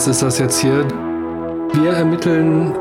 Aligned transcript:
Pech-Podcast 0.00 0.08
ist 0.08 0.22
das 0.22 0.38
jetzt 0.38 0.60
hier. 0.60 0.86
Wir 1.74 1.92
ermitteln 1.92 2.74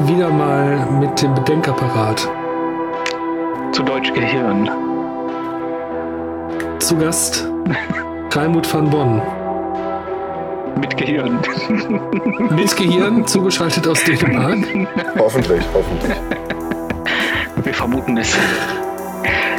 wieder 0.00 0.30
mal 0.30 0.86
mit 0.98 1.20
dem 1.20 1.34
Bedenkapparat. 1.34 2.26
Zu 3.72 3.82
Deutsch 3.82 4.12
Gehirn. 4.14 4.70
Zu 6.78 6.96
Gast 6.96 7.46
Kalmut 8.30 8.72
van 8.72 8.88
Bonn. 8.88 9.22
Mit 10.80 10.96
Gehirn. 10.96 11.38
Mit 12.50 12.76
Gehirn, 12.76 13.26
zugeschaltet 13.26 13.86
aus 13.86 14.02
Dänemark. 14.04 14.58
Hoffentlich, 15.18 15.62
hoffentlich. 15.74 16.16
Wir 17.62 17.74
vermuten 17.74 18.16
es. 18.16 18.34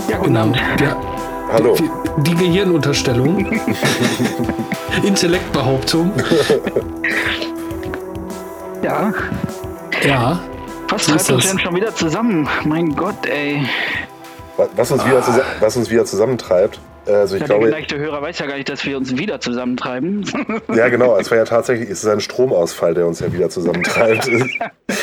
Ja, 0.09 0.17
guten 0.17 0.29
Genau. 0.29 0.41
Abend. 0.41 0.61
Ja, 0.81 0.95
Hallo. 1.51 1.75
die, 2.17 2.35
Gehirnunterstellung. 2.35 3.45
Intellektbehauptung. 5.03 6.11
Ja, 8.83 9.13
Ja. 10.03 10.39
was 10.89 11.05
So 11.05 11.15
ist 11.15 11.27
treibt 11.27 11.31
uns 11.37 11.43
das. 11.45 11.51
denn 11.51 11.59
schon 11.59 11.75
wieder 11.75 11.93
zusammen? 11.95 12.47
Mein 12.65 12.95
Gott, 12.95 13.25
ey. 13.27 13.63
Was 14.75 14.91
uns, 14.91 15.05
wieder, 15.05 15.21
zusa- 15.21 15.43
was 15.61 15.77
uns 15.77 15.89
wieder 15.89 16.03
zusammentreibt, 16.05 16.79
also 17.07 17.35
ich 17.35 17.41
Ja, 17.41 17.47
der 17.47 17.57
glaube, 17.57 17.65
geneigte 17.71 17.97
Hörer 17.97 18.21
weiß 18.21 18.39
ja 18.39 18.45
gar 18.45 18.55
nicht, 18.57 18.67
dass 18.67 18.85
wir 18.85 18.97
uns 18.97 19.17
wieder 19.17 19.39
zusammentreiben. 19.39 20.25
ja 20.75 20.89
genau, 20.89 21.15
es 21.17 21.31
war 21.31 21.37
ja 21.37 21.45
tatsächlich, 21.45 21.89
es 21.89 22.03
ist 22.03 22.09
ein 22.09 22.19
Stromausfall, 22.19 22.93
der 22.93 23.07
uns 23.07 23.21
ja 23.21 23.31
wieder 23.31 23.49
zusammentreibt. 23.49 24.29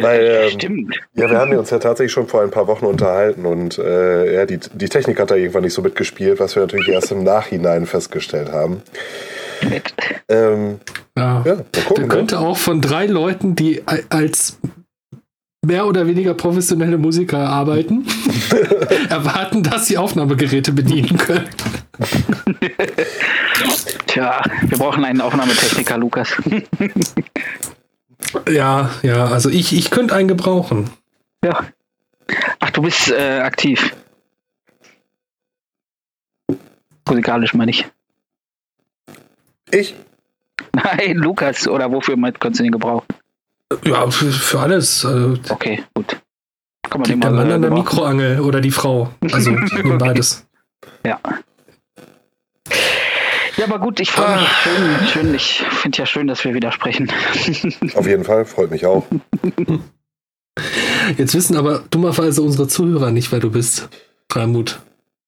Weil, 0.00 0.24
ähm, 0.44 0.50
Stimmt. 0.50 0.94
ja, 1.14 1.30
wir 1.30 1.38
haben 1.38 1.56
uns 1.56 1.70
ja 1.70 1.78
tatsächlich 1.78 2.12
schon 2.12 2.28
vor 2.28 2.42
ein 2.42 2.50
paar 2.50 2.66
Wochen 2.66 2.86
unterhalten 2.86 3.44
und 3.46 3.78
äh, 3.78 4.34
ja, 4.34 4.46
die, 4.46 4.58
die 4.72 4.88
Technik 4.88 5.18
hat 5.20 5.30
da 5.30 5.34
irgendwann 5.34 5.62
nicht 5.64 5.74
so 5.74 5.82
mitgespielt, 5.82 6.38
was 6.40 6.54
wir 6.54 6.62
natürlich 6.62 6.88
erst 6.88 7.10
im 7.12 7.24
Nachhinein 7.24 7.86
festgestellt 7.86 8.52
haben. 8.52 8.82
Ähm, 10.28 10.80
ja. 11.16 11.42
ja, 11.44 11.54
mal 11.54 11.64
Der 11.74 11.82
gucken. 11.84 12.02
Ne? 12.04 12.08
könnte 12.08 12.38
auch 12.38 12.56
von 12.58 12.80
drei 12.80 13.06
Leuten, 13.06 13.54
die 13.56 13.82
a- 13.86 13.98
als 14.10 14.58
mehr 15.64 15.86
oder 15.86 16.06
weniger 16.06 16.34
professionelle 16.34 16.98
Musiker 16.98 17.38
arbeiten, 17.38 18.06
erwarten, 19.08 19.62
dass 19.62 19.86
sie 19.86 19.96
Aufnahmegeräte 19.96 20.72
bedienen 20.72 21.16
können. 21.16 21.48
Tja, 24.06 24.42
wir 24.68 24.78
brauchen 24.78 25.04
einen 25.04 25.20
Aufnahmetechniker, 25.20 25.96
Lukas. 25.98 26.28
Ja, 28.48 28.90
ja, 29.02 29.26
also 29.26 29.48
ich, 29.50 29.76
ich 29.76 29.90
könnte 29.90 30.14
einen 30.14 30.28
gebrauchen. 30.28 30.90
ja. 31.44 31.64
Ach, 32.58 32.70
du 32.70 32.80
bist 32.80 33.10
äh, 33.10 33.40
aktiv. 33.40 33.94
Musikalisch 37.06 37.52
meine 37.52 37.70
ich. 37.70 37.86
Ich? 39.70 39.94
Nein, 40.72 41.16
Lukas, 41.16 41.68
oder 41.68 41.92
wofür 41.92 42.16
kannst 42.38 42.60
du 42.60 42.62
den 42.62 42.72
gebrauchen? 42.72 43.06
Ja, 43.84 44.10
für, 44.10 44.30
für 44.30 44.60
alles. 44.60 45.04
Also, 45.04 45.38
Okay, 45.50 45.84
gut. 45.94 46.20
Kann 46.88 47.00
man 47.00 47.10
den 47.10 47.18
Mann 47.18 47.50
an 47.50 47.62
der. 47.62 47.70
Mikroangel 47.70 48.40
oder 48.40 48.60
die 48.60 48.70
Frau. 48.70 49.10
Also 49.32 49.54
beides. 49.98 50.46
Ja. 51.04 51.20
Ja, 53.56 53.64
aber 53.66 53.78
gut, 53.78 54.00
ich 54.00 54.10
freue 54.10 54.36
mich. 54.36 54.48
Schön, 54.48 55.06
schön. 55.08 55.34
Ich 55.34 55.62
finde 55.70 55.98
ja 55.98 56.06
schön, 56.06 56.26
dass 56.26 56.44
wir 56.44 56.54
wieder 56.54 56.72
sprechen. 56.72 57.10
Auf 57.94 58.06
jeden 58.06 58.24
Fall, 58.24 58.44
freut 58.44 58.70
mich 58.70 58.84
auch. 58.86 59.04
Jetzt 61.16 61.34
wissen 61.34 61.56
aber 61.56 61.84
dummerweise 61.90 62.42
unsere 62.42 62.66
Zuhörer 62.68 63.10
nicht, 63.10 63.30
wer 63.32 63.40
du 63.40 63.50
bist. 63.50 63.88
Freimut. 64.30 64.80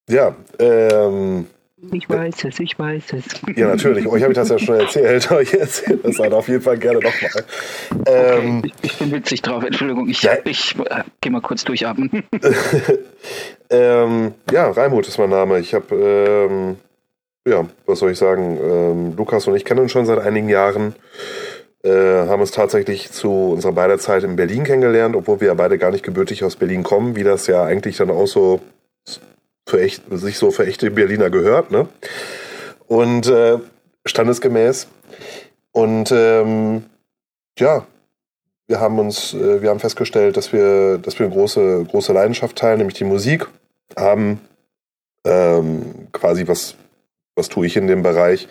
Ja, 0.09 0.35
ähm, 0.59 1.47
Ich 1.93 2.09
weiß 2.09 2.45
es, 2.45 2.59
ich 2.61 2.79
weiß 2.79 3.03
es. 3.13 3.25
ja 3.57 3.69
natürlich, 3.69 4.07
euch 4.07 4.23
habe 4.23 4.33
ich 4.33 4.39
das 4.39 4.49
ja 4.49 4.59
schon 4.59 4.77
erzählt, 4.81 5.27
aber 5.31 5.43
ich 5.43 5.53
erzähle 5.53 5.99
das 5.99 6.19
halt 6.19 6.33
auf 6.33 6.49
jeden 6.49 6.63
Fall 6.63 6.79
gerne 6.79 7.01
nochmal. 7.01 7.45
Ähm, 8.07 8.63
Ich, 8.65 8.73
ich 8.83 8.99
bin 8.99 9.13
witzig 9.13 9.43
drauf, 9.43 9.63
Entschuldigung. 9.65 10.09
Ich, 10.09 10.23
Ja. 10.23 10.33
ich 10.45 10.77
äh, 10.79 11.03
gehe 11.21 11.31
mal 11.33 11.43
kurz 11.43 11.65
durchatmen. 11.65 12.11
Ähm, 13.69 14.35
ja, 14.53 14.71
Raimut 14.71 15.09
ist 15.09 15.19
mein 15.19 15.31
Name. 15.31 15.59
Ich 15.59 15.75
habe, 15.75 15.93
ähm, 15.97 16.77
ja, 17.47 17.67
was 17.87 18.01
soll 18.01 18.11
ich 18.11 18.19
sagen? 18.19 18.59
Ähm, 18.61 19.17
Lukas 19.17 19.47
und 19.47 19.57
ich 19.57 19.65
kennen 19.65 19.81
uns 19.81 19.93
schon 19.93 20.05
seit 20.05 20.19
einigen 20.19 20.49
Jahren. 20.49 20.95
Äh, 21.83 22.27
haben 22.27 22.41
uns 22.41 22.51
tatsächlich 22.51 23.13
zu 23.13 23.53
unserer 23.53 23.73
beider 23.73 23.99
Zeit 23.99 24.25
in 24.25 24.37
Berlin 24.37 24.65
kennengelernt, 24.65 25.15
obwohl 25.15 25.41
wir 25.41 25.49
ja 25.49 25.55
beide 25.55 25.79
gar 25.79 25.93
nicht 25.93 26.05
gebürtig 26.05 26.43
aus 26.43 26.57
Berlin 26.57 26.83
kommen, 26.83 27.15
wie 27.15 27.23
das 27.23 27.47
ja 27.47 27.63
eigentlich 27.63 27.97
dann 27.97 28.11
auch 28.11 28.27
so 28.27 28.61
für 29.69 29.81
echt, 29.81 30.03
sich 30.11 30.39
so 30.39 30.51
für 30.51 30.67
echte 30.67 30.91
Berliner 30.91 31.31
gehört, 31.31 31.71
ne? 31.71 31.89
Und 32.89 33.29
äh, 33.29 33.59
standesgemäß. 34.05 34.89
Und 35.73 36.13
ähm, 36.13 36.85
ja, 37.59 37.87
wir 38.67 38.81
haben 38.81 38.99
uns, 38.99 39.35
äh, 39.35 39.63
wir 39.63 39.71
haben 39.71 39.81
festgestellt, 39.81 40.37
dass 40.37 40.53
wir, 40.53 40.99
dass 40.99 41.19
wir 41.19 41.27
eine 41.27 41.35
große, 41.35 41.85
große 41.89 42.13
Leidenschaft 42.13 42.57
teilen, 42.57 42.79
nämlich 42.79 42.97
die 42.97 43.05
Musik. 43.05 43.47
Haben 43.97 44.41
ähm, 45.25 46.09
quasi 46.13 46.47
was, 46.49 46.77
was 47.37 47.49
tue 47.49 47.67
ich 47.67 47.77
in 47.77 47.87
dem 47.87 48.03
Bereich, 48.03 48.49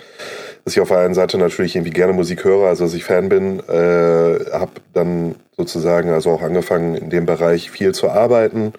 dass 0.63 0.73
ich 0.73 0.79
auf 0.79 0.87
der 0.87 0.99
einen 0.99 1.13
Seite 1.13 1.37
natürlich 1.37 1.75
irgendwie 1.75 1.91
gerne 1.91 2.13
Musik 2.13 2.43
höre, 2.45 2.67
also 2.67 2.85
dass 2.85 2.93
ich 2.93 3.03
Fan 3.03 3.27
bin, 3.27 3.59
äh, 3.67 4.51
habe 4.51 4.71
dann 4.93 5.35
sozusagen 5.57 6.09
also 6.11 6.31
auch 6.31 6.41
angefangen 6.41 6.95
in 6.95 7.09
dem 7.09 7.25
Bereich 7.25 7.71
viel 7.71 7.93
zu 7.93 8.09
arbeiten, 8.09 8.73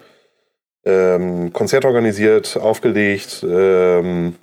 ähm, 0.85 1.51
Konzert 1.53 1.85
organisiert, 1.85 2.57
aufgelegt, 2.57 3.45
ähm, 3.47 4.35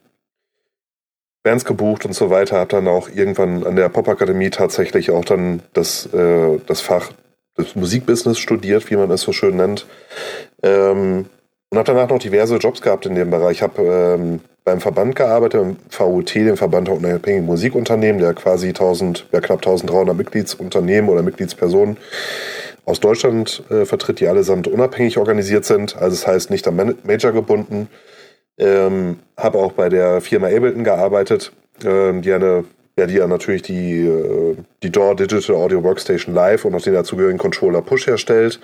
Bands 1.42 1.64
gebucht 1.64 2.06
und 2.06 2.14
so 2.14 2.30
weiter, 2.30 2.58
habe 2.58 2.70
dann 2.70 2.88
auch 2.88 3.08
irgendwann 3.08 3.64
an 3.64 3.76
der 3.76 3.88
Popakademie 3.88 4.50
tatsächlich 4.50 5.10
auch 5.10 5.24
dann 5.24 5.62
das, 5.72 6.06
äh, 6.12 6.58
das 6.66 6.80
Fach 6.80 7.10
des 7.56 7.74
Musikbusiness 7.74 8.38
studiert, 8.38 8.90
wie 8.90 8.96
man 8.96 9.10
es 9.10 9.22
so 9.22 9.32
schön 9.32 9.56
nennt. 9.56 9.86
Ähm, 10.62 11.26
und 11.70 11.78
habe 11.78 11.92
danach 11.92 12.08
noch 12.08 12.18
diverse 12.18 12.56
Jobs 12.56 12.80
gehabt 12.80 13.06
in 13.06 13.14
dem 13.14 13.30
Bereich. 13.30 13.58
Ich 13.58 13.62
habe 13.62 13.82
ähm, 13.82 14.40
beim 14.64 14.80
Verband 14.80 15.14
gearbeitet, 15.14 15.60
im 15.60 15.76
VUT, 15.90 16.34
dem 16.34 16.56
Verband 16.56 16.88
der 16.88 16.96
unabhängigen 16.96 17.44
Musikunternehmen, 17.46 18.20
der 18.20 18.32
quasi 18.32 18.68
1000, 18.68 19.26
ja, 19.30 19.40
knapp 19.40 19.58
1300 19.58 20.16
Mitgliedsunternehmen 20.16 21.10
oder 21.10 21.22
Mitgliedspersonen 21.22 21.98
aus 22.86 23.00
Deutschland 23.00 23.62
äh, 23.70 23.84
vertritt, 23.84 24.20
die 24.20 24.28
allesamt 24.28 24.66
unabhängig 24.66 25.18
organisiert 25.18 25.64
sind. 25.64 25.96
Also 25.96 26.16
das 26.16 26.26
heißt 26.26 26.50
nicht 26.50 26.66
am 26.66 26.76
Major 27.04 27.32
gebunden. 27.32 27.88
Ähm, 28.56 29.18
habe 29.36 29.58
auch 29.58 29.72
bei 29.72 29.88
der 29.88 30.20
Firma 30.20 30.46
Ableton 30.46 30.84
gearbeitet, 30.84 31.52
ähm, 31.84 32.22
die 32.22 32.32
eine, 32.32 32.64
ja, 32.96 33.06
die 33.06 33.14
ja 33.14 33.26
natürlich 33.26 33.62
die, 33.62 34.06
äh, 34.06 34.56
die 34.82 34.92
DAW 34.92 35.14
Digital 35.16 35.56
Audio 35.56 35.82
Workstation 35.82 36.34
Live 36.34 36.64
und 36.64 36.74
auch 36.74 36.82
den 36.82 36.94
dazugehörigen 36.94 37.38
Controller 37.38 37.82
Push 37.82 38.06
herstellt. 38.06 38.60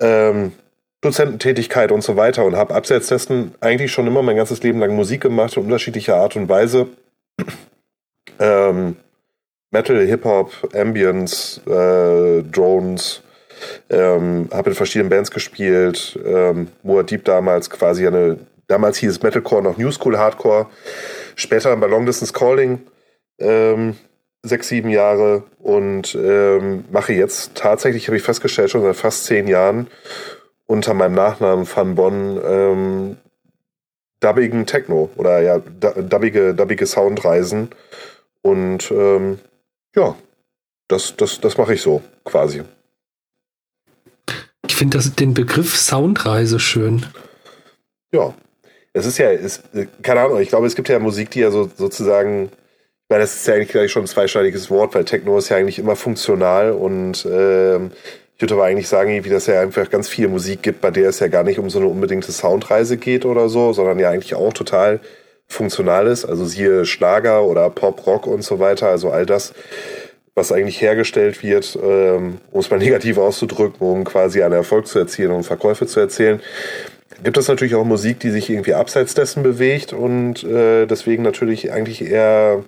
Ähm, 0.00 0.52
Dozententätigkeit 1.00 1.92
und 1.92 2.02
so 2.02 2.16
weiter 2.16 2.44
und 2.44 2.56
habe 2.56 2.74
abseits 2.74 3.08
dessen 3.08 3.54
eigentlich 3.60 3.92
schon 3.92 4.06
immer 4.06 4.22
mein 4.22 4.36
ganzes 4.36 4.62
Leben 4.62 4.80
lang 4.80 4.94
Musik 4.96 5.20
gemacht 5.20 5.56
in 5.56 5.62
unterschiedlicher 5.64 6.16
Art 6.16 6.36
und 6.36 6.48
Weise. 6.48 6.88
Ähm, 8.40 8.94
Metal, 9.72 10.06
Hip-Hop, 10.06 10.52
Ambience, 10.72 11.60
äh, 11.66 12.44
Drones, 12.44 13.20
ähm, 13.90 14.48
habe 14.52 14.70
in 14.70 14.76
verschiedenen 14.76 15.10
Bands 15.10 15.32
gespielt. 15.32 16.16
Ähm, 16.24 16.68
Moadib 16.84 17.24
damals 17.24 17.68
quasi 17.68 18.06
eine, 18.06 18.38
damals 18.68 18.98
hieß 18.98 19.22
Metalcore 19.22 19.62
noch 19.62 19.76
New 19.76 19.90
School 19.90 20.18
Hardcore. 20.18 20.66
Später 21.34 21.76
bei 21.76 21.88
Long 21.88 22.06
Distance 22.06 22.32
Calling 22.32 22.80
ähm, 23.38 23.96
sechs, 24.42 24.68
sieben 24.68 24.88
Jahre 24.88 25.44
und 25.58 26.14
ähm, 26.14 26.84
mache 26.90 27.12
jetzt 27.12 27.54
tatsächlich, 27.54 28.06
habe 28.06 28.16
ich 28.16 28.22
festgestellt, 28.22 28.70
schon 28.70 28.82
seit 28.82 28.96
fast 28.96 29.24
zehn 29.24 29.48
Jahren 29.48 29.88
unter 30.68 30.94
meinem 30.94 31.14
Nachnamen 31.14 31.66
Van 31.66 31.96
Bonn 31.96 32.40
ähm, 32.44 33.16
dubbigen 34.20 34.66
Techno 34.66 35.10
oder 35.16 35.40
ja, 35.40 35.58
du- 35.58 36.02
dubbige, 36.02 36.54
dubbige 36.54 36.86
Soundreisen. 36.86 37.70
Und 38.42 38.90
ähm, 38.92 39.40
ja, 39.96 40.14
das, 40.86 41.16
das, 41.16 41.40
das 41.40 41.58
mache 41.58 41.74
ich 41.74 41.82
so 41.82 42.02
quasi. 42.24 42.62
Ich 44.66 44.76
finde 44.76 45.00
den 45.00 45.34
Begriff 45.34 45.76
Soundreise 45.76 46.60
schön. 46.60 47.06
Ja. 48.12 48.34
Es 48.94 49.06
ist 49.06 49.18
ja, 49.18 49.30
es, 49.30 49.62
äh, 49.74 49.86
keine 50.02 50.22
Ahnung, 50.22 50.40
ich 50.40 50.48
glaube, 50.48 50.66
es 50.66 50.74
gibt 50.74 50.88
ja 50.88 50.98
Musik, 50.98 51.30
die 51.30 51.40
ja 51.40 51.50
so 51.50 51.70
sozusagen, 51.76 52.46
ich 52.46 53.08
meine, 53.10 53.22
das 53.22 53.36
ist 53.36 53.46
ja 53.46 53.54
eigentlich 53.54 53.68
gleich 53.68 53.92
schon 53.92 54.04
ein 54.04 54.08
zweischneidiges 54.08 54.70
Wort, 54.70 54.94
weil 54.94 55.04
Techno 55.04 55.38
ist 55.38 55.50
ja 55.50 55.56
eigentlich 55.56 55.78
immer 55.78 55.94
funktional 55.94 56.72
und 56.72 57.26
ähm, 57.30 57.92
ich 58.38 58.42
würde 58.42 58.54
aber 58.54 58.66
eigentlich 58.66 58.86
sagen, 58.86 59.20
dass 59.24 59.32
es 59.32 59.46
ja 59.46 59.60
einfach 59.60 59.90
ganz 59.90 60.08
viel 60.08 60.28
Musik 60.28 60.62
gibt, 60.62 60.80
bei 60.80 60.92
der 60.92 61.08
es 61.08 61.18
ja 61.18 61.26
gar 61.26 61.42
nicht 61.42 61.58
um 61.58 61.70
so 61.70 61.80
eine 61.80 61.88
unbedingte 61.88 62.30
Soundreise 62.30 62.96
geht 62.96 63.24
oder 63.26 63.48
so, 63.48 63.72
sondern 63.72 63.98
ja 63.98 64.10
eigentlich 64.10 64.36
auch 64.36 64.52
total 64.52 65.00
funktional 65.48 66.06
ist. 66.06 66.24
Also 66.24 66.44
siehe 66.44 66.86
Schlager 66.86 67.42
oder 67.42 67.68
Pop, 67.68 68.06
Rock 68.06 68.28
und 68.28 68.44
so 68.44 68.60
weiter, 68.60 68.90
also 68.90 69.10
all 69.10 69.26
das, 69.26 69.54
was 70.36 70.52
eigentlich 70.52 70.80
hergestellt 70.80 71.42
wird, 71.42 71.76
ähm, 71.82 72.38
um 72.52 72.60
es 72.60 72.70
mal 72.70 72.78
negativ 72.78 73.18
auszudrücken, 73.18 73.84
um 73.84 74.04
quasi 74.04 74.40
einen 74.40 74.54
Erfolg 74.54 74.86
zu 74.86 75.00
erzielen 75.00 75.32
und 75.32 75.42
Verkäufe 75.42 75.88
zu 75.88 75.98
erzielen 75.98 76.40
gibt 77.24 77.36
es 77.36 77.48
natürlich 77.48 77.74
auch 77.74 77.84
Musik, 77.84 78.20
die 78.20 78.30
sich 78.30 78.48
irgendwie 78.48 78.74
abseits 78.74 79.14
dessen 79.14 79.42
bewegt 79.42 79.92
und 79.92 80.44
äh, 80.44 80.86
deswegen 80.86 81.24
natürlich 81.24 81.72
eigentlich 81.72 82.02
eher 82.02 82.62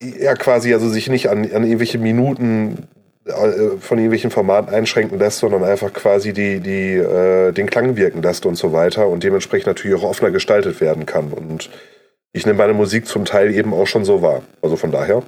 ja 0.00 0.34
quasi 0.34 0.72
also 0.72 0.88
sich 0.88 1.08
nicht 1.08 1.28
an, 1.28 1.40
an 1.40 1.64
irgendwelche 1.64 1.98
Minuten 1.98 2.86
von 3.26 3.98
irgendwelchen 3.98 4.30
Formaten 4.30 4.72
einschränken 4.74 5.18
lässt, 5.18 5.38
sondern 5.38 5.62
einfach 5.62 5.92
quasi 5.92 6.32
die, 6.32 6.60
die, 6.60 6.94
äh, 6.94 7.52
den 7.52 7.68
Klang 7.68 7.96
wirken 7.96 8.22
lässt 8.22 8.46
und 8.46 8.56
so 8.56 8.72
weiter 8.72 9.08
und 9.08 9.22
dementsprechend 9.22 9.66
natürlich 9.66 9.98
auch 9.98 10.08
offener 10.08 10.30
gestaltet 10.30 10.80
werden 10.80 11.04
kann. 11.06 11.32
Und 11.32 11.70
ich 12.32 12.46
nehme 12.46 12.58
meine 12.58 12.72
Musik 12.72 13.06
zum 13.06 13.24
Teil 13.24 13.54
eben 13.54 13.74
auch 13.74 13.86
schon 13.86 14.04
so 14.04 14.22
wahr. 14.22 14.42
Also 14.62 14.76
von 14.76 14.90
daher 14.90 15.22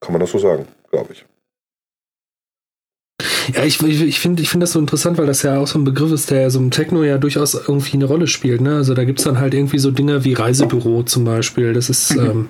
kann 0.00 0.12
man 0.12 0.20
das 0.20 0.30
so 0.30 0.38
sagen, 0.38 0.66
glaube 0.90 1.12
ich. 1.12 1.24
Ja, 3.54 3.64
ich, 3.64 3.82
ich, 3.82 4.02
ich 4.02 4.20
finde 4.20 4.42
ich 4.42 4.50
find 4.50 4.62
das 4.62 4.72
so 4.72 4.78
interessant, 4.78 5.16
weil 5.16 5.26
das 5.26 5.42
ja 5.42 5.58
auch 5.58 5.66
so 5.66 5.78
ein 5.78 5.84
Begriff 5.84 6.12
ist, 6.12 6.30
der 6.30 6.50
so 6.50 6.58
im 6.58 6.70
Techno 6.70 7.02
ja 7.02 7.16
durchaus 7.16 7.54
irgendwie 7.54 7.94
eine 7.94 8.04
Rolle 8.04 8.26
spielt. 8.26 8.60
Ne? 8.60 8.76
Also 8.76 8.94
da 8.94 9.04
gibt 9.04 9.20
es 9.20 9.24
dann 9.24 9.40
halt 9.40 9.54
irgendwie 9.54 9.78
so 9.78 9.90
Dinge 9.90 10.24
wie 10.24 10.34
Reisebüro 10.34 11.02
zum 11.04 11.24
Beispiel. 11.24 11.72
Das 11.72 11.88
ist, 11.88 12.14
mhm. 12.14 12.26
ähm, 12.26 12.48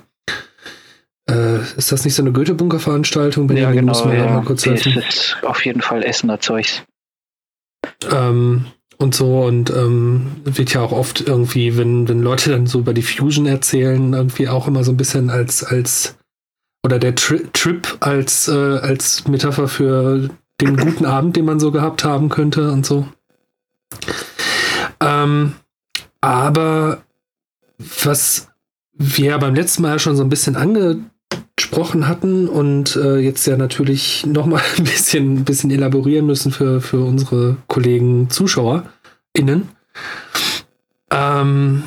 äh, 1.31 1.61
ist 1.77 1.93
das 1.93 2.05
nicht 2.05 2.15
so 2.15 2.23
eine 2.23 2.33
Goethe-Bunker-Veranstaltung? 2.33 3.51
Ja, 3.57 3.71
genau. 3.73 3.93
Muss 3.93 4.05
man 4.05 4.17
ja. 4.17 4.27
mal 4.27 4.45
kurz. 4.45 4.63
Das 4.63 4.87
ist 4.87 5.37
auf 5.43 5.65
jeden 5.65 5.83
Fall 5.83 6.03
Essener 6.03 6.41
Zeugs. 6.41 6.83
Ähm, 8.11 8.67
und 8.97 9.15
so 9.15 9.45
und 9.45 9.71
ähm, 9.71 10.27
wird 10.45 10.75
ja 10.75 10.81
auch 10.81 10.93
oft 10.93 11.21
irgendwie, 11.21 11.77
wenn, 11.77 12.09
wenn 12.09 12.21
Leute 12.21 12.51
dann 12.51 12.67
so 12.67 12.81
über 12.81 12.95
die 12.95 13.03
Fusion 13.03 13.47
erzählen, 13.47 14.13
irgendwie 14.13 14.49
auch 14.49 14.67
immer 14.67 14.83
so 14.83 14.91
ein 14.93 14.97
bisschen 14.97 15.31
als, 15.31 15.63
als 15.63 16.17
oder 16.85 16.99
der 16.99 17.15
Tri 17.15 17.47
Trip 17.53 17.97
als, 18.01 18.49
äh, 18.49 18.79
als 18.79 19.29
Metapher 19.29 19.69
für 19.69 20.31
den 20.61 20.77
guten 20.77 21.05
Abend, 21.05 21.37
den 21.37 21.45
man 21.45 21.61
so 21.61 21.71
gehabt 21.71 22.05
haben 22.05 22.29
könnte 22.29 22.73
und 22.73 22.85
so. 22.85 23.07
Ähm, 25.01 25.55
aber 26.21 27.03
was 27.79 28.49
wir 28.93 29.27
ja 29.27 29.39
beim 29.39 29.55
letzten 29.55 29.83
Mal 29.83 30.01
schon 30.01 30.17
so 30.17 30.25
ein 30.25 30.29
bisschen 30.29 30.57
angesprochen 31.69 32.09
hatten 32.09 32.49
und 32.49 32.97
äh, 32.97 33.19
jetzt 33.19 33.47
ja 33.47 33.57
natürlich 33.57 34.27
nochmal 34.27 34.63
ein 34.79 34.85
bisschen, 34.85 35.45
bisschen 35.45 35.71
elaborieren 35.71 36.27
müssen 36.27 36.53
für, 36.53 36.81
für 36.81 37.01
unsere 37.01 37.57
Kollegen 37.67 38.31
ZuschauerInnen. 38.31 39.69
Ähm, 41.11 41.83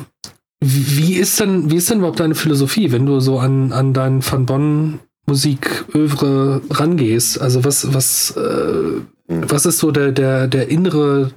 wie 0.60 1.14
ist 1.14 1.40
denn, 1.40 1.70
wie 1.70 1.76
ist 1.76 1.90
denn 1.90 1.98
überhaupt 1.98 2.20
deine 2.20 2.34
Philosophie, 2.34 2.92
wenn 2.92 3.06
du 3.06 3.20
so 3.20 3.38
an, 3.38 3.72
an 3.72 3.92
dein 3.92 4.22
Van 4.24 4.46
Bonn 4.46 5.00
Musikövre 5.26 6.62
rangehst? 6.70 7.40
Also 7.40 7.64
was, 7.64 7.92
was, 7.92 8.36
äh, 8.36 9.00
was 9.26 9.66
ist 9.66 9.78
so 9.78 9.90
der, 9.90 10.12
der, 10.12 10.46
der 10.46 10.68
innere 10.68 11.32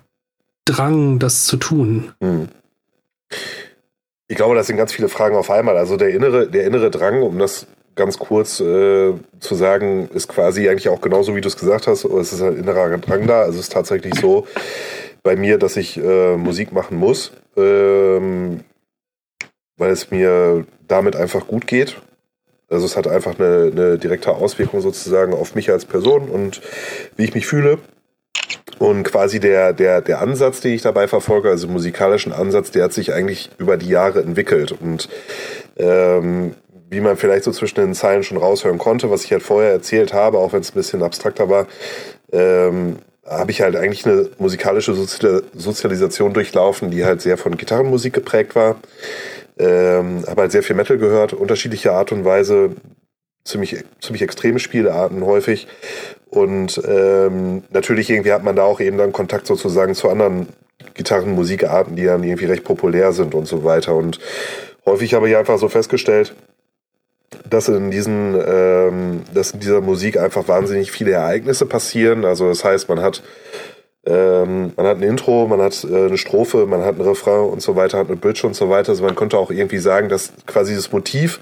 Drang, 0.66 1.20
das 1.20 1.46
zu 1.46 1.58
tun? 1.58 2.12
Hm. 2.22 2.48
Ich 4.28 4.36
glaube, 4.36 4.56
das 4.56 4.68
sind 4.68 4.78
ganz 4.78 4.92
viele 4.92 5.10
Fragen 5.10 5.36
auf 5.36 5.52
einmal. 5.52 5.78
Also 5.78 5.98
der 5.98 6.10
innere, 6.10 6.48
der 6.48 6.66
innere 6.66 6.90
Drang, 6.90 7.22
um 7.22 7.38
das 7.38 7.68
ganz 7.96 8.20
kurz 8.20 8.60
äh, 8.60 9.14
zu 9.40 9.56
sagen, 9.56 10.10
ist 10.14 10.28
quasi 10.28 10.70
eigentlich 10.70 10.90
auch 10.90 11.02
genauso, 11.02 11.36
wie 11.36 11.42
du 11.42 11.48
es 11.48 11.58
gesagt 11.58 11.88
hast. 11.88 12.06
Es 12.06 12.34
ist 12.34 12.42
ein 12.42 12.58
innerer 12.58 12.98
Drang 12.98 13.26
da. 13.26 13.42
Also 13.42 13.60
es 13.60 13.66
ist 13.66 13.72
tatsächlich 13.72 14.16
so 14.16 14.46
bei 15.24 15.36
mir, 15.36 15.58
dass 15.58 15.78
ich 15.78 15.98
äh, 15.98 16.38
Musik 16.38 16.72
machen 16.72 16.98
muss, 16.98 17.32
ähm, 17.58 18.62
weil 19.78 19.92
es 19.92 20.12
mir 20.12 20.66
damit 20.88 21.16
einfach 21.16 21.48
gut 21.48 21.68
geht. 21.68 21.96
Also 22.70 22.86
es 22.86 22.98
hat 22.98 23.08
einfach 23.08 23.40
eine, 23.40 23.72
eine 23.72 23.98
direkte 23.98 24.32
Auswirkung 24.32 24.82
sozusagen 24.82 25.34
auf 25.34 25.56
mich 25.56 25.72
als 25.72 25.86
Person 25.86 26.30
und 26.30 26.62
wie 27.16 27.24
ich 27.24 27.34
mich 27.34 27.48
fühle. 27.48 27.80
Und 28.78 29.04
quasi 29.04 29.40
der, 29.40 29.72
der, 29.72 30.02
der 30.02 30.22
Ansatz, 30.22 30.60
den 30.60 30.74
ich 30.74 30.82
dabei 30.82 31.08
verfolge, 31.08 31.50
also 31.50 31.68
musikalischen 31.68 32.34
Ansatz, 32.34 32.72
der 32.72 32.84
hat 32.84 32.94
sich 32.94 33.14
eigentlich 33.14 33.50
über 33.58 33.78
die 33.78 33.88
Jahre 33.88 34.22
entwickelt. 34.22 34.74
Und 34.74 35.08
ähm, 35.78 36.56
wie 36.90 37.02
man 37.02 37.18
vielleicht 37.18 37.44
so 37.44 37.52
zwischen 37.52 37.80
den 37.82 37.94
Zeilen 37.94 38.24
schon 38.24 38.38
raushören 38.38 38.78
konnte, 38.78 39.10
was 39.10 39.24
ich 39.24 39.32
halt 39.32 39.44
vorher 39.44 39.72
erzählt 39.72 40.14
habe, 40.14 40.38
auch 40.38 40.54
wenn 40.54 40.62
es 40.62 40.72
ein 40.72 40.76
bisschen 40.76 41.04
abstrakter 41.04 41.50
war, 41.50 41.68
ähm, 42.32 42.98
habe 43.26 43.52
ich 43.52 43.62
halt 43.62 43.76
eigentlich 43.76 44.06
eine 44.06 44.30
musikalische 44.38 44.94
Sozialisation 44.94 46.34
durchlaufen, 46.34 46.92
die 46.92 47.06
halt 47.06 47.22
sehr 47.22 47.38
von 47.38 47.58
Gitarrenmusik 47.58 48.14
geprägt 48.14 48.56
war. 48.56 48.76
Ähm, 49.58 50.24
habe 50.28 50.42
halt 50.42 50.52
sehr 50.52 50.64
viel 50.64 50.76
Metal 50.76 50.98
gehört, 50.98 51.34
unterschiedliche 51.34 51.94
Art 51.94 52.12
und 52.12 52.24
Weise, 52.24 52.72
ziemlich, 53.46 53.84
ziemlich 54.02 54.22
extreme 54.22 54.60
Spielarten 54.60 55.26
häufig. 55.26 55.68
Und 56.30 56.82
ähm, 56.88 57.64
natürlich 57.72 58.10
irgendwie 58.10 58.34
hat 58.34 58.44
man 58.44 58.56
da 58.56 58.64
auch 58.64 58.80
eben 58.80 58.98
dann 58.98 59.14
Kontakt 59.14 59.48
sozusagen 59.48 59.96
zu 59.96 60.10
anderen 60.10 60.48
Gitarrenmusikarten, 60.94 61.96
die 61.96 62.06
dann 62.06 62.24
irgendwie 62.24 62.46
recht 62.46 62.64
populär 62.64 63.12
sind 63.12 63.34
und 63.34 63.48
so 63.48 63.64
weiter. 63.64 63.96
Und 63.96 64.20
häufig 64.86 65.14
habe 65.14 65.30
ich 65.30 65.36
einfach 65.36 65.58
so 65.58 65.70
festgestellt, 65.70 66.36
dass 67.50 67.68
in 67.68 67.92
diesen, 67.92 68.36
ähm, 68.46 69.24
dass 69.34 69.52
in 69.52 69.60
dieser 69.60 69.82
Musik 69.82 70.18
einfach 70.18 70.48
wahnsinnig 70.48 70.92
viele 70.92 71.12
Ereignisse 71.12 71.66
passieren. 71.66 72.26
Also 72.26 72.48
das 72.48 72.64
heißt, 72.64 72.90
man 72.90 73.02
hat 73.02 73.24
ähm, 74.08 74.72
man 74.76 74.86
hat 74.86 74.98
ein 74.98 75.04
Intro, 75.04 75.48
man 75.48 75.62
hat 75.62 75.84
äh, 75.84 76.06
eine 76.06 76.18
Strophe, 76.18 76.68
man 76.68 76.84
hat 76.84 77.00
ein 77.00 77.02
Refrain 77.02 77.50
und 77.50 77.62
so 77.62 77.76
weiter, 77.76 77.98
hat 77.98 78.08
eine 78.08 78.18
Bridge 78.18 78.46
und 78.46 78.56
so 78.56 78.70
weiter. 78.70 78.90
Also 78.90 79.04
man 79.04 79.16
könnte 79.16 79.38
auch 79.38 79.50
irgendwie 79.50 79.80
sagen, 79.80 80.10
dass 80.10 80.32
quasi 80.46 80.76
das 80.76 80.92
Motiv 80.92 81.40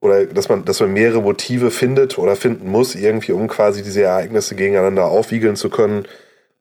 oder 0.00 0.24
dass 0.24 0.48
man, 0.48 0.64
dass 0.64 0.80
man 0.80 0.92
mehrere 0.92 1.20
Motive 1.20 1.70
findet 1.70 2.18
oder 2.18 2.34
finden 2.34 2.70
muss, 2.70 2.94
irgendwie, 2.94 3.32
um 3.32 3.46
quasi 3.48 3.82
diese 3.82 4.02
Ereignisse 4.02 4.54
gegeneinander 4.54 5.06
aufwiegeln 5.06 5.56
zu 5.56 5.68
können, 5.68 6.06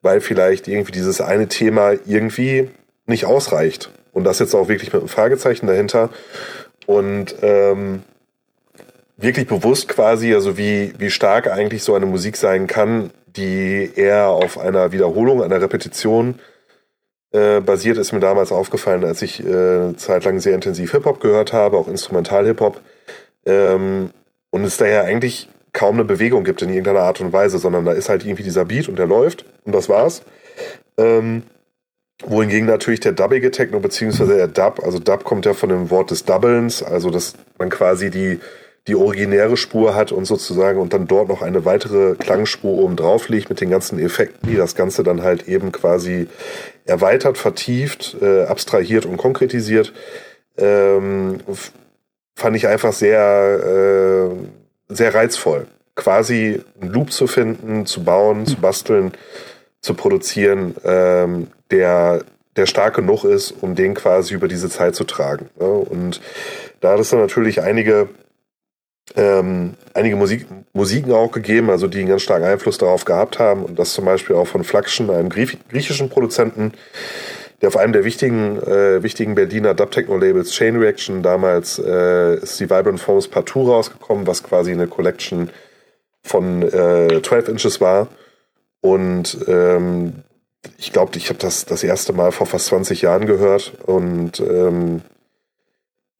weil 0.01 0.19
vielleicht 0.19 0.67
irgendwie 0.67 0.91
dieses 0.91 1.21
eine 1.21 1.47
Thema 1.47 1.93
irgendwie 2.05 2.69
nicht 3.05 3.25
ausreicht. 3.25 3.91
Und 4.11 4.23
das 4.25 4.39
jetzt 4.39 4.55
auch 4.55 4.67
wirklich 4.67 4.91
mit 4.91 5.01
einem 5.01 5.09
Fragezeichen 5.09 5.67
dahinter. 5.67 6.09
Und 6.87 7.35
ähm, 7.41 8.03
wirklich 9.17 9.47
bewusst 9.47 9.87
quasi, 9.87 10.33
also 10.33 10.57
wie, 10.57 10.93
wie 10.97 11.09
stark 11.09 11.47
eigentlich 11.49 11.83
so 11.83 11.95
eine 11.95 12.05
Musik 12.05 12.37
sein 12.37 12.67
kann, 12.67 13.11
die 13.27 13.91
eher 13.95 14.29
auf 14.29 14.57
einer 14.57 14.91
Wiederholung, 14.91 15.41
einer 15.41 15.61
Repetition 15.61 16.39
äh, 17.31 17.59
basiert, 17.59 17.97
ist 17.97 18.13
mir 18.13 18.19
damals 18.19 18.51
aufgefallen, 18.51 19.03
als 19.03 19.21
ich 19.21 19.45
äh, 19.45 19.95
zeitlang 19.95 20.39
sehr 20.39 20.55
intensiv 20.55 20.91
Hip-Hop 20.91 21.19
gehört 21.19 21.53
habe, 21.53 21.77
auch 21.77 21.87
Instrumental-Hip-Hop. 21.87 22.81
Ähm, 23.45 24.11
und 24.51 24.63
es 24.63 24.77
daher 24.77 25.03
eigentlich 25.03 25.49
kaum 25.73 25.95
eine 25.95 26.05
Bewegung 26.05 26.45
gibt 26.45 26.61
in 26.61 26.69
irgendeiner 26.69 27.01
Art 27.01 27.19
und 27.19 27.33
Weise, 27.33 27.59
sondern 27.59 27.83
da 27.85 27.91
ist 27.91 28.09
halt 28.09 28.25
irgendwie 28.25 28.43
dieser 28.43 28.65
Beat 28.65 28.87
und 28.87 28.97
der 28.97 29.07
läuft 29.07 29.45
und 29.65 29.75
das 29.75 29.89
war's. 29.89 30.23
Ähm, 30.97 31.43
wohingegen 32.23 32.65
natürlich 32.65 33.01
der 33.01 33.11
dubbige 33.11 33.51
Techno 33.51 33.81
beziehungsweise 33.81 34.37
der 34.37 34.47
Dub, 34.47 34.81
also 34.83 34.99
Dub 34.99 35.25
kommt 35.25 35.45
ja 35.45 35.53
von 35.53 35.69
dem 35.69 35.89
Wort 35.89 36.11
des 36.11 36.23
Doublens, 36.23 36.81
also 36.81 37.09
dass 37.09 37.33
man 37.57 37.69
quasi 37.69 38.09
die 38.09 38.39
die 38.87 38.95
originäre 38.95 39.57
Spur 39.57 39.95
hat 39.95 40.11
und 40.11 40.25
sozusagen 40.25 40.79
und 40.79 40.93
dann 40.93 41.07
dort 41.07 41.27
noch 41.27 41.41
eine 41.41 41.65
weitere 41.65 42.15
Klangspur 42.15 42.77
oben 42.77 42.95
drauf 42.95 43.29
liegt 43.29 43.49
mit 43.49 43.59
den 43.59 43.71
ganzen 43.71 43.97
Effekten, 43.97 44.47
die 44.49 44.55
das 44.55 44.75
Ganze 44.75 45.01
dann 45.03 45.23
halt 45.23 45.47
eben 45.47 45.71
quasi 45.71 46.27
erweitert, 46.85 47.37
vertieft, 47.37 48.15
äh, 48.21 48.43
abstrahiert 48.43 49.05
und 49.05 49.17
konkretisiert, 49.17 49.91
ähm, 50.57 51.39
fand 52.35 52.55
ich 52.55 52.67
einfach 52.67 52.93
sehr, 52.93 54.29
äh, 54.29 54.93
sehr 54.93 55.15
reizvoll. 55.15 55.67
Quasi 55.95 56.61
einen 56.79 56.91
Loop 56.91 57.11
zu 57.11 57.25
finden, 57.25 57.85
zu 57.87 58.03
bauen, 58.03 58.45
zu 58.45 58.57
basteln, 58.57 59.13
zu 59.81 59.95
produzieren, 59.95 60.75
ähm, 60.83 61.47
der, 61.71 62.23
der 62.55 62.65
stark 62.67 62.95
genug 62.95 63.23
ist, 63.23 63.51
um 63.61 63.73
den 63.73 63.95
quasi 63.95 64.35
über 64.35 64.47
diese 64.47 64.69
Zeit 64.69 64.93
zu 64.95 65.05
tragen. 65.05 65.49
Ne? 65.59 65.65
Und 65.65 66.21
da 66.81 66.91
hat 66.91 66.99
es 66.99 67.09
dann 67.09 67.19
natürlich 67.19 67.61
einige 67.61 68.09
ähm, 69.15 69.75
einige 69.93 70.15
Musik, 70.15 70.45
Musiken 70.73 71.11
auch 71.11 71.31
gegeben, 71.31 71.69
also 71.69 71.87
die 71.87 71.99
einen 71.99 72.09
ganz 72.09 72.21
starken 72.21 72.45
Einfluss 72.45 72.77
darauf 72.77 73.05
gehabt 73.05 73.39
haben. 73.39 73.63
Und 73.63 73.79
das 73.79 73.93
zum 73.93 74.05
Beispiel 74.05 74.35
auch 74.35 74.47
von 74.47 74.63
Flaction, 74.63 75.09
einem 75.09 75.29
griechischen 75.29 76.09
Produzenten, 76.09 76.73
der 77.61 77.69
auf 77.69 77.77
einem 77.77 77.93
der 77.93 78.03
wichtigen, 78.03 78.61
äh, 78.61 79.01
wichtigen 79.01 79.35
Berliner 79.35 79.73
Dub-Techno-Labels 79.73 80.51
Chain 80.51 80.75
Reaction 80.77 81.23
damals 81.23 81.79
äh, 81.79 82.35
ist 82.35 82.59
die 82.59 82.69
Vibrant 82.69 82.99
Forms 82.99 83.27
Partout 83.27 83.71
rausgekommen, 83.71 84.27
was 84.27 84.43
quasi 84.43 84.71
eine 84.71 84.87
Collection 84.87 85.49
von 86.21 86.63
äh, 86.63 87.21
12 87.21 87.49
Inches 87.49 87.79
war. 87.79 88.07
Und 88.81 89.37
ähm, 89.47 90.23
ich 90.77 90.91
glaube, 90.91 91.17
ich 91.17 91.29
habe 91.29 91.39
das 91.39 91.65
das 91.65 91.83
erste 91.83 92.13
Mal 92.13 92.31
vor 92.31 92.47
fast 92.47 92.67
20 92.67 93.01
Jahren 93.01 93.25
gehört 93.25 93.73
und 93.85 94.39
ähm, 94.39 95.01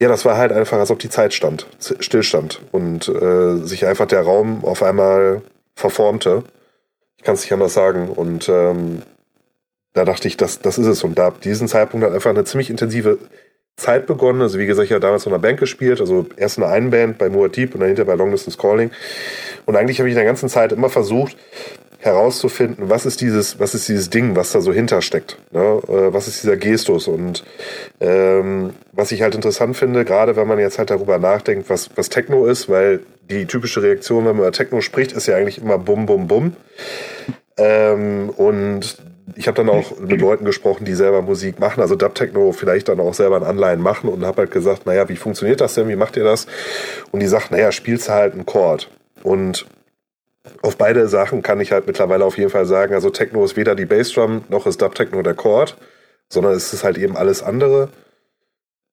ja, 0.01 0.09
das 0.09 0.25
war 0.25 0.37
halt 0.37 0.51
einfach, 0.51 0.77
als 0.77 0.91
ob 0.91 0.99
die 0.99 1.09
Zeit 1.09 1.33
stand, 1.33 1.67
stillstand 1.99 2.61
und 2.71 3.07
äh, 3.07 3.57
sich 3.57 3.85
einfach 3.85 4.05
der 4.05 4.21
Raum 4.21 4.65
auf 4.65 4.83
einmal 4.83 5.41
verformte. 5.75 6.43
Ich 7.17 7.23
kann 7.23 7.35
es 7.35 7.41
nicht 7.41 7.53
anders 7.53 7.73
sagen. 7.73 8.09
Und 8.09 8.49
ähm, 8.49 9.03
da 9.93 10.03
dachte 10.03 10.27
ich, 10.27 10.35
das, 10.35 10.59
das 10.59 10.77
ist 10.77 10.87
es. 10.87 11.03
Und 11.03 11.17
da 11.17 11.27
ab 11.27 11.41
diesem 11.41 11.67
Zeitpunkt 11.67 12.05
hat 12.05 12.13
einfach 12.13 12.29
eine 12.29 12.43
ziemlich 12.43 12.69
intensive 12.69 13.17
Zeit 13.77 14.05
begonnen. 14.05 14.41
Also 14.41 14.59
wie 14.59 14.65
gesagt, 14.65 14.85
ich 14.85 14.91
habe 14.91 14.99
damals 14.99 15.25
in 15.25 15.31
einer 15.31 15.41
Band 15.41 15.59
gespielt, 15.59 16.01
also 16.01 16.25
erst 16.35 16.57
in 16.57 16.63
einer 16.63 16.73
einen 16.73 16.89
Band 16.91 17.17
bei 17.17 17.29
Moa 17.29 17.47
Deep 17.47 17.73
und 17.73 17.79
dann 17.79 17.87
hinter 17.87 18.05
bei 18.05 18.15
Long 18.15 18.31
Distance 18.31 18.57
Calling. 18.57 18.91
Und 19.65 19.77
eigentlich 19.77 19.99
habe 19.99 20.09
ich 20.09 20.13
in 20.13 20.17
der 20.17 20.25
ganzen 20.25 20.49
Zeit 20.49 20.73
immer 20.73 20.89
versucht, 20.89 21.37
herauszufinden, 22.05 22.89
was 22.89 23.05
ist 23.05 23.19
dieses, 23.19 23.59
was 23.59 23.74
ist 23.74 23.89
dieses 23.89 24.09
Ding, 24.09 24.35
was 24.35 24.51
da 24.51 24.62
so 24.62 24.71
hintersteckt, 24.71 25.38
ne? 25.51 25.81
Äh, 25.88 26.13
was 26.13 26.27
ist 26.27 26.43
dieser 26.43 26.55
Gestus 26.55 27.07
und 27.07 27.43
ähm, 28.00 28.71
was 28.91 29.12
ich 29.12 29.21
halt 29.21 29.35
interessant 29.35 29.75
finde, 29.75 30.05
gerade 30.05 30.35
wenn 30.35 30.47
man 30.47 30.59
jetzt 30.59 30.77
halt 30.77 30.91
darüber 30.91 31.17
nachdenkt, 31.17 31.69
was, 31.69 31.89
was 31.95 32.09
Techno 32.09 32.45
ist, 32.45 32.69
weil 32.69 33.01
die 33.29 33.47
typische 33.47 33.81
Reaktion, 33.81 34.25
wenn 34.25 34.35
man 34.35 34.45
über 34.45 34.51
Techno 34.51 34.81
spricht, 34.81 35.13
ist 35.13 35.27
ja 35.27 35.35
eigentlich 35.35 35.57
immer 35.57 35.77
Bum, 35.79 36.05
Bum, 36.05 36.27
Bum. 36.27 36.55
Ähm, 37.57 38.29
und 38.29 38.97
ich 39.35 39.47
habe 39.47 39.57
dann 39.57 39.69
auch 39.69 40.00
mit 40.00 40.21
Leuten 40.21 40.45
gesprochen, 40.45 40.85
die 40.85 40.93
selber 40.93 41.21
Musik 41.21 41.59
machen, 41.59 41.81
also 41.81 41.95
Dub-Techno 41.95 42.51
vielleicht 42.51 42.89
dann 42.89 43.00
auch 43.00 43.13
selber 43.15 43.38
ein 43.38 43.43
Anleihen 43.43 43.81
machen 43.81 44.09
und 44.09 44.24
habe 44.24 44.43
halt 44.43 44.51
gesagt, 44.51 44.85
naja, 44.85 45.09
wie 45.09 45.15
funktioniert 45.15 45.62
das 45.62 45.74
denn, 45.74 45.89
wie 45.89 45.95
macht 45.95 46.15
ihr 46.17 46.24
das? 46.24 46.45
Und 47.12 47.21
die 47.21 47.27
sagt, 47.27 47.51
naja, 47.51 47.71
spielst 47.71 48.09
halt 48.09 48.33
einen 48.33 48.45
Chord. 48.45 48.89
Und 49.24 49.65
auf 50.61 50.77
beide 50.77 51.07
Sachen 51.07 51.41
kann 51.41 51.59
ich 51.61 51.71
halt 51.71 51.87
mittlerweile 51.87 52.25
auf 52.25 52.37
jeden 52.37 52.49
Fall 52.49 52.65
sagen, 52.65 52.93
also 52.93 53.09
Techno 53.09 53.43
ist 53.43 53.55
weder 53.55 53.75
die 53.75 53.85
Bassdrum 53.85 54.43
noch 54.49 54.67
ist 54.67 54.81
Dub-Techno 54.81 55.21
der 55.21 55.33
Chord, 55.33 55.77
sondern 56.29 56.53
es 56.53 56.73
ist 56.73 56.83
halt 56.83 56.97
eben 56.97 57.15
alles 57.17 57.43
andere. 57.43 57.89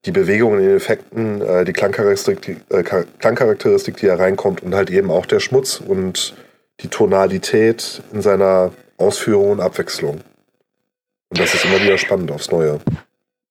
Die 0.04 0.10
Bewegungen 0.10 0.60
in 0.60 0.66
den 0.66 0.76
Effekten, 0.76 1.40
äh, 1.40 1.64
die 1.64 1.72
Klangcharakteristik, 1.72 2.56
äh, 2.70 2.82
Klangcharakteristik, 2.82 3.96
die 3.98 4.06
da 4.06 4.16
reinkommt 4.16 4.62
und 4.62 4.74
halt 4.74 4.90
eben 4.90 5.10
auch 5.10 5.26
der 5.26 5.40
Schmutz 5.40 5.80
und 5.80 6.34
die 6.80 6.88
Tonalität 6.88 8.02
in 8.12 8.22
seiner 8.22 8.72
Ausführung 8.96 9.52
und 9.52 9.60
Abwechslung. 9.60 10.20
Und 11.30 11.40
das 11.40 11.54
ist 11.54 11.64
immer 11.64 11.80
wieder 11.82 11.98
spannend 11.98 12.30
aufs 12.30 12.50
Neue. 12.50 12.80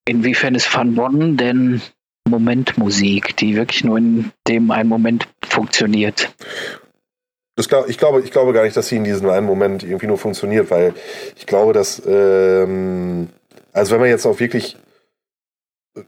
Inwiefern 0.05 0.55
ist 0.55 0.73
Van 0.73 0.95
Bonn 0.95 1.37
denn 1.37 1.81
Momentmusik, 2.27 3.35
die 3.37 3.55
wirklich 3.55 3.83
nur 3.83 3.97
in 3.97 4.31
dem 4.47 4.71
einen 4.71 4.89
Moment 4.89 5.27
funktioniert? 5.43 6.33
Glaub, 7.55 7.89
ich, 7.89 7.97
glaube, 7.97 8.21
ich 8.21 8.31
glaube 8.31 8.53
gar 8.53 8.63
nicht, 8.63 8.75
dass 8.75 8.87
sie 8.87 8.95
in 8.95 9.03
diesem 9.03 9.29
einen 9.29 9.45
Moment 9.45 9.83
irgendwie 9.83 10.07
nur 10.07 10.17
funktioniert, 10.17 10.71
weil 10.71 10.93
ich 11.35 11.45
glaube, 11.45 11.73
dass, 11.73 12.01
ähm, 12.07 13.29
also 13.73 13.91
wenn 13.91 13.99
man 13.99 14.09
jetzt 14.09 14.25
auf 14.25 14.39
wirklich 14.39 14.77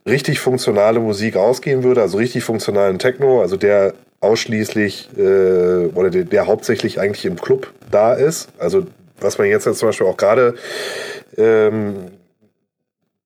richtig 0.07 0.39
funktionale 0.39 0.99
Musik 0.99 1.35
ausgehen 1.35 1.83
würde, 1.83 2.01
also 2.01 2.17
richtig 2.17 2.43
funktionalen 2.43 2.97
Techno, 2.97 3.41
also 3.41 3.57
der 3.57 3.93
ausschließlich 4.21 5.09
äh, 5.17 5.87
oder 5.93 6.09
der, 6.09 6.23
der, 6.23 6.47
hauptsächlich 6.47 6.99
eigentlich 6.99 7.25
im 7.25 7.35
Club 7.35 7.71
da 7.91 8.13
ist, 8.13 8.47
also 8.57 8.87
was 9.19 9.37
man 9.37 9.47
jetzt, 9.47 9.65
jetzt 9.65 9.79
zum 9.79 9.89
Beispiel 9.89 10.07
auch 10.07 10.17
gerade 10.17 10.55
ähm, 11.37 12.11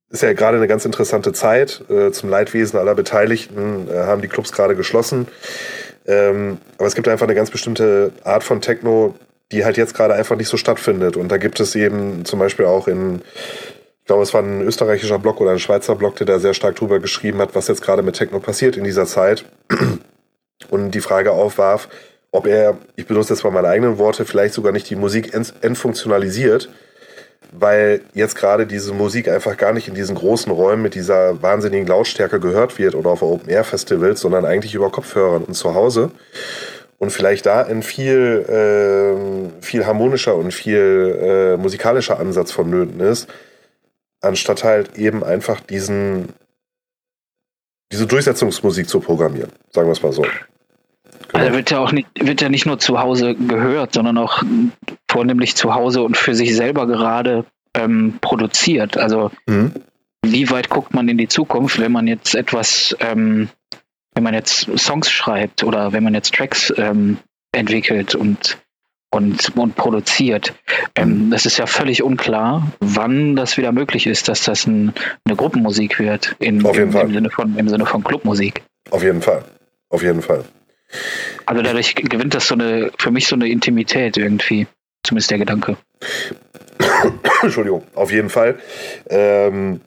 ist 0.09 0.23
ja 0.23 0.33
gerade 0.33 0.57
eine 0.57 0.67
ganz 0.67 0.85
interessante 0.85 1.33
Zeit. 1.33 1.83
Äh, 1.89 2.11
zum 2.11 2.29
Leidwesen 2.29 2.79
aller 2.79 2.95
Beteiligten 2.95 3.87
äh, 3.89 3.97
haben 3.99 4.21
die 4.21 4.27
Clubs 4.27 4.51
gerade 4.51 4.75
geschlossen. 4.75 5.27
Ähm, 6.07 6.57
aber 6.77 6.87
es 6.87 6.95
gibt 6.95 7.07
einfach 7.07 7.25
eine 7.25 7.35
ganz 7.35 7.51
bestimmte 7.51 8.11
Art 8.23 8.43
von 8.43 8.61
Techno, 8.61 9.15
die 9.51 9.65
halt 9.65 9.77
jetzt 9.77 9.93
gerade 9.93 10.13
einfach 10.13 10.35
nicht 10.35 10.49
so 10.49 10.57
stattfindet. 10.57 11.17
Und 11.17 11.29
da 11.29 11.37
gibt 11.37 11.59
es 11.59 11.75
eben 11.75 12.25
zum 12.25 12.39
Beispiel 12.39 12.65
auch 12.65 12.87
in, 12.87 13.21
ich 14.01 14.05
glaube, 14.05 14.23
es 14.23 14.33
war 14.33 14.41
ein 14.41 14.61
österreichischer 14.61 15.19
Blog 15.19 15.41
oder 15.41 15.51
ein 15.51 15.59
Schweizer 15.59 15.95
Blog, 15.95 16.15
der 16.15 16.25
da 16.25 16.39
sehr 16.39 16.53
stark 16.53 16.75
drüber 16.75 16.99
geschrieben 16.99 17.39
hat, 17.39 17.55
was 17.55 17.67
jetzt 17.67 17.81
gerade 17.81 18.01
mit 18.01 18.15
Techno 18.15 18.39
passiert 18.39 18.77
in 18.77 18.83
dieser 18.83 19.05
Zeit. 19.05 19.45
Und 20.69 20.91
die 20.91 21.01
Frage 21.01 21.31
aufwarf, 21.31 21.87
ob 22.31 22.47
er, 22.47 22.77
ich 22.95 23.05
benutze 23.07 23.33
jetzt 23.33 23.43
mal 23.43 23.51
meine 23.51 23.67
eigenen 23.67 23.97
Worte, 23.97 24.25
vielleicht 24.25 24.53
sogar 24.53 24.71
nicht 24.71 24.89
die 24.89 24.95
Musik 24.95 25.33
entfunktionalisiert, 25.33 26.69
weil 27.51 28.01
jetzt 28.13 28.35
gerade 28.35 28.65
diese 28.65 28.93
Musik 28.93 29.27
einfach 29.27 29.57
gar 29.57 29.73
nicht 29.73 29.87
in 29.87 29.95
diesen 29.95 30.15
großen 30.15 30.51
Räumen 30.51 30.81
mit 30.81 30.95
dieser 30.95 31.41
wahnsinnigen 31.41 31.87
Lautstärke 31.87 32.39
gehört 32.39 32.77
wird 32.79 32.95
oder 32.95 33.11
auf 33.11 33.21
Open-Air-Festivals, 33.21 34.21
sondern 34.21 34.45
eigentlich 34.45 34.73
über 34.75 34.89
Kopfhörern 34.89 35.43
und 35.43 35.53
zu 35.53 35.73
Hause. 35.75 36.11
Und 36.99 37.11
vielleicht 37.11 37.45
da 37.45 37.63
ein 37.63 37.83
viel, 37.83 38.45
äh, 38.49 39.61
viel 39.61 39.85
harmonischer 39.85 40.35
und 40.35 40.51
viel 40.51 41.19
äh, 41.21 41.57
musikalischer 41.57 42.19
Ansatz 42.19 42.51
vonnöten 42.51 42.99
ist, 42.99 43.27
anstatt 44.21 44.63
halt 44.63 44.97
eben 44.97 45.23
einfach 45.23 45.59
diesen, 45.59 46.29
diese 47.91 48.07
Durchsetzungsmusik 48.07 48.89
zu 48.89 48.99
programmieren, 48.99 49.51
sagen 49.71 49.87
wir 49.87 49.93
es 49.93 50.01
mal 50.01 50.11
so. 50.11 50.25
Also 51.33 51.53
wird 51.53 51.71
ja 51.71 51.79
auch 51.79 51.91
nicht, 51.91 52.07
wird 52.19 52.41
ja 52.41 52.49
nicht 52.49 52.65
nur 52.65 52.79
zu 52.79 52.99
Hause 52.99 53.35
gehört, 53.35 53.93
sondern 53.93 54.17
auch 54.17 54.43
vornehmlich 55.09 55.55
zu 55.55 55.73
Hause 55.73 56.03
und 56.03 56.17
für 56.17 56.35
sich 56.35 56.55
selber 56.55 56.87
gerade 56.87 57.45
ähm, 57.75 58.19
produziert. 58.21 58.97
Also 58.97 59.31
mhm. 59.45 59.71
wie 60.23 60.49
weit 60.49 60.69
guckt 60.69 60.93
man 60.93 61.07
in 61.09 61.17
die 61.17 61.27
Zukunft, 61.27 61.79
wenn 61.79 61.91
man 61.91 62.07
jetzt 62.07 62.35
etwas, 62.35 62.95
ähm, 62.99 63.49
wenn 64.13 64.23
man 64.23 64.33
jetzt 64.33 64.69
Songs 64.77 65.11
schreibt 65.11 65.63
oder 65.63 65.93
wenn 65.93 66.03
man 66.03 66.13
jetzt 66.13 66.33
Tracks 66.33 66.73
ähm, 66.77 67.17
entwickelt 67.51 68.15
und 68.15 68.57
und, 69.09 69.55
und 69.55 69.75
produziert. 69.75 70.53
Ähm, 70.95 71.31
das 71.31 71.45
ist 71.45 71.57
ja 71.57 71.65
völlig 71.65 72.03
unklar, 72.03 72.67
wann 72.79 73.35
das 73.35 73.57
wieder 73.57 73.71
möglich 73.71 74.05
ist, 74.05 74.27
dass 74.27 74.43
das 74.43 74.67
ein, 74.67 74.93
eine 75.25 75.35
Gruppenmusik 75.35 75.99
wird 75.99 76.35
in, 76.39 76.65
Auf 76.65 76.75
jeden 76.75 76.87
im, 76.87 76.93
Fall. 76.93 77.05
im, 77.05 77.13
Sinne 77.13 77.29
von, 77.29 77.57
im 77.57 77.69
Sinne 77.69 77.85
von 77.85 78.03
Clubmusik. 78.03 78.63
Auf 78.91 79.03
jeden 79.03 79.21
Fall. 79.21 79.43
Auf 79.89 80.03
jeden 80.03 80.21
Fall. 80.21 80.43
Also 81.45 81.61
dadurch 81.61 81.95
gewinnt 81.95 82.33
das 82.33 82.47
so 82.47 82.55
eine, 82.55 82.91
für 82.97 83.11
mich 83.11 83.27
so 83.27 83.35
eine 83.35 83.49
Intimität 83.49 84.17
irgendwie. 84.17 84.67
Zumindest 85.03 85.31
der 85.31 85.37
Gedanke. 85.37 85.77
Entschuldigung, 87.41 87.83
auf 87.95 88.11
jeden 88.11 88.29
Fall. 88.29 88.59
Ähm, 89.09 89.81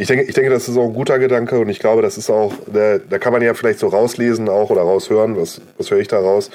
ich 0.00 0.08
denke, 0.08 0.24
ich 0.24 0.34
denke, 0.34 0.50
das 0.50 0.66
ist 0.66 0.78
auch 0.78 0.86
ein 0.86 0.94
guter 0.94 1.18
Gedanke 1.18 1.58
und 1.58 1.68
ich 1.68 1.78
glaube, 1.78 2.00
das 2.00 2.16
ist 2.16 2.30
auch, 2.30 2.54
da, 2.72 2.96
da 2.96 3.18
kann 3.18 3.34
man 3.34 3.42
ja 3.42 3.52
vielleicht 3.52 3.78
so 3.78 3.88
rauslesen 3.88 4.48
auch 4.48 4.70
oder 4.70 4.80
raushören, 4.80 5.36
was, 5.36 5.60
was 5.76 5.90
höre 5.90 5.98
ich 5.98 6.08
da 6.08 6.18
raus? 6.18 6.50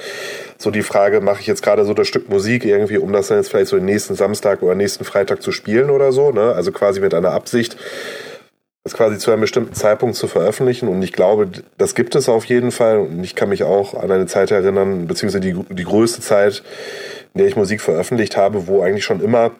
So 0.58 0.72
die 0.72 0.82
Frage, 0.82 1.20
mache 1.20 1.40
ich 1.40 1.46
jetzt 1.46 1.62
gerade 1.62 1.84
so 1.84 1.94
das 1.94 2.08
Stück 2.08 2.28
Musik 2.28 2.64
irgendwie, 2.64 2.98
um 2.98 3.12
das 3.12 3.28
dann 3.28 3.38
jetzt 3.38 3.50
vielleicht 3.50 3.68
so 3.68 3.76
den 3.76 3.84
nächsten 3.84 4.16
Samstag 4.16 4.62
oder 4.62 4.74
nächsten 4.74 5.04
Freitag 5.04 5.42
zu 5.42 5.52
spielen 5.52 5.90
oder 5.90 6.10
so, 6.10 6.32
ne? 6.32 6.52
Also 6.54 6.72
quasi 6.72 7.00
mit 7.00 7.14
einer 7.14 7.30
Absicht, 7.30 7.76
das 8.86 8.94
quasi 8.94 9.18
zu 9.18 9.32
einem 9.32 9.40
bestimmten 9.40 9.74
Zeitpunkt 9.74 10.14
zu 10.14 10.28
veröffentlichen. 10.28 10.86
Und 10.86 11.02
ich 11.02 11.12
glaube, 11.12 11.48
das 11.76 11.96
gibt 11.96 12.14
es 12.14 12.28
auf 12.28 12.44
jeden 12.44 12.70
Fall. 12.70 12.98
Und 12.98 13.24
ich 13.24 13.34
kann 13.34 13.48
mich 13.48 13.64
auch 13.64 13.94
an 13.94 14.12
eine 14.12 14.26
Zeit 14.26 14.52
erinnern, 14.52 15.08
beziehungsweise 15.08 15.40
die, 15.40 15.54
die 15.70 15.82
größte 15.82 16.20
Zeit, 16.20 16.62
in 17.34 17.40
der 17.40 17.48
ich 17.48 17.56
Musik 17.56 17.80
veröffentlicht 17.80 18.36
habe, 18.36 18.68
wo 18.68 18.82
eigentlich 18.82 19.04
schon 19.04 19.20
immer 19.20 19.50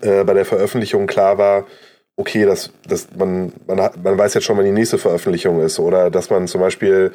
äh, 0.00 0.24
bei 0.24 0.34
der 0.34 0.44
Veröffentlichung 0.44 1.06
klar 1.06 1.38
war, 1.38 1.64
okay, 2.16 2.44
das, 2.44 2.72
das, 2.88 3.06
man, 3.16 3.52
man, 3.68 3.78
man 4.02 4.18
weiß 4.18 4.34
jetzt 4.34 4.42
schon, 4.42 4.56
wann 4.56 4.64
die 4.64 4.72
nächste 4.72 4.98
Veröffentlichung 4.98 5.60
ist. 5.60 5.78
Oder 5.78 6.10
dass 6.10 6.28
man 6.28 6.48
zum 6.48 6.60
Beispiel 6.60 7.12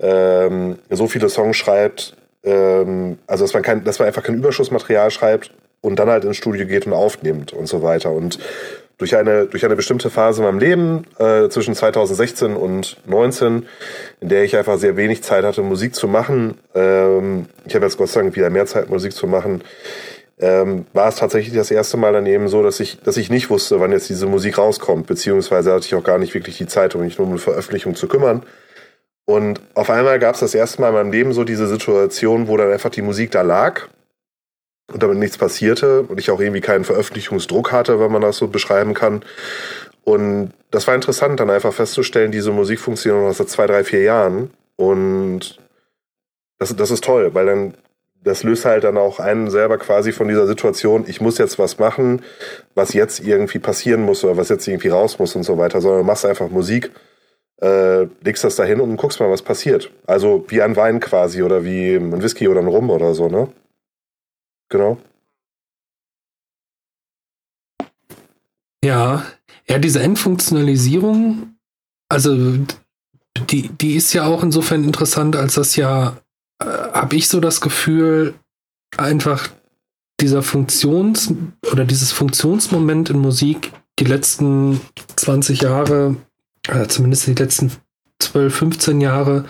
ähm, 0.00 0.78
so 0.88 1.08
viele 1.08 1.28
Songs 1.28 1.58
schreibt, 1.58 2.16
ähm, 2.42 3.18
also 3.26 3.44
dass 3.44 3.52
man, 3.52 3.62
kein, 3.62 3.84
dass 3.84 3.98
man 3.98 4.08
einfach 4.08 4.22
kein 4.22 4.36
Überschussmaterial 4.36 5.10
schreibt 5.10 5.50
und 5.82 5.98
dann 5.98 6.08
halt 6.08 6.24
ins 6.24 6.38
Studio 6.38 6.66
geht 6.66 6.86
und 6.86 6.94
aufnimmt 6.94 7.52
und 7.52 7.66
so 7.66 7.82
weiter. 7.82 8.12
Und 8.12 8.38
durch 8.98 9.16
eine, 9.16 9.46
durch 9.46 9.64
eine 9.64 9.76
bestimmte 9.76 10.10
Phase 10.10 10.40
in 10.40 10.46
meinem 10.46 10.58
Leben, 10.58 11.04
äh, 11.18 11.48
zwischen 11.48 11.74
2016 11.74 12.54
und 12.54 12.96
19, 13.06 13.66
in 14.20 14.28
der 14.28 14.44
ich 14.44 14.56
einfach 14.56 14.78
sehr 14.78 14.96
wenig 14.96 15.22
Zeit 15.22 15.44
hatte, 15.44 15.62
Musik 15.62 15.94
zu 15.94 16.06
machen. 16.06 16.58
Ähm, 16.74 17.46
ich 17.64 17.74
habe 17.74 17.84
jetzt 17.84 17.98
Gott 17.98 18.08
sei 18.08 18.22
Dank 18.22 18.36
wieder 18.36 18.50
mehr 18.50 18.66
Zeit, 18.66 18.88
Musik 18.88 19.12
zu 19.12 19.26
machen. 19.26 19.62
Ähm, 20.38 20.86
war 20.92 21.08
es 21.08 21.16
tatsächlich 21.16 21.54
das 21.54 21.70
erste 21.70 21.96
Mal 21.96 22.12
dann 22.12 22.26
eben 22.26 22.48
so, 22.48 22.62
dass 22.62 22.80
ich, 22.80 23.00
dass 23.00 23.16
ich 23.16 23.30
nicht 23.30 23.50
wusste, 23.50 23.80
wann 23.80 23.92
jetzt 23.92 24.08
diese 24.08 24.26
Musik 24.26 24.58
rauskommt, 24.58 25.06
beziehungsweise 25.06 25.72
hatte 25.72 25.86
ich 25.86 25.94
auch 25.94 26.04
gar 26.04 26.18
nicht 26.18 26.34
wirklich 26.34 26.58
die 26.58 26.66
Zeit, 26.66 26.94
um 26.94 27.02
mich 27.02 27.18
nur 27.18 27.26
um 27.26 27.32
eine 27.32 27.40
Veröffentlichung 27.40 27.94
zu 27.94 28.08
kümmern. 28.08 28.42
Und 29.26 29.60
auf 29.74 29.90
einmal 29.90 30.18
gab 30.18 30.34
es 30.34 30.40
das 30.40 30.54
erste 30.54 30.80
Mal 30.80 30.88
in 30.88 30.94
meinem 30.94 31.12
Leben 31.12 31.32
so 31.32 31.44
diese 31.44 31.66
Situation, 31.66 32.48
wo 32.48 32.56
dann 32.56 32.70
einfach 32.70 32.90
die 32.90 33.02
Musik 33.02 33.30
da 33.30 33.42
lag 33.42 33.88
und 34.92 35.02
damit 35.02 35.18
nichts 35.18 35.38
passierte 35.38 36.02
und 36.02 36.18
ich 36.20 36.30
auch 36.30 36.40
irgendwie 36.40 36.60
keinen 36.60 36.84
Veröffentlichungsdruck 36.84 37.72
hatte, 37.72 38.00
wenn 38.00 38.12
man 38.12 38.22
das 38.22 38.36
so 38.36 38.48
beschreiben 38.48 38.94
kann. 38.94 39.22
Und 40.04 40.52
das 40.70 40.86
war 40.86 40.94
interessant, 40.94 41.40
dann 41.40 41.50
einfach 41.50 41.72
festzustellen, 41.72 42.30
diese 42.30 42.50
Musik 42.50 42.80
funktioniert 42.80 43.24
noch 43.24 43.34
seit 43.34 43.48
zwei, 43.48 43.66
drei, 43.66 43.84
vier 43.84 44.02
Jahren. 44.02 44.50
Und 44.76 45.58
das, 46.58 46.76
das 46.76 46.90
ist 46.90 47.04
toll, 47.04 47.34
weil 47.34 47.46
dann 47.46 47.74
das 48.24 48.42
löst 48.42 48.64
halt 48.64 48.84
dann 48.84 48.96
auch 48.96 49.20
einen 49.20 49.50
selber 49.50 49.78
quasi 49.78 50.10
von 50.10 50.28
dieser 50.28 50.46
Situation, 50.46 51.04
ich 51.06 51.20
muss 51.20 51.38
jetzt 51.38 51.58
was 51.58 51.78
machen, 51.78 52.22
was 52.74 52.94
jetzt 52.94 53.20
irgendwie 53.20 53.58
passieren 53.58 54.02
muss 54.02 54.24
oder 54.24 54.36
was 54.36 54.48
jetzt 54.48 54.66
irgendwie 54.66 54.88
raus 54.88 55.18
muss 55.18 55.36
und 55.36 55.42
so 55.42 55.58
weiter, 55.58 55.80
sondern 55.80 56.00
du 56.00 56.06
machst 56.06 56.24
einfach 56.24 56.48
Musik, 56.48 56.90
äh, 57.60 58.06
legst 58.22 58.42
das 58.42 58.56
dahin 58.56 58.80
und 58.80 58.96
guckst 58.96 59.20
mal, 59.20 59.30
was 59.30 59.42
passiert. 59.42 59.90
Also 60.06 60.44
wie 60.48 60.62
ein 60.62 60.74
Wein 60.74 61.00
quasi 61.00 61.42
oder 61.42 61.64
wie 61.64 61.94
ein 61.94 62.22
Whisky 62.22 62.48
oder 62.48 62.60
ein 62.60 62.66
Rum 62.66 62.90
oder 62.90 63.14
so, 63.14 63.28
ne? 63.28 63.48
Genau. 64.68 64.98
Ja, 68.84 69.24
ja, 69.66 69.78
diese 69.78 70.02
Endfunktionalisierung, 70.02 71.56
also 72.08 72.58
die, 73.50 73.68
die 73.68 73.94
ist 73.94 74.12
ja 74.12 74.26
auch 74.26 74.42
insofern 74.42 74.84
interessant, 74.84 75.36
als 75.36 75.54
das 75.54 75.76
ja, 75.76 76.18
äh, 76.60 76.66
habe 76.66 77.16
ich 77.16 77.28
so 77.28 77.40
das 77.40 77.60
Gefühl, 77.60 78.34
einfach 78.96 79.48
dieser 80.20 80.42
Funktions- 80.42 81.32
oder 81.72 81.84
dieses 81.84 82.12
Funktionsmoment 82.12 83.10
in 83.10 83.18
Musik 83.18 83.72
die 83.98 84.04
letzten 84.04 84.80
20 85.16 85.62
Jahre, 85.62 86.16
äh, 86.68 86.86
zumindest 86.86 87.26
die 87.26 87.34
letzten 87.34 87.72
12, 88.20 88.54
15 88.54 89.00
Jahre, 89.00 89.46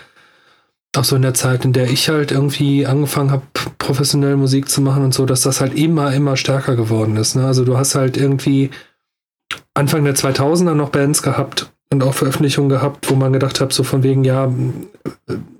auch 0.96 1.04
so 1.04 1.16
in 1.16 1.22
der 1.22 1.34
Zeit, 1.34 1.64
in 1.64 1.72
der 1.72 1.90
ich 1.90 2.08
halt 2.08 2.30
irgendwie 2.30 2.86
angefangen 2.86 3.30
habe, 3.30 3.42
professionell 3.78 4.36
Musik 4.36 4.68
zu 4.68 4.80
machen 4.80 5.04
und 5.04 5.14
so, 5.14 5.26
dass 5.26 5.42
das 5.42 5.60
halt 5.60 5.74
immer, 5.74 6.12
immer 6.12 6.36
stärker 6.36 6.76
geworden 6.76 7.16
ist. 7.16 7.34
Ne? 7.34 7.46
Also 7.46 7.64
du 7.64 7.76
hast 7.76 7.94
halt 7.94 8.16
irgendwie 8.16 8.70
Anfang 9.74 10.04
der 10.04 10.14
2000er 10.14 10.74
noch 10.74 10.90
Bands 10.90 11.22
gehabt 11.22 11.72
und 11.92 12.02
auch 12.02 12.14
Veröffentlichungen 12.14 12.68
gehabt, 12.68 13.10
wo 13.10 13.14
man 13.14 13.32
gedacht 13.32 13.60
hat, 13.60 13.72
so 13.72 13.82
von 13.82 14.02
wegen, 14.02 14.24
ja, 14.24 14.52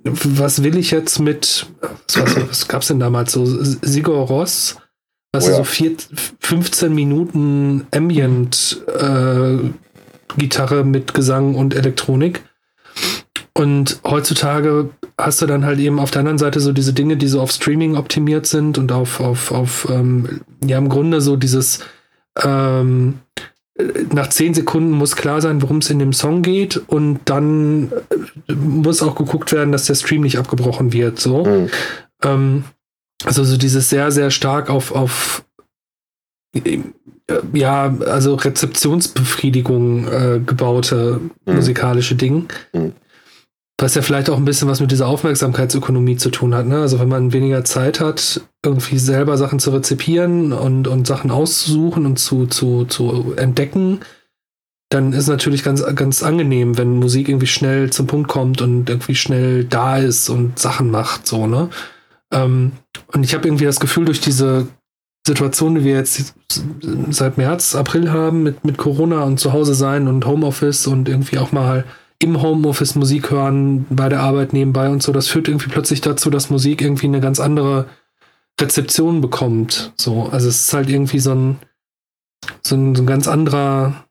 was 0.03 0.63
will 0.63 0.77
ich 0.77 0.91
jetzt 0.91 1.19
mit, 1.19 1.67
was, 2.13 2.49
was 2.49 2.67
gab 2.67 2.81
es 2.81 2.87
denn 2.87 2.99
damals 2.99 3.31
so, 3.31 3.45
Sigur 3.45 4.17
Ross, 4.27 4.77
was 5.33 5.47
oh 5.47 5.51
ja. 5.51 5.55
so 5.57 5.63
vier, 5.63 5.95
15 6.39 6.93
Minuten 6.93 7.87
Ambient 7.91 8.81
äh, 8.97 9.57
Gitarre 10.37 10.83
mit 10.83 11.13
Gesang 11.13 11.55
und 11.55 11.73
Elektronik. 11.73 12.43
Und 13.57 14.01
heutzutage 14.03 14.89
hast 15.17 15.41
du 15.41 15.45
dann 15.45 15.65
halt 15.65 15.79
eben 15.79 15.99
auf 15.99 16.11
der 16.11 16.19
anderen 16.19 16.37
Seite 16.37 16.59
so 16.59 16.73
diese 16.73 16.91
Dinge, 16.91 17.15
die 17.15 17.27
so 17.27 17.39
auf 17.39 17.51
Streaming 17.51 17.95
optimiert 17.95 18.45
sind 18.47 18.77
und 18.77 18.91
auf, 18.91 19.21
auf, 19.21 19.51
auf 19.51 19.87
ähm, 19.89 20.41
ja, 20.65 20.77
im 20.77 20.89
Grunde 20.89 21.21
so 21.21 21.37
dieses 21.37 21.79
ähm, 22.43 23.19
nach 24.11 24.29
zehn 24.29 24.53
Sekunden 24.53 24.91
muss 24.91 25.15
klar 25.15 25.41
sein, 25.41 25.61
worum 25.61 25.77
es 25.77 25.89
in 25.89 25.99
dem 25.99 26.13
Song 26.13 26.41
geht 26.41 26.77
und 26.87 27.19
dann 27.25 27.91
äh, 28.47 28.53
muss 28.53 29.01
auch 29.01 29.15
geguckt 29.15 29.51
werden, 29.51 29.71
dass 29.71 29.85
der 29.85 29.95
Stream 29.95 30.21
nicht 30.21 30.37
abgebrochen 30.37 30.93
wird. 30.93 31.19
So. 31.19 31.45
Mhm. 31.45 31.69
Ähm, 32.23 32.63
also 33.23 33.43
so 33.43 33.57
dieses 33.57 33.89
sehr, 33.89 34.11
sehr 34.11 34.31
stark 34.31 34.69
auf, 34.69 34.93
auf 34.93 35.43
äh, 36.53 36.79
ja, 37.53 37.95
also 38.05 38.35
Rezeptionsbefriedigung 38.35 40.07
äh, 40.07 40.39
gebaute 40.45 41.19
mhm. 41.45 41.55
musikalische 41.55 42.15
Ding. 42.15 42.47
Mhm. 42.73 42.93
Was 43.77 43.95
ja 43.95 44.01
vielleicht 44.01 44.29
auch 44.29 44.37
ein 44.37 44.45
bisschen 44.45 44.69
was 44.69 44.79
mit 44.79 44.91
dieser 44.91 45.07
Aufmerksamkeitsökonomie 45.07 46.15
zu 46.15 46.29
tun 46.29 46.55
hat. 46.55 46.65
Ne? 46.65 46.79
Also 46.79 46.99
wenn 46.99 47.09
man 47.09 47.33
weniger 47.33 47.65
Zeit 47.65 47.99
hat, 47.99 48.41
irgendwie 48.63 48.97
selber 48.97 49.37
Sachen 49.37 49.59
zu 49.59 49.71
rezipieren 49.71 50.53
und, 50.53 50.87
und 50.87 51.05
Sachen 51.05 51.29
auszusuchen 51.29 52.05
und 52.05 52.17
zu, 52.17 52.47
zu, 52.47 52.85
zu 52.85 53.33
entdecken, 53.35 53.99
dann 54.89 55.13
ist 55.13 55.27
natürlich 55.27 55.63
ganz, 55.63 55.83
ganz 55.95 56.23
angenehm, 56.23 56.77
wenn 56.77 56.99
Musik 56.99 57.27
irgendwie 57.27 57.47
schnell 57.47 57.89
zum 57.89 58.07
Punkt 58.07 58.29
kommt 58.29 58.61
und 58.61 58.89
irgendwie 58.89 59.15
schnell 59.15 59.65
da 59.65 59.97
ist 59.97 60.29
und 60.29 60.57
Sachen 60.57 60.89
macht, 60.89 61.27
so, 61.27 61.47
ne? 61.47 61.69
Ähm, 62.31 62.73
und 63.11 63.23
ich 63.23 63.33
habe 63.33 63.47
irgendwie 63.47 63.65
das 63.65 63.79
Gefühl, 63.79 64.05
durch 64.05 64.21
diese 64.21 64.67
Situation, 65.25 65.75
die 65.75 65.83
wir 65.83 65.95
jetzt 65.95 66.35
seit 67.09 67.37
März, 67.37 67.75
April 67.75 68.11
haben, 68.11 68.43
mit, 68.43 68.63
mit 68.63 68.77
Corona 68.77 69.23
und 69.23 69.39
zu 69.39 69.53
Hause 69.53 69.73
sein 69.73 70.07
und 70.07 70.25
Homeoffice 70.25 70.87
und 70.87 71.09
irgendwie 71.09 71.39
auch 71.39 71.51
mal 71.51 71.83
im 72.19 72.41
Homeoffice 72.41 72.95
Musik 72.95 73.31
hören, 73.31 73.85
bei 73.89 74.09
der 74.09 74.21
Arbeit 74.21 74.53
nebenbei 74.53 74.89
und 74.89 75.03
so, 75.03 75.11
das 75.11 75.27
führt 75.27 75.47
irgendwie 75.47 75.69
plötzlich 75.69 76.01
dazu, 76.01 76.29
dass 76.29 76.49
Musik 76.49 76.81
irgendwie 76.81 77.07
eine 77.07 77.19
ganz 77.19 77.39
andere 77.39 77.87
Rezeption 78.59 79.21
bekommt. 79.21 79.93
So, 79.97 80.29
also 80.31 80.47
es 80.47 80.67
ist 80.67 80.73
halt 80.73 80.89
irgendwie 80.89 81.19
so 81.19 81.33
ein, 81.33 81.59
so 82.63 82.75
ein, 82.75 82.95
so 82.95 83.03
ein 83.03 83.07
ganz 83.07 83.27
anderer, 83.27 84.05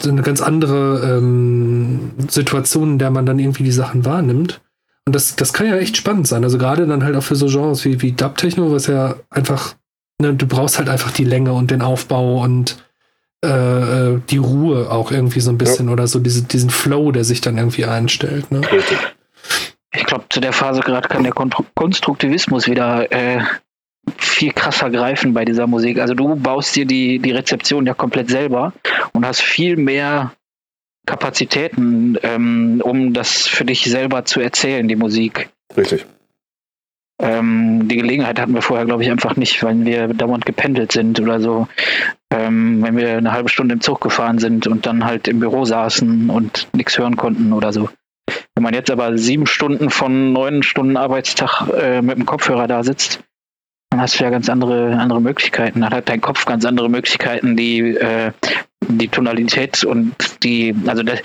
so 0.00 0.10
eine 0.10 0.22
ganz 0.22 0.40
andere 0.40 1.18
ähm, 1.18 2.12
Situation, 2.28 2.92
in 2.92 2.98
der 2.98 3.10
man 3.10 3.26
dann 3.26 3.38
irgendwie 3.38 3.64
die 3.64 3.72
Sachen 3.72 4.04
wahrnimmt. 4.04 4.60
Und 5.04 5.16
das, 5.16 5.34
das 5.34 5.52
kann 5.52 5.66
ja 5.66 5.76
echt 5.76 5.96
spannend 5.96 6.28
sein. 6.28 6.44
Also 6.44 6.58
gerade 6.58 6.86
dann 6.86 7.02
halt 7.02 7.16
auch 7.16 7.24
für 7.24 7.34
so 7.34 7.46
Genres 7.46 7.84
wie, 7.84 8.00
wie 8.02 8.12
Dub-Techno, 8.12 8.70
was 8.70 8.86
ja 8.86 9.16
einfach, 9.30 9.74
ne, 10.20 10.34
du 10.34 10.46
brauchst 10.46 10.78
halt 10.78 10.88
einfach 10.88 11.10
die 11.10 11.24
Länge 11.24 11.52
und 11.54 11.70
den 11.70 11.82
Aufbau 11.82 12.42
und 12.42 12.76
äh, 13.42 14.20
die 14.30 14.38
Ruhe 14.38 14.90
auch 14.90 15.10
irgendwie 15.10 15.40
so 15.40 15.50
ein 15.50 15.58
bisschen 15.58 15.86
ja. 15.86 15.92
oder 15.92 16.06
so 16.06 16.18
diese, 16.18 16.44
diesen 16.44 16.70
Flow, 16.70 17.12
der 17.12 17.24
sich 17.24 17.40
dann 17.40 17.58
irgendwie 17.58 17.84
einstellt. 17.84 18.50
Ne? 18.50 18.60
Ich 19.94 20.06
glaube, 20.06 20.24
zu 20.30 20.40
der 20.40 20.52
Phase 20.52 20.80
gerade 20.80 21.08
kann 21.08 21.24
der 21.24 21.32
Konstruktivismus 21.32 22.66
wieder 22.66 23.10
äh, 23.12 23.42
viel 24.16 24.52
krasser 24.52 24.90
greifen 24.90 25.34
bei 25.34 25.44
dieser 25.44 25.66
Musik. 25.66 25.98
Also 25.98 26.14
du 26.14 26.36
baust 26.36 26.74
dir 26.74 26.86
die, 26.86 27.18
die 27.18 27.30
Rezeption 27.30 27.86
ja 27.86 27.94
komplett 27.94 28.30
selber 28.30 28.72
und 29.12 29.26
hast 29.26 29.42
viel 29.42 29.76
mehr 29.76 30.32
Kapazitäten, 31.06 32.16
ähm, 32.22 32.80
um 32.84 33.12
das 33.12 33.48
für 33.48 33.64
dich 33.64 33.84
selber 33.84 34.24
zu 34.24 34.40
erzählen, 34.40 34.86
die 34.86 34.96
Musik. 34.96 35.50
Richtig. 35.76 36.06
Ähm, 37.20 37.88
die 37.88 37.96
Gelegenheit 37.96 38.40
hatten 38.40 38.54
wir 38.54 38.62
vorher, 38.62 38.86
glaube 38.86 39.02
ich, 39.02 39.10
einfach 39.10 39.36
nicht, 39.36 39.62
weil 39.62 39.84
wir 39.84 40.08
dauernd 40.08 40.46
gependelt 40.46 40.92
sind 40.92 41.20
oder 41.20 41.40
so. 41.40 41.68
Ähm, 42.32 42.82
wenn 42.82 42.96
wir 42.96 43.18
eine 43.18 43.32
halbe 43.32 43.48
Stunde 43.48 43.74
im 43.74 43.80
Zug 43.80 44.00
gefahren 44.00 44.38
sind 44.38 44.66
und 44.66 44.86
dann 44.86 45.04
halt 45.04 45.28
im 45.28 45.40
Büro 45.40 45.64
saßen 45.64 46.30
und 46.30 46.68
nichts 46.72 46.98
hören 46.98 47.16
konnten 47.16 47.52
oder 47.52 47.72
so. 47.72 47.90
Wenn 48.54 48.62
man 48.62 48.74
jetzt 48.74 48.90
aber 48.90 49.18
sieben 49.18 49.46
Stunden 49.46 49.90
von 49.90 50.32
neun 50.32 50.62
Stunden 50.62 50.96
Arbeitstag 50.96 51.68
äh, 51.68 52.00
mit 52.00 52.16
dem 52.16 52.26
Kopfhörer 52.26 52.66
da 52.66 52.82
sitzt, 52.84 53.20
dann 53.90 54.00
hast 54.00 54.18
du 54.18 54.24
ja 54.24 54.30
ganz 54.30 54.48
andere, 54.48 54.96
andere 54.96 55.20
Möglichkeiten. 55.20 55.82
Dann 55.82 55.92
hat 55.92 56.08
dein 56.08 56.22
Kopf 56.22 56.46
ganz 56.46 56.64
andere 56.64 56.88
Möglichkeiten, 56.88 57.56
die, 57.56 57.80
äh, 57.80 58.32
die 58.88 59.08
Tonalität 59.08 59.84
und 59.84 60.14
die, 60.42 60.74
also 60.86 61.02
das, 61.02 61.20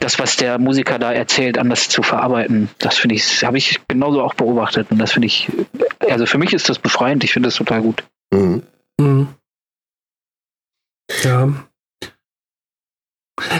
das, 0.00 0.18
was 0.18 0.36
der 0.36 0.58
Musiker 0.58 0.98
da 0.98 1.12
erzählt, 1.12 1.56
anders 1.56 1.88
zu 1.88 2.02
verarbeiten. 2.02 2.68
Das 2.78 2.98
finde 2.98 3.14
ich, 3.14 3.42
habe 3.44 3.56
ich 3.56 3.80
genauso 3.88 4.22
auch 4.22 4.34
beobachtet. 4.34 4.88
Und 4.90 4.98
das 4.98 5.12
finde 5.12 5.26
ich, 5.26 5.50
also 6.10 6.26
für 6.26 6.36
mich 6.36 6.52
ist 6.52 6.68
das 6.68 6.78
befreiend. 6.78 7.24
Ich 7.24 7.32
finde 7.32 7.46
das 7.46 7.56
total 7.56 7.80
gut. 7.80 8.04
Mhm. 8.30 8.62
Mhm. 9.00 9.28
Ja. 11.24 11.52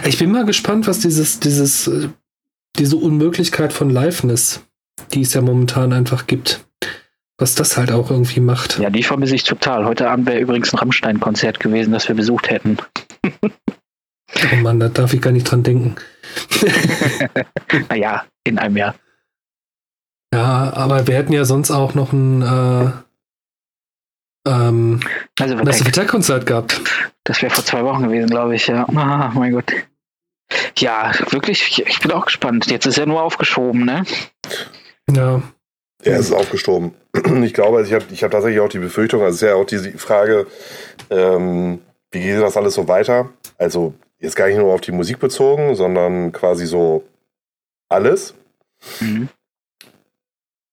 Ich 0.05 0.19
bin 0.19 0.31
mal 0.31 0.45
gespannt, 0.45 0.87
was 0.87 0.99
dieses, 0.99 1.39
dieses, 1.39 1.87
äh, 1.87 2.09
diese 2.77 2.97
Unmöglichkeit 2.97 3.73
von 3.73 3.89
Liveness, 3.89 4.63
die 5.13 5.21
es 5.21 5.33
ja 5.33 5.41
momentan 5.41 5.91
einfach 5.91 6.27
gibt, 6.27 6.65
was 7.37 7.55
das 7.55 7.75
halt 7.75 7.91
auch 7.91 8.11
irgendwie 8.11 8.39
macht. 8.39 8.79
Ja, 8.79 8.89
die 8.89 9.03
vermisse 9.03 9.35
ich 9.35 9.43
total. 9.43 9.85
Heute 9.85 10.09
Abend 10.09 10.27
wäre 10.27 10.39
übrigens 10.39 10.73
ein 10.73 10.79
Rammstein-Konzert 10.79 11.59
gewesen, 11.59 11.91
das 11.91 12.07
wir 12.07 12.15
besucht 12.15 12.49
hätten. 12.49 12.77
oh 13.43 14.55
Mann, 14.61 14.79
da 14.79 14.89
darf 14.89 15.13
ich 15.13 15.21
gar 15.21 15.31
nicht 15.31 15.49
dran 15.49 15.63
denken. 15.63 15.95
naja, 17.89 18.25
in 18.43 18.59
einem 18.59 18.77
Jahr. 18.77 18.95
Ja, 20.33 20.73
aber 20.73 21.07
wir 21.07 21.15
hätten 21.15 21.33
ja 21.33 21.45
sonst 21.45 21.71
auch 21.71 21.93
noch 21.93 22.13
ein 22.13 22.41
äh, 22.41 22.91
ähm, 24.45 24.99
also 25.39 25.55
Massive 25.55 25.89
Attack 25.89 26.07
Konzert 26.07 26.45
gehabt. 26.45 26.81
Das 27.23 27.41
wäre 27.41 27.53
vor 27.53 27.65
zwei 27.65 27.83
Wochen 27.83 28.03
gewesen, 28.03 28.29
glaube 28.29 28.55
ich, 28.55 28.67
ja. 28.67 28.87
Ah, 28.95 29.31
mein 29.33 29.53
Gott. 29.53 29.71
Ja, 30.77 31.11
wirklich, 31.31 31.83
ich 31.85 31.99
bin 31.99 32.11
auch 32.11 32.25
gespannt. 32.25 32.69
Jetzt 32.69 32.85
ist 32.85 32.97
er 32.97 33.05
nur 33.05 33.21
aufgeschoben, 33.21 33.85
ne? 33.85 34.03
Ja. 35.09 35.41
Er 36.03 36.19
ist 36.19 36.31
aufgeschoben. 36.31 36.93
Ich 37.43 37.53
glaube, 37.53 37.77
also 37.77 37.89
ich 37.89 37.93
habe 37.93 38.13
ich 38.13 38.23
hab 38.23 38.31
tatsächlich 38.31 38.59
auch 38.59 38.69
die 38.69 38.79
Befürchtung, 38.79 39.21
also 39.21 39.35
es 39.35 39.41
ist 39.41 39.47
ja 39.47 39.55
auch 39.55 39.65
die 39.65 39.97
Frage, 39.97 40.47
ähm, 41.09 41.79
wie 42.11 42.21
geht 42.21 42.41
das 42.41 42.57
alles 42.57 42.73
so 42.73 42.87
weiter? 42.87 43.29
Also 43.57 43.93
jetzt 44.19 44.35
gar 44.35 44.47
nicht 44.47 44.57
nur 44.57 44.73
auf 44.73 44.81
die 44.81 44.91
Musik 44.91 45.19
bezogen, 45.19 45.75
sondern 45.75 46.33
quasi 46.33 46.65
so 46.65 47.03
alles. 47.87 48.33
Mhm. 48.99 49.29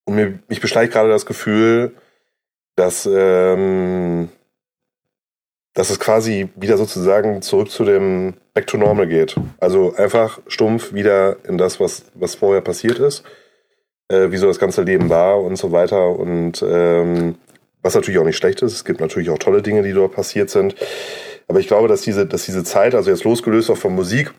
Und 0.05 0.15
mir, 0.15 0.39
mich 0.49 0.61
beschleicht 0.61 0.93
gerade 0.93 1.11
das 1.11 1.27
Gefühl, 1.27 1.95
dass, 2.77 3.09
ähm, 3.11 4.29
dass 5.75 5.91
es 5.91 6.01
quasi 6.01 6.49
wieder 6.57 6.77
sozusagen 6.77 7.43
zurück 7.43 7.71
zu 7.71 7.85
dem 7.85 8.35
Back 8.55 8.67
to 8.67 8.77
Normal 8.77 9.07
geht. 9.07 9.37
Also 9.59 9.95
einfach 9.95 10.41
stumpf 10.47 10.93
wieder 10.93 11.37
in 11.47 11.59
das, 11.59 11.81
was, 11.81 12.05
was 12.15 12.35
vorher 12.35 12.61
passiert 12.61 12.99
ist, 12.99 13.25
äh, 14.09 14.31
wie 14.31 14.37
so 14.37 14.47
das 14.47 14.59
ganze 14.59 14.83
Leben 14.83 15.09
war 15.09 15.41
und 15.41 15.57
so 15.57 15.73
weiter. 15.73 16.19
Und 16.19 16.63
ähm, 16.67 17.37
was 17.83 17.95
natürlich 17.95 18.21
auch 18.21 18.25
nicht 18.25 18.37
schlecht 18.37 18.63
ist. 18.63 18.73
Es 18.73 18.85
gibt 18.85 19.01
natürlich 19.01 19.31
auch 19.31 19.39
tolle 19.39 19.63
Dinge, 19.63 19.83
die 19.83 19.93
dort 19.93 20.15
passiert 20.15 20.51
sind. 20.51 20.77
Aber 21.49 21.61
ich 21.61 21.67
glaube, 21.67 21.89
dass 21.89 22.03
diese, 22.03 22.27
dass 22.27 22.45
diese 22.45 22.65
Zeit, 22.65 22.95
also 22.95 23.11
jetzt 23.11 23.25
losgelöst 23.25 23.71
auch 23.71 23.77
von 23.77 23.95
Musik, 23.95 24.33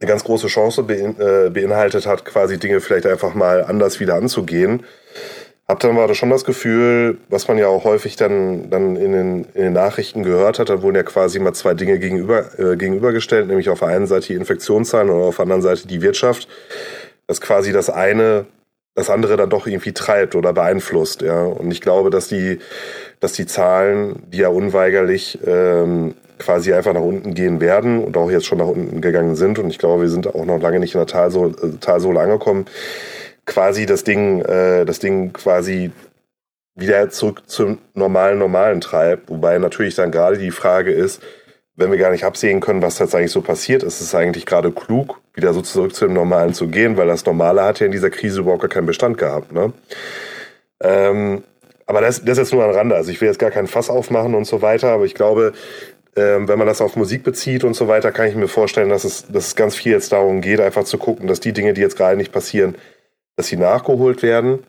eine 0.00 0.08
ganz 0.08 0.24
große 0.24 0.48
Chance 0.48 0.82
äh, 0.82 1.50
beinhaltet 1.50 2.06
hat, 2.06 2.24
quasi 2.24 2.58
Dinge 2.58 2.80
vielleicht 2.80 3.06
einfach 3.06 3.34
mal 3.34 3.64
anders 3.64 4.00
wieder 4.00 4.14
anzugehen 4.14 4.84
hab 5.72 5.80
dann 5.80 5.96
war 5.96 6.14
schon 6.14 6.28
das 6.28 6.44
Gefühl, 6.44 7.16
was 7.30 7.48
man 7.48 7.56
ja 7.56 7.66
auch 7.66 7.84
häufig 7.84 8.16
dann, 8.16 8.68
dann 8.68 8.94
in, 8.94 9.12
den, 9.12 9.46
in 9.54 9.62
den 9.62 9.72
Nachrichten 9.72 10.22
gehört 10.22 10.58
hat, 10.58 10.68
da 10.68 10.82
wurden 10.82 10.96
ja 10.96 11.02
quasi 11.02 11.38
mal 11.38 11.54
zwei 11.54 11.72
Dinge 11.72 11.98
gegenüber, 11.98 12.58
äh, 12.58 12.76
gegenübergestellt, 12.76 13.48
nämlich 13.48 13.70
auf 13.70 13.78
der 13.78 13.88
einen 13.88 14.06
Seite 14.06 14.26
die 14.26 14.34
Infektionszahlen 14.34 15.08
und 15.08 15.22
auf 15.22 15.36
der 15.36 15.44
anderen 15.44 15.62
Seite 15.62 15.88
die 15.88 16.02
Wirtschaft, 16.02 16.46
dass 17.26 17.40
quasi 17.40 17.72
das 17.72 17.88
eine 17.88 18.44
das 18.94 19.08
andere 19.08 19.38
dann 19.38 19.48
doch 19.48 19.66
irgendwie 19.66 19.92
treibt 19.92 20.34
oder 20.34 20.52
beeinflusst, 20.52 21.22
ja. 21.22 21.42
Und 21.42 21.70
ich 21.70 21.80
glaube, 21.80 22.10
dass 22.10 22.28
die, 22.28 22.58
dass 23.20 23.32
die 23.32 23.46
Zahlen, 23.46 24.22
die 24.30 24.38
ja 24.38 24.48
unweigerlich 24.48 25.38
ähm, 25.46 26.14
quasi 26.38 26.74
einfach 26.74 26.92
nach 26.92 27.00
unten 27.00 27.32
gehen 27.32 27.62
werden 27.62 28.04
und 28.04 28.14
auch 28.18 28.30
jetzt 28.30 28.44
schon 28.44 28.58
nach 28.58 28.66
unten 28.66 29.00
gegangen 29.00 29.36
sind, 29.36 29.58
und 29.58 29.70
ich 29.70 29.78
glaube, 29.78 30.02
wir 30.02 30.10
sind 30.10 30.34
auch 30.34 30.44
noch 30.44 30.60
lange 30.60 30.80
nicht 30.80 30.94
in 30.94 31.00
der 31.00 31.06
Talsohle, 31.06 31.54
äh, 31.62 32.18
angekommen, 32.18 32.66
quasi 33.46 33.86
das 33.86 34.04
Ding, 34.04 34.40
äh, 34.42 34.84
das 34.84 34.98
Ding 34.98 35.32
quasi 35.32 35.90
wieder 36.74 37.10
zurück 37.10 37.42
zum 37.46 37.78
normalen, 37.94 38.38
normalen 38.38 38.80
treibt. 38.80 39.28
Wobei 39.28 39.58
natürlich 39.58 39.94
dann 39.94 40.10
gerade 40.10 40.38
die 40.38 40.50
Frage 40.50 40.92
ist, 40.92 41.22
wenn 41.76 41.90
wir 41.90 41.98
gar 41.98 42.10
nicht 42.10 42.24
absehen 42.24 42.60
können, 42.60 42.82
was 42.82 42.96
tatsächlich 42.96 43.30
so 43.30 43.40
passiert, 43.40 43.82
ist 43.82 44.00
es 44.00 44.14
eigentlich 44.14 44.46
gerade 44.46 44.72
klug, 44.72 45.20
wieder 45.34 45.52
so 45.52 45.62
zurück 45.62 45.94
zu 45.94 46.06
dem 46.06 46.14
Normalen 46.14 46.54
zu 46.54 46.68
gehen, 46.68 46.96
weil 46.96 47.06
das 47.06 47.24
Normale 47.24 47.62
hat 47.62 47.80
ja 47.80 47.86
in 47.86 47.92
dieser 47.92 48.10
Krise 48.10 48.40
überhaupt 48.40 48.62
gar 48.62 48.68
keinen 48.68 48.86
Bestand 48.86 49.18
gehabt. 49.18 49.52
Ne? 49.52 49.72
Ähm, 50.80 51.42
aber 51.86 52.00
das, 52.00 52.20
das 52.24 52.32
ist 52.32 52.38
jetzt 52.38 52.52
nur 52.52 52.64
ein 52.64 52.70
Rande. 52.74 52.94
Also 52.94 53.10
ich 53.10 53.20
will 53.20 53.28
jetzt 53.28 53.38
gar 53.38 53.50
keinen 53.50 53.66
Fass 53.66 53.90
aufmachen 53.90 54.34
und 54.34 54.44
so 54.44 54.62
weiter, 54.62 54.90
aber 54.90 55.04
ich 55.04 55.14
glaube, 55.14 55.52
ähm, 56.14 56.46
wenn 56.46 56.58
man 56.58 56.66
das 56.66 56.82
auf 56.82 56.96
Musik 56.96 57.22
bezieht 57.22 57.64
und 57.64 57.74
so 57.74 57.88
weiter, 57.88 58.12
kann 58.12 58.28
ich 58.28 58.34
mir 58.34 58.48
vorstellen, 58.48 58.90
dass 58.90 59.04
es, 59.04 59.26
dass 59.28 59.48
es 59.48 59.56
ganz 59.56 59.74
viel 59.74 59.92
jetzt 59.92 60.12
darum 60.12 60.42
geht, 60.42 60.60
einfach 60.60 60.84
zu 60.84 60.98
gucken, 60.98 61.26
dass 61.26 61.40
die 61.40 61.52
Dinge, 61.52 61.72
die 61.72 61.80
jetzt 61.80 61.96
gerade 61.96 62.16
nicht 62.16 62.32
passieren, 62.32 62.76
dass 63.42 63.48
sie 63.48 63.56
nachgeholt 63.56 64.22
werden. 64.22 64.64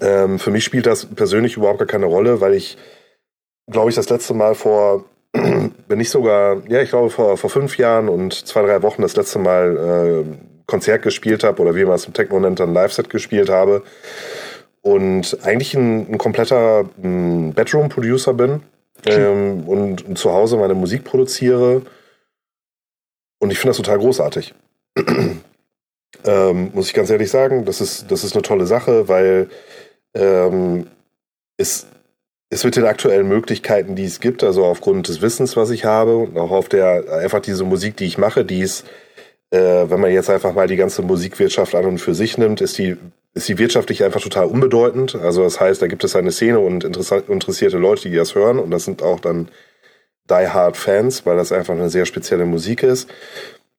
Ähm, 0.00 0.40
für 0.40 0.50
mich 0.50 0.64
spielt 0.64 0.86
das 0.86 1.06
persönlich 1.06 1.56
überhaupt 1.56 1.78
gar 1.78 1.86
keine 1.86 2.06
Rolle, 2.06 2.40
weil 2.40 2.54
ich, 2.54 2.76
glaube 3.70 3.88
ich, 3.88 3.94
das 3.94 4.10
letzte 4.10 4.34
Mal 4.34 4.56
vor, 4.56 5.04
wenn 5.32 5.98
nicht 5.98 6.10
sogar, 6.10 6.60
ja, 6.68 6.82
ich 6.82 6.90
glaube 6.90 7.10
vor, 7.10 7.36
vor 7.36 7.50
fünf 7.50 7.78
Jahren 7.78 8.08
und 8.08 8.34
zwei, 8.34 8.62
drei 8.62 8.82
Wochen 8.82 9.02
das 9.02 9.14
letzte 9.14 9.38
Mal 9.38 10.26
äh, 10.26 10.36
Konzert 10.66 11.02
gespielt 11.02 11.44
habe 11.44 11.62
oder 11.62 11.76
wie 11.76 11.84
man 11.84 11.94
es 11.94 12.04
im 12.04 12.12
Techno 12.12 12.40
nennt, 12.40 12.58
dann 12.58 12.74
Live-Set 12.74 13.10
gespielt 13.10 13.48
habe 13.48 13.84
und 14.82 15.38
eigentlich 15.44 15.74
ein, 15.74 16.12
ein 16.12 16.18
kompletter 16.18 16.84
Bedroom-Producer 16.96 18.34
bin 18.34 18.62
ähm, 19.06 19.68
und 19.68 20.18
zu 20.18 20.32
Hause 20.32 20.56
meine 20.56 20.74
Musik 20.74 21.04
produziere. 21.04 21.82
Und 23.38 23.52
ich 23.52 23.58
finde 23.58 23.70
das 23.70 23.76
total 23.76 23.98
großartig. 23.98 24.52
ähm, 26.24 26.70
muss 26.74 26.88
ich 26.88 26.94
ganz 26.94 27.10
ehrlich 27.10 27.30
sagen, 27.30 27.64
das 27.64 27.80
ist, 27.80 28.10
das 28.10 28.24
ist 28.24 28.34
eine 28.34 28.42
tolle 28.42 28.66
Sache, 28.66 29.08
weil 29.08 29.48
ähm, 30.14 30.86
es, 31.56 31.86
es 32.50 32.64
mit 32.64 32.76
den 32.76 32.86
aktuellen 32.86 33.28
Möglichkeiten, 33.28 33.94
die 33.94 34.04
es 34.04 34.20
gibt, 34.20 34.42
also 34.42 34.64
aufgrund 34.64 35.08
des 35.08 35.22
Wissens, 35.22 35.56
was 35.56 35.70
ich 35.70 35.84
habe 35.84 36.16
und 36.16 36.38
auch 36.38 36.50
auf 36.50 36.68
der 36.68 37.12
einfach 37.12 37.40
diese 37.40 37.64
Musik, 37.64 37.96
die 37.96 38.06
ich 38.06 38.18
mache, 38.18 38.44
die 38.44 38.60
ist, 38.60 38.86
äh, 39.50 39.58
wenn 39.58 40.00
man 40.00 40.12
jetzt 40.12 40.30
einfach 40.30 40.54
mal 40.54 40.66
die 40.66 40.76
ganze 40.76 41.02
Musikwirtschaft 41.02 41.74
an 41.74 41.84
und 41.84 41.98
für 41.98 42.14
sich 42.14 42.38
nimmt, 42.38 42.60
ist 42.60 42.78
die 42.78 42.96
ist 43.34 43.48
die 43.48 43.58
wirtschaftlich 43.58 44.02
einfach 44.04 44.20
total 44.20 44.46
unbedeutend. 44.46 45.14
Also 45.14 45.42
das 45.42 45.60
heißt, 45.60 45.80
da 45.80 45.86
gibt 45.86 46.04
es 46.04 46.16
eine 46.16 46.32
Szene 46.32 46.58
und 46.58 46.84
interessierte 46.84 47.78
Leute, 47.78 48.08
die 48.08 48.16
das 48.16 48.34
hören 48.34 48.58
und 48.58 48.70
das 48.70 48.84
sind 48.84 49.02
auch 49.02 49.20
dann 49.20 49.48
Die 50.28 50.48
Hard 50.48 50.76
Fans, 50.76 51.24
weil 51.24 51.36
das 51.36 51.52
einfach 51.52 51.74
eine 51.74 51.88
sehr 51.88 52.06
spezielle 52.06 52.46
Musik 52.46 52.82
ist. 52.82 53.08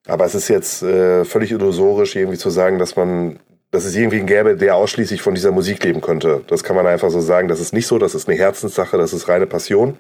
Aber 0.10 0.26
es 0.26 0.36
ist 0.36 0.48
jetzt 0.48 0.84
äh, 0.84 1.26
völlig 1.26 1.52
illusorisch, 1.52 2.16
irgendwie 2.16 2.38
zu 2.38 2.50
sagen, 2.50 2.80
dass 2.80 2.96
man, 2.96 3.40
dass 3.72 3.86
es 3.86 3.96
irgendwie 3.96 4.18
einen 4.18 4.28
gäbe, 4.28 4.56
der 4.56 4.76
ausschließlich 4.76 5.22
von 5.22 5.36
dieser 5.36 5.52
Musik 5.52 5.84
leben 5.84 6.02
könnte. 6.02 6.42
Das 6.48 6.64
kann 6.64 6.76
man 6.76 6.88
einfach 6.88 7.10
so 7.10 7.22
sagen. 7.22 7.48
Das 7.48 7.60
ist 7.60 7.74
nicht 7.74 7.88
so, 7.88 7.98
das 7.98 8.16
ist 8.16 8.28
eine 8.28 8.38
Herzenssache, 8.38 8.98
das 8.98 9.14
ist 9.14 9.28
reine 9.28 9.48
Passion. 9.48 9.98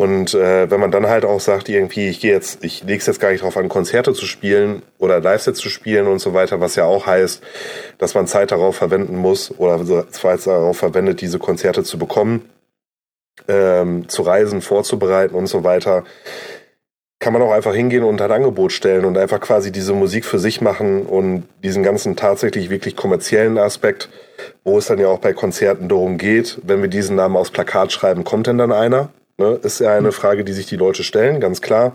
Und 0.00 0.32
äh, 0.32 0.70
wenn 0.70 0.78
man 0.78 0.92
dann 0.92 1.08
halt 1.08 1.24
auch 1.24 1.40
sagt, 1.40 1.68
irgendwie, 1.68 2.08
ich 2.08 2.20
gehe 2.20 2.32
jetzt, 2.32 2.62
ich 2.62 2.84
lege 2.84 3.02
jetzt 3.04 3.18
gar 3.18 3.32
nicht 3.32 3.42
drauf 3.42 3.56
an, 3.56 3.68
Konzerte 3.68 4.12
zu 4.12 4.26
spielen 4.26 4.82
oder 4.96 5.18
Live-Sets 5.18 5.58
zu 5.58 5.68
spielen 5.68 6.06
und 6.06 6.20
so 6.20 6.34
weiter, 6.34 6.60
was 6.60 6.76
ja 6.76 6.84
auch 6.84 7.06
heißt, 7.06 7.42
dass 7.98 8.14
man 8.14 8.28
Zeit 8.28 8.52
darauf 8.52 8.76
verwenden 8.76 9.16
muss 9.16 9.52
oder 9.58 10.08
Zeit 10.10 10.46
darauf 10.46 10.78
verwendet, 10.78 11.20
diese 11.20 11.40
Konzerte 11.40 11.82
zu 11.82 11.98
bekommen, 11.98 12.48
ähm, 13.48 14.08
zu 14.08 14.22
reisen, 14.22 14.60
vorzubereiten 14.60 15.34
und 15.34 15.48
so 15.48 15.64
weiter, 15.64 16.04
kann 17.20 17.32
man 17.32 17.42
auch 17.42 17.50
einfach 17.50 17.74
hingehen 17.74 18.04
und 18.04 18.22
ein 18.22 18.30
Angebot 18.30 18.70
stellen 18.70 19.04
und 19.04 19.18
einfach 19.18 19.40
quasi 19.40 19.72
diese 19.72 19.92
Musik 19.92 20.24
für 20.24 20.38
sich 20.38 20.60
machen 20.60 21.02
und 21.02 21.44
diesen 21.64 21.82
ganzen 21.82 22.14
tatsächlich 22.14 22.70
wirklich 22.70 22.94
kommerziellen 22.94 23.58
Aspekt, 23.58 24.08
wo 24.62 24.78
es 24.78 24.86
dann 24.86 25.00
ja 25.00 25.08
auch 25.08 25.18
bei 25.18 25.32
Konzerten 25.32 25.88
darum 25.88 26.16
geht, 26.16 26.58
wenn 26.62 26.80
wir 26.80 26.88
diesen 26.88 27.16
Namen 27.16 27.36
aufs 27.36 27.50
Plakat 27.50 27.90
schreiben, 27.90 28.22
kommt 28.22 28.46
denn 28.46 28.58
dann 28.58 28.70
einer? 28.70 29.10
Ne? 29.36 29.58
Ist 29.62 29.80
ja 29.80 29.94
eine 29.94 30.12
Frage, 30.12 30.44
die 30.44 30.52
sich 30.52 30.66
die 30.66 30.76
Leute 30.76 31.02
stellen, 31.02 31.40
ganz 31.40 31.60
klar. 31.60 31.92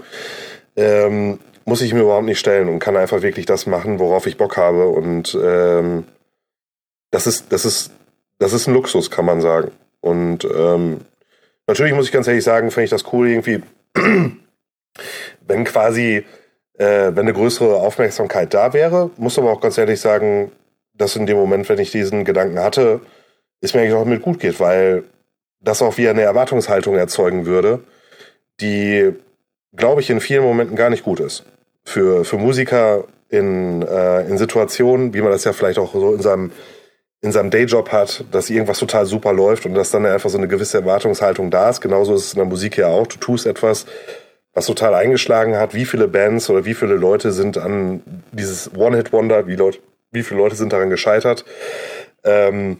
Ähm, 0.75 1.39
muss 1.65 1.81
ich 1.81 1.93
mir 1.93 2.01
überhaupt 2.01 2.25
nicht 2.25 2.39
stellen 2.39 2.67
und 2.67 2.79
kann 2.79 2.97
einfach 2.97 3.21
wirklich 3.21 3.45
das 3.45 3.65
machen, 3.65 3.99
worauf 3.99 4.27
ich 4.27 4.37
Bock 4.37 4.57
habe. 4.57 4.87
Und 4.87 5.37
ähm, 5.41 6.03
das 7.11 7.27
ist, 7.27 7.53
das 7.53 7.63
ist, 7.63 7.91
das 8.39 8.51
ist 8.51 8.67
ein 8.67 8.73
Luxus, 8.73 9.09
kann 9.09 9.25
man 9.25 9.39
sagen. 9.39 9.71
Und 10.01 10.43
ähm, 10.43 11.01
natürlich 11.65 11.93
muss 11.93 12.07
ich 12.07 12.11
ganz 12.11 12.27
ehrlich 12.27 12.43
sagen, 12.43 12.71
finde 12.71 12.85
ich 12.85 12.89
das 12.89 13.05
cool, 13.13 13.29
irgendwie, 13.29 13.61
wenn 15.45 15.63
quasi, 15.63 16.25
äh, 16.77 17.11
wenn 17.11 17.19
eine 17.19 17.33
größere 17.33 17.75
Aufmerksamkeit 17.75 18.53
da 18.53 18.73
wäre, 18.73 19.11
muss 19.17 19.37
aber 19.37 19.51
auch 19.51 19.61
ganz 19.61 19.77
ehrlich 19.77 19.99
sagen, 19.99 20.51
dass 20.93 21.15
in 21.15 21.25
dem 21.25 21.37
Moment, 21.37 21.67
wenn 21.69 21.79
ich 21.79 21.91
diesen 21.91 22.23
Gedanken 22.25 22.59
hatte, 22.59 23.01
es 23.61 23.73
mir 23.73 23.81
eigentlich 23.81 23.93
auch 23.93 24.05
mit 24.05 24.21
gut 24.21 24.39
geht, 24.39 24.59
weil 24.59 25.03
das 25.59 25.81
auch 25.81 25.97
wieder 25.97 26.11
eine 26.11 26.21
Erwartungshaltung 26.21 26.95
erzeugen 26.95 27.45
würde, 27.45 27.79
die, 28.59 29.13
glaube 29.75 30.01
ich, 30.01 30.09
in 30.09 30.19
vielen 30.19 30.43
Momenten 30.43 30.75
gar 30.75 30.89
nicht 30.89 31.03
gut 31.03 31.19
ist. 31.19 31.45
Für, 31.85 32.25
für 32.25 32.37
Musiker 32.37 33.05
in, 33.29 33.81
äh, 33.81 34.27
in 34.27 34.37
Situationen, 34.37 35.13
wie 35.13 35.21
man 35.21 35.31
das 35.31 35.43
ja 35.43 35.53
vielleicht 35.53 35.79
auch 35.79 35.93
so 35.93 36.13
in 36.13 36.21
seinem, 36.21 36.51
in 37.21 37.31
seinem 37.31 37.49
Dayjob 37.49 37.91
hat, 37.91 38.25
dass 38.31 38.49
irgendwas 38.49 38.79
total 38.79 39.05
super 39.05 39.33
läuft 39.33 39.65
und 39.65 39.73
dass 39.73 39.91
dann 39.91 40.05
einfach 40.05 40.29
so 40.29 40.37
eine 40.37 40.47
gewisse 40.47 40.77
Erwartungshaltung 40.79 41.49
da 41.49 41.69
ist. 41.69 41.81
Genauso 41.81 42.13
ist 42.13 42.25
es 42.25 42.33
in 42.33 42.39
der 42.39 42.45
Musik 42.45 42.77
ja 42.77 42.87
auch. 42.87 43.07
Du 43.07 43.17
tust 43.17 43.45
etwas, 43.45 43.85
was 44.53 44.65
total 44.65 44.93
eingeschlagen 44.93 45.57
hat. 45.57 45.73
Wie 45.73 45.85
viele 45.85 46.07
Bands 46.07 46.49
oder 46.49 46.65
wie 46.65 46.73
viele 46.73 46.95
Leute 46.95 47.31
sind 47.31 47.57
an 47.57 48.01
dieses 48.31 48.73
One-Hit-Wonder, 48.75 49.47
wie, 49.47 49.57
wie 50.11 50.23
viele 50.23 50.39
Leute 50.39 50.55
sind 50.55 50.73
daran 50.73 50.89
gescheitert? 50.89 51.45
Ähm, 52.23 52.79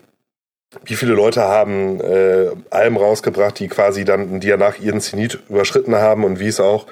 wie 0.85 0.95
viele 0.95 1.13
Leute 1.13 1.41
haben 1.41 2.01
äh, 2.01 2.47
Alben 2.69 2.97
rausgebracht, 2.97 3.59
die 3.59 3.67
quasi 3.67 4.05
dann, 4.05 4.39
die 4.39 4.47
ja 4.47 4.57
nach 4.57 4.79
ihren 4.79 5.01
Zenit 5.01 5.39
überschritten 5.49 5.95
haben 5.95 6.23
und 6.23 6.39
wie 6.39 6.47
es 6.47 6.59
auch 6.59 6.87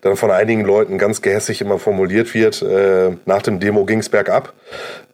dann 0.00 0.16
von 0.16 0.30
einigen 0.30 0.64
Leuten 0.64 0.96
ganz 0.98 1.20
gehässig 1.20 1.60
immer 1.60 1.78
formuliert 1.78 2.34
wird, 2.34 2.62
äh, 2.62 3.10
nach 3.26 3.42
dem 3.42 3.60
Demo 3.60 3.84
ging's 3.84 4.08
bergab. 4.08 4.54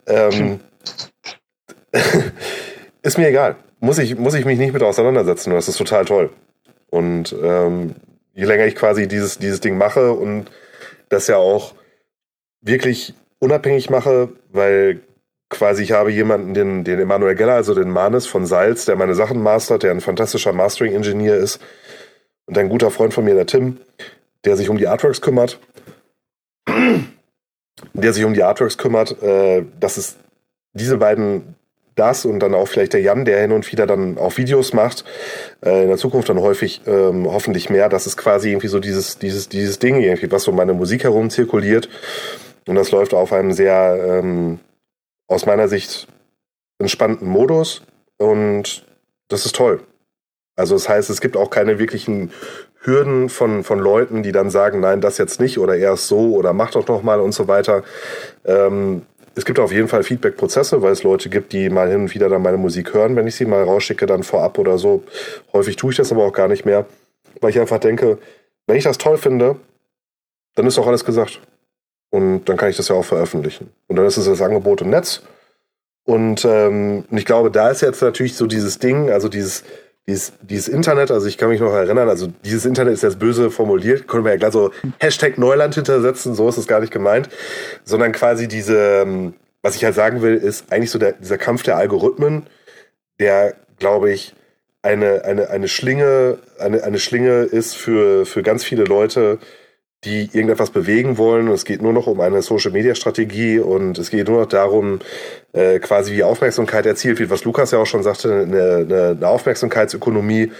Ähm, 0.06 0.61
ist 3.02 3.18
mir 3.18 3.28
egal. 3.28 3.56
Muss 3.80 3.98
ich, 3.98 4.16
muss 4.16 4.35
ich 4.35 4.44
mich 4.44 4.58
nicht 4.58 4.72
mit 4.72 4.82
auseinandersetzen. 4.82 5.50
Das 5.50 5.68
ist 5.68 5.76
total 5.76 6.04
toll. 6.04 6.30
Und 6.90 7.35
ähm, 7.42 7.96
je 8.35 8.45
länger 8.45 8.66
ich 8.66 8.77
quasi 8.77 9.09
dieses, 9.09 9.38
dieses 9.38 9.61
Ding 9.61 9.77
mache 9.77 10.12
und 10.12 10.51
das 11.09 11.27
ja 11.27 11.37
auch 11.37 11.75
wirklich 12.61 13.14
unabhängig 13.38 13.90
mache, 13.90 14.31
weil 14.51 15.01
quasi, 15.53 15.83
ich 15.83 15.92
habe 15.92 16.11
jemanden, 16.11 16.55
den, 16.55 16.85
den 16.85 16.99
Emanuel 16.99 17.35
Geller, 17.35 17.55
also 17.55 17.75
den 17.75 17.90
Manes 17.90 18.27
von 18.27 18.47
Salz, 18.47 18.87
der 18.87 18.97
meine 18.97 19.14
Sachen 19.14 19.42
mastert, 19.42 19.83
der 19.83 19.90
ein 19.90 20.01
fantastischer 20.01 20.53
Mastering-Ingenieur 20.53 21.37
ist. 21.37 21.61
Und 22.47 22.57
ein 22.59 22.68
guter 22.68 22.90
Freund 22.90 23.12
von 23.14 23.25
mir, 23.25 23.35
der 23.35 23.47
Tim, 23.47 23.79
der 24.45 24.57
sich 24.57 24.68
um 24.68 24.79
die 24.79 24.88
Artworks 24.88 25.21
kümmert. 25.21 25.61
Der 27.92 28.12
sich 28.12 28.25
um 28.25 28.35
die 28.35 28.42
Artworks 28.42 28.79
kümmert. 28.79 29.23
Äh, 29.23 29.64
das 29.79 29.99
ist 29.99 30.18
diese 30.73 30.97
beiden 30.97 31.55
das 31.94 32.24
und 32.24 32.40
dann 32.40 32.55
auch 32.55 32.68
vielleicht 32.68 32.92
der 32.92 33.00
Jan, 33.00 33.24
der 33.24 33.40
hin 33.40 33.52
und 33.52 33.70
wieder 33.70 33.87
dann 33.87 34.18
auch 34.18 34.37
Videos 34.37 34.72
macht, 34.72 35.05
äh, 35.64 35.83
in 35.83 35.88
der 35.88 35.98
Zukunft 35.98 36.28
dann 36.28 36.40
häufig 36.40 36.83
ähm, 36.87 37.26
hoffentlich 37.31 37.70
mehr. 37.70 37.88
Das 37.88 38.07
ist 38.07 38.16
quasi 38.16 38.50
irgendwie 38.50 38.68
so 38.68 38.81
dieses, 38.81 39.18
dieses, 39.18 39.48
dieses 39.48 39.78
Ding 39.78 40.00
irgendwie, 40.00 40.31
was 40.31 40.44
so 40.44 40.52
meine 40.52 40.72
Musik 40.72 41.05
herum 41.05 41.31
zirkuliert. 41.31 41.88
Und 42.66 42.76
das 42.76 42.90
läuft 42.90 43.14
auf 43.14 43.33
einem 43.33 43.52
sehr 43.52 44.20
ähm, 44.22 44.61
aus 45.26 45.46
meiner 45.46 45.68
Sicht 45.68 46.07
entspannten 46.78 47.28
Modus 47.28 47.83
und 48.18 48.85
das 49.28 49.46
ist 49.46 49.57
toll. 49.57 49.81
Also 50.57 50.74
das 50.74 50.88
heißt, 50.88 51.11
es 51.11 51.20
gibt 51.20 51.37
auch 51.37 51.50
keine 51.50 51.78
wirklichen 51.78 52.31
Hürden 52.81 53.28
von, 53.28 53.64
von 53.64 53.78
Leuten, 53.78 54.22
die 54.22 54.33
dann 54.33 54.50
sagen, 54.50 54.81
nein, 54.81 55.00
das 55.00 55.16
jetzt 55.18 55.40
nicht 55.40 55.59
oder 55.59 55.76
erst 55.76 56.09
so 56.09 56.35
oder 56.35 56.52
mach 56.52 56.72
doch 56.72 56.87
noch 56.88 57.02
mal 57.02 57.20
und 57.20 57.33
so 57.33 57.48
weiter. 57.48 57.85
Ähm, 58.44 59.02
es 59.35 59.45
gibt 59.45 59.59
auf 59.59 59.73
jeden 59.73 59.88
Fall 59.88 60.03
Feedback-Prozesse, 60.03 60.83
weil 60.83 60.92
es 60.92 61.03
Leute 61.03 61.29
gibt, 61.29 61.53
die 61.53 61.71
mal 61.71 61.88
hin 61.88 62.03
und 62.03 62.14
wieder 62.14 62.29
dann 62.29 62.42
meine 62.42 62.59
Musik 62.59 62.92
hören, 62.92 63.16
wenn 63.16 63.27
ich 63.27 63.35
sie 63.35 63.47
mal 63.47 63.62
rausschicke, 63.62 64.07
dann 64.07 64.23
vorab 64.23 64.59
oder 64.59 64.79
so. 64.79 65.03
Häufig 65.53 65.77
tue 65.77 65.90
ich 65.90 65.97
das 65.97 66.12
aber 66.12 66.25
auch 66.25 66.33
gar 66.33 66.49
nicht 66.49 66.64
mehr, 66.64 66.87
weil 67.40 67.51
ich 67.51 67.59
einfach 67.59 67.79
denke, 67.79 68.18
wenn 68.66 68.77
ich 68.77 68.85
das 68.85 68.99
toll 68.99 69.16
finde, 69.16 69.57
dann 70.55 70.66
ist 70.66 70.77
doch 70.77 70.87
alles 70.87 71.05
gesagt. 71.05 71.40
Und 72.11 72.45
dann 72.45 72.59
kann 72.59 72.68
ich 72.68 72.77
das 72.77 72.88
ja 72.88 72.95
auch 72.95 73.05
veröffentlichen. 73.05 73.71
Und 73.88 73.97
dann 73.97 74.05
ist 74.05 74.18
es 74.18 74.27
das 74.27 74.42
Angebot 74.42 74.83
im 74.83 74.90
Netz. 74.90 75.23
Und 76.05 76.45
ähm, 76.45 77.05
ich 77.11 77.25
glaube, 77.25 77.51
da 77.51 77.71
ist 77.71 77.81
jetzt 77.81 78.03
natürlich 78.03 78.37
so 78.37 78.47
dieses 78.47 78.79
Ding, 78.79 79.11
also 79.11 79.29
dieses, 79.29 79.64
dieses, 80.07 80.33
dieses 80.43 80.69
Internet, 80.69 81.11
also 81.11 81.27
ich 81.27 81.38
kann 81.38 81.49
mich 81.49 81.61
noch 81.61 81.73
erinnern, 81.73 82.09
also 82.09 82.29
dieses 82.45 82.65
Internet 82.67 82.95
ist 82.95 83.03
jetzt 83.03 83.19
böse 83.19 83.51
formuliert, 83.51 84.09
können 84.09 84.25
wir 84.25 84.33
ja 84.33 84.38
gleich 84.38 84.53
so 84.53 84.73
Hashtag 84.99 85.38
Neuland 85.38 85.75
hintersetzen, 85.75 86.35
so 86.35 86.49
ist 86.49 86.57
es 86.57 86.67
gar 86.67 86.81
nicht 86.81 86.93
gemeint, 86.93 87.29
sondern 87.85 88.12
quasi 88.12 88.49
diese, 88.49 89.03
ähm, 89.03 89.35
was 89.62 89.77
ich 89.77 89.85
halt 89.85 89.95
sagen 89.95 90.23
will, 90.23 90.35
ist 90.35 90.73
eigentlich 90.73 90.91
so 90.91 90.99
der, 90.99 91.12
dieser 91.12 91.38
Kampf 91.38 91.62
der 91.62 91.77
Algorithmen, 91.77 92.47
der, 93.21 93.55
glaube 93.79 94.11
ich, 94.11 94.35
eine, 94.83 95.25
eine, 95.25 95.51
eine 95.51 95.69
Schlinge, 95.69 96.38
eine, 96.59 96.83
eine 96.83 96.99
Schlinge 96.99 97.43
ist 97.43 97.77
für, 97.77 98.27
für 98.27 98.43
ganz 98.43 98.65
viele 98.65 98.83
Leute, 98.83 99.38
die 100.05 100.25
irgendetwas 100.33 100.71
bewegen 100.71 101.17
wollen. 101.17 101.49
Es 101.49 101.65
geht 101.65 101.81
nur 101.81 101.93
noch 101.93 102.09
um 102.09 102.21
eine 102.21 102.43
Social-Media-Strategie 102.43 103.61
und 103.61 103.99
es 103.99 104.11
geht 104.11 104.29
nur 104.29 104.41
noch 104.41 104.49
darum, 104.49 104.99
äh, 105.53 105.79
quasi 105.79 106.12
wie 106.12 106.25
Aufmerksamkeit 106.25 106.87
erzielt 106.87 107.21
wird, 107.21 107.31
was 107.31 107.45
Lukas 107.45 107.71
ja 107.71 107.79
auch 107.79 107.87
schon 107.87 108.03
sagte, 108.03 108.33
eine, 108.33 108.77
eine, 108.77 109.09
eine 109.11 109.29
Aufmerksamkeitsökonomie 109.29 110.51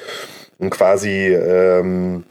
und 0.59 0.71
quasi 0.71 1.35
ähm, 1.35 2.25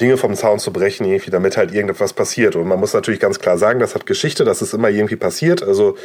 Dinge 0.00 0.16
vom 0.16 0.36
Zaun 0.36 0.60
zu 0.60 0.72
brechen, 0.72 1.04
irgendwie, 1.04 1.30
damit 1.30 1.56
halt 1.56 1.72
irgendetwas 1.72 2.12
passiert. 2.12 2.54
Und 2.54 2.68
man 2.68 2.78
muss 2.78 2.94
natürlich 2.94 3.18
ganz 3.18 3.40
klar 3.40 3.58
sagen, 3.58 3.80
das 3.80 3.96
hat 3.96 4.06
Geschichte, 4.06 4.44
das 4.44 4.62
ist 4.62 4.74
immer 4.74 4.90
irgendwie 4.90 5.16
passiert. 5.16 5.64
Also 5.64 5.96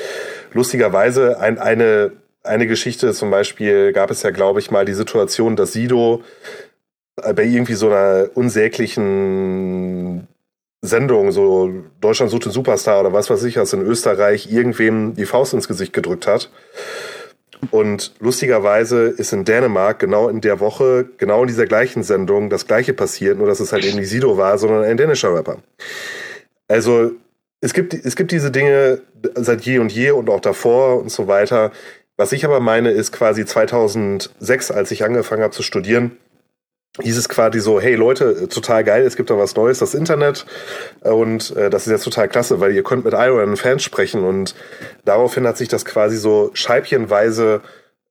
lustigerweise 0.54 1.40
ein, 1.40 1.60
eine, 1.60 2.14
eine 2.42 2.66
Geschichte 2.66 3.14
zum 3.14 3.30
Beispiel 3.30 3.94
gab 3.94 4.10
es 4.10 4.24
ja, 4.24 4.32
glaube 4.32 4.60
ich, 4.60 4.72
mal 4.72 4.86
die 4.86 4.94
Situation, 4.94 5.56
dass 5.56 5.74
Sido 5.74 6.24
bei 7.16 7.44
irgendwie 7.44 7.74
so 7.74 7.88
einer 7.88 8.30
unsäglichen 8.34 10.28
Sendung, 10.82 11.32
so 11.32 11.72
Deutschland 12.02 12.32
sucht 12.32 12.46
den 12.46 12.52
Superstar 12.52 13.00
oder 13.00 13.14
was 13.14 13.30
weiß 13.30 13.44
ich, 13.44 13.58
was 13.58 13.74
in 13.74 13.82
Österreich 13.82 14.52
irgendwem 14.52 15.16
die 15.16 15.26
Faust 15.26 15.54
ins 15.54 15.68
Gesicht 15.68 15.94
gedrückt 15.94 16.28
hat. 16.28 16.50
Und 17.72 18.14
lustigerweise 18.20 19.06
ist 19.06 19.32
in 19.32 19.46
Dänemark 19.46 20.00
genau 20.00 20.28
in 20.28 20.42
der 20.42 20.60
Woche, 20.60 21.06
genau 21.18 21.44
in 21.44 21.48
dieser 21.48 21.66
gleichen 21.66 22.04
Sendung, 22.04 22.50
das 22.50 22.68
gleiche 22.68 22.94
passiert, 22.94 23.38
nur 23.38 23.48
dass 23.48 23.62
es 23.62 23.72
halt 23.72 23.86
eben 23.86 23.98
nicht 23.98 24.10
Sido 24.10 24.38
war, 24.38 24.58
sondern 24.58 24.84
ein 24.84 24.98
dänischer 24.98 25.34
Rapper. 25.34 25.60
Also 26.68 27.12
es 27.62 27.74
gibt, 27.74 27.94
es 27.94 28.18
gibt 28.18 28.32
diese 28.34 28.52
Dinge 28.52 29.02
seit 29.36 29.62
je 29.62 29.80
und 29.80 29.94
je 29.94 30.12
und 30.12 30.30
auch 30.30 30.42
davor 30.42 31.00
und 31.00 31.10
so 31.10 31.28
weiter. 31.28 31.72
Was 32.18 32.34
ich 32.34 32.44
aber 32.44 32.60
meine, 32.60 32.92
ist 32.92 33.14
quasi 33.14 33.46
2006, 33.46 34.72
als 34.72 34.92
ich 34.92 35.06
angefangen 35.06 35.44
habe 35.44 35.54
zu 35.54 35.64
studieren, 35.64 36.18
hieß 37.02 37.18
es 37.18 37.28
quasi 37.28 37.60
so, 37.60 37.80
hey 37.80 37.96
Leute, 37.96 38.48
total 38.50 38.84
geil, 38.84 39.04
es 39.04 39.16
gibt 39.16 39.30
da 39.30 39.38
was 39.38 39.56
Neues, 39.56 39.80
das 39.80 39.96
Internet 39.96 40.46
und 41.02 41.56
äh, 41.56 41.70
das 41.70 41.88
ist 41.88 41.92
jetzt 41.92 42.04
total 42.04 42.28
klasse, 42.28 42.60
weil 42.60 42.74
ihr 42.74 42.84
könnt 42.84 43.04
mit 43.04 43.14
Iron 43.14 43.58
Fans 43.58 43.84
sprechen 43.84 44.24
und 44.24 44.54
daraufhin 45.04 45.48
hat 45.48 45.58
sich 45.58 45.70
das 45.70 45.86
quasi 45.86 46.18
so 46.18 46.52
scheibchenweise 46.54 47.62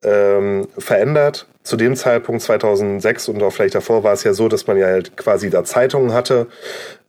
ähm, 0.02 0.66
verändert. 0.78 1.46
Zu 1.62 1.76
dem 1.76 1.94
Zeitpunkt 1.94 2.42
2006 2.42 3.28
und 3.28 3.42
auch 3.42 3.52
vielleicht 3.52 3.74
davor 3.74 4.02
war 4.02 4.12
es 4.12 4.24
ja 4.24 4.32
so, 4.32 4.48
dass 4.48 4.66
man 4.66 4.76
ja 4.76 4.86
halt 4.86 5.16
quasi 5.16 5.48
da 5.48 5.62
Zeitungen 5.62 6.12
hatte, 6.12 6.48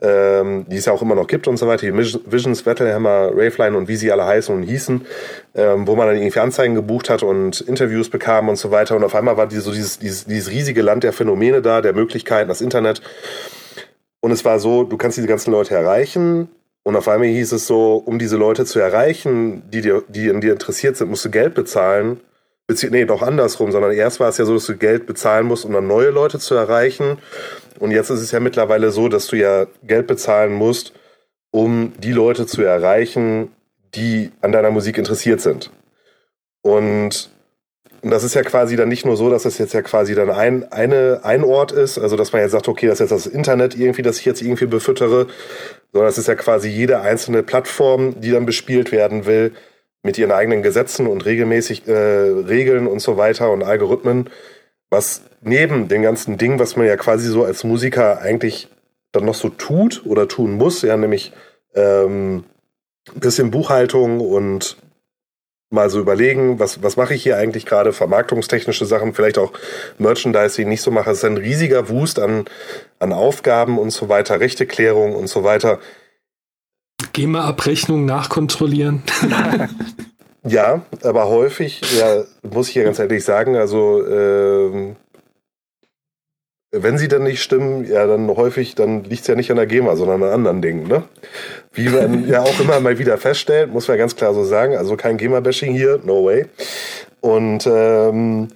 ähm, 0.02 0.66
die 0.70 0.78
es 0.78 0.86
ja 0.86 0.94
auch 0.94 1.02
immer 1.02 1.16
noch 1.16 1.26
gibt 1.26 1.48
und 1.48 1.58
so 1.58 1.68
weiter, 1.68 1.88
die 1.88 1.98
Visions, 1.98 2.66
Wettelhammer, 2.66 3.32
Raveline 3.34 3.76
und 3.76 3.88
wie 3.88 3.96
sie 3.96 4.12
alle 4.12 4.26
heißen 4.26 4.54
und 4.54 4.64
hießen, 4.64 5.06
ähm, 5.56 5.88
wo 5.88 5.96
man 5.96 6.08
dann 6.08 6.18
irgendwie 6.18 6.40
Anzeigen 6.40 6.76
gebucht 6.76 7.10
hat 7.10 7.24
und 7.24 7.62
Interviews 7.62 8.10
bekam 8.10 8.48
und 8.48 8.58
so 8.58 8.70
weiter. 8.70 8.96
Und 8.96 9.04
auf 9.04 9.16
einmal 9.16 9.38
war 9.38 9.48
die, 9.48 9.58
so 9.58 9.72
dieses, 9.72 9.98
dieses, 9.98 10.26
dieses 10.26 10.52
riesige 10.52 10.84
Land 10.84 11.04
der 11.04 11.14
Phänomene 11.14 11.62
da, 11.62 11.82
der 11.82 11.94
Möglichkeiten, 11.94 12.48
das 12.48 12.62
Internet. 12.62 13.02
Und 14.20 14.32
es 14.32 14.46
war 14.46 14.60
so, 14.60 14.84
du 14.84 14.98
kannst 14.98 15.18
diese 15.18 15.28
ganzen 15.28 15.52
Leute 15.52 15.74
erreichen, 15.74 16.50
und 16.84 16.98
auf 16.98 17.08
einmal 17.08 17.30
hieß 17.30 17.54
es 17.54 17.66
so, 17.66 17.96
um 17.96 18.20
diese 18.20 18.36
Leute 18.36 18.66
zu 18.66 18.80
erreichen, 18.80 19.64
die, 19.72 19.82
dir, 19.82 20.04
die 20.10 20.28
in 20.28 20.42
dir 20.42 20.52
interessiert 20.52 20.98
sind, 20.98 21.10
musst 21.10 21.24
du 21.24 21.32
Geld 21.32 21.54
bezahlen. 21.54 22.20
Bezieh 22.66 22.90
nee, 22.90 23.06
doch 23.06 23.22
andersrum, 23.22 23.72
sondern 23.72 23.92
erst 23.92 24.20
war 24.20 24.30
es 24.30 24.38
ja 24.38 24.46
so, 24.46 24.54
dass 24.54 24.66
du 24.66 24.78
Geld 24.78 25.06
bezahlen 25.06 25.46
musst, 25.46 25.66
um 25.66 25.74
dann 25.74 25.88
neue 25.88 26.12
Leute 26.12 26.40
zu 26.40 26.56
erreichen. 26.56 27.18
Und 27.80 27.92
jetzt 27.92 28.10
ist 28.10 28.22
es 28.22 28.32
ja 28.32 28.40
mittlerweile 28.40 28.92
so, 28.92 29.10
dass 29.10 29.28
du 29.28 29.36
ja 29.36 29.68
Geld 29.84 30.08
bezahlen 30.08 30.54
musst, 30.54 30.94
um 31.52 31.92
die 32.00 32.14
Leute 32.14 32.46
zu 32.46 32.64
erreichen, 32.64 33.52
die 33.96 34.32
an 34.42 34.54
deiner 34.54 34.72
Musik 34.72 34.98
interessiert 34.98 35.42
sind. 35.42 35.72
Und, 36.62 37.30
und 38.02 38.10
das 38.10 38.24
ist 38.24 38.34
ja 38.34 38.44
quasi 38.44 38.78
dann 38.78 38.88
nicht 38.88 39.06
nur 39.06 39.18
so, 39.18 39.30
dass 39.30 39.44
das 39.44 39.58
jetzt 39.58 39.74
ja 39.74 39.82
quasi 39.82 40.16
dann 40.16 40.30
ein, 40.30 40.72
eine, 40.72 41.20
ein 41.24 41.44
Ort 41.44 41.74
ist, 41.74 42.00
also 42.00 42.16
dass 42.16 42.32
man 42.32 42.42
jetzt 42.42 42.52
sagt, 42.52 42.70
okay, 42.70 42.88
das 42.88 43.02
ist 43.02 43.12
jetzt 43.12 43.26
das 43.26 43.32
Internet 43.32 43.76
irgendwie, 43.76 44.02
das 44.02 44.20
ich 44.20 44.26
jetzt 44.26 44.42
irgendwie 44.42 44.66
befüttere, 44.66 45.28
sondern 45.92 46.10
es 46.10 46.18
ist 46.18 46.28
ja 46.28 46.36
quasi 46.36 46.70
jede 46.70 47.02
einzelne 47.02 47.44
Plattform, 47.44 48.20
die 48.22 48.32
dann 48.32 48.46
bespielt 48.46 48.94
werden 48.94 49.26
will, 49.26 49.52
mit 50.04 50.18
ihren 50.18 50.32
eigenen 50.32 50.62
Gesetzen 50.62 51.08
und 51.08 51.26
regelmäßig 51.26 51.88
äh, 51.88 51.94
Regeln 51.94 52.88
und 52.88 53.00
so 53.00 53.18
weiter 53.18 53.52
und 53.52 53.64
Algorithmen, 53.64 54.30
was 54.90 55.24
neben 55.42 55.88
dem 55.88 56.04
ganzen 56.04 56.38
Ding, 56.38 56.60
was 56.60 56.76
man 56.76 56.86
ja 56.86 56.98
quasi 56.98 57.28
so 57.28 57.44
als 57.44 57.64
Musiker 57.64 58.20
eigentlich 58.20 58.68
dann 59.12 59.26
noch 59.26 59.36
so 59.36 59.50
tut 59.50 60.06
oder 60.06 60.28
tun 60.28 60.54
muss, 60.54 60.82
ja, 60.82 60.98
nämlich 60.98 61.32
ähm, 61.74 62.44
ein 63.14 63.20
bisschen 63.20 63.52
Buchhaltung 63.52 64.20
und 64.20 64.78
mal 65.70 65.90
so 65.90 66.00
überlegen, 66.00 66.60
was, 66.60 66.84
was 66.84 66.98
mache 66.98 67.16
ich 67.16 67.24
hier 67.24 67.38
eigentlich 67.38 67.66
gerade, 67.66 67.94
vermarktungstechnische 67.94 68.86
Sachen, 68.86 69.14
vielleicht 69.14 69.40
auch 69.40 69.54
Merchandising 69.98 70.70
nicht 70.70 70.82
so 70.82 70.92
mache. 70.92 71.10
Es 71.10 71.18
ist 71.18 71.26
ein 71.26 71.38
riesiger 71.38 71.90
Wust 71.90 72.20
an, 72.20 72.46
an 73.00 73.12
Aufgaben 73.12 73.80
und 73.80 73.90
so 73.90 74.08
weiter, 74.08 74.40
Rechteklärung 74.40 75.16
und 75.16 75.28
so 75.28 75.44
weiter. 75.44 75.80
GEMA-Abrechnung 77.14 78.06
nachkontrollieren. 78.06 79.04
ja, 80.48 80.82
aber 81.04 81.30
häufig, 81.30 81.82
ja, 81.98 82.24
muss 82.44 82.70
ich 82.70 82.76
ja 82.76 82.84
ganz 82.84 83.00
ehrlich 83.00 83.24
sagen, 83.24 83.56
also 83.56 84.06
ähm, 84.06 84.96
wenn 86.76 86.98
sie 86.98 87.08
dann 87.08 87.24
nicht 87.24 87.42
stimmen, 87.42 87.86
ja, 87.86 88.08
dann 88.08 88.28
häufig, 88.30 88.74
dann 88.74 89.04
liegt 89.04 89.22
es 89.22 89.28
ja 89.28 89.36
nicht 89.36 89.52
an 89.52 89.58
der 89.58 89.68
GEMA, 89.68 89.96
sondern 89.96 90.24
an 90.24 90.32
anderen 90.32 90.62
Dingen, 90.62 90.88
ne? 90.88 91.04
Wie 91.72 91.88
man 91.88 92.28
ja 92.28 92.42
auch 92.42 92.60
immer 92.60 92.80
mal 92.80 92.98
wieder 92.98 93.18
feststellt, 93.20 93.72
muss 93.72 93.88
man 93.88 94.00
ganz 94.00 94.16
klar 94.16 94.34
so 94.34 94.44
sagen, 94.44 94.76
also 94.76 94.98
kein 94.98 95.18
GEMA-Bashing 95.18 95.72
hier, 95.72 96.00
no 96.04 96.26
way. 96.26 96.48
Und 97.22 97.68
ähm, 97.68 98.48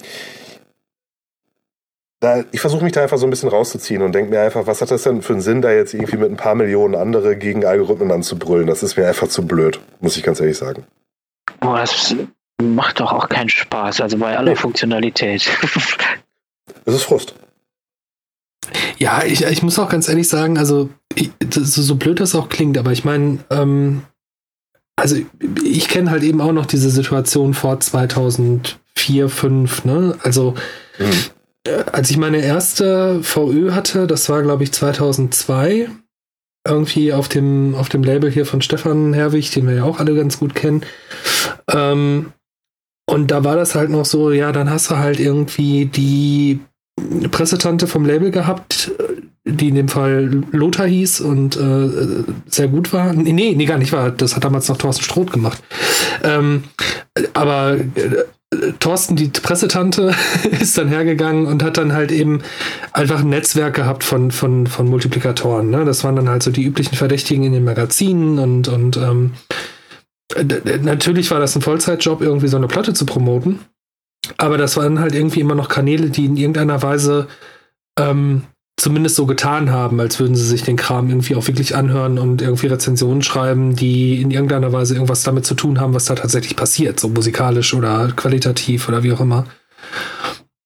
da, 2.20 2.44
ich 2.52 2.62
versuche 2.62 2.84
mich 2.84 2.94
da 2.94 3.04
einfach 3.04 3.18
so 3.18 3.28
ein 3.28 3.30
bisschen 3.30 3.50
rauszuziehen 3.50 4.02
und 4.02 4.14
denke 4.14 4.32
mir 4.32 4.42
einfach, 4.42 4.66
was 4.66 4.82
hat 4.82 4.90
das 4.90 5.04
denn 5.04 5.22
für 5.22 5.34
einen 5.34 5.42
Sinn, 5.42 5.62
da 5.62 5.72
jetzt 5.72 5.94
irgendwie 5.94 6.18
mit 6.18 6.32
ein 6.32 6.38
paar 6.38 6.56
Millionen 6.56 6.96
andere 6.96 7.38
gegen 7.38 7.64
Algorithmen 7.64 8.12
anzubrüllen? 8.12 8.68
Das 8.68 8.82
ist 8.82 8.98
mir 8.98 9.08
einfach 9.08 9.28
zu 9.28 9.46
blöd, 9.46 9.80
muss 10.00 10.18
ich 10.18 10.24
ganz 10.24 10.40
ehrlich 10.40 10.58
sagen. 10.58 10.86
Boah, 11.60 11.78
das 11.80 12.16
macht 12.62 13.00
doch 13.00 13.12
auch 13.12 13.30
keinen 13.30 13.50
Spaß, 13.50 14.02
also 14.02 14.18
bei 14.18 14.36
aller 14.36 14.52
nee. 14.52 14.58
Funktionalität. 14.58 15.50
Es 16.86 16.94
ist 16.94 17.04
Frust. 17.04 17.34
Ja, 18.98 19.24
ich, 19.24 19.44
ich 19.44 19.64
muss 19.64 19.80
auch 19.80 19.90
ganz 19.90 20.08
ehrlich 20.08 20.28
sagen, 20.28 20.58
also 20.58 20.90
ich, 21.16 21.32
das, 21.40 21.74
so 21.76 21.96
blöd 21.96 22.20
das 22.20 22.36
auch 22.36 22.50
klingt, 22.50 22.78
aber 22.78 22.92
ich 22.92 23.04
meine, 23.04 23.40
ähm, 23.50 24.04
also 24.96 25.18
ich 25.64 25.88
kenne 25.88 26.12
halt 26.12 26.24
eben 26.24 26.40
auch 26.40 26.52
noch 26.52 26.66
diese 26.66 26.90
Situation 26.90 27.54
vor 27.54 27.80
2004, 27.80 28.78
2005, 29.28 29.86
ne? 29.86 30.18
Also 30.24 30.56
mhm 30.98 31.37
als 31.92 32.10
ich 32.10 32.18
meine 32.18 32.42
erste 32.44 33.22
VÖ 33.24 33.72
hatte, 33.72 34.08
das 34.08 34.30
war 34.30 34.42
glaube 34.42 34.64
ich 34.64 34.72
2002, 34.72 35.90
irgendwie 36.68 37.14
auf 37.14 37.30
dem, 37.30 37.76
auf 37.76 37.90
dem 37.90 38.04
Label 38.04 38.30
hier 38.30 38.46
von 38.46 38.62
Stefan 38.62 39.14
Herwig, 39.14 39.52
den 39.52 39.68
wir 39.68 39.76
ja 39.76 39.84
auch 39.84 40.00
alle 40.00 40.16
ganz 40.16 40.40
gut 40.40 40.54
kennen. 40.54 40.84
Ähm, 41.72 42.34
und 43.10 43.32
da 43.32 43.44
war 43.44 43.56
das 43.56 43.74
halt 43.74 43.90
noch 43.90 44.06
so, 44.06 44.32
ja, 44.32 44.52
dann 44.52 44.70
hast 44.70 44.92
du 44.92 44.98
halt 44.98 45.20
irgendwie 45.20 45.86
die 45.86 46.60
Pressetante 47.32 47.88
vom 47.88 48.06
Label 48.06 48.32
gehabt, 48.32 48.92
die 49.46 49.70
in 49.70 49.76
dem 49.76 49.88
Fall 49.88 50.44
Lothar 50.52 50.88
hieß 50.88 51.22
und 51.22 51.56
äh, 51.56 52.24
sehr 52.48 52.68
gut 52.68 52.92
war. 52.92 53.14
Nee, 53.14 53.32
nee, 53.56 53.66
gar 53.66 53.78
nicht 53.78 53.94
war. 53.94 54.12
Das 54.12 54.36
hat 54.36 54.44
damals 54.44 54.68
noch 54.68 54.78
Thorsten 54.78 55.04
Stroth 55.04 55.32
gemacht. 55.32 55.64
Ähm, 56.24 56.66
aber 57.34 57.78
äh, 57.78 58.26
Thorsten, 58.80 59.16
die 59.16 59.28
Pressetante, 59.28 60.16
ist 60.60 60.78
dann 60.78 60.88
hergegangen 60.88 61.48
und 61.48 61.64
hat 61.64 61.78
dann 61.78 61.94
halt 61.94 62.12
eben 62.12 62.42
einfach 62.94 63.20
ein 63.20 63.30
Netzwerk 63.30 63.76
gehabt 63.76 64.04
von, 64.04 64.32
von, 64.32 64.68
von 64.68 64.88
Multiplikatoren. 64.88 65.70
Ne? 65.70 65.84
Das 65.84 66.04
waren 66.04 66.16
dann 66.16 66.30
halt 66.30 66.44
so 66.44 66.52
die 66.52 66.64
üblichen 66.64 66.96
Verdächtigen 66.96 67.44
in 67.44 67.54
den 67.54 67.66
Magazinen 67.66 68.40
und, 68.40 68.68
und 68.68 68.98
ähm, 68.98 69.34
natürlich 70.82 71.32
war 71.32 71.40
das 71.40 71.56
ein 71.56 71.62
Vollzeitjob, 71.62 72.22
irgendwie 72.22 72.48
so 72.48 72.58
eine 72.58 72.68
Platte 72.68 72.94
zu 72.94 73.06
promoten. 73.06 73.60
Aber 74.38 74.58
das 74.58 74.76
waren 74.78 75.00
halt 75.00 75.16
irgendwie 75.16 75.40
immer 75.40 75.56
noch 75.56 75.70
Kanäle, 75.70 76.10
die 76.10 76.26
in 76.26 76.38
irgendeiner 76.38 76.82
Weise 76.82 77.28
ähm, 77.98 78.44
zumindest 78.78 79.16
so 79.16 79.26
getan 79.26 79.72
haben, 79.72 80.00
als 80.00 80.20
würden 80.20 80.36
sie 80.36 80.46
sich 80.46 80.63
den 80.63 80.78
Kram 80.78 81.10
irgendwie 81.10 81.36
auch 81.36 81.48
wirklich 81.48 81.76
anhören 81.76 82.20
und 82.20 82.42
irgendwie 82.44 82.68
Rezensionen 82.68 83.24
schreiben, 83.24 83.76
die 83.76 84.22
in 84.22 84.30
irgendeiner 84.30 84.72
Weise 84.72 84.94
irgendwas 84.94 85.24
damit 85.24 85.46
zu 85.46 85.56
tun 85.56 85.80
haben, 85.80 85.96
was 85.96 86.06
da 86.06 86.16
tatsächlich 86.16 86.56
passiert, 86.56 87.00
so 87.00 87.10
musikalisch 87.10 87.74
oder 87.74 88.13
qualitativ 88.16 88.88
oder 88.88 89.02
wie 89.02 89.12
auch 89.12 89.20
immer. 89.20 89.46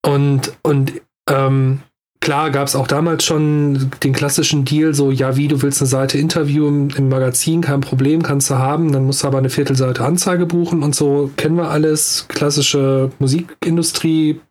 Und, 0.05 0.51
und 0.61 0.93
ähm, 1.29 1.81
klar 2.19 2.51
gab 2.51 2.67
es 2.67 2.75
auch 2.75 2.87
damals 2.87 3.23
schon 3.23 3.91
den 4.03 4.11
klassischen 4.11 4.65
Deal, 4.65 4.93
so, 4.93 5.09
ja, 5.11 5.37
wie, 5.37 5.47
du 5.47 5.61
willst 5.61 5.81
eine 5.81 5.87
Seite 5.87 6.17
Interview 6.17 6.67
im, 6.67 7.07
Magazin, 7.07 7.61
kein 7.61 7.79
Problem, 7.79 8.23
kannst 8.23 8.49
du 8.49 8.55
haben, 8.55 8.91
dann 8.91 9.05
musst 9.05 9.23
du 9.23 9.27
aber 9.27 9.37
eine 9.37 9.49
Viertelseite 9.49 10.03
Anzeige 10.03 10.45
buchen 10.45 10.83
und 10.83 10.95
so, 10.95 11.31
kennen 11.37 11.55
wir 11.55 11.69
alles, 11.69 12.25
klassische 12.27 13.11
Musikindustrie. 13.19 14.41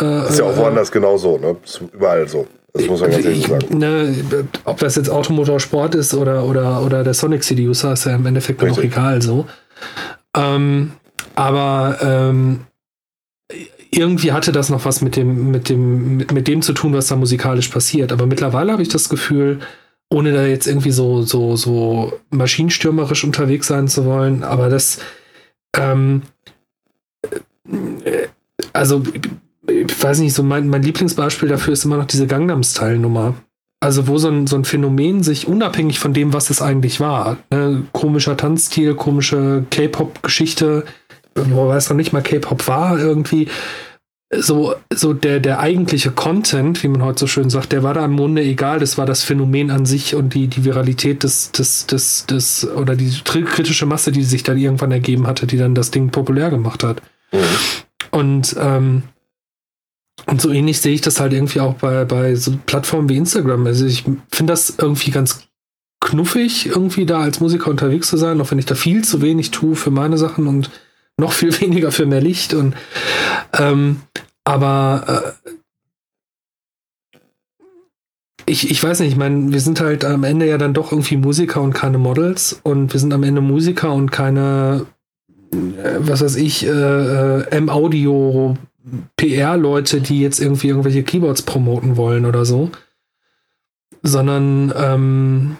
Äh, 0.00 0.28
ist 0.28 0.38
ja 0.38 0.46
auch 0.46 0.56
woanders 0.56 0.90
genauso, 0.90 1.36
ne? 1.36 1.56
Ist 1.62 1.82
überall 1.92 2.26
so. 2.26 2.46
Das 2.74 2.86
muss 2.88 3.00
man 3.00 3.10
ganz 3.12 3.24
ehrlich 3.24 3.46
sagen. 3.46 3.78
Ne, 3.78 4.48
ob 4.64 4.78
das 4.78 4.96
jetzt 4.96 5.08
Automotorsport 5.08 5.94
ist 5.94 6.12
oder, 6.12 6.44
oder, 6.44 6.82
oder 6.82 7.04
der 7.04 7.14
Sonic 7.14 7.44
Seducer, 7.44 7.92
ist 7.92 8.04
ja 8.04 8.16
im 8.16 8.26
Endeffekt 8.26 8.60
dann 8.60 8.70
auch 8.70 8.78
egal 8.78 9.22
so. 9.22 9.46
Ähm, 10.36 10.92
aber 11.36 11.98
ähm, 12.02 12.60
irgendwie 13.92 14.32
hatte 14.32 14.50
das 14.50 14.70
noch 14.70 14.84
was 14.84 15.02
mit 15.02 15.14
dem, 15.14 15.52
mit 15.52 15.68
dem, 15.68 16.16
mit, 16.16 16.32
mit 16.32 16.48
dem 16.48 16.62
zu 16.62 16.72
tun, 16.72 16.92
was 16.94 17.06
da 17.06 17.14
musikalisch 17.14 17.68
passiert. 17.68 18.10
Aber 18.10 18.26
mittlerweile 18.26 18.72
habe 18.72 18.82
ich 18.82 18.88
das 18.88 19.08
Gefühl, 19.08 19.60
ohne 20.10 20.32
da 20.32 20.44
jetzt 20.44 20.66
irgendwie 20.66 20.90
so, 20.90 21.22
so, 21.22 21.54
so 21.54 22.12
maschinenstürmerisch 22.30 23.22
unterwegs 23.22 23.68
sein 23.68 23.86
zu 23.86 24.04
wollen, 24.04 24.42
aber 24.42 24.68
das, 24.68 24.98
ähm, 25.76 26.22
äh, 28.04 28.26
also 28.72 29.02
ich 29.66 30.02
weiß 30.02 30.20
nicht, 30.20 30.34
so 30.34 30.42
mein, 30.42 30.68
mein 30.68 30.82
Lieblingsbeispiel 30.82 31.48
dafür 31.48 31.72
ist 31.72 31.84
immer 31.84 31.96
noch 31.96 32.06
diese 32.06 32.26
Gangnam 32.26 32.62
Style 32.62 32.98
Nummer. 32.98 33.34
also 33.84 34.08
wo 34.08 34.16
so 34.16 34.28
ein, 34.28 34.46
so 34.46 34.56
ein 34.56 34.64
Phänomen 34.64 35.22
sich 35.22 35.46
unabhängig 35.46 35.98
von 35.98 36.14
dem, 36.14 36.32
was 36.32 36.48
es 36.48 36.62
eigentlich 36.62 37.00
war, 37.00 37.36
ne, 37.50 37.82
komischer 37.92 38.36
Tanzstil, 38.36 38.94
komische 38.94 39.64
K-Pop-Geschichte, 39.70 40.84
wo 41.34 41.70
es 41.72 41.90
noch 41.90 41.96
nicht 41.96 42.12
mal 42.12 42.22
K-Pop 42.22 42.66
war 42.66 42.98
irgendwie, 42.98 43.48
so, 44.36 44.74
so 44.92 45.12
der, 45.12 45.38
der 45.38 45.60
eigentliche 45.60 46.10
Content, 46.10 46.82
wie 46.82 46.88
man 46.88 47.02
heute 47.02 47.20
so 47.20 47.26
schön 47.26 47.50
sagt, 47.50 47.72
der 47.72 47.82
war 47.82 47.94
da 47.94 48.04
im 48.04 48.16
Grunde 48.16 48.42
egal, 48.42 48.80
das 48.80 48.96
war 48.96 49.06
das 49.06 49.22
Phänomen 49.22 49.70
an 49.70 49.84
sich 49.86 50.14
und 50.14 50.34
die, 50.34 50.48
die 50.48 50.64
Viralität 50.64 51.22
des, 51.22 51.52
des, 51.52 51.86
des, 51.86 52.26
des, 52.26 52.66
oder 52.66 52.96
die 52.96 53.12
kritische 53.22 53.86
Masse, 53.86 54.12
die 54.12 54.24
sich 54.24 54.42
dann 54.42 54.56
irgendwann 54.56 54.92
ergeben 54.92 55.26
hatte, 55.26 55.46
die 55.46 55.58
dann 55.58 55.74
das 55.74 55.90
Ding 55.90 56.10
populär 56.10 56.50
gemacht 56.50 56.82
hat. 56.82 57.02
Mhm. 57.32 57.38
Und, 58.10 58.56
ähm, 58.58 59.02
und 60.26 60.40
so 60.40 60.50
ähnlich 60.50 60.80
sehe 60.80 60.94
ich 60.94 61.00
das 61.00 61.20
halt 61.20 61.32
irgendwie 61.32 61.60
auch 61.60 61.74
bei, 61.74 62.04
bei 62.04 62.34
so 62.34 62.54
Plattformen 62.66 63.08
wie 63.08 63.16
Instagram. 63.16 63.66
Also 63.66 63.84
ich 63.86 64.04
finde 64.30 64.52
das 64.52 64.74
irgendwie 64.78 65.10
ganz 65.10 65.48
knuffig, 66.00 66.66
irgendwie 66.66 67.06
da 67.06 67.20
als 67.20 67.40
Musiker 67.40 67.70
unterwegs 67.70 68.08
zu 68.08 68.16
sein, 68.16 68.40
auch 68.40 68.50
wenn 68.50 68.58
ich 68.58 68.66
da 68.66 68.74
viel 68.74 69.04
zu 69.04 69.22
wenig 69.22 69.50
tue 69.50 69.74
für 69.74 69.90
meine 69.90 70.18
Sachen 70.18 70.46
und 70.46 70.70
noch 71.16 71.32
viel 71.32 71.58
weniger 71.60 71.92
für 71.92 72.06
mehr 72.06 72.20
Licht. 72.20 72.54
Und 72.54 72.74
ähm, 73.58 74.02
aber 74.44 75.34
äh, 75.44 75.50
ich, 78.46 78.70
ich 78.70 78.82
weiß 78.82 79.00
nicht, 79.00 79.12
ich 79.12 79.16
meine, 79.16 79.52
wir 79.52 79.60
sind 79.60 79.80
halt 79.80 80.04
am 80.04 80.24
Ende 80.24 80.46
ja 80.46 80.58
dann 80.58 80.74
doch 80.74 80.92
irgendwie 80.92 81.16
Musiker 81.16 81.62
und 81.62 81.72
keine 81.72 81.98
Models 81.98 82.60
und 82.62 82.92
wir 82.92 83.00
sind 83.00 83.14
am 83.14 83.22
Ende 83.22 83.40
Musiker 83.40 83.92
und 83.92 84.10
keine, 84.10 84.86
äh, 85.52 85.96
was 85.98 86.22
weiß 86.22 86.36
ich, 86.36 86.66
äh, 86.66 86.68
äh 86.68 87.46
M-Audio 87.50 88.56
PR-Leute, 89.16 90.00
die 90.00 90.20
jetzt 90.20 90.40
irgendwie 90.40 90.68
irgendwelche 90.68 91.02
Keyboards 91.02 91.42
promoten 91.42 91.96
wollen 91.96 92.26
oder 92.26 92.44
so. 92.44 92.70
Sondern 94.02 94.72
ähm, 94.76 95.56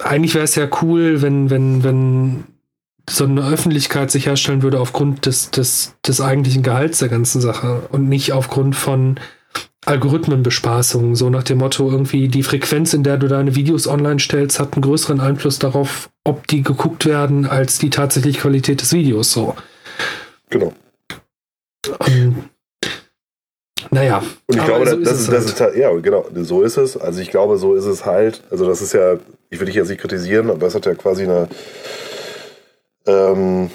eigentlich 0.00 0.34
wäre 0.34 0.44
es 0.44 0.54
ja 0.54 0.68
cool, 0.82 1.22
wenn, 1.22 1.50
wenn, 1.50 1.82
wenn 1.82 2.44
so 3.08 3.24
eine 3.24 3.46
Öffentlichkeit 3.46 4.10
sich 4.10 4.26
herstellen 4.26 4.62
würde 4.62 4.80
aufgrund 4.80 5.26
des, 5.26 5.50
des, 5.50 5.94
des 6.06 6.20
eigentlichen 6.20 6.62
Gehalts 6.62 6.98
der 6.98 7.08
ganzen 7.08 7.40
Sache 7.40 7.88
und 7.90 8.08
nicht 8.08 8.32
aufgrund 8.32 8.76
von 8.76 9.18
Algorithmenbespaßung. 9.86 11.16
So 11.16 11.30
nach 11.30 11.44
dem 11.44 11.58
Motto, 11.58 11.90
irgendwie 11.90 12.28
die 12.28 12.42
Frequenz, 12.42 12.92
in 12.92 13.02
der 13.02 13.16
du 13.16 13.28
deine 13.28 13.54
Videos 13.54 13.86
online 13.86 14.20
stellst, 14.20 14.60
hat 14.60 14.74
einen 14.74 14.82
größeren 14.82 15.20
Einfluss 15.20 15.58
darauf, 15.58 16.10
ob 16.24 16.46
die 16.46 16.62
geguckt 16.62 17.06
werden, 17.06 17.46
als 17.46 17.78
die 17.78 17.90
tatsächliche 17.90 18.40
Qualität 18.40 18.82
des 18.82 18.92
Videos. 18.92 19.32
So. 19.32 19.56
Genau. 20.50 20.74
Und, 21.86 22.50
naja. 23.90 24.22
Und 24.46 24.56
ich 24.56 24.64
glaube, 24.64 24.88
so 24.88 24.96
das, 24.96 25.20
ist, 25.20 25.28
das 25.28 25.34
halt. 25.34 25.44
ist 25.46 25.60
halt, 25.60 25.76
ja, 25.76 25.92
genau, 25.94 26.26
so 26.34 26.62
ist 26.62 26.76
es. 26.76 26.96
Also 26.96 27.20
ich 27.20 27.30
glaube, 27.30 27.58
so 27.58 27.74
ist 27.74 27.86
es 27.86 28.04
halt. 28.04 28.42
Also 28.50 28.66
das 28.66 28.82
ist 28.82 28.92
ja, 28.92 29.16
ich 29.50 29.60
will 29.60 29.66
dich 29.66 29.76
jetzt 29.76 29.88
nicht 29.88 30.00
kritisieren, 30.00 30.50
aber 30.50 30.66
es 30.66 30.74
hat 30.74 30.86
ja 30.86 30.94
quasi 30.94 31.24
eine 31.24 31.48
ähm, 33.06 33.70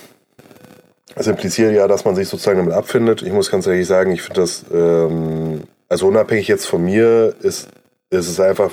das 1.16 1.28
impliziert 1.28 1.74
ja, 1.74 1.88
dass 1.88 2.06
man 2.06 2.16
sich 2.16 2.28
sozusagen 2.28 2.60
damit 2.60 2.74
abfindet. 2.74 3.22
Ich 3.22 3.32
muss 3.32 3.52
ganz 3.52 3.68
ehrlich 3.68 3.88
sagen, 3.88 4.12
ich 4.12 4.22
finde 4.22 4.42
das, 4.42 4.66
ähm, 4.74 5.62
also 5.89 6.08
unabhängig 6.08 6.48
jetzt 6.48 6.66
von 6.66 6.84
mir, 6.84 7.36
ist, 7.42 7.70
ist 8.10 8.30
es 8.30 8.39
einfach, 8.39 8.72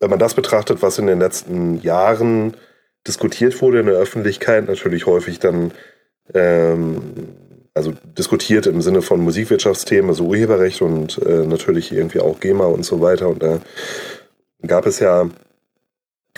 wenn 0.00 0.10
man 0.10 0.18
das 0.18 0.34
betrachtet, 0.34 0.82
was 0.82 0.98
in 0.98 1.06
den 1.06 1.20
letzten 1.20 1.80
Jahren 1.80 2.56
diskutiert 3.06 3.60
wurde 3.62 3.80
in 3.80 3.86
der 3.86 3.94
Öffentlichkeit, 3.94 4.66
natürlich 4.66 5.06
häufig 5.06 5.38
dann, 5.38 5.72
ähm, 6.34 7.28
also 7.78 7.94
diskutiert 8.16 8.66
im 8.66 8.82
Sinne 8.82 9.02
von 9.02 9.20
Musikwirtschaftsthemen, 9.20 10.10
also 10.10 10.24
Urheberrecht 10.24 10.82
und 10.82 11.18
äh, 11.18 11.46
natürlich 11.46 11.92
irgendwie 11.92 12.20
auch 12.20 12.40
GEMA 12.40 12.66
und 12.66 12.84
so 12.84 13.00
weiter. 13.00 13.28
Und 13.28 13.42
da 13.42 13.60
gab 14.66 14.86
es 14.86 14.98
ja 14.98 15.28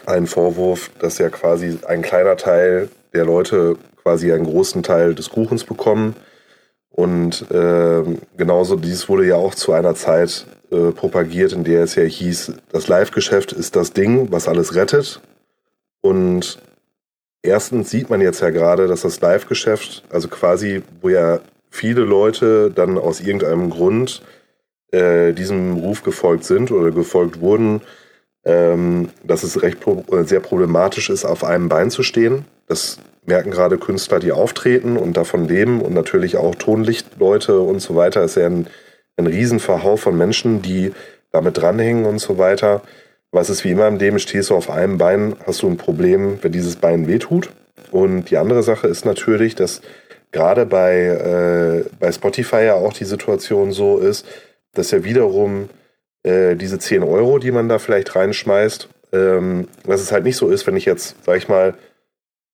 einen 0.06 0.26
Vorwurf, 0.26 0.90
dass 0.98 1.18
ja 1.18 1.28
quasi 1.28 1.78
ein 1.86 2.02
kleiner 2.02 2.36
Teil 2.36 2.88
der 3.12 3.24
Leute 3.24 3.76
quasi 4.02 4.32
einen 4.32 4.44
großen 4.44 4.82
Teil 4.82 5.14
des 5.14 5.30
Kuchens 5.30 5.64
bekommen. 5.64 6.14
Und 6.90 7.50
äh, 7.50 8.02
genauso 8.36 8.76
dies 8.76 9.08
wurde 9.08 9.26
ja 9.26 9.36
auch 9.36 9.54
zu 9.54 9.72
einer 9.72 9.94
Zeit 9.94 10.46
äh, 10.70 10.92
propagiert, 10.92 11.52
in 11.52 11.64
der 11.64 11.84
es 11.84 11.94
ja 11.94 12.02
hieß, 12.02 12.52
das 12.70 12.88
Live-Geschäft 12.88 13.52
ist 13.52 13.76
das 13.76 13.92
Ding, 13.92 14.30
was 14.30 14.48
alles 14.48 14.74
rettet. 14.74 15.20
Und 16.00 16.58
erstens 17.42 17.90
sieht 17.90 18.10
man 18.10 18.20
jetzt 18.20 18.40
ja 18.40 18.50
gerade, 18.50 18.86
dass 18.86 19.02
das 19.02 19.20
Live-Geschäft, 19.20 20.04
also 20.10 20.28
quasi, 20.28 20.82
wo 21.00 21.08
ja 21.08 21.40
viele 21.70 22.02
Leute 22.02 22.70
dann 22.70 22.98
aus 22.98 23.20
irgendeinem 23.20 23.70
Grund 23.70 24.22
äh, 24.92 25.32
diesem 25.32 25.74
Ruf 25.74 26.02
gefolgt 26.02 26.44
sind 26.44 26.70
oder 26.72 26.90
gefolgt 26.90 27.40
wurden, 27.40 27.82
ähm, 28.44 29.10
dass 29.22 29.42
es 29.42 29.62
recht 29.62 29.80
pro 29.80 30.04
sehr 30.24 30.40
problematisch 30.40 31.10
ist, 31.10 31.24
auf 31.24 31.44
einem 31.44 31.68
Bein 31.68 31.90
zu 31.90 32.02
stehen. 32.02 32.44
Das 32.66 32.98
merken 33.24 33.50
gerade 33.50 33.78
Künstler, 33.78 34.18
die 34.18 34.32
auftreten 34.32 34.96
und 34.96 35.16
davon 35.16 35.46
leben 35.46 35.80
und 35.80 35.94
natürlich 35.94 36.36
auch 36.36 36.54
Tonlichtleute 36.54 37.60
und 37.60 37.80
so 37.80 37.94
weiter. 37.94 38.22
Es 38.22 38.32
ist 38.32 38.42
ja 38.42 38.46
ein, 38.46 38.66
ein 39.16 39.26
Riesenverhau 39.26 39.96
von 39.96 40.16
Menschen, 40.16 40.62
die 40.62 40.92
damit 41.30 41.58
dranhängen 41.58 42.06
und 42.06 42.18
so 42.18 42.38
weiter. 42.38 42.82
Was 43.32 43.48
ist 43.48 43.64
wie 43.64 43.70
immer 43.70 43.86
im 43.86 43.96
Leben, 43.96 44.18
stehst 44.18 44.50
du 44.50 44.56
auf 44.56 44.70
einem 44.70 44.98
Bein, 44.98 45.36
hast 45.46 45.62
du 45.62 45.68
ein 45.68 45.76
Problem, 45.76 46.38
wenn 46.42 46.52
dieses 46.52 46.76
Bein 46.76 47.06
wehtut. 47.06 47.50
Und 47.92 48.30
die 48.30 48.36
andere 48.36 48.62
Sache 48.62 48.88
ist 48.88 49.04
natürlich, 49.04 49.54
dass 49.54 49.82
gerade 50.32 50.66
bei, 50.66 51.84
äh, 51.84 51.84
bei 51.98 52.10
Spotify 52.10 52.64
ja 52.64 52.74
auch 52.74 52.92
die 52.92 53.04
Situation 53.04 53.72
so 53.72 53.98
ist, 53.98 54.26
dass 54.74 54.90
ja 54.90 55.04
wiederum 55.04 55.68
äh, 56.22 56.56
diese 56.56 56.78
10 56.78 57.02
Euro, 57.02 57.38
die 57.38 57.52
man 57.52 57.68
da 57.68 57.78
vielleicht 57.78 58.14
reinschmeißt, 58.14 58.88
ähm, 59.12 59.68
dass 59.84 60.00
es 60.00 60.12
halt 60.12 60.24
nicht 60.24 60.36
so 60.36 60.48
ist, 60.48 60.66
wenn 60.66 60.76
ich 60.76 60.84
jetzt, 60.84 61.16
sag 61.24 61.36
ich 61.36 61.48
mal, 61.48 61.74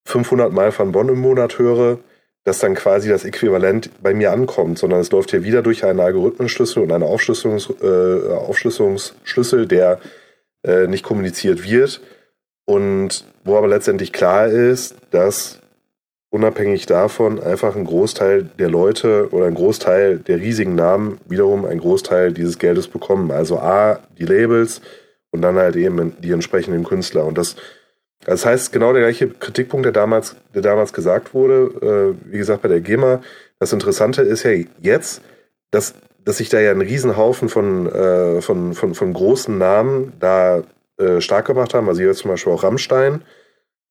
500 0.05 0.51
Mal 0.51 0.71
von 0.71 0.91
Bonn 0.91 1.09
im 1.09 1.19
Monat 1.19 1.59
höre, 1.59 1.99
dass 2.43 2.59
dann 2.59 2.75
quasi 2.75 3.09
das 3.09 3.25
Äquivalent 3.25 3.89
bei 4.01 4.13
mir 4.13 4.31
ankommt, 4.31 4.79
sondern 4.79 5.01
es 5.01 5.11
läuft 5.11 5.33
ja 5.33 5.43
wieder 5.43 5.61
durch 5.61 5.83
einen 5.83 5.99
Algorithmenschlüssel 5.99 6.81
und 6.81 6.91
einen 6.91 7.03
Aufschlüsselungs, 7.03 7.69
äh, 7.81 8.33
Aufschlüsselungsschlüssel, 8.33 9.67
der 9.67 9.99
äh, 10.67 10.87
nicht 10.87 11.03
kommuniziert 11.03 11.63
wird 11.63 12.01
und 12.65 13.25
wo 13.43 13.57
aber 13.57 13.67
letztendlich 13.67 14.13
klar 14.13 14.47
ist, 14.47 14.95
dass 15.11 15.59
unabhängig 16.29 16.85
davon 16.85 17.41
einfach 17.41 17.75
ein 17.75 17.85
Großteil 17.85 18.43
der 18.59 18.69
Leute 18.69 19.29
oder 19.31 19.45
ein 19.45 19.55
Großteil 19.55 20.19
der 20.19 20.37
riesigen 20.39 20.75
Namen 20.75 21.19
wiederum 21.27 21.65
ein 21.65 21.79
Großteil 21.79 22.33
dieses 22.33 22.59
Geldes 22.59 22.87
bekommen. 22.87 23.31
Also 23.31 23.59
A, 23.59 23.99
die 24.17 24.25
Labels 24.25 24.81
und 25.31 25.41
dann 25.41 25.55
halt 25.55 25.75
eben 25.75 26.15
die 26.19 26.31
entsprechenden 26.31 26.83
Künstler. 26.83 27.25
Und 27.25 27.37
das, 27.37 27.55
das 28.25 28.45
heißt, 28.45 28.73
genau 28.73 28.91
der 28.91 29.03
gleiche 29.03 29.29
Kritikpunkt, 29.29 29.85
der 29.85 29.93
damals, 29.93 30.35
der 30.53 30.61
damals 30.61 30.91
gesagt 30.91 31.33
wurde, 31.33 32.15
äh, 32.25 32.31
wie 32.31 32.37
gesagt, 32.37 32.61
bei 32.61 32.69
der 32.69 32.81
GEMA. 32.81 33.21
Das 33.59 33.73
Interessante 33.73 34.21
ist 34.21 34.43
ja 34.43 34.51
jetzt, 34.81 35.21
dass, 35.71 35.95
dass 36.27 36.37
sich 36.37 36.49
da 36.49 36.59
ja 36.59 36.71
ein 36.71 36.81
Riesenhaufen 36.81 37.49
von, 37.49 37.91
äh, 37.91 38.41
von, 38.41 38.73
von, 38.73 38.93
von 38.93 39.13
großen 39.13 39.57
Namen 39.57 40.13
da 40.19 40.63
äh, 40.97 41.21
stark 41.21 41.47
gemacht 41.47 41.73
haben. 41.73 41.87
Also 41.87 42.01
hier 42.01 42.13
zum 42.13 42.31
Beispiel 42.31 42.53
auch 42.53 42.63
Rammstein 42.63 43.23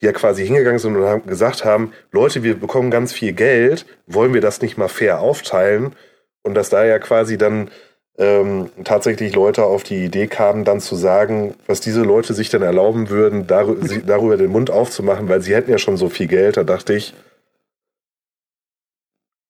die 0.01 0.07
ja 0.07 0.13
quasi 0.13 0.45
hingegangen 0.45 0.79
sind 0.79 0.97
und 0.97 1.05
haben 1.05 1.27
gesagt 1.27 1.65
haben, 1.65 1.93
Leute, 2.13 2.43
wir 2.43 2.59
bekommen 2.59 2.91
ganz 2.91 3.13
viel 3.13 3.33
Geld, 3.33 3.87
wollen 4.07 4.35
wir 4.35 4.41
das 4.41 4.61
nicht 4.61 4.77
mal 4.77 4.89
fair 4.89 5.21
aufteilen? 5.21 5.95
Und 6.43 6.55
dass 6.55 6.69
da 6.69 6.85
ja 6.85 6.99
quasi 6.99 7.39
dann 7.39 7.71
ähm, 8.19 8.71
tatsächlich 8.85 9.35
Leute 9.35 9.65
auf 9.65 9.83
die 9.83 10.05
Idee 10.05 10.27
kamen, 10.27 10.65
dann 10.65 10.81
zu 10.81 10.97
sagen, 10.97 11.55
was 11.67 11.81
diese 11.81 12.03
Leute 12.03 12.35
sich 12.35 12.51
dann 12.51 12.63
erlauben 12.63 13.09
würden, 13.09 13.47
darüber, 13.47 13.87
darüber 14.07 14.37
den 14.37 14.51
Mund 14.51 14.71
aufzumachen, 14.71 15.29
weil 15.29 15.41
sie 15.41 15.55
hätten 15.55 15.71
ja 15.71 15.79
schon 15.79 15.97
so 15.97 16.09
viel 16.09 16.27
Geld. 16.27 16.57
Da 16.57 16.65
dachte 16.65 16.95
ich, 16.95 17.15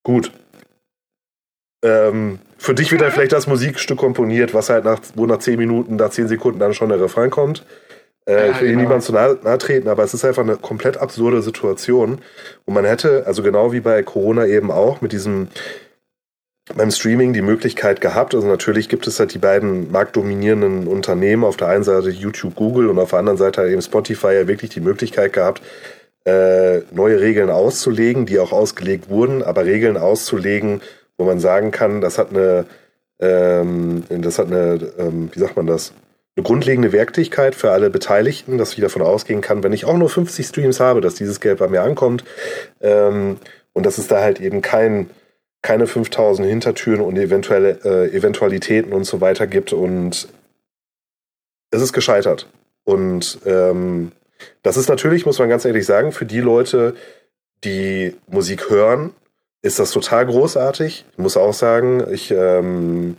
gut. 0.05 0.33
Ähm, 1.87 2.38
für 2.58 2.75
dich 2.75 2.90
wird 2.90 3.02
dann 3.02 3.13
vielleicht 3.13 3.33
das 3.33 3.46
Musikstück 3.46 3.98
komponiert, 3.98 4.54
was 4.54 4.71
halt 4.71 4.85
nach, 4.85 4.98
wo 5.15 5.27
nach 5.27 5.38
10 5.38 5.58
Minuten, 5.58 5.96
nach 5.96 6.10
10 6.10 6.27
Sekunden 6.27 6.58
dann 6.58 6.75
schon 6.75 6.88
der 6.88 7.00
Refrain 7.00 7.31
kommt. 7.31 7.65
Äh, 8.29 8.50
ich 8.50 8.60
will 8.60 8.69
genau. 8.69 8.81
niemandem 8.81 9.02
zu 9.02 9.13
nahe, 9.13 9.38
nahe 9.42 9.58
treten, 9.58 9.88
aber 9.88 10.02
es 10.02 10.13
ist 10.13 10.25
einfach 10.25 10.42
eine 10.42 10.56
komplett 10.56 10.96
absurde 10.96 11.42
Situation. 11.42 12.19
Und 12.65 12.75
man 12.75 12.85
hätte, 12.85 13.25
also 13.27 13.42
genau 13.42 13.73
wie 13.73 13.81
bei 13.81 14.02
Corona 14.02 14.46
eben 14.46 14.73
auch, 14.73 15.00
mit 15.00 15.13
diesem 15.13 15.48
beim 16.75 16.90
Streaming 16.90 17.33
die 17.33 17.42
Möglichkeit 17.42 18.00
gehabt. 18.00 18.35
Also 18.35 18.48
natürlich 18.48 18.88
gibt 18.88 19.06
es 19.06 19.21
halt 19.21 19.33
die 19.33 19.38
beiden 19.38 19.92
marktdominierenden 19.92 20.88
Unternehmen, 20.88 21.44
auf 21.44 21.56
der 21.56 21.69
einen 21.69 21.85
Seite 21.85 22.10
YouTube, 22.10 22.56
Google 22.56 22.88
und 22.88 22.98
auf 22.98 23.10
der 23.10 23.21
anderen 23.21 23.38
Seite 23.38 23.60
halt 23.60 23.71
eben 23.71 23.83
Spotify 23.83 24.35
ja 24.35 24.48
wirklich 24.48 24.71
die 24.71 24.81
Möglichkeit 24.81 25.33
gehabt, 25.33 25.63
äh, 26.25 26.81
neue 26.90 27.21
Regeln 27.21 27.50
auszulegen, 27.50 28.27
die 28.27 28.40
auch 28.40 28.50
ausgelegt 28.50 29.08
wurden, 29.08 29.44
aber 29.44 29.65
Regeln 29.65 29.96
auszulegen, 29.96 30.81
wo 31.19 31.25
man 31.25 31.40
sagen 31.40 31.71
kann, 31.71 32.00
das 32.00 32.19
hat 32.19 32.31
eine, 32.31 32.67
ähm, 33.21 34.04
das 34.08 34.38
hat 34.38 34.46
eine, 34.48 34.92
ähm, 34.98 35.31
wie 35.33 35.38
sagt 35.38 35.56
man 35.56 35.67
das, 35.67 35.92
eine 36.37 36.44
grundlegende 36.44 36.92
Werktätigkeit 36.92 37.54
für 37.54 37.71
alle 37.71 37.88
Beteiligten, 37.88 38.58
dass 38.58 38.75
ich 38.75 38.81
davon 38.81 39.00
ausgehen 39.00 39.40
kann, 39.40 39.62
wenn 39.62 39.73
ich 39.73 39.87
auch 39.87 39.96
nur 39.96 40.10
50 40.10 40.46
Streams 40.46 40.81
habe, 40.81 41.00
dass 41.00 41.14
dieses 41.14 41.40
Geld 41.40 41.58
bei 41.58 41.69
mir 41.69 41.83
ankommt. 41.83 42.25
Ähm, 42.81 43.38
und 43.73 43.85
dass 43.85 43.98
es 43.98 44.06
da 44.06 44.23
halt 44.23 44.40
eben 44.40 44.62
kein, 44.62 45.10
keine 45.62 45.87
5000 45.87 46.48
Hintertüren 46.48 47.00
und 47.02 47.19
eventuelle 47.19 47.79
äh, 47.85 48.17
Eventualitäten 48.17 48.92
und 48.92 49.04
so 49.04 49.21
weiter 49.21 49.46
gibt. 49.46 49.73
Und 49.73 50.29
es 51.71 51.83
ist 51.83 51.92
gescheitert. 51.92 52.48
Und 52.85 53.38
ähm, 53.44 54.12
das 54.62 54.77
ist 54.77 54.88
natürlich, 54.88 55.27
muss 55.27 55.38
man 55.38 55.48
ganz 55.48 55.64
ehrlich 55.64 55.85
sagen, 55.85 56.12
für 56.12 56.25
die 56.25 56.40
Leute, 56.40 56.94
die 57.64 58.14
Musik 58.29 58.71
hören, 58.71 59.10
ist 59.63 59.79
das 59.79 59.90
total 59.90 60.27
großartig. 60.27 61.04
Ich 61.11 61.19
muss 61.19 61.37
auch 61.37 61.54
sagen, 61.54 62.04
ich, 62.13 62.31
ähm, 62.31 63.17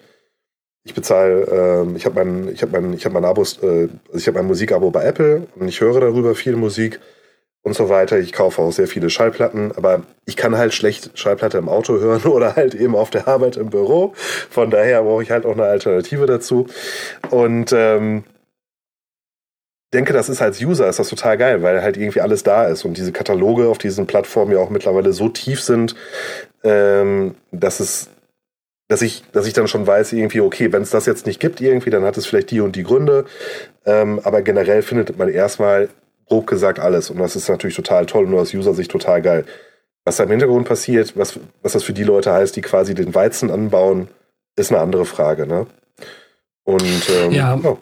ich 0.84 0.94
bezahle, 0.94 1.44
ähm, 1.44 1.96
ich 1.96 2.06
habe 2.06 2.24
mein, 2.24 2.54
ich 2.54 2.62
habe 2.62 2.80
mein, 2.80 2.94
ich 2.94 3.06
habe 3.06 3.14
mein 3.14 3.26
Abo, 3.26 3.44
äh, 3.62 3.90
ich 4.14 4.28
habe 4.28 4.38
mein 4.38 4.48
Musikabo 4.48 4.92
bei 4.92 5.04
Apple 5.04 5.48
und 5.56 5.68
ich 5.68 5.82
höre 5.82 6.00
darüber 6.00 6.36
viel 6.36 6.56
Musik 6.56 7.00
und 7.64 7.76
so 7.76 7.90
weiter. 7.90 8.18
Ich 8.18 8.32
kaufe 8.32 8.62
auch 8.62 8.72
sehr 8.72 8.88
viele 8.88 9.10
Schallplatten, 9.10 9.74
aber 9.76 10.04
ich 10.26 10.38
kann 10.38 10.58
halt 10.58 10.74
schlecht 10.74 11.12
Schallplatte 11.20 11.58
im 11.58 11.70
Auto 11.70 11.94
hören 12.00 12.24
oder 12.24 12.56
halt 12.56 12.74
eben 12.74 12.96
auf 12.96 13.10
der 13.10 13.28
Arbeit 13.28 13.58
im 13.58 13.70
Büro. 13.70 14.14
Von 14.16 14.72
daher 14.72 15.04
brauche 15.04 15.24
ich 15.24 15.32
halt 15.32 15.46
auch 15.46 15.54
eine 15.54 15.66
Alternative 15.66 16.26
dazu. 16.26 16.68
Und 17.30 17.74
ähm, 17.74 18.24
denke, 19.94 20.14
das 20.14 20.30
ist 20.30 20.42
als 20.42 20.62
User 20.62 20.88
ist 20.88 21.00
das 21.00 21.10
total 21.10 21.38
geil, 21.38 21.64
weil 21.64 21.82
halt 21.82 21.98
irgendwie 21.98 22.22
alles 22.22 22.44
da 22.44 22.66
ist 22.66 22.86
und 22.86 22.98
diese 22.98 23.12
Kataloge 23.12 23.70
auf 23.70 23.78
diesen 23.78 24.08
Plattformen 24.08 24.52
ja 24.52 24.60
auch 24.60 24.70
mittlerweile 24.70 25.14
so 25.14 25.30
tief 25.30 25.62
sind, 25.62 25.96
ähm, 26.64 27.36
dass 27.52 27.80
es 27.80 28.10
dass 28.90 29.02
ich, 29.02 29.24
dass 29.34 29.46
ich 29.46 29.54
dann 29.54 29.68
schon 29.68 29.86
weiß, 29.86 30.14
irgendwie, 30.14 30.40
okay, 30.40 30.72
wenn 30.72 30.82
es 30.82 30.92
das 30.92 31.06
jetzt 31.06 31.26
nicht 31.26 31.40
gibt, 31.42 31.60
irgendwie, 31.60 31.90
dann 31.90 32.04
hat 32.04 32.18
es 32.18 32.26
vielleicht 32.26 32.52
die 32.52 32.62
und 32.62 32.76
die 32.76 32.84
Gründe. 32.84 33.26
Ähm, 33.86 34.22
aber 34.24 34.42
generell 34.42 34.82
findet 34.82 35.18
man 35.18 35.28
erstmal 35.28 35.90
grob 36.28 36.48
gesagt 36.48 36.80
alles. 36.80 37.10
Und 37.10 37.18
das 37.18 37.36
ist 37.36 37.50
natürlich 37.50 37.76
total 37.76 38.06
toll 38.06 38.26
und 38.26 38.32
nur 38.32 38.42
aus 38.42 38.54
User-Sicht 38.54 38.90
total 38.90 39.22
geil. 39.22 39.46
Was 40.06 40.18
da 40.18 40.24
im 40.24 40.30
Hintergrund 40.30 40.68
passiert, 40.68 41.18
was, 41.18 41.38
was 41.62 41.74
das 41.74 41.84
für 41.84 41.92
die 41.92 42.06
Leute 42.06 42.32
heißt, 42.32 42.56
die 42.56 42.62
quasi 42.62 42.94
den 42.94 43.14
Weizen 43.14 43.52
anbauen, 43.52 44.08
ist 44.56 44.72
eine 44.72 44.80
andere 44.80 45.06
Frage, 45.06 45.46
ne? 45.46 45.68
Und 46.64 47.10
ähm, 47.10 47.32
ja. 47.32 47.60
Oh. 47.62 47.78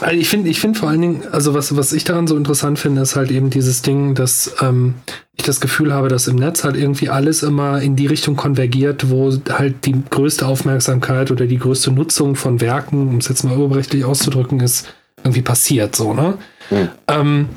Also 0.00 0.16
ich 0.16 0.28
finde, 0.28 0.48
ich 0.48 0.60
finde 0.60 0.78
vor 0.78 0.88
allen 0.88 1.02
Dingen, 1.02 1.24
also 1.30 1.52
was, 1.52 1.76
was 1.76 1.92
ich 1.92 2.04
daran 2.04 2.26
so 2.26 2.36
interessant 2.36 2.78
finde, 2.78 3.02
ist 3.02 3.16
halt 3.16 3.30
eben 3.30 3.50
dieses 3.50 3.82
Ding, 3.82 4.14
dass 4.14 4.54
ähm, 4.60 4.94
ich 5.36 5.44
das 5.44 5.60
Gefühl 5.60 5.92
habe, 5.92 6.08
dass 6.08 6.26
im 6.26 6.36
Netz 6.36 6.64
halt 6.64 6.76
irgendwie 6.76 7.10
alles 7.10 7.42
immer 7.42 7.82
in 7.82 7.96
die 7.96 8.06
Richtung 8.06 8.34
konvergiert, 8.36 9.10
wo 9.10 9.30
halt 9.50 9.84
die 9.84 10.02
größte 10.08 10.46
Aufmerksamkeit 10.46 11.30
oder 11.30 11.46
die 11.46 11.58
größte 11.58 11.90
Nutzung 11.90 12.34
von 12.34 12.60
Werken, 12.60 13.08
um 13.08 13.16
es 13.18 13.28
jetzt 13.28 13.44
mal 13.44 13.56
urheberrechtlich 13.56 14.04
auszudrücken, 14.04 14.60
ist 14.60 14.92
irgendwie 15.22 15.42
passiert, 15.42 15.94
so, 15.94 16.14
ne? 16.14 16.38
Mhm. 16.70 16.88
Ähm, 17.08 17.48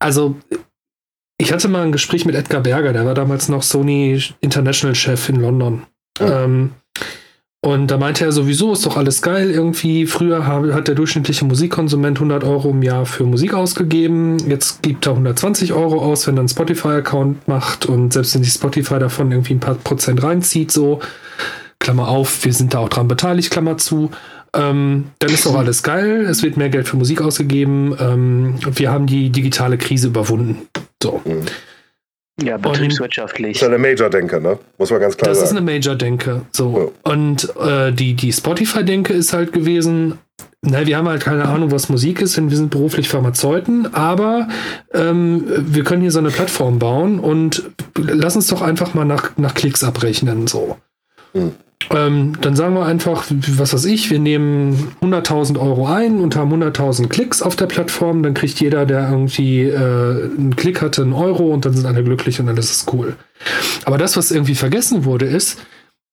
also, 0.00 0.36
ich 1.38 1.52
hatte 1.52 1.68
mal 1.68 1.84
ein 1.84 1.92
Gespräch 1.92 2.26
mit 2.26 2.34
Edgar 2.34 2.60
Berger, 2.60 2.92
der 2.92 3.06
war 3.06 3.14
damals 3.14 3.48
noch 3.48 3.62
Sony 3.62 4.22
International 4.40 4.94
Chef 4.94 5.28
in 5.30 5.36
London. 5.36 5.86
Mhm. 6.20 6.26
Ähm, 6.26 6.70
und 7.60 7.88
da 7.88 7.98
meinte 7.98 8.24
er 8.24 8.30
sowieso, 8.30 8.72
ist 8.72 8.86
doch 8.86 8.96
alles 8.96 9.20
geil 9.20 9.50
irgendwie. 9.50 10.06
Früher 10.06 10.46
hat 10.46 10.86
der 10.86 10.94
durchschnittliche 10.94 11.44
Musikkonsument 11.44 12.18
100 12.18 12.44
Euro 12.44 12.70
im 12.70 12.82
Jahr 12.82 13.04
für 13.04 13.24
Musik 13.24 13.52
ausgegeben. 13.52 14.38
Jetzt 14.48 14.82
gibt 14.82 15.06
er 15.06 15.12
120 15.12 15.72
Euro 15.72 16.00
aus, 16.00 16.26
wenn 16.28 16.36
er 16.36 16.40
einen 16.40 16.48
Spotify-Account 16.48 17.48
macht 17.48 17.86
und 17.86 18.12
selbst 18.12 18.36
wenn 18.36 18.44
sich 18.44 18.52
Spotify 18.52 19.00
davon 19.00 19.32
irgendwie 19.32 19.54
ein 19.54 19.60
paar 19.60 19.74
Prozent 19.74 20.22
reinzieht, 20.22 20.70
so, 20.70 21.00
Klammer 21.80 22.08
auf, 22.08 22.44
wir 22.44 22.52
sind 22.52 22.74
da 22.74 22.78
auch 22.78 22.88
dran 22.88 23.08
beteiligt, 23.08 23.50
Klammer 23.50 23.76
zu. 23.76 24.10
Ähm, 24.54 25.10
dann 25.18 25.30
ist 25.30 25.44
doch 25.44 25.56
alles 25.56 25.82
geil. 25.82 26.26
Es 26.30 26.44
wird 26.44 26.56
mehr 26.56 26.70
Geld 26.70 26.86
für 26.88 26.96
Musik 26.96 27.20
ausgegeben. 27.20 27.94
Ähm, 27.98 28.54
wir 28.70 28.90
haben 28.92 29.06
die 29.06 29.30
digitale 29.30 29.78
Krise 29.78 30.08
überwunden. 30.08 30.58
So. 31.02 31.20
Mhm. 31.24 31.42
Ja, 32.40 32.56
betriebswirtschaftlich. 32.56 33.58
Das 33.58 33.62
ist 33.62 33.68
eine 33.68 33.78
Major-Denke, 33.78 34.40
ne? 34.40 34.58
Muss 34.78 34.90
man 34.90 35.00
ganz 35.00 35.16
klar 35.16 35.28
das 35.28 35.38
sagen. 35.38 35.44
Das 35.44 35.50
ist 35.52 35.56
eine 35.56 35.72
Major-Denke. 35.72 36.42
So. 36.52 36.92
Ja. 37.04 37.12
Und 37.12 37.52
äh, 37.56 37.92
die, 37.92 38.14
die 38.14 38.32
Spotify-Denke 38.32 39.12
ist 39.12 39.32
halt 39.32 39.52
gewesen, 39.52 40.18
na, 40.60 40.86
wir 40.86 40.96
haben 40.96 41.08
halt 41.08 41.22
keine 41.22 41.46
Ahnung, 41.46 41.70
was 41.70 41.88
Musik 41.88 42.20
ist, 42.20 42.36
denn 42.36 42.50
wir 42.50 42.56
sind 42.56 42.70
beruflich 42.70 43.08
Pharmazeuten, 43.08 43.94
aber 43.94 44.48
ähm, 44.92 45.44
wir 45.46 45.84
können 45.84 46.02
hier 46.02 46.10
so 46.10 46.18
eine 46.18 46.30
Plattform 46.30 46.78
bauen 46.78 47.20
und 47.20 47.70
lass 47.96 48.36
uns 48.36 48.48
doch 48.48 48.62
einfach 48.62 48.94
mal 48.94 49.04
nach, 49.04 49.36
nach 49.36 49.54
Klicks 49.54 49.84
abrechnen. 49.84 50.46
So. 50.46 50.76
Hm. 51.32 51.52
Ähm, 51.90 52.32
dann 52.40 52.56
sagen 52.56 52.74
wir 52.74 52.84
einfach, 52.84 53.24
was 53.30 53.72
weiß 53.72 53.84
ich, 53.86 54.10
wir 54.10 54.18
nehmen 54.18 54.92
100.000 55.00 55.58
Euro 55.58 55.86
ein 55.86 56.20
und 56.20 56.36
haben 56.36 56.52
100.000 56.52 57.08
Klicks 57.08 57.40
auf 57.40 57.56
der 57.56 57.66
Plattform. 57.66 58.22
Dann 58.22 58.34
kriegt 58.34 58.60
jeder, 58.60 58.84
der 58.84 59.08
irgendwie 59.08 59.62
äh, 59.62 60.30
einen 60.36 60.56
Klick 60.56 60.82
hatte, 60.82 61.02
einen 61.02 61.12
Euro 61.12 61.52
und 61.52 61.64
dann 61.64 61.74
sind 61.74 61.86
alle 61.86 62.04
glücklich 62.04 62.40
und 62.40 62.48
alles 62.48 62.70
ist 62.70 62.92
cool. 62.92 63.16
Aber 63.84 63.96
das, 63.96 64.16
was 64.16 64.30
irgendwie 64.30 64.54
vergessen 64.54 65.04
wurde, 65.04 65.26
ist, 65.26 65.60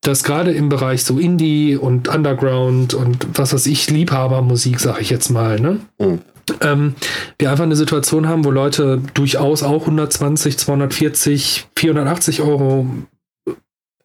dass 0.01 0.23
gerade 0.23 0.51
im 0.51 0.69
Bereich 0.69 1.03
so 1.03 1.17
Indie 1.17 1.75
und 1.75 2.07
Underground 2.07 2.93
und 2.93 3.27
was 3.33 3.53
weiß 3.53 3.65
ich, 3.65 3.89
Liebhabermusik, 3.89 4.79
sag 4.79 5.01
ich 5.01 5.09
jetzt 5.09 5.29
mal, 5.29 5.59
ne? 5.59 5.79
Mhm. 5.99 6.19
Ähm, 6.61 6.93
wir 7.39 7.49
einfach 7.49 7.63
eine 7.63 7.75
Situation 7.75 8.27
haben, 8.27 8.45
wo 8.45 8.51
Leute 8.51 9.01
durchaus 9.15 9.63
auch 9.63 9.81
120, 9.81 10.59
240, 10.59 11.67
480 11.75 12.41
Euro 12.41 12.87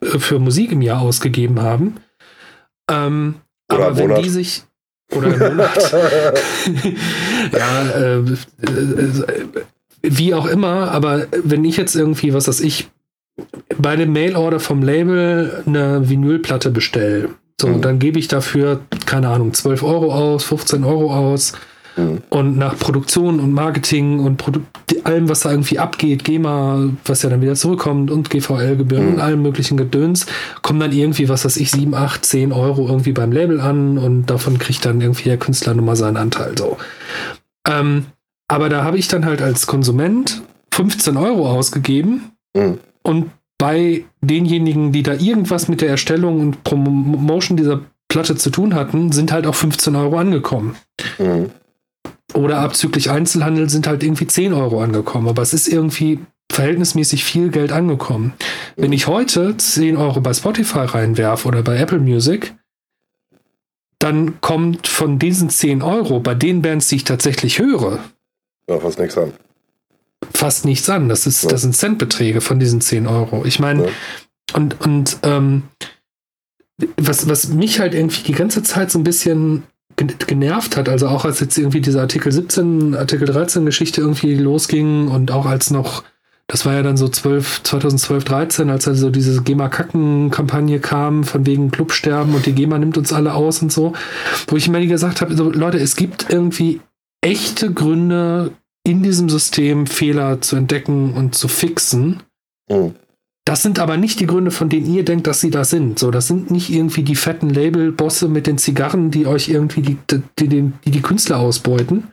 für 0.03 0.38
Musik 0.38 0.72
im 0.72 0.82
Jahr 0.82 1.01
ausgegeben 1.01 1.61
haben. 1.61 1.96
Ähm, 2.90 3.36
aber 3.68 3.96
wenn 3.96 4.09
Monat. 4.09 4.24
die 4.24 4.28
sich 4.28 4.62
oder 5.14 5.34
im 5.34 5.38
Monat 5.38 5.92
ja, 7.53 7.82
äh, 7.90 8.18
äh, 8.18 9.44
wie 10.03 10.34
auch 10.34 10.46
immer, 10.46 10.90
aber 10.90 11.26
wenn 11.44 11.64
ich 11.64 11.76
jetzt 11.76 11.94
irgendwie, 11.94 12.32
was 12.32 12.48
weiß 12.48 12.61
ich, 12.61 12.88
bei 13.76 13.96
dem 13.96 14.12
Mailorder 14.12 14.61
vom 14.61 14.82
Label 14.82 15.62
eine 15.66 16.09
Vinylplatte 16.09 16.70
bestelle, 16.70 17.30
so, 17.61 17.68
mhm. 17.68 17.82
dann 17.82 17.98
gebe 17.98 18.18
ich 18.18 18.28
dafür, 18.28 18.80
keine 19.07 19.28
Ahnung, 19.28 19.53
12 19.53 19.82
Euro 19.82 20.14
aus, 20.14 20.44
15 20.44 20.84
Euro 20.84 21.14
aus 21.14 21.53
Mhm. 21.97 22.22
Und 22.28 22.57
nach 22.57 22.78
Produktion 22.78 23.41
und 23.41 23.53
Marketing 23.53 24.20
und 24.20 24.36
Produ 24.36 24.61
allem, 25.05 25.28
was 25.28 25.41
da 25.41 25.51
irgendwie 25.51 25.78
abgeht, 25.78 26.24
GEMA, 26.24 26.91
was 27.05 27.22
ja 27.22 27.30
dann 27.30 27.41
wieder 27.41 27.55
zurückkommt 27.55 28.11
und 28.11 28.30
GVL-Gebühren 28.30 29.07
mhm. 29.07 29.14
und 29.14 29.20
allem 29.20 29.43
möglichen 29.43 29.76
Gedöns, 29.76 30.26
kommen 30.62 30.80
dann 30.80 30.93
irgendwie, 30.93 31.28
was 31.28 31.45
weiß 31.45 31.57
ich, 31.57 31.70
7, 31.70 31.95
8, 31.95 32.24
10 32.24 32.53
Euro 32.53 32.86
irgendwie 32.86 33.12
beim 33.12 33.32
Label 33.32 33.61
an 33.61 33.99
und 33.99 34.26
davon 34.26 34.59
kriegt 34.59 34.84
dann 34.84 35.01
irgendwie 35.01 35.24
der 35.24 35.38
Künstler 35.38 35.74
nochmal 35.74 35.97
seinen 35.97 36.16
Anteil. 36.16 36.57
So. 36.57 36.76
Ähm, 37.66 38.07
aber 38.49 38.68
da 38.68 38.84
habe 38.84 38.99
ich 38.99 39.09
dann 39.09 39.24
halt 39.24 39.43
als 39.43 39.66
Konsument 39.66 40.43
15 40.72 41.16
Euro 41.16 41.49
ausgegeben 41.51 42.32
mhm. 42.55 42.78
und 43.03 43.30
bei 43.59 44.05
denjenigen, 44.22 44.91
die 44.91 45.03
da 45.03 45.12
irgendwas 45.12 45.68
mit 45.68 45.82
der 45.82 45.91
Erstellung 45.91 46.41
und 46.41 46.64
Promotion 46.64 47.57
dieser 47.59 47.82
Platte 48.09 48.34
zu 48.34 48.51
tun 48.51 48.74
hatten, 48.74 49.12
sind 49.12 49.32
halt 49.32 49.47
auch 49.47 49.55
15 49.55 49.95
Euro 49.97 50.18
angekommen. 50.18 50.76
Mhm. 51.18 51.51
Oder 52.34 52.58
abzüglich 52.58 53.10
Einzelhandel 53.10 53.68
sind 53.68 53.86
halt 53.86 54.02
irgendwie 54.02 54.26
10 54.26 54.52
Euro 54.52 54.82
angekommen. 54.82 55.28
Aber 55.28 55.42
es 55.42 55.54
ist 55.54 55.68
irgendwie 55.68 56.18
verhältnismäßig 56.50 57.24
viel 57.24 57.50
Geld 57.50 57.72
angekommen. 57.72 58.32
Wenn 58.76 58.92
ich 58.92 59.06
heute 59.06 59.56
10 59.56 59.96
Euro 59.96 60.20
bei 60.20 60.34
Spotify 60.34 60.80
reinwerfe 60.80 61.48
oder 61.48 61.62
bei 61.62 61.76
Apple 61.76 62.00
Music, 62.00 62.54
dann 63.98 64.40
kommt 64.40 64.88
von 64.88 65.18
diesen 65.18 65.50
10 65.50 65.82
Euro 65.82 66.20
bei 66.20 66.34
den 66.34 66.62
Bands, 66.62 66.88
die 66.88 66.96
ich 66.96 67.04
tatsächlich 67.04 67.58
höre, 67.58 68.00
ja, 68.70 68.78
fast 68.78 69.00
nichts 69.00 69.18
an. 69.18 69.32
Fast 70.32 70.64
nichts 70.64 70.88
an. 70.88 71.08
Das, 71.08 71.26
ist, 71.26 71.42
ja. 71.42 71.48
das 71.50 71.62
sind 71.62 71.76
Centbeträge 71.76 72.40
von 72.40 72.60
diesen 72.60 72.80
10 72.80 73.08
Euro. 73.08 73.44
Ich 73.44 73.58
meine, 73.58 73.86
ja. 73.86 73.90
und, 74.54 74.80
und 74.80 75.18
ähm, 75.24 75.64
was, 76.96 77.28
was 77.28 77.48
mich 77.48 77.80
halt 77.80 77.94
irgendwie 77.94 78.22
die 78.22 78.32
ganze 78.32 78.62
Zeit 78.62 78.92
so 78.92 78.98
ein 78.98 79.04
bisschen 79.04 79.64
genervt 80.07 80.76
hat. 80.76 80.88
Also 80.88 81.09
auch 81.09 81.24
als 81.24 81.40
jetzt 81.40 81.59
irgendwie 81.59 81.80
diese 81.80 82.01
Artikel 82.01 82.32
17, 82.32 82.94
Artikel 82.94 83.26
13 83.26 83.64
Geschichte 83.64 84.01
irgendwie 84.01 84.34
losging 84.34 85.09
und 85.09 85.30
auch 85.30 85.46
als 85.46 85.70
noch, 85.70 86.05
das 86.46 86.66
war 86.66 86.74
ja 86.74 86.82
dann 86.82 86.96
so 86.96 87.09
12, 87.09 87.62
2012, 87.62 88.24
13, 88.24 88.70
als 88.70 88.88
also 88.88 89.11
diese 89.11 89.42
GEMA-Kacken-Kampagne 89.42 90.80
kam, 90.80 91.24
von 91.24 91.46
wegen 91.46 91.70
Clubsterben 91.70 92.34
und 92.34 92.46
die 92.46 92.53
GEMA 92.53 92.78
nimmt 92.78 92.98
uns 92.98 93.12
alle 93.12 93.34
aus 93.34 93.62
und 93.62 93.72
so, 93.72 93.92
wo 94.48 94.57
ich 94.57 94.66
immer 94.66 94.84
gesagt 94.84 95.20
habe, 95.20 95.36
so, 95.36 95.51
Leute, 95.51 95.78
es 95.78 95.96
gibt 95.96 96.26
irgendwie 96.30 96.80
echte 97.20 97.72
Gründe, 97.72 98.53
in 98.82 99.03
diesem 99.03 99.28
System 99.28 99.86
Fehler 99.86 100.40
zu 100.40 100.57
entdecken 100.57 101.12
und 101.14 101.34
zu 101.34 101.48
fixen. 101.48 102.22
Mhm. 102.68 102.94
Das 103.45 103.62
sind 103.62 103.78
aber 103.78 103.97
nicht 103.97 104.20
die 104.20 104.26
Gründe, 104.26 104.51
von 104.51 104.68
denen 104.68 104.93
ihr 104.93 105.05
denkt, 105.05 105.26
dass 105.26 105.41
sie 105.41 105.51
da 105.51 105.64
sind. 105.64 105.99
So, 105.99 106.11
das 106.11 106.26
sind 106.26 106.51
nicht 106.51 106.70
irgendwie 106.70 107.03
die 107.03 107.16
fetten 107.16 107.51
Label-Bosse 107.51 108.28
mit 108.28 108.47
den 108.47 108.59
Zigarren, 108.59 109.11
die 109.11 109.26
euch 109.26 109.49
irgendwie 109.49 109.82
die, 109.82 109.99
die, 110.38 110.49
die, 110.49 110.72
die, 110.84 111.03
Künstler 111.03 111.38
ausbeuten. 111.38 112.09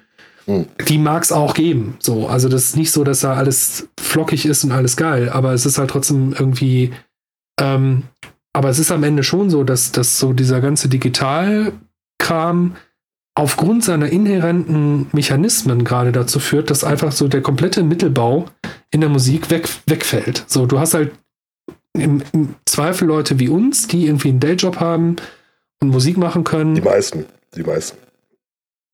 Hm. 0.46 0.66
Die 0.88 0.98
mag 0.98 1.24
es 1.24 1.32
auch 1.32 1.54
geben. 1.54 1.98
So, 2.00 2.28
also 2.28 2.50
das 2.50 2.64
ist 2.64 2.78
nicht 2.78 2.92
so, 2.92 3.04
dass 3.04 3.20
da 3.20 3.34
alles 3.34 3.90
flockig 4.00 4.46
ist 4.46 4.64
und 4.64 4.72
alles 4.72 4.96
geil, 4.96 5.30
aber 5.30 5.54
es 5.54 5.66
ist 5.66 5.78
halt 5.78 5.90
trotzdem 5.90 6.34
irgendwie. 6.34 6.92
Ähm, 7.60 8.04
aber 8.54 8.70
es 8.70 8.80
ist 8.80 8.92
am 8.92 9.04
Ende 9.04 9.24
schon 9.24 9.50
so, 9.50 9.64
dass, 9.64 9.92
dass 9.92 10.18
so 10.18 10.34
dieser 10.34 10.62
ganze 10.62 10.90
Digitalkram 10.90 12.76
aufgrund 13.38 13.84
seiner 13.84 14.10
inhärenten 14.10 15.08
Mechanismen 15.12 15.84
gerade 15.84 16.12
dazu 16.12 16.40
führt, 16.40 16.72
dass 16.72 16.84
einfach 16.84 17.12
so 17.12 17.28
der 17.28 17.42
komplette 17.42 17.84
Mittelbau 17.84 18.46
in 18.90 19.02
der 19.02 19.12
Musik 19.12 19.52
weg, 19.52 19.70
wegfällt. 19.86 20.44
So, 20.48 20.66
du 20.66 20.80
hast 20.80 20.96
halt 20.96 21.12
im, 21.94 22.24
im 22.34 22.56
Zweifel 22.66 23.08
Leute 23.08 23.40
wie 23.40 23.50
uns, 23.50 23.88
die 23.88 24.08
irgendwie 24.08 24.30
einen 24.30 24.40
Dayjob 24.40 24.80
haben 24.80 25.18
und 25.80 25.90
Musik 25.90 26.18
machen 26.18 26.44
können. 26.44 26.74
Die 26.74 26.82
meisten, 26.82 27.26
die 27.56 27.64
meisten. 27.64 27.98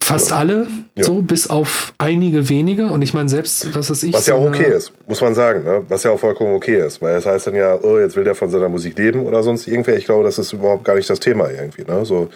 Fast 0.03 0.31
ja. 0.31 0.37
alle, 0.37 0.67
ja. 0.95 1.03
so 1.05 1.21
bis 1.21 1.49
auf 1.49 1.93
einige 1.97 2.49
wenige. 2.49 2.87
Und 2.87 3.01
ich 3.01 3.13
meine, 3.13 3.29
selbst, 3.29 3.73
was 3.73 3.89
ist 3.89 4.03
ich. 4.03 4.13
Was 4.13 4.27
ja 4.27 4.35
auch 4.35 4.45
okay 4.45 4.69
ist, 4.75 4.91
muss 5.07 5.21
man 5.21 5.33
sagen, 5.33 5.63
ne? 5.63 5.85
was 5.87 6.03
ja 6.03 6.11
auch 6.11 6.19
vollkommen 6.19 6.53
okay 6.55 6.85
ist. 6.85 7.01
Weil 7.01 7.15
das 7.15 7.25
heißt 7.25 7.47
dann 7.47 7.55
ja, 7.55 7.79
oh, 7.81 7.97
jetzt 7.97 8.17
will 8.17 8.25
der 8.25 8.35
von 8.35 8.49
seiner 8.49 8.67
Musik 8.67 8.97
leben 8.97 9.25
oder 9.25 9.43
sonst 9.43 9.65
irgendwer. 9.65 9.95
Ich 9.95 10.03
glaube, 10.03 10.25
das 10.25 10.37
ist 10.37 10.51
überhaupt 10.51 10.83
gar 10.83 10.95
nicht 10.95 11.09
das 11.09 11.21
Thema 11.21 11.49
irgendwie. 11.49 11.83
Ne? 11.83 12.03
So, 12.03 12.29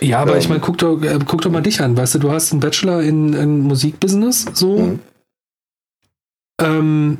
ja, 0.00 0.18
aber 0.18 0.32
ähm, 0.32 0.38
ich 0.38 0.48
meine, 0.50 0.60
guck 0.60 0.76
doch, 0.76 1.02
äh, 1.02 1.18
guck 1.26 1.40
doch 1.40 1.50
mal 1.50 1.62
dich 1.62 1.80
an. 1.80 1.96
Weißt 1.96 2.14
du, 2.16 2.18
du 2.18 2.30
hast 2.30 2.52
einen 2.52 2.60
Bachelor 2.60 3.00
in, 3.00 3.32
in 3.32 3.60
Musikbusiness, 3.60 4.44
so. 4.52 4.78
Mhm. 4.78 4.98
Ähm, 6.60 7.18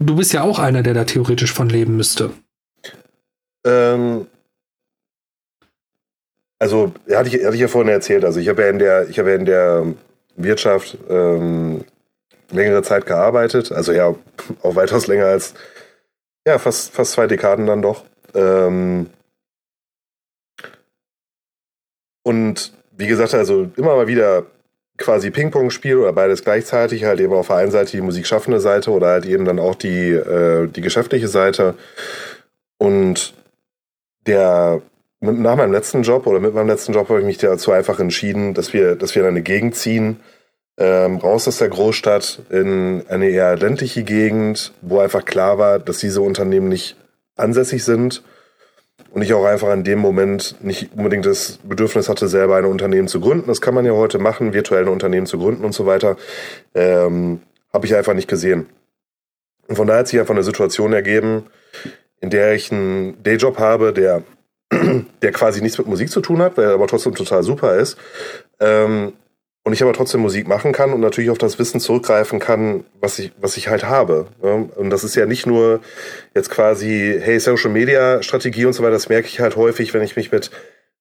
du 0.00 0.16
bist 0.16 0.32
ja 0.32 0.42
auch 0.42 0.58
einer, 0.58 0.82
der 0.82 0.94
da 0.94 1.04
theoretisch 1.04 1.52
von 1.52 1.68
leben 1.68 1.96
müsste. 1.96 2.30
Ähm, 3.64 4.26
also, 6.62 6.92
hatte 7.10 7.28
ich, 7.28 7.44
hatte 7.44 7.56
ich 7.56 7.60
ja 7.60 7.66
vorhin 7.66 7.90
erzählt, 7.90 8.24
also 8.24 8.38
ich 8.38 8.48
habe 8.48 8.62
ja 8.62 8.68
in 8.68 8.78
der, 8.78 9.08
ich 9.08 9.18
habe 9.18 9.30
ja 9.30 9.34
in 9.34 9.46
der 9.46 9.84
Wirtschaft 10.36 10.96
ähm, 11.10 11.84
längere 12.52 12.84
Zeit 12.84 13.04
gearbeitet, 13.04 13.72
also 13.72 13.90
ja 13.90 14.14
auch 14.62 14.76
weitaus 14.76 15.08
länger 15.08 15.26
als 15.26 15.54
ja, 16.46 16.58
fast, 16.60 16.92
fast 16.92 17.12
zwei 17.12 17.26
Dekaden 17.26 17.66
dann 17.66 17.82
doch. 17.82 18.04
Ähm, 18.34 19.10
und 22.22 22.72
wie 22.92 23.08
gesagt, 23.08 23.34
also 23.34 23.68
immer 23.76 23.96
mal 23.96 24.06
wieder 24.06 24.46
quasi 24.98 25.32
Ping-Pong-Spiel 25.32 25.96
oder 25.96 26.12
beides 26.12 26.44
gleichzeitig, 26.44 27.02
halt 27.02 27.18
eben 27.18 27.32
auf 27.32 27.48
der 27.48 27.56
einen 27.56 27.72
Seite 27.72 27.90
die 27.90 28.02
musikschaffende 28.02 28.60
Seite 28.60 28.92
oder 28.92 29.08
halt 29.08 29.26
eben 29.26 29.44
dann 29.44 29.58
auch 29.58 29.74
die, 29.74 30.10
äh, 30.10 30.68
die 30.68 30.80
geschäftliche 30.80 31.26
Seite. 31.26 31.74
Und 32.78 33.34
der 34.28 34.80
nach 35.22 35.56
meinem 35.56 35.72
letzten 35.72 36.02
Job 36.02 36.26
oder 36.26 36.40
mit 36.40 36.52
meinem 36.52 36.66
letzten 36.66 36.92
Job 36.92 37.08
habe 37.08 37.20
ich 37.20 37.26
mich 37.26 37.38
dazu 37.38 37.70
einfach 37.70 38.00
entschieden, 38.00 38.54
dass 38.54 38.72
wir, 38.72 38.96
dass 38.96 39.14
wir 39.14 39.22
in 39.22 39.28
eine 39.28 39.42
Gegend 39.42 39.76
ziehen, 39.76 40.20
ähm, 40.78 41.16
raus 41.16 41.46
aus 41.46 41.58
der 41.58 41.68
Großstadt 41.68 42.42
in 42.50 43.04
eine 43.08 43.28
eher 43.28 43.56
ländliche 43.56 44.02
Gegend, 44.02 44.72
wo 44.80 44.98
einfach 44.98 45.24
klar 45.24 45.58
war, 45.58 45.78
dass 45.78 45.98
diese 45.98 46.20
Unternehmen 46.22 46.68
nicht 46.68 46.96
ansässig 47.36 47.84
sind 47.84 48.22
und 49.12 49.22
ich 49.22 49.32
auch 49.32 49.44
einfach 49.44 49.72
in 49.72 49.84
dem 49.84 50.00
Moment 50.00 50.56
nicht 50.60 50.90
unbedingt 50.96 51.24
das 51.24 51.58
Bedürfnis 51.62 52.08
hatte, 52.08 52.26
selber 52.26 52.56
ein 52.56 52.64
Unternehmen 52.64 53.06
zu 53.06 53.20
gründen. 53.20 53.46
Das 53.46 53.60
kann 53.60 53.74
man 53.74 53.84
ja 53.84 53.92
heute 53.92 54.18
machen, 54.18 54.54
virtuelle 54.54 54.90
Unternehmen 54.90 55.26
zu 55.26 55.38
gründen 55.38 55.64
und 55.64 55.72
so 55.72 55.86
weiter. 55.86 56.16
Ähm, 56.74 57.42
habe 57.72 57.86
ich 57.86 57.94
einfach 57.94 58.14
nicht 58.14 58.28
gesehen. 58.28 58.66
Und 59.68 59.76
von 59.76 59.86
daher 59.86 60.00
hat 60.00 60.08
sich 60.08 60.18
einfach 60.18 60.34
eine 60.34 60.42
Situation 60.42 60.92
ergeben, 60.92 61.46
in 62.20 62.30
der 62.30 62.54
ich 62.54 62.72
einen 62.72 63.22
Dayjob 63.22 63.58
habe, 63.58 63.92
der 63.92 64.22
der 65.22 65.32
quasi 65.32 65.60
nichts 65.60 65.78
mit 65.78 65.86
Musik 65.86 66.10
zu 66.10 66.20
tun 66.20 66.42
hat, 66.42 66.58
der 66.58 66.70
aber 66.70 66.86
trotzdem 66.86 67.14
total 67.14 67.42
super 67.42 67.76
ist. 67.76 67.96
Ähm, 68.60 69.12
und 69.64 69.72
ich 69.72 69.82
aber 69.82 69.92
trotzdem 69.92 70.20
Musik 70.20 70.48
machen 70.48 70.72
kann 70.72 70.92
und 70.92 71.00
natürlich 71.00 71.30
auf 71.30 71.38
das 71.38 71.58
Wissen 71.58 71.78
zurückgreifen 71.78 72.40
kann, 72.40 72.84
was 73.00 73.18
ich, 73.20 73.32
was 73.40 73.56
ich 73.56 73.68
halt 73.68 73.84
habe. 73.84 74.26
Ne? 74.42 74.68
Und 74.74 74.90
das 74.90 75.04
ist 75.04 75.14
ja 75.14 75.24
nicht 75.24 75.46
nur 75.46 75.80
jetzt 76.34 76.50
quasi, 76.50 77.18
hey, 77.20 77.38
Social 77.38 77.70
Media 77.70 78.22
Strategie 78.22 78.66
und 78.66 78.72
so 78.72 78.82
weiter, 78.82 78.92
das 78.92 79.08
merke 79.08 79.28
ich 79.28 79.38
halt 79.38 79.54
häufig, 79.54 79.94
wenn 79.94 80.02
ich 80.02 80.16
mich 80.16 80.32
mit 80.32 80.50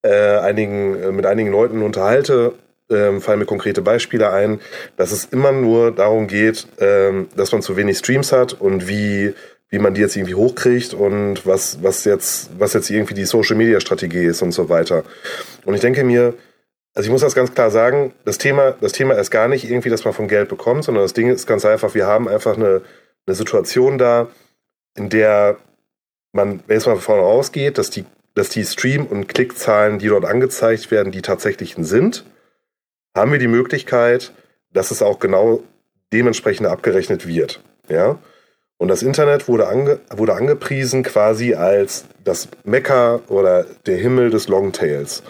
äh, 0.03 0.38
einigen, 0.38 1.01
äh, 1.01 1.11
mit 1.11 1.26
einigen 1.26 1.51
Leuten 1.51 1.82
unterhalte, 1.82 2.53
ähm, 2.91 3.22
fallen 3.22 3.39
mir 3.39 3.45
konkrete 3.45 3.82
Beispiele 3.82 4.32
ein, 4.32 4.59
dass 4.95 5.11
es 5.11 5.26
immer 5.26 5.51
nur 5.51 5.91
darum 5.91 6.28
geht, 6.28 6.67
ähm, 6.80 7.30
dass 7.36 7.51
man 7.51 7.63
zu 7.63 7.78
wenig 7.78 7.97
Streams 7.97 8.32
hat 8.32 8.53
und 8.53 8.88
wie 8.88 9.34
wie 9.72 9.80
man 9.80 9.93
die 9.93 10.01
jetzt 10.01 10.15
irgendwie 10.15 10.36
hochkriegt 10.36 10.93
und 10.93 11.45
was, 11.47 11.82
was 11.82 12.05
jetzt, 12.05 12.51
was 12.59 12.74
jetzt 12.74 12.89
irgendwie 12.89 13.13
die 13.13 13.26
Social 13.26 13.55
Media 13.55 13.80
Strategie 13.80 14.26
ist 14.26 14.41
und 14.41 14.51
so 14.51 14.69
weiter. 14.69 15.03
Und 15.65 15.74
ich 15.74 15.82
denke 15.82 16.03
mir, 16.03 16.36
also 16.93 17.07
ich 17.07 17.11
muss 17.11 17.22
das 17.22 17.36
ganz 17.36 17.53
klar 17.53 17.72
sagen, 17.72 18.13
das 18.26 18.38
Thema, 18.38 18.76
das 18.82 18.91
Thema 18.91 19.13
ist 19.13 19.32
gar 19.32 19.47
nicht 19.47 19.63
irgendwie, 19.63 19.89
dass 19.89 20.03
man 20.03 20.13
von 20.13 20.28
Geld 20.28 20.49
bekommt, 20.49 20.84
sondern 20.84 21.03
das 21.03 21.13
Ding 21.13 21.30
ist 21.30 21.47
ganz 21.47 21.63
einfach, 21.63 21.95
wir 21.95 22.05
haben 22.05 22.28
einfach 22.28 22.57
eine, 22.57 22.82
eine 23.26 23.36
Situation 23.36 23.97
da, 23.97 24.28
in 24.97 25.09
der 25.09 25.57
man, 26.34 26.61
wenn 26.67 26.78
es 26.78 26.86
mal 26.86 26.95
davon 26.95 27.19
ausgeht, 27.19 27.78
dass 27.78 27.89
die, 27.89 28.05
dass 28.34 28.49
die 28.49 28.65
Stream- 28.65 29.05
und 29.05 29.28
Klickzahlen, 29.28 29.99
die 29.99 30.07
dort 30.07 30.26
angezeigt 30.26 30.91
werden, 30.91 31.11
die 31.11 31.22
tatsächlichen 31.22 31.84
sind, 31.84 32.26
haben 33.15 33.32
wir 33.32 33.39
die 33.39 33.47
Möglichkeit, 33.47 34.34
dass 34.74 34.91
es 34.91 35.01
auch 35.01 35.19
genau 35.19 35.63
dementsprechend 36.13 36.67
abgerechnet 36.67 37.28
wird. 37.28 37.61
Ja? 37.89 38.19
Und 38.82 38.88
das 38.88 39.03
Internet 39.03 39.47
wurde, 39.47 39.67
ange, 39.67 39.99
wurde 40.09 40.34
angepriesen 40.34 41.03
quasi 41.03 41.53
als 41.53 42.05
das 42.23 42.47
Mekka 42.63 43.21
oder 43.27 43.67
der 43.86 43.97
Himmel 43.97 44.32
des 44.32 44.47
Longtails. 44.47 45.21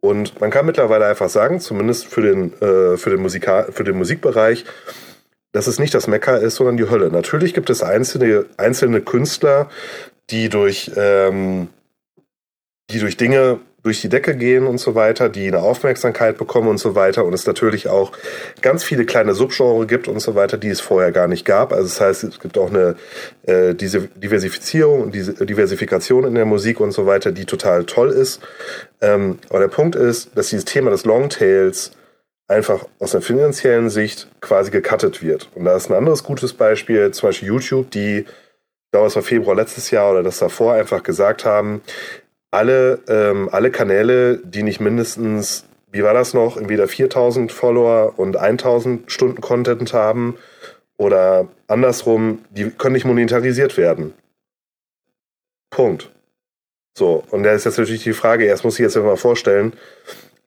Und 0.00 0.38
man 0.42 0.50
kann 0.50 0.66
mittlerweile 0.66 1.06
einfach 1.06 1.30
sagen, 1.30 1.58
zumindest 1.58 2.04
für 2.04 2.20
den, 2.20 2.52
äh, 2.60 2.98
für 2.98 3.08
den, 3.08 3.22
Musika 3.22 3.68
für 3.70 3.82
den 3.82 3.96
Musikbereich, 3.96 4.66
dass 5.52 5.68
es 5.68 5.78
nicht 5.78 5.94
das 5.94 6.06
Mekka 6.06 6.36
ist, 6.36 6.56
sondern 6.56 6.76
die 6.76 6.90
Hölle. 6.90 7.10
Natürlich 7.10 7.54
gibt 7.54 7.70
es 7.70 7.82
einzelne, 7.82 8.44
einzelne 8.58 9.00
Künstler, 9.00 9.70
die 10.28 10.50
durch, 10.50 10.90
ähm, 10.94 11.68
die 12.90 12.98
durch 12.98 13.16
Dinge 13.16 13.58
durch 13.82 14.00
die 14.00 14.08
Decke 14.08 14.36
gehen 14.36 14.66
und 14.66 14.78
so 14.78 14.94
weiter, 14.94 15.28
die 15.28 15.46
eine 15.46 15.60
Aufmerksamkeit 15.60 16.36
bekommen 16.36 16.68
und 16.68 16.78
so 16.78 16.94
weiter 16.94 17.24
und 17.24 17.32
es 17.32 17.46
natürlich 17.46 17.88
auch 17.88 18.12
ganz 18.60 18.82
viele 18.82 19.04
kleine 19.04 19.34
Subgenre 19.34 19.86
gibt 19.86 20.08
und 20.08 20.20
so 20.20 20.34
weiter, 20.34 20.58
die 20.58 20.68
es 20.68 20.80
vorher 20.80 21.12
gar 21.12 21.28
nicht 21.28 21.44
gab. 21.44 21.72
Also 21.72 21.84
das 21.84 22.00
heißt, 22.00 22.24
es 22.24 22.40
gibt 22.40 22.58
auch 22.58 22.70
eine 22.70 22.96
äh, 23.42 23.74
diese 23.74 24.08
Diversifizierung 24.08 25.02
und 25.02 25.14
diese 25.14 25.32
Diversifikation 25.46 26.24
in 26.24 26.34
der 26.34 26.44
Musik 26.44 26.80
und 26.80 26.90
so 26.90 27.06
weiter, 27.06 27.30
die 27.30 27.44
total 27.44 27.84
toll 27.84 28.10
ist. 28.10 28.40
Ähm, 29.00 29.38
aber 29.48 29.60
der 29.60 29.68
Punkt 29.68 29.94
ist, 29.94 30.36
dass 30.36 30.48
dieses 30.48 30.64
Thema 30.64 30.90
des 30.90 31.04
Longtails 31.04 31.92
einfach 32.48 32.84
aus 32.98 33.14
einer 33.14 33.22
finanziellen 33.22 33.90
Sicht 33.90 34.28
quasi 34.40 34.70
gecuttet 34.70 35.22
wird. 35.22 35.50
Und 35.54 35.66
da 35.66 35.76
ist 35.76 35.88
ein 35.88 35.94
anderes 35.94 36.24
gutes 36.24 36.52
Beispiel, 36.52 37.10
zum 37.12 37.28
Beispiel 37.28 37.48
YouTube, 37.48 37.90
die 37.90 38.24
ich 38.88 38.92
glaube, 38.92 39.08
es 39.08 39.16
war 39.16 39.22
Februar 39.22 39.54
letztes 39.54 39.90
Jahr 39.90 40.12
oder 40.12 40.22
das 40.22 40.38
davor 40.38 40.72
einfach 40.72 41.02
gesagt 41.02 41.44
haben, 41.44 41.82
alle, 42.58 42.98
ähm, 43.08 43.48
alle 43.52 43.70
Kanäle, 43.70 44.38
die 44.38 44.64
nicht 44.64 44.80
mindestens, 44.80 45.64
wie 45.92 46.02
war 46.02 46.12
das 46.12 46.34
noch, 46.34 46.56
entweder 46.56 46.88
4000 46.88 47.52
Follower 47.52 48.14
und 48.16 48.36
1000 48.36 49.10
Stunden 49.10 49.40
Content 49.40 49.92
haben 49.92 50.36
oder 50.96 51.46
andersrum, 51.68 52.40
die 52.50 52.70
können 52.70 52.94
nicht 52.94 53.04
monetarisiert 53.04 53.76
werden. 53.76 54.12
Punkt. 55.70 56.10
So, 56.96 57.22
und 57.30 57.44
da 57.44 57.52
ist 57.52 57.64
jetzt 57.64 57.78
natürlich 57.78 58.02
die 58.02 58.12
Frage, 58.12 58.44
erst 58.44 58.64
muss 58.64 58.74
ich 58.74 58.80
jetzt 58.80 58.96
mal 58.96 59.16
vorstellen, 59.16 59.72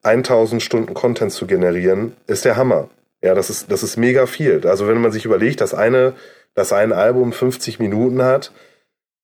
1000 0.04 0.62
Stunden 0.62 0.94
Content 0.94 1.32
zu 1.32 1.48
generieren, 1.48 2.18
ist 2.28 2.44
der 2.44 2.58
Hammer. 2.58 2.90
Ja, 3.24 3.36
das 3.36 3.50
ist, 3.50 3.72
das 3.72 3.84
ist 3.84 3.96
mega 3.96 4.26
viel. 4.26 4.68
Also 4.68 4.86
wenn 4.88 5.00
man 5.00 5.14
sich 5.14 5.24
überlegt, 5.24 5.62
dass 5.62 5.74
eine, 5.74 6.14
dass 6.56 6.74
ein 6.74 6.92
Album 6.92 7.32
50 7.32 7.80
Minuten 7.80 8.22
hat, 8.22 8.52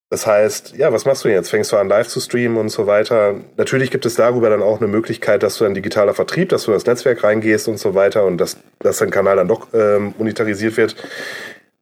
das 0.10 0.26
heißt, 0.26 0.78
ja, 0.78 0.94
was 0.94 1.04
machst 1.04 1.26
du 1.26 1.30
jetzt? 1.30 1.50
Fängst 1.50 1.74
du 1.74 1.78
an, 1.78 1.90
live 1.90 2.08
zu 2.08 2.22
streamen 2.22 2.58
und 2.58 2.70
so 2.70 2.88
weiter? 2.88 3.36
Natürlich 3.58 3.92
gibt 3.92 4.06
es 4.06 4.16
darüber 4.16 4.50
dann 4.50 4.62
auch 4.62 4.80
eine 4.80 4.88
Möglichkeit, 4.88 5.44
dass 5.44 5.58
du 5.58 5.66
ein 5.66 5.74
digitaler 5.74 6.14
Vertrieb, 6.14 6.50
dass 6.50 6.64
du 6.64 6.72
in 6.72 6.76
das 6.76 6.86
Netzwerk 6.86 7.24
reingehst 7.24 7.68
und 7.68 7.78
so 7.78 7.94
weiter 7.94 8.26
und 8.26 8.38
dass, 8.38 8.58
dass 8.80 9.00
dein 9.00 9.10
Kanal 9.10 9.36
dann 9.36 9.50
doch 9.50 9.68
ähm, 9.74 10.16
monetarisiert 10.18 10.78
wird. 10.78 10.96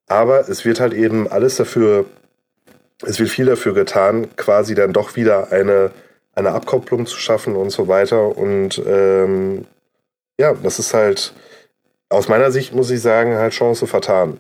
Aber 0.08 0.50
es 0.50 0.66
wird 0.66 0.80
halt 0.80 0.94
eben 0.94 1.28
alles 1.28 1.58
dafür, 1.58 2.06
es 3.04 3.20
wird 3.20 3.30
viel 3.30 3.46
dafür 3.46 3.76
getan, 3.76 4.36
quasi 4.38 4.74
dann 4.74 4.92
doch 4.92 5.16
wieder 5.16 5.52
eine, 5.52 5.92
eine 6.34 6.52
Abkopplung 6.54 7.06
zu 7.06 7.18
schaffen 7.18 7.56
und 7.56 7.70
so 7.70 7.88
weiter. 7.88 8.36
Und 8.36 8.82
ähm, 8.88 9.68
ja, 10.40 10.56
das 10.64 10.80
ist 10.80 10.96
halt 10.96 11.34
aus 12.10 12.28
meiner 12.28 12.50
Sicht, 12.50 12.74
muss 12.74 12.90
ich 12.90 13.02
sagen, 13.02 13.36
halt 13.36 13.54
Chance 13.54 13.86
vertan. 13.86 14.40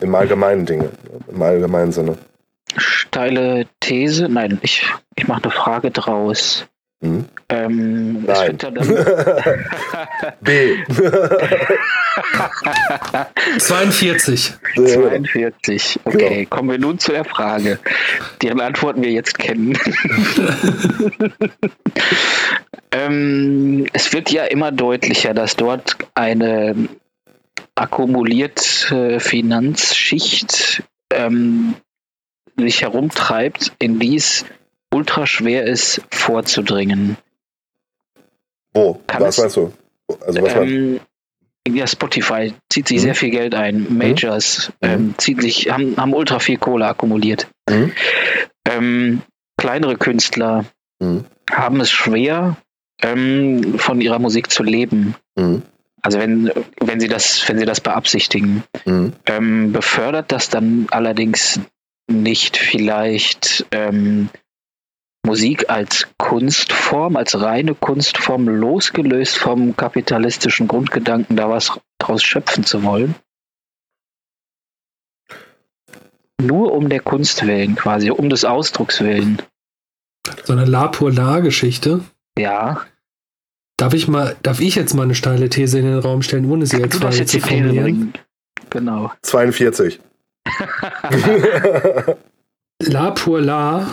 Im 0.00 0.12
allgemeinen 0.16 0.66
Dinge, 0.66 0.90
im 1.28 1.40
allgemeinen 1.40 1.92
Sinne 1.92 2.18
steile 3.14 3.66
These. 3.78 4.28
Nein, 4.28 4.58
ich, 4.62 4.84
ich 5.14 5.28
mache 5.28 5.44
eine 5.44 5.52
Frage 5.52 5.92
draus. 5.92 6.66
Hm? 7.00 7.26
Ähm, 7.48 8.24
Nein. 8.24 8.58
B. 10.40 10.78
42. 13.58 14.54
42. 14.74 16.00
Okay, 16.04 16.40
ja. 16.40 16.46
kommen 16.46 16.70
wir 16.70 16.78
nun 16.78 16.98
zu 16.98 17.12
der 17.12 17.24
Frage, 17.24 17.78
deren 18.42 18.60
Antworten 18.60 19.02
wir 19.02 19.12
jetzt 19.12 19.38
kennen. 19.38 19.78
ähm, 22.90 23.86
es 23.92 24.12
wird 24.12 24.32
ja 24.32 24.42
immer 24.44 24.72
deutlicher, 24.72 25.34
dass 25.34 25.54
dort 25.54 25.96
eine 26.14 26.74
akkumulierte 27.76 29.20
Finanzschicht 29.20 30.82
ähm, 31.12 31.76
sich 32.56 32.82
herumtreibt, 32.82 33.72
in 33.78 33.98
die 33.98 34.16
es 34.16 34.44
ultra 34.92 35.26
schwer 35.26 35.64
ist, 35.64 36.02
vorzudringen. 36.10 37.16
Wo? 38.72 39.00
Kann 39.06 39.22
was 39.22 39.38
meinst 39.38 39.56
du? 39.56 39.72
Also 40.20 40.42
was 40.42 40.54
ähm, 40.54 41.00
ja, 41.66 41.86
Spotify 41.86 42.52
zieht 42.68 42.88
sich 42.88 42.98
mhm. 42.98 43.02
sehr 43.02 43.14
viel 43.14 43.30
Geld 43.30 43.54
ein. 43.54 43.96
Majors 43.96 44.72
mhm. 44.80 44.88
ähm, 44.88 45.14
ziehen 45.18 45.40
sich, 45.40 45.70
haben, 45.70 45.96
haben 45.96 46.14
ultra 46.14 46.38
viel 46.38 46.58
Kohle 46.58 46.86
akkumuliert. 46.86 47.48
Mhm. 47.68 47.92
Ähm, 48.66 49.22
kleinere 49.56 49.96
Künstler 49.96 50.66
mhm. 51.00 51.24
haben 51.50 51.80
es 51.80 51.90
schwer, 51.90 52.56
ähm, 53.02 53.78
von 53.78 54.00
ihrer 54.00 54.18
Musik 54.18 54.50
zu 54.50 54.62
leben. 54.62 55.14
Mhm. 55.36 55.62
Also 56.02 56.18
wenn, 56.18 56.52
wenn 56.80 57.00
sie 57.00 57.08
das, 57.08 57.48
wenn 57.48 57.58
sie 57.58 57.64
das 57.64 57.80
beabsichtigen. 57.80 58.64
Mhm. 58.84 59.14
Ähm, 59.24 59.72
befördert 59.72 60.32
das 60.32 60.50
dann 60.50 60.86
allerdings 60.90 61.60
nicht 62.08 62.56
vielleicht 62.56 63.66
ähm, 63.70 64.28
Musik 65.24 65.70
als 65.70 66.06
Kunstform, 66.18 67.16
als 67.16 67.40
reine 67.40 67.74
Kunstform, 67.74 68.46
losgelöst 68.48 69.38
vom 69.38 69.74
kapitalistischen 69.74 70.68
Grundgedanken, 70.68 71.36
da 71.36 71.48
was 71.48 71.80
draus 71.98 72.22
schöpfen 72.22 72.64
zu 72.64 72.82
wollen? 72.82 73.14
Nur 76.40 76.72
um 76.72 76.90
der 76.90 77.00
Kunst 77.00 77.46
willen, 77.46 77.74
quasi, 77.74 78.10
um 78.10 78.28
des 78.28 78.44
Ausdrucks 78.44 79.00
willen. 79.00 79.40
So 80.44 80.52
eine 80.52 80.66
La 80.66 80.88
pour 80.88 81.10
La 81.10 81.40
Geschichte. 81.40 82.00
Ja. 82.38 82.84
Darf 83.78 83.94
ich 83.94 84.08
mal, 84.08 84.36
darf 84.42 84.60
ich 84.60 84.74
jetzt 84.74 84.94
mal 84.94 85.04
eine 85.04 85.14
steile 85.14 85.48
These 85.48 85.78
in 85.78 85.86
den 85.86 85.98
Raum 85.98 86.22
stellen, 86.22 86.50
ohne 86.50 86.66
sie 86.66 86.78
jetzt 86.78 86.96
Frage 86.96 87.24
zu 87.24 87.40
formulieren? 87.40 88.12
Genau. 88.70 89.10
42. 89.22 90.00
La 92.82 93.10
pour 93.12 93.40
La 93.40 93.86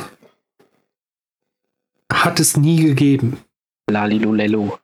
hat 2.12 2.40
es 2.40 2.58
nie 2.58 2.78
gegeben. 2.78 3.38
Lalilulelo. 3.90 4.80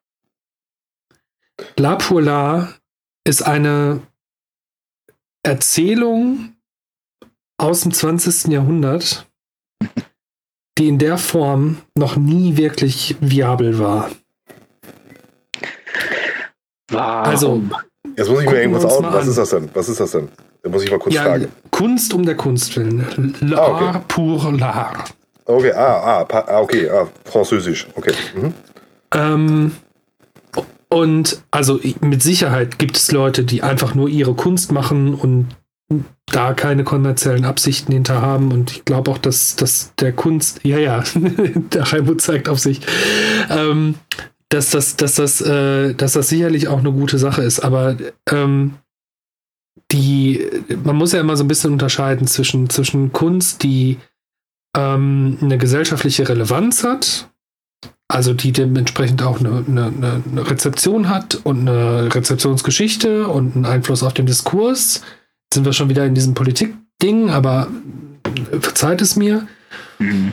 La 1.77 1.95
pour 1.95 2.21
La 2.21 2.73
ist 3.23 3.41
eine 3.43 4.01
Erzählung 5.43 6.55
aus 7.57 7.81
dem 7.81 7.91
20. 7.93 8.51
Jahrhundert, 8.51 9.27
die 10.77 10.87
in 10.87 10.99
der 10.99 11.17
Form 11.17 11.77
noch 11.95 12.15
nie 12.15 12.57
wirklich 12.57 13.15
viabel 13.19 13.79
war. 13.79 14.09
Warum? 16.89 17.25
Also, 17.25 17.69
jetzt 18.15 18.29
muss 18.29 18.43
ich 18.43 18.49
mir 18.49 18.61
irgendwas 18.61 18.85
aus. 18.85 19.03
Was 19.03 19.27
ist 19.27 19.37
das 19.37 19.49
denn? 19.49 19.69
Was 19.73 19.89
ist 19.89 19.99
das 19.99 20.11
denn? 20.11 20.29
Da 20.67 20.73
muss 20.73 20.83
ich 20.83 20.91
mal 20.91 20.99
kurz 20.99 21.15
ja, 21.15 21.23
fragen. 21.23 21.47
Kunst 21.71 22.13
um 22.13 22.25
der 22.25 22.35
Kunst 22.35 22.75
willen. 22.75 23.33
L'art 23.39 23.57
ah, 23.57 23.89
okay. 23.89 23.99
pour 24.09 24.43
l'art. 24.51 25.13
Okay, 25.45 25.71
ah, 25.71 26.25
ah, 26.29 26.43
ah 26.45 26.59
okay, 26.59 26.89
ah, 26.89 27.07
Französisch, 27.23 27.87
okay. 27.95 28.11
Mhm. 28.35 28.53
Ähm, 29.13 29.71
und 30.89 31.41
also 31.51 31.79
mit 32.01 32.21
Sicherheit 32.21 32.79
gibt 32.79 32.97
es 32.97 33.13
Leute, 33.13 33.45
die 33.45 33.63
einfach 33.63 33.95
nur 33.95 34.09
ihre 34.09 34.33
Kunst 34.33 34.73
machen 34.73 35.13
und 35.13 35.47
da 36.25 36.53
keine 36.53 36.83
kommerziellen 36.83 37.45
Absichten 37.45 37.93
hinter 37.93 38.21
haben. 38.21 38.51
Und 38.51 38.71
ich 38.71 38.83
glaube 38.83 39.09
auch, 39.11 39.17
dass, 39.17 39.55
dass 39.55 39.93
der 39.95 40.11
Kunst, 40.11 40.59
ja, 40.63 40.79
ja, 40.79 41.01
der 41.15 41.93
Raimund 41.93 42.21
zeigt 42.21 42.49
auf 42.49 42.59
sich, 42.59 42.81
ähm, 43.49 43.95
dass, 44.49 44.71
das, 44.71 44.97
dass, 44.97 45.15
das, 45.15 45.39
äh, 45.39 45.93
dass 45.93 46.11
das 46.11 46.27
sicherlich 46.27 46.67
auch 46.67 46.79
eine 46.79 46.91
gute 46.91 47.19
Sache 47.19 47.43
ist. 47.43 47.61
Aber 47.61 47.95
ähm, 48.29 48.73
die, 49.91 50.45
man 50.83 50.95
muss 50.95 51.13
ja 51.13 51.19
immer 51.19 51.37
so 51.37 51.43
ein 51.43 51.47
bisschen 51.47 51.73
unterscheiden 51.73 52.27
zwischen, 52.27 52.69
zwischen 52.69 53.11
Kunst, 53.11 53.63
die 53.63 53.97
ähm, 54.75 55.37
eine 55.41 55.57
gesellschaftliche 55.57 56.27
Relevanz 56.27 56.83
hat, 56.83 57.29
also 58.07 58.33
die 58.33 58.51
dementsprechend 58.51 59.21
auch 59.21 59.39
eine, 59.39 59.63
eine, 59.67 60.21
eine, 60.31 60.49
Rezeption 60.49 61.09
hat 61.09 61.35
und 61.43 61.67
eine 61.67 62.13
Rezeptionsgeschichte 62.13 63.27
und 63.27 63.55
einen 63.55 63.65
Einfluss 63.65 64.03
auf 64.03 64.13
den 64.13 64.25
Diskurs. 64.25 65.01
Jetzt 65.45 65.53
sind 65.53 65.65
wir 65.65 65.73
schon 65.73 65.89
wieder 65.89 66.05
in 66.05 66.15
diesem 66.15 66.33
Politik-Ding, 66.33 67.29
aber 67.29 67.67
verzeiht 68.61 69.01
es 69.01 69.15
mir. 69.15 69.47
Mhm. 69.99 70.31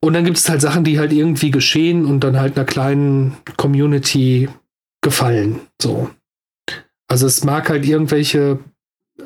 Und 0.00 0.12
dann 0.12 0.24
gibt 0.24 0.36
es 0.36 0.48
halt 0.48 0.60
Sachen, 0.60 0.84
die 0.84 0.98
halt 0.98 1.12
irgendwie 1.12 1.50
geschehen 1.50 2.04
und 2.04 2.20
dann 2.20 2.38
halt 2.38 2.56
einer 2.56 2.66
kleinen 2.66 3.36
Community 3.56 4.48
gefallen. 5.00 5.60
So. 5.80 6.10
Also 7.08 7.26
es 7.26 7.44
mag 7.44 7.68
halt 7.68 7.86
irgendwelche 7.86 8.58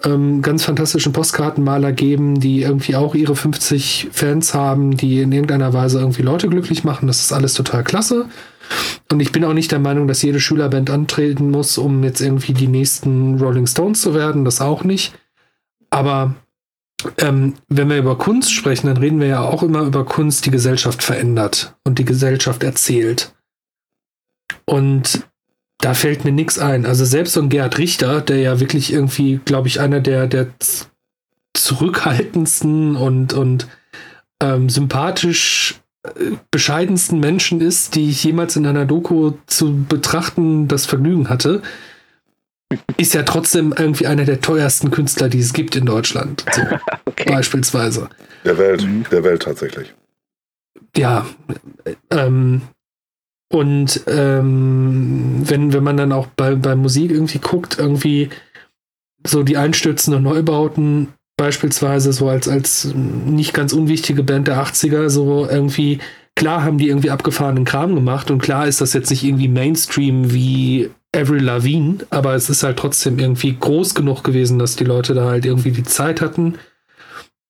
ähm, 0.05 0.43
ganz 0.43 0.65
fantastischen 0.65 1.13
Postkartenmaler 1.13 1.93
geben, 1.93 2.41
die 2.41 2.63
irgendwie 2.63 2.97
auch 2.97 3.15
ihre 3.15 3.37
50 3.37 4.09
Fans 4.13 4.55
haben, 4.55 4.97
die 4.97 5.21
in 5.21 5.33
irgendeiner 5.33 5.73
Weise 5.73 5.99
irgendwie 5.99 6.23
Leute 6.23 6.49
glücklich 6.49 6.85
machen. 6.85 7.07
Das 7.07 7.21
ist 7.21 7.33
alles 7.33 7.55
total 7.55 7.85
klasse. 7.85 8.27
Und 9.11 9.21
ich 9.21 9.33
bin 9.33 9.45
auch 9.45 9.55
nicht 9.55 9.73
der 9.73 9.79
Meinung, 9.79 10.09
dass 10.09 10.23
jede 10.23 10.41
Schülerband 10.41 10.91
antreten 10.91 11.51
muss, 11.51 11.79
um 11.79 12.05
jetzt 12.05 12.21
irgendwie 12.21 12.53
die 12.53 12.69
nächsten 12.69 13.39
Rolling 13.41 13.67
Stones 13.67 14.01
zu 14.01 14.15
werden. 14.15 14.45
Das 14.45 14.61
auch 14.61 14.85
nicht. 14.85 15.15
Aber 15.91 16.35
ähm, 17.19 17.55
wenn 17.69 17.89
wir 17.89 17.99
über 17.99 18.19
Kunst 18.19 18.53
sprechen, 18.53 18.89
dann 18.89 18.97
reden 18.97 19.21
wir 19.21 19.29
ja 19.29 19.41
auch 19.43 19.63
immer 19.63 19.83
über 19.83 20.05
Kunst, 20.05 20.47
die 20.47 20.51
Gesellschaft 20.51 21.03
verändert 21.03 21.77
und 21.85 21.99
die 21.99 22.05
Gesellschaft 22.05 22.63
erzählt. 22.63 23.33
Und 24.65 25.28
da 25.81 25.95
fällt 25.95 26.25
mir 26.25 26.33
nichts 26.33 26.59
ein. 26.59 26.87
Also 26.87 27.05
selbst 27.05 27.35
so 27.35 27.41
ein 27.41 27.49
Gerhard 27.49 27.79
Richter, 27.79 28.21
der 28.21 28.39
ja 28.39 28.61
wirklich 28.61 28.93
irgendwie, 28.93 29.41
glaube 29.45 29.69
ich, 29.69 29.81
einer 29.81 30.01
der, 30.01 30.27
der 30.27 30.49
zurückhaltendsten 31.55 32.97
und, 32.97 33.33
und 33.33 33.69
ähm, 34.41 34.69
sympathisch 34.69 35.81
äh, 36.03 36.33
bescheidensten 36.51 37.21
Menschen 37.21 37.61
ist, 37.61 37.95
die 37.95 38.11
ich 38.11 38.23
jemals 38.25 38.57
in 38.57 38.67
einer 38.67 38.87
Doku 38.87 39.33
zu 39.47 39.85
betrachten 39.89 40.69
das 40.69 40.87
Vergnügen 40.87 41.29
hatte, 41.29 41.63
ist 42.97 43.15
ja 43.15 43.23
trotzdem 43.23 43.75
irgendwie 43.77 44.07
einer 44.07 44.25
der 44.25 44.41
teuersten 44.41 44.91
Künstler, 44.91 45.29
die 45.29 45.39
es 45.39 45.53
gibt 45.53 45.75
in 45.77 45.87
Deutschland. 45.87 46.45
So, 46.53 46.63
okay. 47.07 47.31
Beispielsweise. 47.31 48.09
Der 48.45 48.59
Welt, 48.59 48.83
mhm. 48.83 49.05
der 49.11 49.25
Welt 49.25 49.43
tatsächlich. 49.43 49.95
Ja, 50.97 51.27
ähm, 52.11 52.63
und 53.51 54.03
ähm, 54.07 55.43
wenn, 55.45 55.73
wenn 55.73 55.83
man 55.83 55.97
dann 55.97 56.13
auch 56.13 56.27
bei, 56.27 56.55
bei 56.55 56.77
Musik 56.77 57.11
irgendwie 57.11 57.39
guckt, 57.39 57.79
irgendwie 57.79 58.29
so 59.27 59.43
die 59.43 59.57
einstürzenden 59.57 60.23
Neubauten, 60.23 61.09
beispielsweise 61.37 62.13
so 62.13 62.29
als, 62.29 62.49
als 62.49 62.93
nicht 62.95 63.55
ganz 63.55 63.73
unwichtige 63.73 64.23
Band 64.23 64.49
der 64.49 64.63
80er, 64.63 65.09
so 65.09 65.47
irgendwie, 65.49 66.01
klar 66.37 66.63
haben 66.63 66.79
die 66.79 66.89
irgendwie 66.89 67.11
abgefahrenen 67.11 67.65
Kram 67.65 67.95
gemacht 67.95 68.31
und 68.31 68.43
klar 68.43 68.67
ist 68.67 68.81
das 68.81 68.93
jetzt 68.93 69.11
nicht 69.11 69.25
irgendwie 69.25 69.49
Mainstream 69.49 70.33
wie 70.33 70.91
Avril 71.17 71.43
Lavigne, 71.43 72.07
aber 72.11 72.35
es 72.35 72.51
ist 72.51 72.63
halt 72.63 72.79
trotzdem 72.79 73.19
irgendwie 73.19 73.57
groß 73.59 73.95
genug 73.95 74.25
gewesen, 74.25 74.59
dass 74.59 74.77
die 74.77 74.85
Leute 74.85 75.15
da 75.15 75.25
halt 75.25 75.47
irgendwie 75.47 75.71
die 75.71 75.85
Zeit 75.85 76.21
hatten 76.21 76.59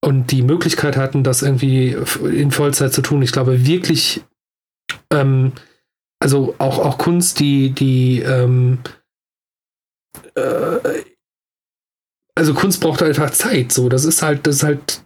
und 0.00 0.30
die 0.30 0.42
Möglichkeit 0.42 0.96
hatten, 0.96 1.24
das 1.24 1.42
irgendwie 1.42 1.96
in 2.22 2.52
Vollzeit 2.52 2.92
zu 2.92 3.02
tun. 3.02 3.20
Ich 3.22 3.32
glaube 3.32 3.66
wirklich, 3.66 4.22
ähm, 5.12 5.52
also 6.20 6.54
auch, 6.58 6.78
auch 6.78 6.98
Kunst, 6.98 7.40
die, 7.40 7.70
die, 7.70 8.20
ähm, 8.20 8.78
äh, 10.34 11.04
also 12.34 12.54
Kunst 12.54 12.80
braucht 12.80 13.02
einfach 13.02 13.30
Zeit, 13.30 13.72
so. 13.72 13.88
Das 13.88 14.04
ist 14.04 14.22
halt, 14.22 14.46
das 14.46 14.56
ist 14.56 14.62
halt, 14.62 15.04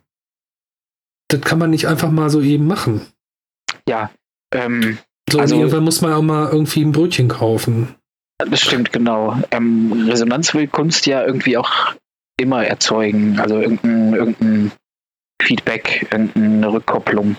das 1.28 1.40
kann 1.40 1.58
man 1.58 1.70
nicht 1.70 1.86
einfach 1.86 2.10
mal 2.10 2.30
so 2.30 2.40
eben 2.40 2.66
machen. 2.66 3.06
Ja, 3.88 4.10
ähm, 4.54 4.98
so, 5.30 5.38
also, 5.38 5.56
irgendwann 5.56 5.84
muss 5.84 6.02
man 6.02 6.12
auch 6.12 6.22
mal 6.22 6.50
irgendwie 6.50 6.82
ein 6.82 6.92
Brötchen 6.92 7.28
kaufen. 7.28 7.94
Das 8.38 8.60
stimmt, 8.60 8.92
genau. 8.92 9.40
Ähm, 9.50 10.06
Resonanz 10.08 10.52
will 10.54 10.66
Kunst 10.66 11.06
ja 11.06 11.24
irgendwie 11.24 11.56
auch 11.56 11.94
immer 12.38 12.64
erzeugen. 12.64 13.38
Also 13.38 13.60
irgendein, 13.60 14.14
irgendein 14.14 14.72
Feedback, 15.40 16.06
irgendeine 16.10 16.72
Rückkopplung. 16.72 17.36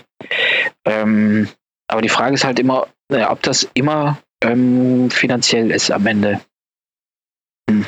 Ähm, 0.84 1.48
aber 1.88 2.02
die 2.02 2.08
Frage 2.08 2.34
ist 2.34 2.44
halt 2.44 2.58
immer, 2.58 2.88
naja, 3.08 3.30
ob 3.30 3.42
das 3.42 3.68
immer 3.74 4.18
ähm, 4.42 5.10
finanziell 5.10 5.70
ist 5.70 5.90
am 5.90 6.06
Ende. 6.06 6.40
Hm. 7.68 7.86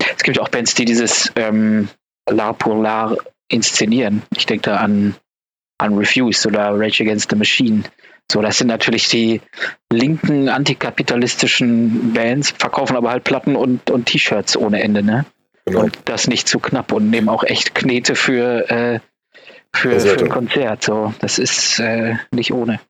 Es 0.00 0.22
gibt 0.22 0.38
auch 0.38 0.48
Bands, 0.48 0.74
die 0.74 0.84
dieses 0.84 1.32
ähm, 1.36 1.88
La 2.28 2.52
pour 2.52 2.82
La 2.82 3.16
inszenieren. 3.48 4.22
Ich 4.36 4.46
denke 4.46 4.70
da 4.70 4.76
an, 4.78 5.14
an 5.78 5.96
Refused 5.96 6.46
oder 6.46 6.78
Rage 6.78 7.02
Against 7.02 7.30
the 7.30 7.36
Machine. 7.36 7.84
So, 8.30 8.42
das 8.42 8.58
sind 8.58 8.66
natürlich 8.66 9.08
die 9.08 9.40
linken 9.90 10.50
antikapitalistischen 10.50 12.12
Bands, 12.12 12.50
verkaufen 12.50 12.96
aber 12.96 13.10
halt 13.10 13.24
Platten 13.24 13.56
und, 13.56 13.90
und 13.90 14.04
T-Shirts 14.06 14.56
ohne 14.56 14.82
Ende, 14.82 15.02
ne? 15.02 15.24
Genau. 15.64 15.80
Und 15.80 15.98
das 16.04 16.28
nicht 16.28 16.46
zu 16.46 16.58
knapp 16.58 16.92
und 16.92 17.08
nehmen 17.08 17.30
auch 17.30 17.44
echt 17.44 17.74
Knete 17.74 18.14
für, 18.14 18.70
äh, 18.70 19.00
für, 19.74 20.00
für 20.00 20.18
ein 20.18 20.28
Konzert. 20.28 20.82
So, 20.82 21.14
das 21.20 21.38
ist 21.38 21.78
äh, 21.78 22.16
nicht 22.32 22.52
ohne. 22.52 22.80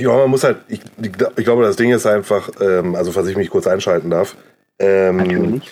Ja, 0.00 0.16
man 0.16 0.30
muss 0.30 0.44
halt, 0.44 0.58
ich, 0.68 0.80
ich 1.00 1.44
glaube, 1.44 1.62
das 1.62 1.76
Ding 1.76 1.92
ist 1.92 2.06
einfach, 2.06 2.50
ähm, 2.60 2.94
also 2.94 3.12
falls 3.12 3.28
ich 3.28 3.36
mich 3.36 3.50
kurz 3.50 3.66
einschalten 3.66 4.10
darf. 4.10 4.36
Ähm, 4.78 5.18
Natürlich. 5.18 5.70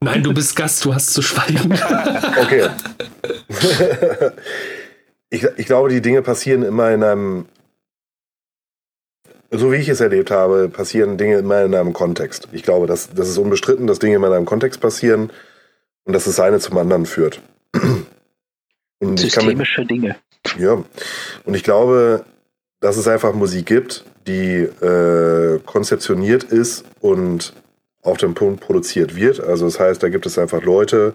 Nein, 0.00 0.22
du 0.22 0.34
bist 0.34 0.54
Gast, 0.54 0.84
du 0.84 0.94
hast 0.94 1.12
zu 1.14 1.22
schweigen. 1.22 1.72
okay. 2.42 2.68
ich, 5.30 5.46
ich 5.56 5.66
glaube, 5.66 5.88
die 5.88 6.02
Dinge 6.02 6.20
passieren 6.22 6.62
immer 6.62 6.90
in 6.92 7.02
einem, 7.02 7.46
so 9.50 9.72
wie 9.72 9.76
ich 9.76 9.88
es 9.88 10.00
erlebt 10.00 10.30
habe, 10.30 10.68
passieren 10.68 11.16
Dinge 11.16 11.38
immer 11.38 11.62
in 11.62 11.74
einem 11.74 11.94
Kontext. 11.94 12.48
Ich 12.52 12.64
glaube, 12.64 12.86
das, 12.86 13.14
das 13.14 13.28
ist 13.28 13.38
unbestritten, 13.38 13.86
dass 13.86 13.98
Dinge 13.98 14.16
immer 14.16 14.26
in 14.26 14.34
einem 14.34 14.46
Kontext 14.46 14.80
passieren 14.80 15.30
und 16.04 16.12
dass 16.12 16.24
das 16.24 16.38
eine 16.38 16.60
zum 16.60 16.76
anderen 16.76 17.06
führt. 17.06 17.40
Und 19.10 19.18
Systemische 19.18 19.82
mit, 19.82 19.90
Dinge. 19.90 20.16
Ja, 20.58 20.82
und 21.44 21.54
ich 21.54 21.64
glaube, 21.64 22.24
dass 22.80 22.96
es 22.96 23.08
einfach 23.08 23.32
Musik 23.32 23.66
gibt, 23.66 24.04
die 24.26 24.62
äh, 24.62 25.58
konzeptioniert 25.64 26.44
ist 26.44 26.84
und 27.00 27.54
auf 28.02 28.18
dem 28.18 28.34
Punkt 28.34 28.60
produziert 28.60 29.16
wird. 29.16 29.40
Also 29.40 29.64
das 29.64 29.80
heißt, 29.80 30.02
da 30.02 30.08
gibt 30.08 30.26
es 30.26 30.38
einfach 30.38 30.62
Leute, 30.62 31.14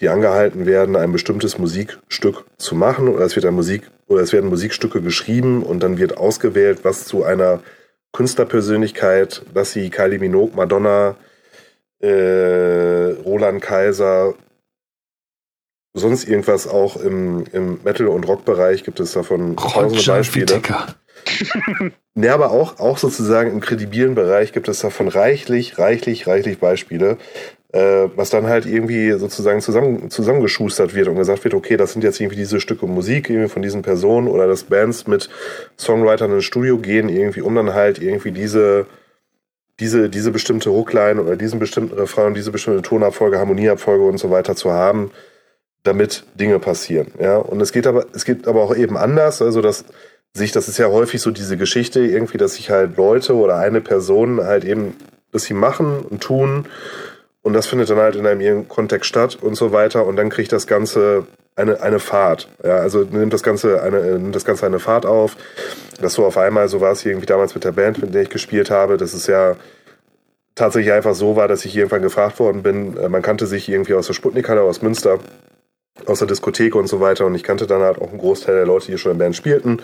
die 0.00 0.08
angehalten 0.08 0.66
werden, 0.66 0.96
ein 0.96 1.12
bestimmtes 1.12 1.58
Musikstück 1.58 2.44
zu 2.58 2.74
machen 2.74 3.08
oder 3.08 3.24
es 3.24 3.36
wird 3.36 3.46
ein 3.46 3.54
Musik 3.54 3.82
oder 4.08 4.22
es 4.22 4.32
werden 4.32 4.50
Musikstücke 4.50 5.00
geschrieben 5.00 5.62
und 5.62 5.82
dann 5.82 5.98
wird 5.98 6.18
ausgewählt, 6.18 6.80
was 6.82 7.04
zu 7.06 7.24
einer 7.24 7.60
Künstlerpersönlichkeit, 8.12 9.42
dass 9.54 9.72
sie 9.72 9.90
Kylie 9.90 10.18
Minogue, 10.18 10.54
Madonna, 10.54 11.16
äh, 12.00 13.12
Roland 13.24 13.62
Kaiser, 13.62 14.34
sonst 15.96 16.28
irgendwas 16.28 16.68
auch 16.68 16.96
im, 16.96 17.44
im 17.52 17.80
Metal- 17.82 18.08
und 18.08 18.28
Rockbereich 18.28 18.84
gibt 18.84 19.00
es 19.00 19.12
davon 19.12 19.56
tausende 19.56 20.02
Beispiele. 20.04 20.60
ja, 22.14 22.34
aber 22.34 22.50
auch, 22.50 22.78
auch 22.78 22.98
sozusagen 22.98 23.50
im 23.50 23.60
kredibilen 23.60 24.14
Bereich 24.14 24.52
gibt 24.52 24.68
es 24.68 24.80
davon 24.80 25.08
reichlich, 25.08 25.78
reichlich, 25.78 26.26
reichlich 26.26 26.58
Beispiele, 26.58 27.16
äh, 27.72 28.08
was 28.14 28.30
dann 28.30 28.46
halt 28.46 28.66
irgendwie 28.66 29.12
sozusagen 29.12 29.60
zusammen, 29.60 30.10
zusammengeschustert 30.10 30.94
wird 30.94 31.08
und 31.08 31.16
gesagt 31.16 31.44
wird, 31.44 31.54
okay, 31.54 31.76
das 31.76 31.92
sind 31.92 32.04
jetzt 32.04 32.20
irgendwie 32.20 32.36
diese 32.36 32.60
Stücke 32.60 32.86
Musik 32.86 33.30
irgendwie 33.30 33.48
von 33.48 33.62
diesen 33.62 33.82
Personen 33.82 34.28
oder 34.28 34.46
dass 34.46 34.64
Bands 34.64 35.06
mit 35.06 35.30
Songwritern 35.78 36.32
ins 36.32 36.44
Studio 36.44 36.78
gehen, 36.78 37.08
irgendwie, 37.08 37.40
um 37.40 37.54
dann 37.54 37.72
halt 37.72 38.00
irgendwie 38.00 38.32
diese, 38.32 38.86
diese, 39.80 40.10
diese 40.10 40.30
bestimmte 40.30 40.70
Hookline 40.70 41.22
oder 41.22 41.36
diesen 41.36 41.58
bestimmten 41.58 41.94
Refrain, 41.94 42.34
diese 42.34 42.50
bestimmte 42.50 42.82
Tonabfolge, 42.82 43.38
Harmonieabfolge 43.38 44.04
und 44.04 44.18
so 44.18 44.30
weiter 44.30 44.54
zu 44.54 44.72
haben, 44.72 45.10
damit 45.86 46.24
Dinge 46.34 46.58
passieren. 46.58 47.08
Ja, 47.20 47.38
und 47.38 47.60
es 47.60 47.72
geht 47.72 47.86
aber, 47.86 48.06
es 48.12 48.24
geht 48.24 48.48
aber 48.48 48.62
auch 48.62 48.74
eben 48.74 48.96
anders, 48.96 49.42
also 49.42 49.60
dass 49.60 49.84
sich, 50.34 50.52
das 50.52 50.68
ist 50.68 50.78
ja 50.78 50.88
häufig 50.88 51.20
so 51.20 51.30
diese 51.30 51.56
Geschichte 51.56 52.00
irgendwie, 52.00 52.38
dass 52.38 52.54
sich 52.54 52.70
halt 52.70 52.96
Leute 52.96 53.34
oder 53.34 53.56
eine 53.56 53.80
Person 53.80 54.42
halt 54.42 54.64
eben, 54.64 54.96
dass 55.32 55.44
sie 55.44 55.54
machen 55.54 56.00
und 56.00 56.22
tun 56.22 56.66
und 57.46 57.52
das 57.52 57.68
findet 57.68 57.88
dann 57.90 57.98
halt 57.98 58.16
in 58.16 58.26
einem 58.26 58.66
Kontext 58.66 59.08
statt 59.08 59.38
und 59.40 59.54
so 59.54 59.70
weiter. 59.70 60.04
Und 60.04 60.16
dann 60.16 60.30
kriegt 60.30 60.50
das 60.50 60.66
Ganze 60.66 61.28
eine, 61.54 61.80
eine 61.80 62.00
Fahrt. 62.00 62.48
Ja, 62.64 62.78
also 62.78 63.02
nimmt 63.08 63.32
das 63.32 63.44
Ganze 63.44 63.80
eine, 63.82 64.18
nimmt 64.18 64.34
das 64.34 64.44
Ganze 64.44 64.66
eine 64.66 64.80
Fahrt 64.80 65.06
auf. 65.06 65.36
Das 66.00 66.14
so 66.14 66.26
auf 66.26 66.38
einmal, 66.38 66.68
so 66.68 66.80
war 66.80 66.90
es 66.90 67.06
irgendwie 67.06 67.26
damals 67.26 67.54
mit 67.54 67.62
der 67.62 67.70
Band, 67.70 68.02
mit 68.02 68.12
der 68.12 68.22
ich 68.22 68.30
gespielt 68.30 68.72
habe. 68.72 68.96
Das 68.96 69.14
ist 69.14 69.28
ja 69.28 69.54
tatsächlich 70.56 70.92
einfach 70.92 71.14
so 71.14 71.36
war, 71.36 71.46
dass 71.46 71.64
ich 71.64 71.76
irgendwann 71.76 72.02
gefragt 72.02 72.40
worden 72.40 72.64
bin. 72.64 72.96
Äh, 72.96 73.08
man 73.08 73.22
kannte 73.22 73.46
sich 73.46 73.68
irgendwie 73.68 73.94
aus 73.94 74.08
der 74.08 74.14
Sputnikhalle 74.14 74.62
aus 74.62 74.82
Münster, 74.82 75.20
aus 76.04 76.18
der 76.18 76.28
Diskothek 76.28 76.74
und 76.74 76.88
so 76.88 77.00
weiter. 77.00 77.26
Und 77.26 77.34
ich 77.34 77.42
kannte 77.42 77.66
dann 77.66 77.82
halt 77.82 78.00
auch 78.00 78.10
einen 78.10 78.18
Großteil 78.18 78.54
der 78.54 78.66
Leute, 78.66 78.90
die 78.90 78.98
schon 78.98 79.12
in 79.12 79.18
Band 79.18 79.36
spielten. 79.36 79.80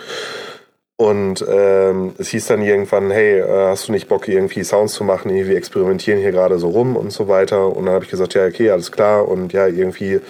Und 1.03 1.45
ähm, 1.49 2.13
es 2.19 2.29
hieß 2.29 2.47
dann 2.47 2.63
irgendwann, 2.63 3.11
hey, 3.11 3.41
äh, 3.41 3.69
hast 3.71 3.89
du 3.89 3.93
nicht 3.93 4.09
Bock, 4.09 4.29
irgendwie 4.29 4.63
Sounds 4.63 4.93
zu 4.93 5.03
machen? 5.03 5.35
Wir 5.35 5.57
experimentieren 5.57 6.21
hier 6.21 6.31
gerade 6.31 6.59
so 6.59 6.69
rum 6.69 6.95
und 6.95 7.11
so 7.11 7.27
weiter. 7.27 7.75
Und 7.75 7.87
dann 7.87 7.95
habe 7.95 8.05
ich 8.05 8.11
gesagt, 8.11 8.35
ja, 8.35 8.47
okay, 8.47 8.71
alles 8.71 8.93
klar. 8.93 9.27
Und 9.27 9.53
ja, 9.53 9.67
irgendwie 9.67 10.21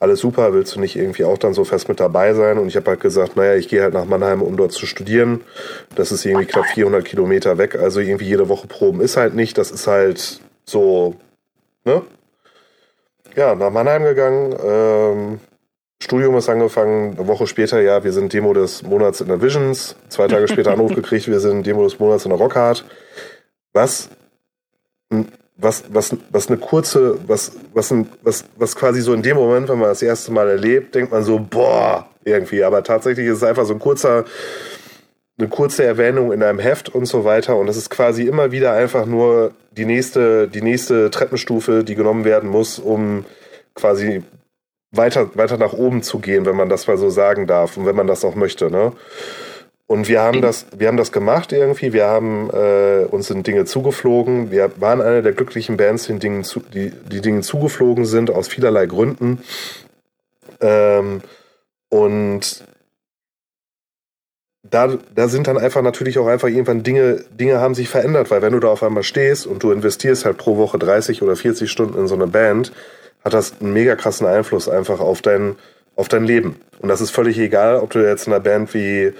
alles 0.00 0.18
super. 0.18 0.52
Willst 0.52 0.74
du 0.74 0.80
nicht 0.80 0.96
irgendwie 0.96 1.22
auch 1.22 1.38
dann 1.38 1.54
so 1.54 1.64
fest 1.64 1.88
mit 1.88 2.00
dabei 2.00 2.34
sein? 2.34 2.58
Und 2.58 2.66
ich 2.66 2.76
habe 2.76 2.90
halt 2.90 3.00
gesagt, 3.00 3.36
naja, 3.36 3.54
ich 3.54 3.68
gehe 3.68 3.82
halt 3.82 3.94
nach 3.94 4.06
Mannheim, 4.06 4.42
um 4.42 4.56
dort 4.56 4.72
zu 4.72 4.86
studieren. 4.86 5.42
Das 5.94 6.10
ist 6.10 6.24
irgendwie 6.24 6.46
knapp 6.46 6.66
400 6.66 7.04
Kilometer 7.04 7.56
weg. 7.58 7.76
Also 7.76 8.00
irgendwie 8.00 8.26
jede 8.26 8.48
Woche 8.48 8.66
Proben 8.66 9.00
ist 9.00 9.16
halt 9.16 9.34
nicht. 9.34 9.56
Das 9.58 9.70
ist 9.70 9.86
halt 9.86 10.40
so, 10.64 11.14
ne? 11.84 12.02
Ja, 13.36 13.54
nach 13.54 13.70
Mannheim 13.70 14.02
gegangen. 14.02 14.56
Ähm, 14.64 15.40
Studium 16.02 16.36
ist 16.36 16.48
angefangen, 16.48 17.16
eine 17.18 17.28
Woche 17.28 17.46
später, 17.46 17.80
ja, 17.82 18.02
wir 18.02 18.12
sind 18.12 18.32
Demo 18.32 18.54
des 18.54 18.82
Monats 18.82 19.20
in 19.20 19.28
der 19.28 19.42
Visions. 19.42 19.94
Zwei 20.08 20.26
Tage 20.26 20.48
später 20.48 20.72
Anruf 20.72 20.94
gekriegt, 20.94 21.28
wir 21.28 21.38
sind 21.40 21.66
Demo 21.66 21.84
des 21.84 21.98
Monats 21.98 22.24
in 22.24 22.30
der 22.30 22.38
Rockhard. 22.38 22.86
Was, 23.74 24.08
was, 25.58 25.84
was, 25.90 26.16
was 26.30 26.48
eine 26.48 26.56
kurze, 26.56 27.18
was, 27.26 27.52
was, 27.74 27.94
was, 28.22 28.44
was 28.56 28.74
quasi 28.74 29.02
so 29.02 29.12
in 29.12 29.22
dem 29.22 29.36
Moment, 29.36 29.68
wenn 29.68 29.78
man 29.78 29.90
das 29.90 30.00
erste 30.00 30.32
Mal 30.32 30.48
erlebt, 30.48 30.94
denkt 30.94 31.12
man 31.12 31.22
so, 31.22 31.38
boah, 31.38 32.08
irgendwie. 32.24 32.64
Aber 32.64 32.82
tatsächlich 32.84 33.26
ist 33.26 33.38
es 33.38 33.42
einfach 33.42 33.66
so 33.66 33.74
ein 33.74 33.80
kurzer, 33.80 34.24
eine 35.38 35.48
kurze 35.48 35.84
Erwähnung 35.84 36.32
in 36.32 36.42
einem 36.42 36.58
Heft 36.58 36.88
und 36.88 37.06
so 37.06 37.24
weiter. 37.24 37.56
Und 37.56 37.66
das 37.66 37.76
ist 37.76 37.90
quasi 37.90 38.24
immer 38.24 38.52
wieder 38.52 38.72
einfach 38.72 39.06
nur 39.06 39.52
die 39.72 39.84
nächste, 39.84 40.48
die 40.48 40.62
nächste 40.62 41.10
Treppenstufe, 41.10 41.84
die 41.84 41.94
genommen 41.94 42.24
werden 42.24 42.48
muss, 42.48 42.78
um 42.78 43.26
quasi 43.74 44.22
weiter, 44.92 45.30
weiter 45.34 45.58
nach 45.58 45.74
oben 45.74 46.02
zu 46.02 46.20
gehen, 46.20 46.46
wenn 46.46 46.56
man 46.56 46.70
das 46.70 46.86
mal 46.86 46.96
so 46.96 47.10
sagen 47.10 47.46
darf 47.46 47.76
und 47.76 47.84
wenn 47.84 47.96
man 47.96 48.06
das 48.06 48.24
auch 48.24 48.34
möchte. 48.34 48.70
Ne? 48.70 48.92
Und 49.86 50.08
wir 50.08 50.20
haben 50.20 50.40
das, 50.40 50.66
wir 50.76 50.88
haben 50.88 50.96
das 50.96 51.12
gemacht 51.12 51.52
irgendwie. 51.52 51.92
Wir 51.92 52.06
haben 52.06 52.50
äh, 52.50 53.04
uns 53.08 53.30
in 53.30 53.42
Dinge 53.42 53.66
zugeflogen. 53.66 54.50
Wir 54.50 54.72
waren 54.80 55.00
eine 55.00 55.22
der 55.22 55.32
glücklichen 55.32 55.76
Bands, 55.76 56.06
die 56.06 56.18
Dingen, 56.18 56.42
zu, 56.44 56.60
die, 56.60 56.90
die 56.90 57.20
Dinge 57.20 57.42
zugeflogen 57.42 58.04
sind 58.04 58.30
aus 58.30 58.48
vielerlei 58.48 58.86
Gründen. 58.86 59.42
Ähm, 60.60 61.20
und 61.88 62.64
da, 64.70 64.96
da 65.14 65.28
sind 65.28 65.46
dann 65.46 65.58
einfach 65.58 65.82
natürlich 65.82 66.18
auch 66.18 66.26
einfach 66.26 66.48
irgendwann 66.48 66.82
Dinge, 66.82 67.24
Dinge 67.30 67.60
haben 67.60 67.74
sich 67.74 67.88
verändert, 67.88 68.30
weil 68.30 68.42
wenn 68.42 68.52
du 68.52 68.60
da 68.60 68.68
auf 68.68 68.82
einmal 68.82 69.02
stehst 69.02 69.46
und 69.46 69.62
du 69.62 69.70
investierst 69.70 70.24
halt 70.24 70.36
pro 70.36 70.56
Woche 70.56 70.78
30 70.78 71.22
oder 71.22 71.36
40 71.36 71.70
Stunden 71.70 71.98
in 71.98 72.06
so 72.06 72.14
eine 72.14 72.26
Band, 72.26 72.72
hat 73.24 73.34
das 73.34 73.54
einen 73.60 73.72
mega 73.72 73.96
krassen 73.96 74.26
Einfluss 74.26 74.68
einfach 74.68 75.00
auf 75.00 75.22
dein, 75.22 75.56
auf 75.94 76.08
dein 76.08 76.24
Leben. 76.24 76.56
Und 76.78 76.88
das 76.88 77.00
ist 77.00 77.10
völlig 77.10 77.38
egal, 77.38 77.76
ob 77.76 77.90
du 77.90 77.98
jetzt 77.98 78.26
in 78.26 78.32
einer 78.32 78.40
Band 78.40 78.72
wie 78.74 79.12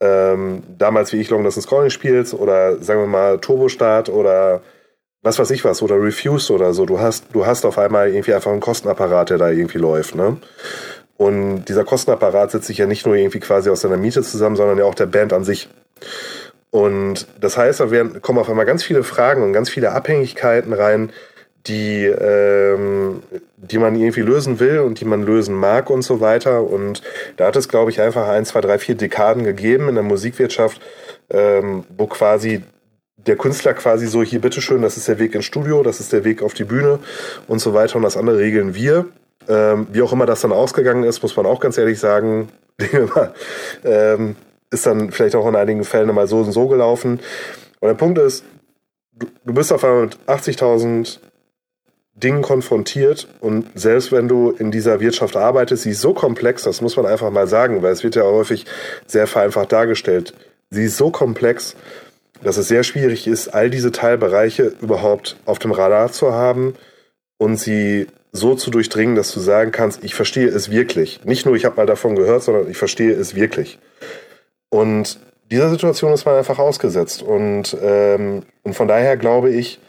ähm, 0.00 0.62
damals 0.76 1.12
wie 1.12 1.20
ich 1.20 1.30
Long 1.30 1.42
Distance 1.42 1.68
Calling 1.68 1.90
spielst 1.90 2.34
oder 2.34 2.76
sagen 2.82 3.00
wir 3.00 3.06
mal 3.06 3.38
Turbostart 3.38 4.08
oder 4.08 4.60
was 5.22 5.38
weiß 5.38 5.50
ich 5.50 5.64
was 5.64 5.82
oder 5.82 6.00
Refuse 6.00 6.52
oder 6.52 6.72
so. 6.74 6.86
Du 6.86 7.00
hast, 7.00 7.26
du 7.32 7.46
hast 7.46 7.64
auf 7.64 7.78
einmal 7.78 8.08
irgendwie 8.08 8.34
einfach 8.34 8.52
einen 8.52 8.60
Kostenapparat, 8.60 9.30
der 9.30 9.38
da 9.38 9.50
irgendwie 9.50 9.78
läuft. 9.78 10.14
Ne? 10.14 10.36
Und 11.16 11.64
dieser 11.64 11.84
Kostenapparat 11.84 12.50
setzt 12.50 12.66
sich 12.66 12.78
ja 12.78 12.86
nicht 12.86 13.06
nur 13.06 13.14
irgendwie 13.14 13.40
quasi 13.40 13.70
aus 13.70 13.80
deiner 13.80 13.96
Miete 13.96 14.22
zusammen, 14.22 14.56
sondern 14.56 14.78
ja 14.78 14.84
auch 14.84 14.94
der 14.94 15.06
Band 15.06 15.32
an 15.32 15.44
sich. 15.44 15.68
Und 16.70 17.26
das 17.40 17.56
heißt, 17.56 17.80
da 17.80 17.90
werden, 17.90 18.20
kommen 18.20 18.38
auf 18.38 18.50
einmal 18.50 18.66
ganz 18.66 18.84
viele 18.84 19.02
Fragen 19.02 19.42
und 19.42 19.52
ganz 19.52 19.70
viele 19.70 19.92
Abhängigkeiten 19.92 20.72
rein, 20.72 21.10
die, 21.66 22.04
ähm, 22.04 23.22
die 23.56 23.78
man 23.78 23.96
irgendwie 23.96 24.20
lösen 24.20 24.60
will 24.60 24.80
und 24.80 25.00
die 25.00 25.04
man 25.04 25.22
lösen 25.22 25.54
mag 25.54 25.90
und 25.90 26.02
so 26.02 26.20
weiter. 26.20 26.62
Und 26.62 27.02
da 27.36 27.46
hat 27.46 27.56
es, 27.56 27.68
glaube 27.68 27.90
ich, 27.90 28.00
einfach 28.00 28.28
ein, 28.28 28.44
zwei, 28.44 28.60
drei, 28.60 28.78
vier 28.78 28.94
Dekaden 28.94 29.44
gegeben 29.44 29.88
in 29.88 29.94
der 29.94 30.04
Musikwirtschaft, 30.04 30.80
ähm, 31.30 31.84
wo 31.96 32.06
quasi 32.06 32.62
der 33.16 33.36
Künstler 33.36 33.74
quasi 33.74 34.06
so, 34.06 34.22
hier 34.22 34.40
bitteschön, 34.40 34.82
das 34.82 34.96
ist 34.96 35.08
der 35.08 35.18
Weg 35.18 35.34
ins 35.34 35.44
Studio, 35.44 35.82
das 35.82 35.98
ist 35.98 36.12
der 36.12 36.24
Weg 36.24 36.42
auf 36.42 36.54
die 36.54 36.64
Bühne 36.64 37.00
und 37.48 37.58
so 37.58 37.74
weiter 37.74 37.96
und 37.96 38.02
das 38.02 38.16
andere 38.16 38.38
regeln 38.38 38.74
wir. 38.74 39.06
Ähm, 39.48 39.86
wie 39.92 40.02
auch 40.02 40.12
immer 40.12 40.26
das 40.26 40.40
dann 40.40 40.52
ausgegangen 40.52 41.04
ist, 41.04 41.22
muss 41.22 41.36
man 41.36 41.46
auch 41.46 41.60
ganz 41.60 41.78
ehrlich 41.78 41.98
sagen, 41.98 42.48
ähm, 43.84 44.36
ist 44.70 44.86
dann 44.86 45.10
vielleicht 45.10 45.36
auch 45.36 45.46
in 45.46 45.56
einigen 45.56 45.84
Fällen 45.84 46.12
mal 46.14 46.26
so 46.26 46.38
und 46.38 46.52
so 46.52 46.68
gelaufen. 46.68 47.20
Und 47.80 47.88
der 47.88 47.94
Punkt 47.94 48.18
ist, 48.18 48.44
du, 49.12 49.54
bist 49.54 49.72
auf 49.72 49.84
einmal 49.84 50.02
mit 50.02 50.18
80.000 50.26 51.18
Dingen 52.14 52.42
konfrontiert 52.42 53.28
und 53.40 53.66
selbst 53.74 54.10
wenn 54.10 54.26
du 54.26 54.50
in 54.50 54.70
dieser 54.70 55.00
Wirtschaft 55.00 55.36
arbeitest, 55.36 55.82
sie 55.82 55.90
ist 55.90 56.00
so 56.00 56.14
komplex, 56.14 56.62
das 56.62 56.80
muss 56.80 56.96
man 56.96 57.04
einfach 57.04 57.30
mal 57.30 57.46
sagen, 57.46 57.82
weil 57.82 57.92
es 57.92 58.02
wird 58.02 58.16
ja 58.16 58.22
häufig 58.22 58.64
sehr 59.06 59.26
vereinfacht 59.26 59.70
dargestellt. 59.70 60.32
Sie 60.70 60.84
ist 60.84 60.96
so 60.96 61.10
komplex, 61.10 61.76
dass 62.42 62.56
es 62.56 62.68
sehr 62.68 62.84
schwierig 62.84 63.26
ist, 63.26 63.48
all 63.48 63.68
diese 63.68 63.92
Teilbereiche 63.92 64.72
überhaupt 64.80 65.36
auf 65.44 65.58
dem 65.58 65.72
Radar 65.72 66.10
zu 66.10 66.32
haben 66.32 66.74
und 67.36 67.58
sie 67.58 68.06
so 68.32 68.54
zu 68.54 68.70
durchdringen, 68.70 69.14
dass 69.14 69.32
du 69.32 69.40
sagen 69.40 69.72
kannst, 69.72 70.04
ich 70.04 70.14
verstehe 70.14 70.48
es 70.48 70.70
wirklich. 70.70 71.24
Nicht 71.24 71.46
nur, 71.46 71.54
ich 71.54 71.64
habe 71.64 71.76
mal 71.76 71.86
davon 71.86 72.16
gehört, 72.16 72.42
sondern 72.42 72.70
ich 72.70 72.76
verstehe 72.76 73.12
es 73.12 73.34
wirklich. 73.34 73.78
Und 74.68 75.18
dieser 75.50 75.70
Situation 75.70 76.12
ist 76.12 76.24
man 76.24 76.36
einfach 76.36 76.58
ausgesetzt. 76.58 77.22
Und, 77.22 77.76
ähm, 77.80 78.42
und 78.62 78.74
von 78.74 78.88
daher 78.88 79.16
glaube 79.16 79.50
ich, 79.50 79.80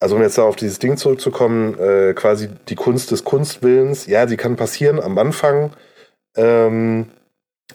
also 0.00 0.16
um 0.16 0.22
jetzt 0.22 0.38
da 0.38 0.42
auf 0.42 0.56
dieses 0.56 0.78
Ding 0.78 0.96
zurückzukommen, 0.96 1.78
äh, 1.78 2.14
quasi 2.14 2.48
die 2.68 2.74
Kunst 2.74 3.10
des 3.10 3.24
Kunstwillens, 3.24 4.06
ja, 4.06 4.26
sie 4.26 4.38
kann 4.38 4.56
passieren 4.56 4.98
am 4.98 5.18
Anfang. 5.18 5.72
Ähm, 6.36 7.10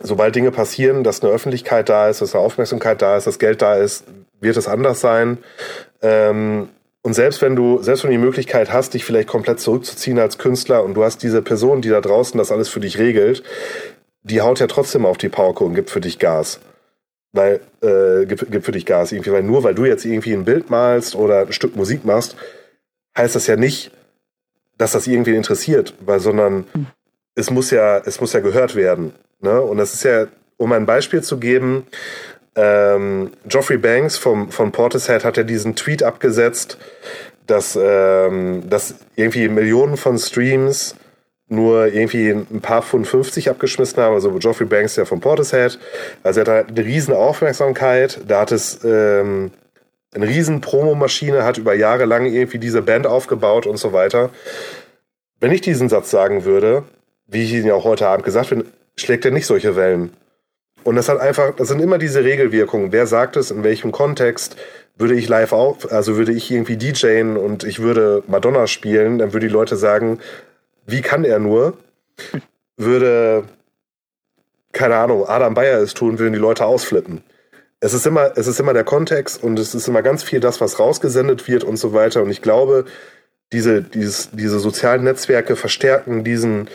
sobald 0.01 0.35
Dinge 0.35 0.51
passieren, 0.51 1.03
dass 1.03 1.21
eine 1.21 1.31
Öffentlichkeit 1.31 1.87
da 1.87 2.09
ist, 2.09 2.21
dass 2.21 2.33
eine 2.33 2.43
Aufmerksamkeit 2.43 3.01
da 3.01 3.15
ist, 3.15 3.27
dass 3.27 3.37
Geld 3.37 3.61
da 3.61 3.75
ist, 3.75 4.05
wird 4.39 4.57
es 4.57 4.67
anders 4.67 4.99
sein. 5.01 5.37
Ähm, 6.01 6.69
und 7.05 7.13
selbst 7.13 7.41
wenn 7.41 7.55
du, 7.55 7.81
selbst 7.81 8.03
wenn 8.03 8.11
du 8.11 8.17
die 8.17 8.23
Möglichkeit 8.23 8.73
hast, 8.73 8.93
dich 8.93 9.05
vielleicht 9.05 9.27
komplett 9.27 9.59
zurückzuziehen 9.59 10.17
als 10.17 10.37
Künstler 10.37 10.83
und 10.83 10.95
du 10.95 11.03
hast 11.03 11.21
diese 11.21 11.41
Person, 11.41 11.81
die 11.81 11.89
da 11.89 12.01
draußen 12.01 12.37
das 12.37 12.51
alles 12.51 12.67
für 12.67 12.79
dich 12.79 12.97
regelt, 12.97 13.43
die 14.23 14.41
haut 14.41 14.59
ja 14.59 14.67
trotzdem 14.67 15.05
auf 15.05 15.17
die 15.17 15.29
Pauke 15.29 15.63
und 15.63 15.75
gibt 15.75 15.89
für 15.89 16.01
dich 16.01 16.19
Gas 16.19 16.59
weil 17.31 17.59
äh, 17.81 18.25
gibt, 18.25 18.49
gibt 18.49 18.63
für 18.63 18.71
dich 18.71 18.85
Gas 18.85 19.11
irgendwie, 19.11 19.33
weil 19.33 19.43
nur 19.43 19.61
weil 19.65 19.75
du 19.75 19.83
jetzt 19.83 20.05
irgendwie 20.05 20.31
ein 20.31 20.45
Bild 20.45 20.69
malst 20.69 21.15
oder 21.15 21.41
ein 21.41 21.51
Stück 21.51 21.75
Musik 21.75 22.05
machst, 22.05 22.37
heißt 23.17 23.35
das 23.35 23.45
ja 23.45 23.57
nicht, 23.57 23.91
dass 24.77 24.93
das 24.93 25.05
irgendwie 25.05 25.35
interessiert, 25.35 25.93
weil 25.99 26.21
sondern 26.21 26.63
hm. 26.71 26.85
es 27.35 27.51
muss 27.51 27.71
ja 27.71 27.97
es 27.97 28.21
muss 28.21 28.31
ja 28.31 28.39
gehört 28.39 28.75
werden 28.75 29.11
Ne? 29.45 29.61
Und 29.61 29.77
das 29.77 29.93
ist 29.93 30.03
ja, 30.03 30.27
um 30.57 30.71
ein 30.71 30.85
Beispiel 30.85 31.21
zu 31.21 31.37
geben, 31.37 31.85
ähm, 32.55 33.31
Geoffrey 33.45 33.77
Banks 33.77 34.17
vom, 34.17 34.51
von 34.51 34.71
Portishead 34.71 35.25
hat 35.25 35.37
ja 35.37 35.43
diesen 35.43 35.75
Tweet 35.75 36.03
abgesetzt, 36.03 36.77
dass, 37.47 37.77
ähm, 37.81 38.63
dass 38.69 38.95
irgendwie 39.15 39.47
Millionen 39.49 39.97
von 39.97 40.17
Streams 40.17 40.95
nur 41.47 41.87
irgendwie 41.87 42.29
ein 42.29 42.61
paar 42.61 42.81
Pfund 42.81 43.07
50 43.07 43.49
abgeschmissen 43.49 44.01
haben. 44.01 44.15
Also 44.15 44.31
Geoffrey 44.31 44.65
Banks 44.65 44.95
ja 44.95 45.05
von 45.05 45.19
Portishead. 45.19 45.77
Also 46.23 46.41
er 46.41 46.59
hat 46.59 46.69
eine 46.69 46.85
riesen 46.85 47.13
Aufmerksamkeit. 47.13 48.21
Da 48.27 48.41
hat 48.41 48.51
es 48.51 48.83
ähm, 48.83 49.51
eine 50.13 50.27
riesen 50.27 50.61
Promomaschine, 50.61 51.43
hat 51.43 51.57
über 51.57 51.75
Jahre 51.75 52.05
lang 52.05 52.25
irgendwie 52.25 52.57
diese 52.57 52.81
Band 52.81 53.05
aufgebaut 53.05 53.67
und 53.67 53.77
so 53.77 53.93
weiter. 53.93 54.31
Wenn 55.39 55.51
ich 55.51 55.61
diesen 55.61 55.89
Satz 55.89 56.09
sagen 56.09 56.45
würde, 56.45 56.83
wie 57.27 57.43
ich 57.43 57.53
ihn 57.53 57.65
ja 57.65 57.75
auch 57.75 57.83
heute 57.83 58.07
Abend 58.07 58.25
gesagt 58.25 58.51
habe, 58.51 58.65
schlägt 58.95 59.25
er 59.25 59.31
nicht 59.31 59.45
solche 59.45 59.75
Wellen. 59.75 60.13
Und 60.85 60.95
das 60.95 61.09
hat 61.09 61.19
einfach, 61.19 61.55
das 61.55 61.67
sind 61.67 61.81
immer 61.81 61.97
diese 61.97 62.23
Regelwirkungen. 62.23 62.91
Wer 62.91 63.07
sagt 63.07 63.37
es, 63.37 63.49
in 63.49 63.63
welchem 63.63 63.91
Kontext? 63.91 64.55
Würde 64.97 65.15
ich 65.15 65.27
live 65.27 65.51
auf, 65.51 65.91
also 65.91 66.15
würde 66.15 66.31
ich 66.31 66.51
irgendwie 66.51 66.77
DJen 66.77 67.37
und 67.37 67.63
ich 67.63 67.81
würde 67.81 68.23
Madonna 68.27 68.67
spielen, 68.67 69.17
dann 69.17 69.33
würde 69.33 69.47
die 69.47 69.51
Leute 69.51 69.77
sagen, 69.77 70.19
wie 70.85 71.01
kann 71.01 71.25
er 71.25 71.39
nur? 71.39 71.73
Würde, 72.77 73.45
keine 74.73 74.97
Ahnung, 74.97 75.25
Adam 75.27 75.53
Bayer 75.53 75.79
es 75.79 75.95
tun, 75.95 76.19
würden 76.19 76.33
die 76.33 76.39
Leute 76.39 76.65
ausflippen. 76.65 77.23
Es 77.79 77.93
ist 77.93 78.05
immer, 78.05 78.33
es 78.35 78.47
ist 78.47 78.59
immer 78.59 78.73
der 78.73 78.83
Kontext 78.83 79.43
und 79.43 79.57
es 79.57 79.73
ist 79.73 79.87
immer 79.87 80.01
ganz 80.01 80.23
viel 80.23 80.39
das, 80.39 80.61
was 80.61 80.79
rausgesendet 80.79 81.47
wird 81.47 81.63
und 81.63 81.77
so 81.77 81.93
weiter. 81.93 82.21
Und 82.21 82.29
ich 82.29 82.41
glaube, 82.41 82.85
diese, 83.51 83.81
dieses, 83.81 84.29
diese 84.31 84.59
sozialen 84.59 85.03
Netzwerke 85.03 85.55
verstärken 85.55 86.23
diesen, 86.23 86.69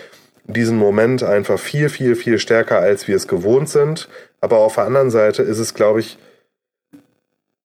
diesen 0.44 0.78
Moment 0.78 1.22
einfach 1.22 1.58
viel, 1.58 1.88
viel, 1.88 2.16
viel 2.16 2.38
stärker, 2.38 2.78
als 2.78 3.08
wir 3.08 3.16
es 3.16 3.28
gewohnt 3.28 3.68
sind. 3.68 4.08
Aber 4.40 4.58
auf 4.58 4.74
der 4.74 4.84
anderen 4.84 5.10
Seite 5.10 5.42
ist 5.42 5.58
es, 5.58 5.74
glaube 5.74 6.00
ich, 6.00 6.18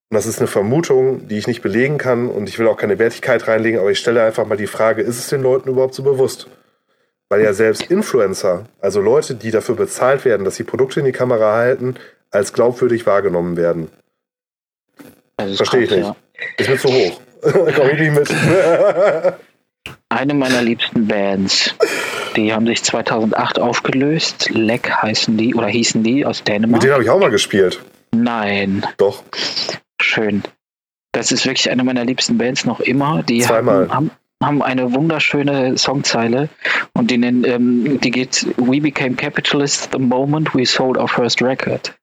und 0.09 0.15
das 0.15 0.27
ist 0.27 0.39
eine 0.39 0.47
Vermutung, 0.47 1.27
die 1.27 1.37
ich 1.37 1.47
nicht 1.47 1.61
belegen 1.61 1.97
kann 1.97 2.29
und 2.29 2.47
ich 2.47 2.59
will 2.59 2.67
auch 2.67 2.77
keine 2.77 2.99
Wertigkeit 2.99 3.47
reinlegen, 3.47 3.79
aber 3.79 3.89
ich 3.89 3.99
stelle 3.99 4.23
einfach 4.23 4.45
mal 4.45 4.55
die 4.55 4.67
Frage, 4.67 5.01
ist 5.01 5.17
es 5.17 5.29
den 5.29 5.41
Leuten 5.41 5.69
überhaupt 5.69 5.95
so 5.95 6.03
bewusst? 6.03 6.47
Weil 7.27 7.41
ja 7.41 7.53
selbst 7.53 7.89
Influencer, 7.89 8.65
also 8.79 9.01
Leute, 9.01 9.33
die 9.33 9.49
dafür 9.49 9.75
bezahlt 9.75 10.23
werden, 10.23 10.45
dass 10.45 10.57
sie 10.57 10.63
Produkte 10.63 10.99
in 10.99 11.07
die 11.07 11.11
Kamera 11.11 11.55
halten, 11.55 11.95
als 12.29 12.53
glaubwürdig 12.53 13.07
wahrgenommen 13.07 13.57
werden. 13.57 13.89
Verstehe 15.37 15.81
ich 15.81 15.91
nicht. 15.91 16.03
Ja. 16.03 16.15
Ist 16.57 16.69
mir 16.69 16.77
zu 16.77 16.87
hoch. 16.89 17.19
Komm 17.41 17.89
ich 17.89 17.99
nicht 17.99 18.13
mit. 18.13 18.29
Eine 20.09 20.33
meiner 20.33 20.61
liebsten 20.61 21.07
Bands, 21.07 21.75
die 22.35 22.53
haben 22.53 22.65
sich 22.67 22.83
2008 22.83 23.59
aufgelöst. 23.59 24.49
Leck 24.49 24.89
heißen 24.89 25.37
die 25.37 25.55
oder 25.55 25.67
hießen 25.67 26.03
die 26.03 26.25
aus 26.25 26.43
Dänemark. 26.43 26.81
Mit 26.81 26.83
denen 26.83 26.93
habe 26.93 27.03
ich 27.03 27.09
auch 27.09 27.19
mal 27.19 27.31
gespielt. 27.31 27.81
Nein. 28.11 28.85
Doch. 28.97 29.23
Schön. 30.01 30.43
Das 31.11 31.31
ist 31.31 31.45
wirklich 31.45 31.69
eine 31.69 31.83
meiner 31.83 32.05
liebsten 32.05 32.37
Bands 32.37 32.65
noch 32.65 32.79
immer. 32.79 33.23
Die 33.23 33.39
Zweimal. 33.39 33.89
Haben, 33.89 34.11
haben 34.43 34.61
eine 34.61 34.93
wunderschöne 34.93 35.77
Songzeile 35.77 36.49
und 36.93 37.09
die, 37.09 37.17
nennen, 37.17 37.43
ähm, 37.45 37.99
die 38.01 38.11
geht 38.11 38.45
We 38.57 38.81
became 38.81 39.15
capitalists 39.15 39.89
the 39.91 39.99
moment 39.99 40.53
we 40.53 40.65
sold 40.65 40.97
our 40.97 41.07
first 41.07 41.41
record. 41.41 41.93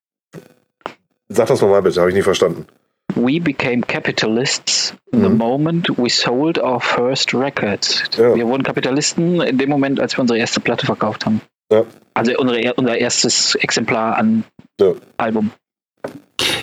Sag 1.29 1.49
das 1.49 1.61
nochmal 1.61 1.83
bitte, 1.83 2.01
habe 2.01 2.11
ich 2.11 2.17
nie 2.17 2.23
verstanden. 2.23 2.67
We 3.15 3.41
became 3.41 3.83
capitalists 3.83 4.95
the 5.11 5.29
mhm. 5.29 5.37
moment 5.37 5.99
we 5.99 6.09
sold 6.09 6.59
our 6.59 6.81
first 6.81 7.35
record. 7.35 8.09
Ja. 8.17 8.35
Wir 8.35 8.47
wurden 8.47 8.63
Kapitalisten 8.63 9.41
in 9.41 9.59
dem 9.59 9.71
Moment, 9.71 10.01
als 10.01 10.17
wir 10.17 10.21
unsere 10.21 10.39
erste 10.39 10.61
Platte 10.61 10.87
verkauft 10.87 11.27
haben. 11.27 11.41
Ja. 11.71 11.85
Also 12.15 12.33
unsere, 12.39 12.75
unser 12.75 12.99
erstes 12.99 13.55
Exemplar 13.57 14.17
an 14.17 14.45
ja. 14.81 14.93
Album. 15.17 15.51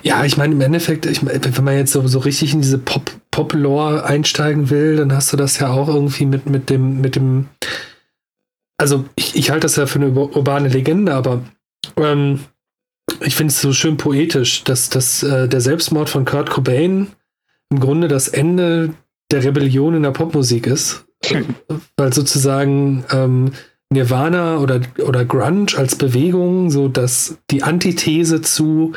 Ja, 0.03 0.23
ich 0.23 0.37
meine, 0.37 0.53
im 0.53 0.61
Endeffekt, 0.61 1.05
ich 1.05 1.21
mein, 1.21 1.39
wenn 1.43 1.63
man 1.63 1.75
jetzt 1.75 1.91
so, 1.91 2.05
so 2.07 2.19
richtig 2.19 2.53
in 2.53 2.61
diese 2.61 2.77
Pop, 2.77 3.11
Pop-Lore 3.31 4.05
einsteigen 4.05 4.69
will, 4.69 4.97
dann 4.97 5.13
hast 5.13 5.31
du 5.33 5.37
das 5.37 5.59
ja 5.59 5.69
auch 5.69 5.87
irgendwie 5.87 6.25
mit, 6.25 6.49
mit 6.49 6.69
dem, 6.69 7.01
mit 7.01 7.15
dem, 7.15 7.49
also 8.77 9.05
ich, 9.15 9.35
ich 9.35 9.51
halte 9.51 9.65
das 9.65 9.75
ja 9.75 9.85
für 9.85 9.99
eine 9.99 10.11
urbane 10.11 10.69
Legende, 10.69 11.13
aber 11.13 11.41
ähm, 11.97 12.41
ich 13.21 13.35
finde 13.35 13.51
es 13.51 13.61
so 13.61 13.73
schön 13.73 13.97
poetisch, 13.97 14.63
dass, 14.63 14.89
dass 14.89 15.23
äh, 15.23 15.47
der 15.47 15.61
Selbstmord 15.61 16.09
von 16.09 16.25
Kurt 16.25 16.49
Cobain 16.49 17.07
im 17.69 17.79
Grunde 17.79 18.07
das 18.07 18.27
Ende 18.27 18.93
der 19.31 19.43
Rebellion 19.43 19.95
in 19.95 20.03
der 20.03 20.11
Popmusik 20.11 20.67
ist. 20.67 21.05
Weil 21.97 22.13
sozusagen 22.13 23.03
ähm, 23.11 23.51
Nirvana 23.91 24.59
oder, 24.59 24.81
oder 25.05 25.25
Grunge 25.25 25.75
als 25.75 25.95
Bewegung 25.95 26.69
so 26.69 26.87
dass 26.87 27.37
die 27.49 27.63
Antithese 27.63 28.41
zu 28.41 28.93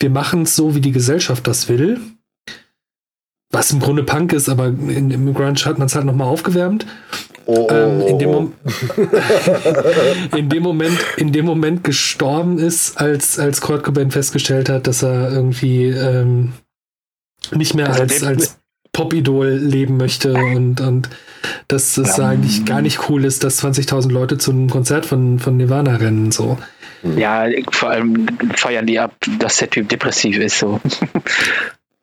wir 0.00 0.10
machen 0.10 0.42
es 0.42 0.56
so, 0.56 0.74
wie 0.74 0.80
die 0.80 0.92
Gesellschaft 0.92 1.46
das 1.46 1.68
will. 1.68 2.00
Was 3.50 3.70
im 3.70 3.80
Grunde 3.80 4.02
Punk 4.02 4.32
ist, 4.32 4.48
aber 4.48 4.66
in, 4.66 5.10
im 5.10 5.32
Grunge 5.32 5.54
hat 5.64 5.78
man 5.78 5.86
es 5.86 5.94
halt 5.94 6.04
nochmal 6.04 6.28
aufgewärmt. 6.28 6.86
Oh, 7.48 7.68
ähm, 7.70 8.00
in, 8.00 8.18
dem 8.18 8.28
oh. 8.30 8.52
in, 10.36 10.48
dem 10.48 10.62
Moment, 10.64 10.98
in 11.16 11.32
dem 11.32 11.46
Moment 11.46 11.84
gestorben 11.84 12.58
ist, 12.58 12.98
als, 13.00 13.38
als 13.38 13.60
Kurt 13.60 13.84
Cobain 13.84 14.10
festgestellt 14.10 14.68
hat, 14.68 14.88
dass 14.88 15.02
er 15.02 15.30
irgendwie 15.30 15.84
ähm, 15.86 16.54
nicht 17.52 17.74
mehr 17.74 17.92
als, 17.92 18.24
als 18.24 18.58
Pop-Idol 18.92 19.48
leben 19.48 19.96
möchte 19.96 20.34
und, 20.34 20.80
und 20.80 21.08
dass 21.68 21.96
es 21.98 22.16
ja. 22.16 22.30
eigentlich 22.30 22.64
gar 22.64 22.82
nicht 22.82 23.08
cool 23.08 23.24
ist, 23.24 23.44
dass 23.44 23.62
20.000 23.62 24.10
Leute 24.10 24.38
zu 24.38 24.50
einem 24.50 24.68
Konzert 24.68 25.06
von, 25.06 25.38
von 25.38 25.56
Nirvana 25.56 25.96
rennen. 25.96 26.32
So. 26.32 26.58
Ja, 27.16 27.46
vor 27.70 27.90
allem 27.90 28.26
feiern 28.54 28.86
die 28.86 28.98
ab, 28.98 29.14
dass 29.38 29.58
der 29.58 29.70
Typ 29.70 29.88
depressiv 29.88 30.38
ist. 30.38 30.58
So. 30.58 30.80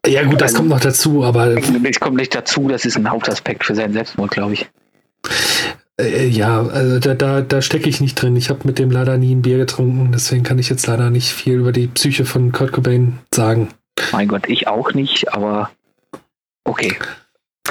Ja, 0.06 0.24
gut, 0.24 0.36
das 0.36 0.52
also, 0.52 0.58
kommt 0.58 0.70
noch 0.70 0.80
dazu, 0.80 1.24
aber. 1.24 1.58
Es 1.58 2.00
kommt 2.00 2.18
nicht 2.18 2.36
dazu, 2.36 2.68
das 2.68 2.86
ist 2.86 2.96
ein 2.96 3.10
Hauptaspekt 3.10 3.64
für 3.66 3.74
seinen 3.74 3.94
Selbstmord, 3.94 4.32
glaube 4.32 4.54
ich. 4.54 4.70
Äh, 6.00 6.28
ja, 6.28 6.62
also 6.62 7.00
da, 7.00 7.14
da, 7.14 7.42
da 7.42 7.62
stecke 7.62 7.90
ich 7.90 8.02
nicht 8.02 8.16
drin. 8.16 8.36
Ich 8.36 8.50
habe 8.50 8.62
mit 8.64 8.80
dem 8.80 8.92
leider 8.92 9.18
nie 9.18 9.34
ein 9.34 9.42
Bier 9.42 9.58
getrunken, 9.58 10.12
deswegen 10.12 10.44
kann 10.44 10.60
ich 10.60 10.70
jetzt 10.70 10.88
leider 10.88 11.10
nicht 11.10 11.32
viel 11.32 11.56
über 11.56 11.72
die 11.72 11.88
Psyche 11.88 12.26
von 12.26 12.52
Kurt 12.52 12.72
Cobain 12.72 13.20
sagen. 13.34 13.70
Mein 14.12 14.28
Gott, 14.28 14.48
ich 14.48 14.68
auch 14.68 14.94
nicht, 14.94 15.34
aber 15.34 15.70
okay. 16.64 16.96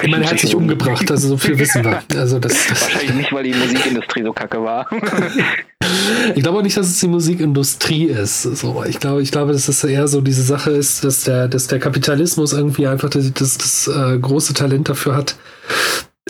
Ich 0.01 0.09
meine, 0.09 0.25
er 0.25 0.31
hat 0.31 0.39
sich 0.39 0.55
umgebracht, 0.55 1.09
also 1.11 1.27
so 1.27 1.37
viel 1.37 1.59
wissen 1.59 1.83
wir. 1.83 2.01
Also 2.15 2.39
das, 2.39 2.67
das 2.67 2.81
Wahrscheinlich 2.81 3.13
nicht, 3.13 3.33
weil 3.33 3.43
die 3.43 3.53
Musikindustrie 3.53 4.23
so 4.23 4.33
kacke 4.33 4.63
war. 4.63 4.87
ich 6.35 6.41
glaube 6.41 6.57
auch 6.57 6.63
nicht, 6.63 6.75
dass 6.75 6.87
es 6.87 6.99
die 6.99 7.07
Musikindustrie 7.07 8.05
ist. 8.05 8.41
So, 8.41 8.83
ich 8.85 8.99
glaube, 8.99 9.21
ich 9.21 9.31
glaube, 9.31 9.51
dass 9.51 9.67
es 9.67 9.83
eher 9.83 10.07
so 10.07 10.21
diese 10.21 10.41
Sache 10.41 10.71
ist, 10.71 11.03
dass 11.03 11.25
der, 11.25 11.47
dass 11.47 11.67
der 11.67 11.79
Kapitalismus 11.79 12.53
irgendwie 12.53 12.87
einfach 12.87 13.09
das, 13.09 13.31
das, 13.33 13.57
das 13.57 13.87
äh, 13.87 14.17
große 14.17 14.55
Talent 14.55 14.89
dafür 14.89 15.15
hat, 15.15 15.35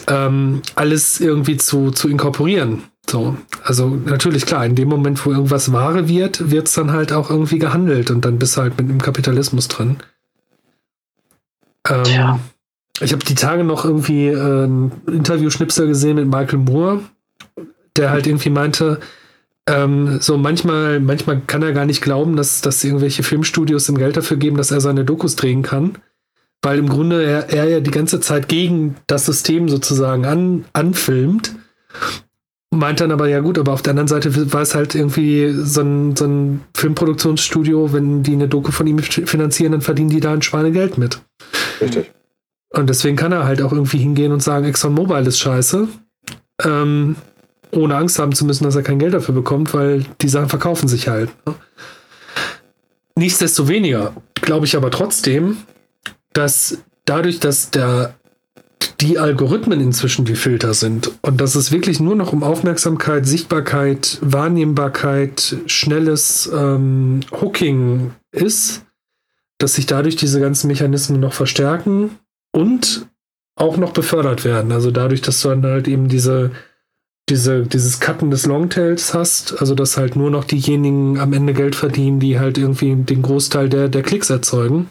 ähm, 0.07 0.61
alles 0.75 1.19
irgendwie 1.19 1.57
zu, 1.57 1.91
zu 1.91 2.09
inkorporieren. 2.09 2.83
So, 3.09 3.37
also 3.63 3.89
natürlich 3.89 4.45
klar, 4.45 4.65
in 4.65 4.75
dem 4.75 4.87
Moment, 4.87 5.25
wo 5.25 5.31
irgendwas 5.31 5.73
Ware 5.73 6.07
wird, 6.07 6.51
wird 6.51 6.67
es 6.67 6.73
dann 6.73 6.91
halt 6.91 7.11
auch 7.11 7.29
irgendwie 7.29 7.59
gehandelt 7.59 8.11
und 8.11 8.23
dann 8.23 8.39
bist 8.39 8.55
du 8.55 8.61
halt 8.61 8.77
mit 8.77 8.89
dem 8.89 9.01
Kapitalismus 9.01 9.67
drin. 9.67 9.97
Ähm, 11.87 12.03
Tja. 12.03 12.39
Ich 13.01 13.11
habe 13.11 13.25
die 13.25 13.35
Tage 13.35 13.63
noch 13.63 13.83
irgendwie 13.85 14.27
äh, 14.27 14.65
ein 14.65 14.91
Interview-Schnipsel 15.07 15.87
gesehen 15.87 16.15
mit 16.15 16.27
Michael 16.27 16.59
Moore, 16.59 17.01
der 17.97 18.11
halt 18.11 18.27
irgendwie 18.27 18.51
meinte, 18.51 18.99
ähm, 19.67 20.19
so 20.19 20.37
manchmal, 20.37 20.99
manchmal 20.99 21.41
kann 21.41 21.63
er 21.63 21.73
gar 21.73 21.85
nicht 21.85 22.01
glauben, 22.01 22.35
dass, 22.35 22.61
dass 22.61 22.83
irgendwelche 22.83 23.23
Filmstudios 23.23 23.89
ihm 23.89 23.97
Geld 23.97 24.15
dafür 24.15 24.37
geben, 24.37 24.57
dass 24.57 24.71
er 24.71 24.81
seine 24.81 25.05
Dokus 25.05 25.35
drehen 25.35 25.63
kann. 25.63 25.97
Weil 26.63 26.79
im 26.79 26.87
Grunde 26.87 27.23
er, 27.23 27.49
er 27.49 27.65
ja 27.65 27.79
die 27.81 27.91
ganze 27.91 28.21
Zeit 28.21 28.47
gegen 28.47 28.95
das 29.05 29.25
System 29.25 29.67
sozusagen 29.67 30.25
an, 30.25 30.65
anfilmt. 30.71 31.53
Meint 32.71 33.01
dann 33.01 33.11
aber, 33.11 33.27
ja 33.27 33.41
gut, 33.41 33.59
aber 33.59 33.73
auf 33.73 33.83
der 33.83 33.91
anderen 33.91 34.07
Seite 34.07 34.51
war 34.51 34.61
es 34.61 34.73
halt 34.73 34.95
irgendwie 34.95 35.53
so 35.53 35.81
ein, 35.81 36.15
so 36.15 36.25
ein 36.25 36.61
Filmproduktionsstudio, 36.75 37.93
wenn 37.93 38.23
die 38.23 38.33
eine 38.33 38.47
Doku 38.47 38.71
von 38.71 38.87
ihm 38.87 38.97
finanzieren, 38.99 39.73
dann 39.73 39.81
verdienen 39.81 40.09
die 40.09 40.21
da 40.21 40.33
ein 40.33 40.41
Schweinegeld 40.41 40.97
mit. 40.97 41.19
Richtig. 41.81 42.11
Und 42.69 42.89
deswegen 42.89 43.17
kann 43.17 43.31
er 43.31 43.43
halt 43.43 43.61
auch 43.61 43.73
irgendwie 43.73 43.99
hingehen 43.99 44.31
und 44.31 44.41
sagen, 44.41 44.65
ExxonMobil 44.65 45.27
ist 45.27 45.39
scheiße. 45.39 45.87
Ähm, 46.63 47.15
ohne 47.71 47.95
Angst 47.95 48.17
haben 48.17 48.33
zu 48.33 48.45
müssen, 48.45 48.63
dass 48.63 48.75
er 48.75 48.83
kein 48.83 48.99
Geld 48.99 49.13
dafür 49.13 49.35
bekommt, 49.35 49.73
weil 49.73 50.05
die 50.21 50.29
Sachen 50.29 50.49
verkaufen 50.49 50.87
sich 50.87 51.07
halt. 51.07 51.29
Ne? 51.45 51.53
Nichtsdestoweniger 53.15 54.13
glaube 54.35 54.65
ich 54.65 54.75
aber 54.75 54.89
trotzdem, 54.89 55.57
dass 56.33 56.79
dadurch, 57.05 57.39
dass 57.39 57.71
der, 57.71 58.15
die 58.99 59.19
Algorithmen 59.19 59.79
inzwischen 59.79 60.25
die 60.25 60.35
Filter 60.35 60.73
sind 60.73 61.11
und 61.21 61.41
dass 61.41 61.55
es 61.55 61.71
wirklich 61.71 61.99
nur 61.99 62.15
noch 62.15 62.33
um 62.33 62.43
Aufmerksamkeit, 62.43 63.25
Sichtbarkeit, 63.25 64.19
Wahrnehmbarkeit, 64.21 65.57
schnelles 65.67 66.49
ähm, 66.53 67.21
Hooking 67.31 68.11
ist, 68.31 68.85
dass 69.57 69.75
sich 69.75 69.85
dadurch 69.85 70.15
diese 70.15 70.39
ganzen 70.39 70.67
Mechanismen 70.67 71.19
noch 71.19 71.33
verstärken 71.33 72.17
und 72.51 73.07
auch 73.55 73.77
noch 73.77 73.91
befördert 73.91 74.45
werden. 74.45 74.71
Also 74.71 74.91
dadurch, 74.91 75.21
dass 75.21 75.41
du 75.41 75.49
dann 75.49 75.63
halt 75.63 75.87
eben 75.87 76.07
diese 76.07 76.51
diese, 77.29 77.63
dieses 77.63 77.99
Cutten 77.99 78.31
des 78.31 78.45
Longtails 78.45 79.13
hast, 79.13 79.59
also 79.59 79.75
dass 79.75 79.97
halt 79.97 80.15
nur 80.15 80.29
noch 80.29 80.43
diejenigen 80.43 81.19
am 81.19 81.33
Ende 81.33 81.53
Geld 81.53 81.75
verdienen, 81.75 82.19
die 82.19 82.39
halt 82.39 82.57
irgendwie 82.57 82.95
den 82.95 83.21
Großteil 83.21 83.69
der, 83.69 83.87
der 83.87 84.03
Klicks 84.03 84.29
erzeugen. 84.29 84.89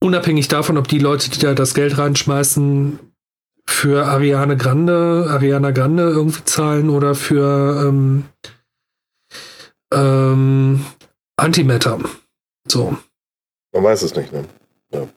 Unabhängig 0.00 0.48
davon, 0.48 0.78
ob 0.78 0.88
die 0.88 0.98
Leute, 0.98 1.30
die 1.30 1.38
da 1.38 1.54
das 1.54 1.74
Geld 1.74 1.98
reinschmeißen, 1.98 2.98
für 3.68 4.06
Ariane 4.06 4.56
Grande, 4.56 5.26
Ariana 5.28 5.72
Grande 5.72 6.04
irgendwie 6.04 6.44
zahlen 6.44 6.88
oder 6.88 7.14
für 7.14 7.88
ähm, 7.88 8.24
ähm, 9.92 10.86
Antimatter. 11.36 11.98
So. 12.68 12.96
Man 13.72 13.84
weiß 13.84 14.02
es 14.02 14.14
nicht, 14.14 14.32
ne? 14.32 14.44
Ja. 14.92 15.08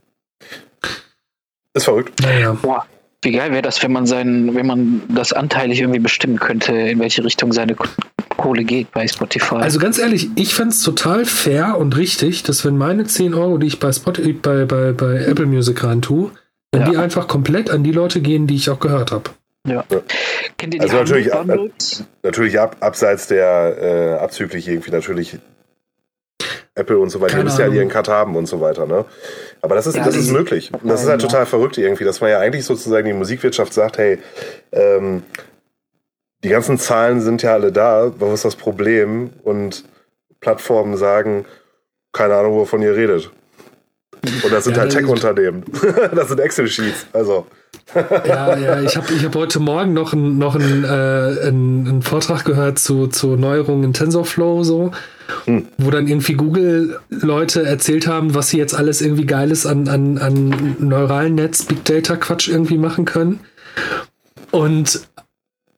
Ist 1.74 1.84
verrückt. 1.84 2.20
Naja. 2.22 2.54
Boah, 2.54 2.86
wie 3.22 3.32
geil 3.34 3.52
wäre 3.52 3.62
das, 3.62 3.84
wenn 3.84 3.92
man 3.92 4.06
seinen, 4.06 4.56
wenn 4.56 4.66
man 4.66 5.02
das 5.10 5.34
anteilig 5.34 5.82
irgendwie 5.82 6.00
bestimmen 6.00 6.40
könnte, 6.40 6.74
in 6.74 7.00
welche 7.00 7.24
Richtung 7.24 7.52
seine 7.52 7.76
Kohle 8.38 8.64
geht 8.64 8.92
bei 8.92 9.08
Spotify. 9.08 9.56
Also 9.56 9.80
ganz 9.80 9.98
ehrlich, 9.98 10.30
ich 10.36 10.56
fände 10.56 10.72
es 10.72 10.82
total 10.82 11.26
fair 11.26 11.78
und 11.78 11.98
richtig, 11.98 12.44
dass 12.44 12.64
wenn 12.64 12.78
meine 12.78 13.06
10 13.06 13.34
Euro, 13.34 13.58
die 13.58 13.68
ich 13.68 13.80
bei 13.80 13.92
Spotify, 13.92 14.34
bei, 14.34 14.66
bei, 14.66 14.94
bei 14.94 15.16
Apple 15.26 15.46
Music 15.46 15.84
rein 15.84 16.02
tue, 16.02 16.32
wenn 16.72 16.82
ja. 16.82 16.90
die 16.90 16.98
einfach 16.98 17.28
komplett 17.28 17.70
an 17.70 17.84
die 17.84 17.92
Leute 17.92 18.22
gehen, 18.22 18.48
die 18.48 18.56
ich 18.56 18.70
auch 18.70 18.80
gehört 18.80 19.12
habe. 19.12 19.32
Ja. 19.68 19.84
ja. 19.90 20.02
Kennt 20.58 20.74
ihr 20.74 20.80
die 20.80 20.82
also 20.82 20.98
natürlich, 20.98 21.34
ab, 21.34 21.46
natürlich 22.24 22.60
ab, 22.60 22.78
abseits 22.80 23.28
der 23.28 23.78
äh, 24.18 24.24
abzüglich 24.24 24.68
irgendwie 24.68 24.92
natürlich 24.92 25.38
Apple 26.76 26.98
und 26.98 27.10
so 27.10 27.20
weiter, 27.20 27.38
die 27.38 27.44
müssen 27.44 27.60
ja 27.60 27.68
ihren 27.68 27.90
Cut 27.90 28.08
haben 28.08 28.36
und 28.36 28.46
so 28.46 28.62
weiter, 28.62 28.86
ne? 28.86 29.04
Aber 29.62 29.76
das 29.76 29.88
ist, 29.88 29.96
ja, 29.96 30.04
das 30.04 30.16
ist 30.16 30.32
möglich. 30.32 30.72
Das 30.84 31.04
ist 31.04 31.10
halt 31.10 31.22
total 31.22 31.46
verrückt 31.46 31.78
irgendwie, 31.78 32.06
dass 32.06 32.22
man 32.22 32.30
ja 32.30 32.40
eigentlich 32.40 32.66
sozusagen 32.66 33.06
die 33.06 33.14
Musikwirtschaft 33.14 33.74
sagt, 33.74 33.98
hey, 33.98 34.20
ähm, 34.72 35.24
die 36.44 36.50
ganzen 36.50 36.78
Zahlen 36.78 37.20
sind 37.22 37.42
ja 37.44 37.54
alle 37.54 37.72
da, 37.72 38.14
was 38.20 38.36
ist 38.36 38.46
das 38.46 38.56
Problem? 38.56 39.32
Und 39.44 39.84
Plattformen 40.40 40.96
sagen, 40.96 41.46
keine 42.14 42.36
Ahnung, 42.36 42.54
wovon 42.54 42.82
ihr 42.82 42.96
redet. 42.96 43.32
Und 44.44 44.52
das 44.52 44.66
sind 44.66 44.76
ja, 44.76 44.82
halt 44.82 44.92
Tech-Unternehmen. 44.92 45.64
das 46.16 46.30
sind 46.30 46.40
Excel-Sheets. 46.40 47.08
Also. 47.14 47.48
ja, 47.96 48.58
ja, 48.58 48.82
ich 48.82 48.96
habe 48.98 49.14
ich 49.14 49.24
hab 49.24 49.36
heute 49.36 49.60
Morgen 49.60 49.94
noch 49.94 50.14
einen 50.14 50.38
noch 50.38 50.56
ein, 50.56 50.84
äh, 50.84 51.48
ein, 51.48 51.88
ein 51.88 52.02
Vortrag 52.02 52.46
gehört 52.46 52.80
zu, 52.80 53.08
zu 53.08 53.36
Neuerungen 53.36 53.86
in 53.86 53.94
TensorFlow, 53.94 54.64
so, 54.64 54.92
hm. 55.46 55.68
wo 55.78 55.90
dann 55.90 56.08
irgendwie 56.08 56.34
Google-Leute 56.34 57.64
erzählt 57.64 58.08
haben, 58.08 58.36
was 58.36 58.50
sie 58.50 58.58
jetzt 58.58 58.76
alles 58.76 59.02
irgendwie 59.02 59.26
Geiles 59.26 59.66
an, 59.66 59.88
an, 59.88 60.18
an 60.18 60.76
neuralen 60.80 61.36
Netz, 61.36 61.64
Big 61.66 61.84
Data-Quatsch 61.86 62.50
irgendwie 62.50 62.78
machen 62.78 63.06
können. 63.06 63.40
Und 64.52 65.02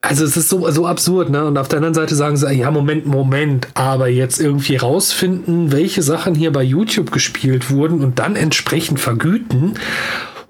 also 0.02 0.26
es 0.26 0.36
ist 0.36 0.49
so, 0.49 0.70
so 0.72 0.88
absurd, 0.88 1.30
ne? 1.30 1.45
Und 1.45 1.58
auf 1.58 1.68
der 1.68 1.78
anderen 1.78 1.93
Seite 1.93 2.16
sagen 2.16 2.36
sie, 2.36 2.52
ja, 2.54 2.72
Moment, 2.72 3.06
Moment, 3.06 3.68
aber 3.76 4.08
jetzt 4.08 4.41
irgendwie 4.41 4.76
rausfinden, 4.76 5.72
welche 5.72 6.02
Sachen 6.02 6.34
hier 6.34 6.52
bei 6.52 6.64
YouTube 6.64 7.12
gespielt 7.12 7.70
wurden 7.70 8.02
und 8.02 8.18
dann 8.18 8.36
entsprechend 8.36 8.99
vergüten. 8.99 9.76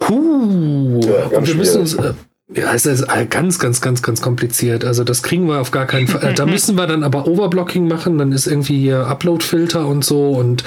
Huh. 0.07 1.01
Ja, 1.03 1.37
und 1.37 1.47
wir 1.47 1.55
müssen 1.55 1.81
uns. 1.81 1.95
Äh, 1.95 2.13
ja, 2.53 2.73
es 2.73 2.85
ist 2.85 3.07
ganz, 3.29 3.59
ganz, 3.59 3.79
ganz, 3.79 4.01
ganz 4.01 4.21
kompliziert. 4.21 4.83
Also 4.83 5.05
das 5.05 5.23
kriegen 5.23 5.47
wir 5.47 5.61
auf 5.61 5.71
gar 5.71 5.85
keinen 5.85 6.07
Fall. 6.07 6.33
Da 6.33 6.45
müssen 6.47 6.75
wir 6.75 6.85
dann 6.85 7.03
aber 7.03 7.27
Overblocking 7.27 7.87
machen, 7.87 8.17
dann 8.17 8.33
ist 8.33 8.45
irgendwie 8.45 8.79
hier 8.79 9.07
Upload-Filter 9.07 9.85
und 9.85 10.03
so. 10.03 10.31
Und 10.31 10.65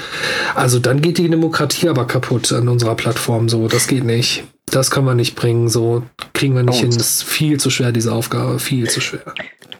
also 0.55 0.79
dann 0.79 1.01
geht 1.01 1.19
die 1.19 1.29
Demokratie 1.29 1.89
aber 1.89 2.05
kaputt 2.05 2.51
an 2.53 2.69
unserer 2.69 2.95
Plattform. 2.95 3.49
So, 3.49 3.67
das 3.67 3.87
geht 3.87 4.03
nicht 4.03 4.45
das 4.65 4.91
kann 4.91 5.05
man 5.05 5.17
nicht 5.17 5.35
bringen, 5.35 5.69
so 5.69 6.03
kriegen 6.33 6.55
wir 6.55 6.63
nicht 6.63 6.79
oh. 6.79 6.81
hin. 6.81 6.91
Das 6.91 7.07
ist 7.07 7.23
viel 7.23 7.59
zu 7.59 7.69
schwer, 7.69 7.91
diese 7.91 8.11
Aufgabe, 8.11 8.59
viel 8.59 8.89
zu 8.89 9.01
schwer. 9.01 9.21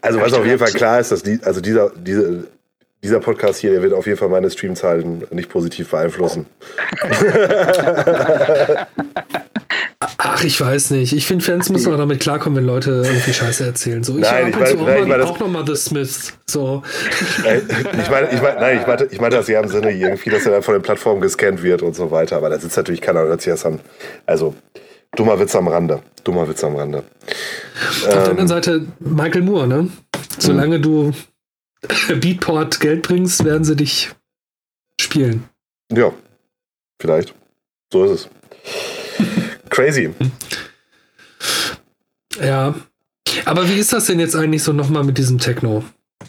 Also 0.00 0.20
was 0.20 0.32
auf 0.32 0.44
jeden 0.46 0.58
Fall 0.58 0.72
klar 0.72 1.00
ist, 1.00 1.10
dass 1.10 1.22
die, 1.22 1.40
also 1.42 1.60
dieser, 1.60 1.90
diese, 1.90 2.46
dieser 3.02 3.20
Podcast 3.20 3.60
hier, 3.60 3.72
der 3.72 3.82
wird 3.82 3.92
auf 3.92 4.06
jeden 4.06 4.18
Fall 4.18 4.28
meine 4.28 4.50
Streamzahlen 4.50 5.24
nicht 5.30 5.48
positiv 5.48 5.90
beeinflussen. 5.90 6.46
Ach, 10.28 10.42
ich 10.42 10.60
weiß 10.60 10.90
nicht. 10.90 11.12
Ich 11.12 11.24
finde, 11.24 11.44
Fans 11.44 11.70
müssen 11.70 11.92
auch 11.92 11.96
damit 11.96 12.18
klarkommen, 12.18 12.56
wenn 12.58 12.66
Leute 12.66 13.02
irgendwie 13.06 13.32
Scheiße 13.32 13.64
erzählen. 13.64 14.02
So, 14.02 14.16
ich 14.16 14.22
nein, 14.22 14.48
ich 14.48 14.56
meine, 14.56 14.82
nein, 14.82 15.02
ich 15.02 15.08
meine 15.08 15.24
auch 15.24 15.38
nochmal 15.38 15.64
The 15.64 15.76
Smiths. 15.76 16.32
So. 16.46 16.82
ich 17.38 18.10
meine, 18.10 18.32
ich 18.32 18.42
meine, 18.42 18.60
nein, 18.60 18.80
ich 18.80 18.86
meinte, 18.86 19.08
ich 19.08 19.20
meinte 19.20 19.36
das 19.36 19.46
ja 19.46 19.60
im 19.60 19.68
Sinne 19.68 19.92
irgendwie, 19.92 20.30
dass 20.30 20.44
er 20.44 20.52
dann 20.52 20.62
von 20.62 20.74
den 20.74 20.82
Plattformen 20.82 21.20
gescannt 21.20 21.62
wird 21.62 21.82
und 21.82 21.94
so 21.94 22.10
weiter. 22.10 22.38
Aber 22.38 22.50
da 22.50 22.58
sitzt 22.58 22.76
natürlich 22.76 23.00
keiner 23.00 23.22
und 23.22 23.28
hört 23.28 23.40
sich 23.40 23.52
das 23.52 23.64
an. 23.64 23.78
Also, 24.26 24.56
dummer 25.14 25.38
Witz 25.38 25.54
am 25.54 25.68
Rande. 25.68 26.02
Dummer 26.24 26.48
Witz 26.48 26.64
am 26.64 26.74
Rande. 26.74 26.98
Auf 26.98 28.04
ähm, 28.04 28.10
der 28.10 28.18
anderen 28.18 28.38
ähm, 28.40 28.48
Seite 28.48 28.86
Michael 28.98 29.42
Moore, 29.42 29.68
ne? 29.68 29.88
Solange 30.38 30.80
du 30.80 31.12
Beatport 32.20 32.80
Geld 32.80 33.02
bringst, 33.02 33.44
werden 33.44 33.62
sie 33.62 33.76
dich 33.76 34.10
spielen. 35.00 35.44
Ja, 35.92 36.12
vielleicht. 37.00 37.32
So 37.92 38.04
ist 38.04 38.10
es. 38.10 38.28
Crazy. 39.70 40.12
Ja. 42.40 42.74
Aber 43.44 43.68
wie 43.68 43.78
ist 43.78 43.92
das 43.92 44.06
denn 44.06 44.20
jetzt 44.20 44.34
eigentlich 44.34 44.62
so 44.62 44.72
nochmal 44.72 45.04
mit 45.04 45.18
diesem 45.18 45.38
Techno? 45.38 45.84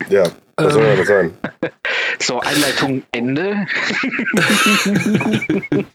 Ja, 0.10 0.24
was 0.58 0.76
ähm, 0.76 0.82
soll 0.82 0.98
das 0.98 1.08
sein? 1.08 1.32
So, 2.20 2.40
Einleitung 2.40 3.04
Ende. 3.12 3.68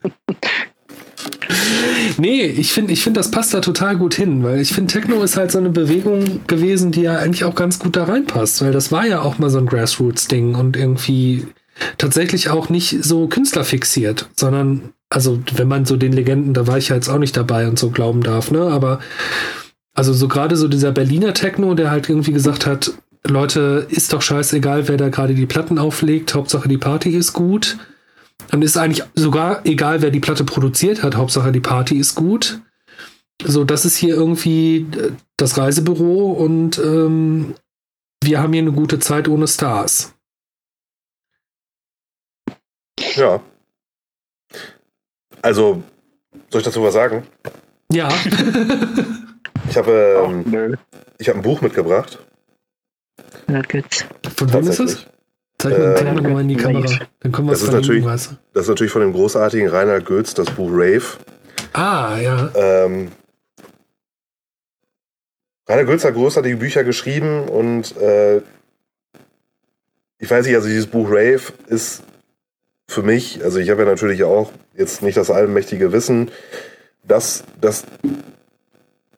nee, 2.17 2.45
ich 2.45 2.73
finde, 2.73 2.93
ich 2.93 3.03
find, 3.03 3.17
das 3.17 3.33
passt 3.33 3.53
da 3.55 3.61
total 3.61 3.97
gut 3.97 4.15
hin, 4.15 4.45
weil 4.45 4.61
ich 4.61 4.73
finde, 4.73 4.93
Techno 4.93 5.21
ist 5.23 5.37
halt 5.37 5.51
so 5.51 5.59
eine 5.59 5.71
Bewegung 5.71 6.47
gewesen, 6.47 6.93
die 6.93 7.03
ja 7.03 7.17
eigentlich 7.19 7.43
auch 7.43 7.57
ganz 7.57 7.81
gut 7.81 7.97
da 7.97 8.05
reinpasst, 8.05 8.63
weil 8.63 8.71
das 8.71 8.93
war 8.93 9.05
ja 9.05 9.23
auch 9.23 9.39
mal 9.39 9.51
so 9.51 9.59
ein 9.59 9.67
Grassroots-Ding 9.67 10.55
und 10.55 10.77
irgendwie 10.77 11.49
tatsächlich 11.99 12.51
auch 12.51 12.69
nicht 12.69 13.03
so 13.03 13.29
künstlerfixiert, 13.29 14.29
sondern 14.37 14.93
also 15.09 15.43
wenn 15.55 15.69
man 15.69 15.85
so 15.85 15.97
den 15.97 16.13
Legenden, 16.13 16.55
da 16.55 16.67
war 16.67 16.79
ich 16.79 16.89
ja 16.89 16.97
jetzt 16.97 17.09
auch 17.09 17.19
nicht 17.19 17.37
dabei 17.37 17.69
und 17.69 17.79
so 17.79 17.91
glauben 17.91 18.23
darf, 18.23 18.51
ne? 18.51 18.63
Aber 18.63 19.01
also 19.95 20.13
so 20.13 20.27
gerade 20.29 20.57
so 20.57 20.69
dieser 20.69 20.93
Berliner 20.93 21.35
Techno, 21.35 21.75
der 21.75 21.91
halt 21.91 22.09
irgendwie 22.09 22.33
gesagt 22.33 22.67
hat, 22.67 22.93
Leute, 23.27 23.87
ist 23.89 24.13
doch 24.13 24.23
scheißegal, 24.23 24.89
wer 24.89 24.97
da 24.97 25.09
gerade 25.09 25.35
die 25.35 25.47
Platten 25.47 25.79
auflegt, 25.79 26.35
Hauptsache 26.35 26.69
die 26.69 26.79
Party 26.79 27.11
ist 27.11 27.33
gut. 27.33 27.77
Und 28.51 28.63
ist 28.63 28.77
eigentlich 28.77 29.05
sogar 29.15 29.65
egal, 29.65 30.03
wer 30.03 30.11
die 30.11 30.21
Platte 30.21 30.45
produziert 30.45 31.03
hat, 31.03 31.15
Hauptsache 31.15 31.53
die 31.53 31.61
Party 31.61 31.97
ist 31.97 32.17
gut. 32.17 32.61
So, 33.45 33.65
das 33.65 33.85
ist 33.85 33.97
hier 33.97 34.15
irgendwie 34.15 34.87
äh, 34.97 35.13
das 35.37 35.57
Reisebüro 35.57 36.33
und 36.33 36.79
ähm, 36.79 37.55
wir 38.23 38.41
haben 38.41 38.53
hier 38.53 38.63
eine 38.63 38.73
gute 38.73 38.99
Zeit 38.99 39.29
ohne 39.29 39.47
Stars. 39.47 40.15
Ja. 43.17 43.41
Also, 45.41 45.83
soll 46.51 46.61
ich 46.61 46.65
dazu 46.65 46.83
was 46.83 46.95
sagen? 46.95 47.27
Ja. 47.93 48.09
ich 49.69 49.77
habe 49.77 50.43
ähm, 50.47 50.77
ich 51.19 51.29
hab 51.29 51.37
ein 51.37 51.43
Buch 51.43 51.61
mitgebracht. 51.61 52.19
Geht's. 53.69 54.07
Von 54.37 54.53
wem 54.53 54.69
ist 54.69 54.81
es? 54.81 55.07
Zeig 55.59 55.79
mir 55.79 55.99
ähm, 55.99 56.33
mal 56.33 56.41
in 56.41 56.49
die 56.49 56.57
Kamera. 56.57 56.89
Dann 57.21 57.33
kommen 57.33 57.49
wir 57.49 57.53
das, 57.53 57.63
ist 57.63 57.73
natürlich, 57.73 58.05
das 58.05 58.31
ist 58.55 58.69
natürlich 58.69 58.93
von 58.93 59.03
dem 59.03 59.13
großartigen 59.13 59.69
Rainer 59.69 60.01
Goetz, 60.01 60.35
das 60.35 60.51
Buch 60.51 60.71
Rave. 60.73 61.05
Ah, 61.73 62.19
ja. 62.19 62.51
Ähm, 62.55 63.13
Rainer 65.69 65.85
Goetz 65.85 66.05
hat 66.05 66.15
großartige 66.15 66.57
Bücher 66.57 66.83
geschrieben 66.83 67.49
und 67.49 67.97
äh, 67.97 68.39
ich 70.19 70.31
weiß 70.31 70.47
nicht, 70.47 70.55
also 70.55 70.69
dieses 70.69 70.87
Buch 70.87 71.09
Rave 71.09 71.53
ist 71.69 72.03
für 72.93 73.03
mich, 73.03 73.43
also 73.43 73.59
ich 73.59 73.71
habe 73.71 73.83
ja 73.83 73.89
natürlich 73.89 74.23
auch 74.25 74.53
jetzt 74.77 75.03
nicht 75.03 75.17
das 75.17 75.31
allmächtige 75.31 75.93
Wissen, 75.93 76.31
dass 77.03 77.43
das, 77.61 77.85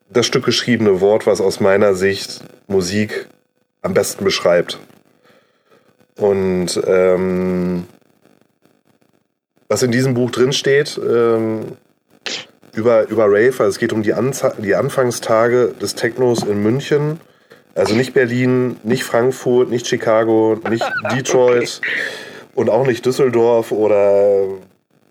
das 0.08 0.26
Stück 0.26 0.44
geschriebene 0.44 1.00
Wort, 1.00 1.26
was 1.26 1.40
aus 1.40 1.60
meiner 1.60 1.94
Sicht 1.94 2.42
Musik 2.66 3.26
am 3.82 3.92
besten 3.92 4.24
beschreibt. 4.24 4.78
Und 6.16 6.80
ähm, 6.86 7.86
was 9.68 9.82
in 9.82 9.90
diesem 9.90 10.14
Buch 10.14 10.30
drin 10.30 10.52
steht, 10.52 10.98
ähm, 10.98 11.76
über, 12.72 13.08
über 13.08 13.26
Rave, 13.26 13.54
also 13.58 13.64
es 13.64 13.78
geht 13.78 13.92
um 13.92 14.02
die, 14.02 14.14
Anza 14.14 14.54
die 14.58 14.74
Anfangstage 14.74 15.74
des 15.80 15.94
Technos 15.94 16.42
in 16.42 16.62
München. 16.62 17.20
Also 17.74 17.94
nicht 17.94 18.14
Berlin, 18.14 18.76
nicht 18.84 19.02
Frankfurt, 19.02 19.68
nicht 19.68 19.86
Chicago, 19.88 20.60
nicht 20.70 20.84
Detroit. 21.12 21.80
Okay 21.82 22.33
und 22.54 22.70
auch 22.70 22.86
nicht 22.86 23.04
Düsseldorf 23.04 23.72
oder 23.72 24.46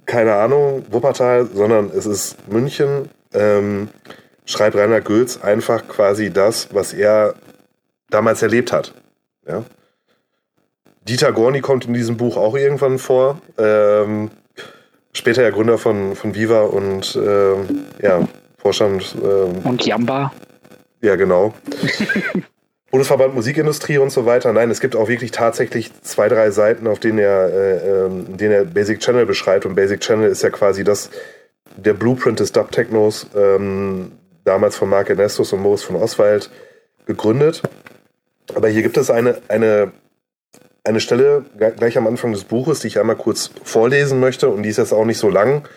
keine 0.05 0.35
Ahnung, 0.35 0.85
Wuppertal, 0.89 1.47
sondern 1.53 1.89
es 1.89 2.05
ist 2.05 2.47
München. 2.51 3.09
Ähm, 3.33 3.89
schreibt 4.45 4.75
Rainer 4.75 5.01
Gülz 5.01 5.41
einfach 5.41 5.87
quasi 5.87 6.31
das, 6.31 6.73
was 6.73 6.93
er 6.93 7.35
damals 8.09 8.41
erlebt 8.41 8.71
hat. 8.71 8.93
Ja? 9.47 9.63
Dieter 11.07 11.31
Gorni 11.31 11.61
kommt 11.61 11.85
in 11.85 11.93
diesem 11.93 12.17
Buch 12.17 12.37
auch 12.37 12.55
irgendwann 12.55 12.99
vor. 12.99 13.41
Ähm, 13.57 14.31
später 15.13 15.43
ja 15.43 15.49
Gründer 15.49 15.77
von, 15.77 16.15
von 16.15 16.35
Viva 16.35 16.61
und 16.61 17.15
ähm, 17.15 17.85
ja, 18.01 18.27
Vorstand. 18.57 19.15
Ähm, 19.21 19.59
und 19.63 19.85
Jamba. 19.85 20.31
Ja, 21.01 21.15
genau. 21.15 21.53
Bundesverband 22.93 23.33
Musikindustrie 23.33 23.97
und 23.97 24.11
so 24.11 24.27
weiter. 24.27 24.53
Nein, 24.53 24.69
es 24.69 24.79
gibt 24.79 24.95
auch 24.95 25.07
wirklich 25.07 25.31
tatsächlich 25.31 25.89
zwei, 26.03 26.29
drei 26.29 26.51
Seiten, 26.51 26.85
auf 26.85 26.99
denen 26.99 27.17
er, 27.17 27.49
äh, 27.49 28.05
ähm, 28.05 28.37
denen 28.37 28.51
er 28.51 28.65
Basic 28.65 28.99
Channel 28.99 29.25
beschreibt. 29.25 29.65
Und 29.65 29.73
Basic 29.73 29.99
Channel 29.99 30.29
ist 30.29 30.43
ja 30.43 30.51
quasi 30.51 30.83
das, 30.83 31.09
der 31.75 31.95
Blueprint 31.95 32.39
des 32.39 32.51
Dub-Technos, 32.51 33.25
ähm, 33.35 34.11
damals 34.43 34.75
von 34.75 34.89
Mark 34.89 35.09
Ernestus 35.09 35.51
und 35.53 35.61
Moos 35.61 35.81
von 35.81 35.95
Oswald 35.95 36.51
gegründet. 37.07 37.63
Aber 38.53 38.67
hier 38.67 38.83
gibt 38.83 38.97
es 38.97 39.09
eine, 39.09 39.41
eine, 39.47 39.91
eine 40.83 40.99
Stelle 40.99 41.45
gleich 41.57 41.97
am 41.97 42.05
Anfang 42.05 42.31
des 42.31 42.43
Buches, 42.43 42.81
die 42.81 42.89
ich 42.89 42.99
einmal 42.99 43.15
kurz 43.15 43.49
vorlesen 43.63 44.19
möchte. 44.19 44.49
Und 44.49 44.61
die 44.61 44.69
ist 44.69 44.77
jetzt 44.77 44.93
auch 44.93 45.05
nicht 45.05 45.17
so 45.17 45.31
lang. 45.31 45.67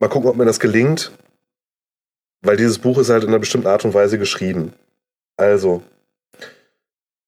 Mal 0.00 0.08
gucken, 0.08 0.30
ob 0.30 0.34
mir 0.34 0.46
das 0.46 0.58
gelingt. 0.58 1.12
Weil 2.42 2.56
dieses 2.56 2.80
Buch 2.80 2.98
ist 2.98 3.08
halt 3.08 3.22
in 3.22 3.28
einer 3.28 3.38
bestimmten 3.38 3.68
Art 3.68 3.84
und 3.84 3.94
Weise 3.94 4.18
geschrieben. 4.18 4.72
Also, 5.40 5.82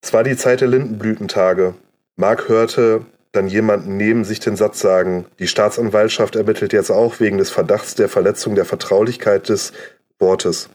es 0.02 0.12
war 0.12 0.22
die 0.22 0.36
Zeit 0.36 0.60
der 0.60 0.68
Lindenblütentage. 0.68 1.74
Mark 2.16 2.46
hörte 2.46 3.06
dann 3.32 3.48
jemanden 3.48 3.96
neben 3.96 4.24
sich 4.24 4.38
den 4.38 4.54
Satz 4.54 4.80
sagen, 4.80 5.24
die 5.38 5.46
Staatsanwaltschaft 5.46 6.36
ermittelt 6.36 6.74
jetzt 6.74 6.90
auch 6.90 7.20
wegen 7.20 7.38
des 7.38 7.48
Verdachts 7.48 7.94
der 7.94 8.10
Verletzung 8.10 8.54
der 8.54 8.66
Vertraulichkeit 8.66 9.48
des 9.48 9.72
Wortes. 10.18 10.68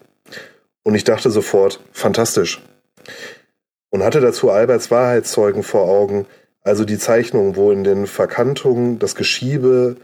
Und 0.82 0.96
ich 0.96 1.04
dachte 1.04 1.30
sofort, 1.30 1.80
fantastisch. 1.92 2.64
Und 3.92 4.04
hatte 4.04 4.20
dazu 4.20 4.50
Alberts 4.50 4.90
Wahrheitszeugen 4.90 5.62
vor 5.62 5.84
Augen, 5.84 6.26
also 6.64 6.86
die 6.86 6.98
Zeichnung, 6.98 7.56
wo 7.56 7.72
in 7.72 7.84
den 7.84 8.08
Verkantungen 8.08 8.98
das 8.98 9.14
Geschiebe 9.14 9.98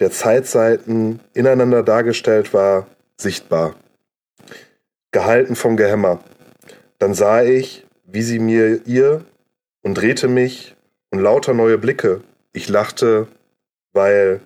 der 0.00 0.10
Zeitseiten 0.10 1.20
ineinander 1.34 1.82
dargestellt 1.82 2.54
war, 2.54 2.86
sichtbar. 3.18 3.74
Gehalten 5.10 5.54
vom 5.54 5.76
Gehämmer. 5.76 6.20
Dann 7.02 7.14
sah 7.14 7.42
ich, 7.42 7.84
wie 8.04 8.22
sie 8.22 8.38
mir 8.38 8.86
ihr 8.86 9.24
und 9.82 9.94
drehte 9.94 10.28
mich 10.28 10.76
und 11.10 11.18
lauter 11.18 11.52
neue 11.52 11.76
Blicke. 11.76 12.22
Ich 12.52 12.68
lachte, 12.68 13.26
weil 13.92 14.40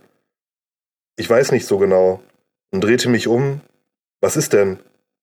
ich 1.17 1.29
weiß 1.29 1.53
nicht 1.53 1.67
so 1.67 1.77
genau 1.77 2.23
und 2.71 2.83
drehte 2.83 3.11
mich 3.11 3.29
um. 3.29 3.61
Was 4.23 4.39
ist 4.39 4.55
denn? 4.55 4.79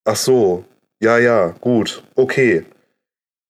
Ach 0.06 0.16
so, 0.16 0.64
ja, 1.00 1.18
ja, 1.18 1.56
gut, 1.60 2.04
okay. 2.14 2.66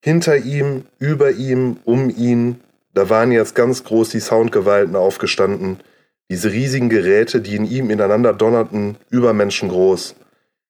Hinter 0.02 0.38
ihm, 0.38 0.86
über 0.98 1.32
ihm, 1.32 1.76
um 1.84 2.10
ihn, 2.10 2.62
da 2.94 3.10
waren 3.10 3.34
jetzt 3.34 3.54
ganz 3.54 3.84
groß 3.84 4.12
die 4.12 4.22
Soundgewalten 4.22 4.96
aufgestanden, 4.96 5.82
diese 6.30 6.54
riesigen 6.54 6.88
Geräte, 6.88 7.42
die 7.42 7.58
in 7.58 7.70
ihm 7.70 7.90
ineinander 7.90 8.32
donnerten, 8.32 8.96
übermenschengroß. 9.10 10.16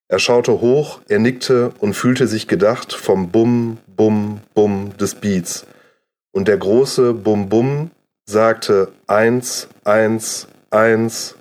Er 0.08 0.20
schaute 0.20 0.62
hoch, 0.62 1.02
er 1.08 1.20
nickte 1.20 1.74
und 1.80 1.94
fühlte 1.94 2.28
sich 2.28 2.48
gedacht 2.48 2.94
vom 2.94 3.30
Bum, 3.30 3.78
Bum, 3.88 4.42
Bum 4.54 4.96
des 4.98 5.16
Beats. 5.16 5.66
Und 6.32 6.48
der 6.48 6.58
große 6.58 7.14
Bum 7.14 7.50
Bum 7.50 7.92
sagte 8.26 8.92
eins, 9.08 9.70
eins, 9.84 10.48
eins 10.72 11.36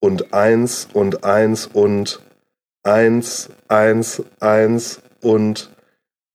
und 0.00 0.32
eins 0.32 0.88
und 0.92 1.24
eins 1.24 1.66
und 1.66 2.20
eins, 2.82 3.50
eins, 3.68 4.22
eins 4.40 5.02
und 5.20 5.70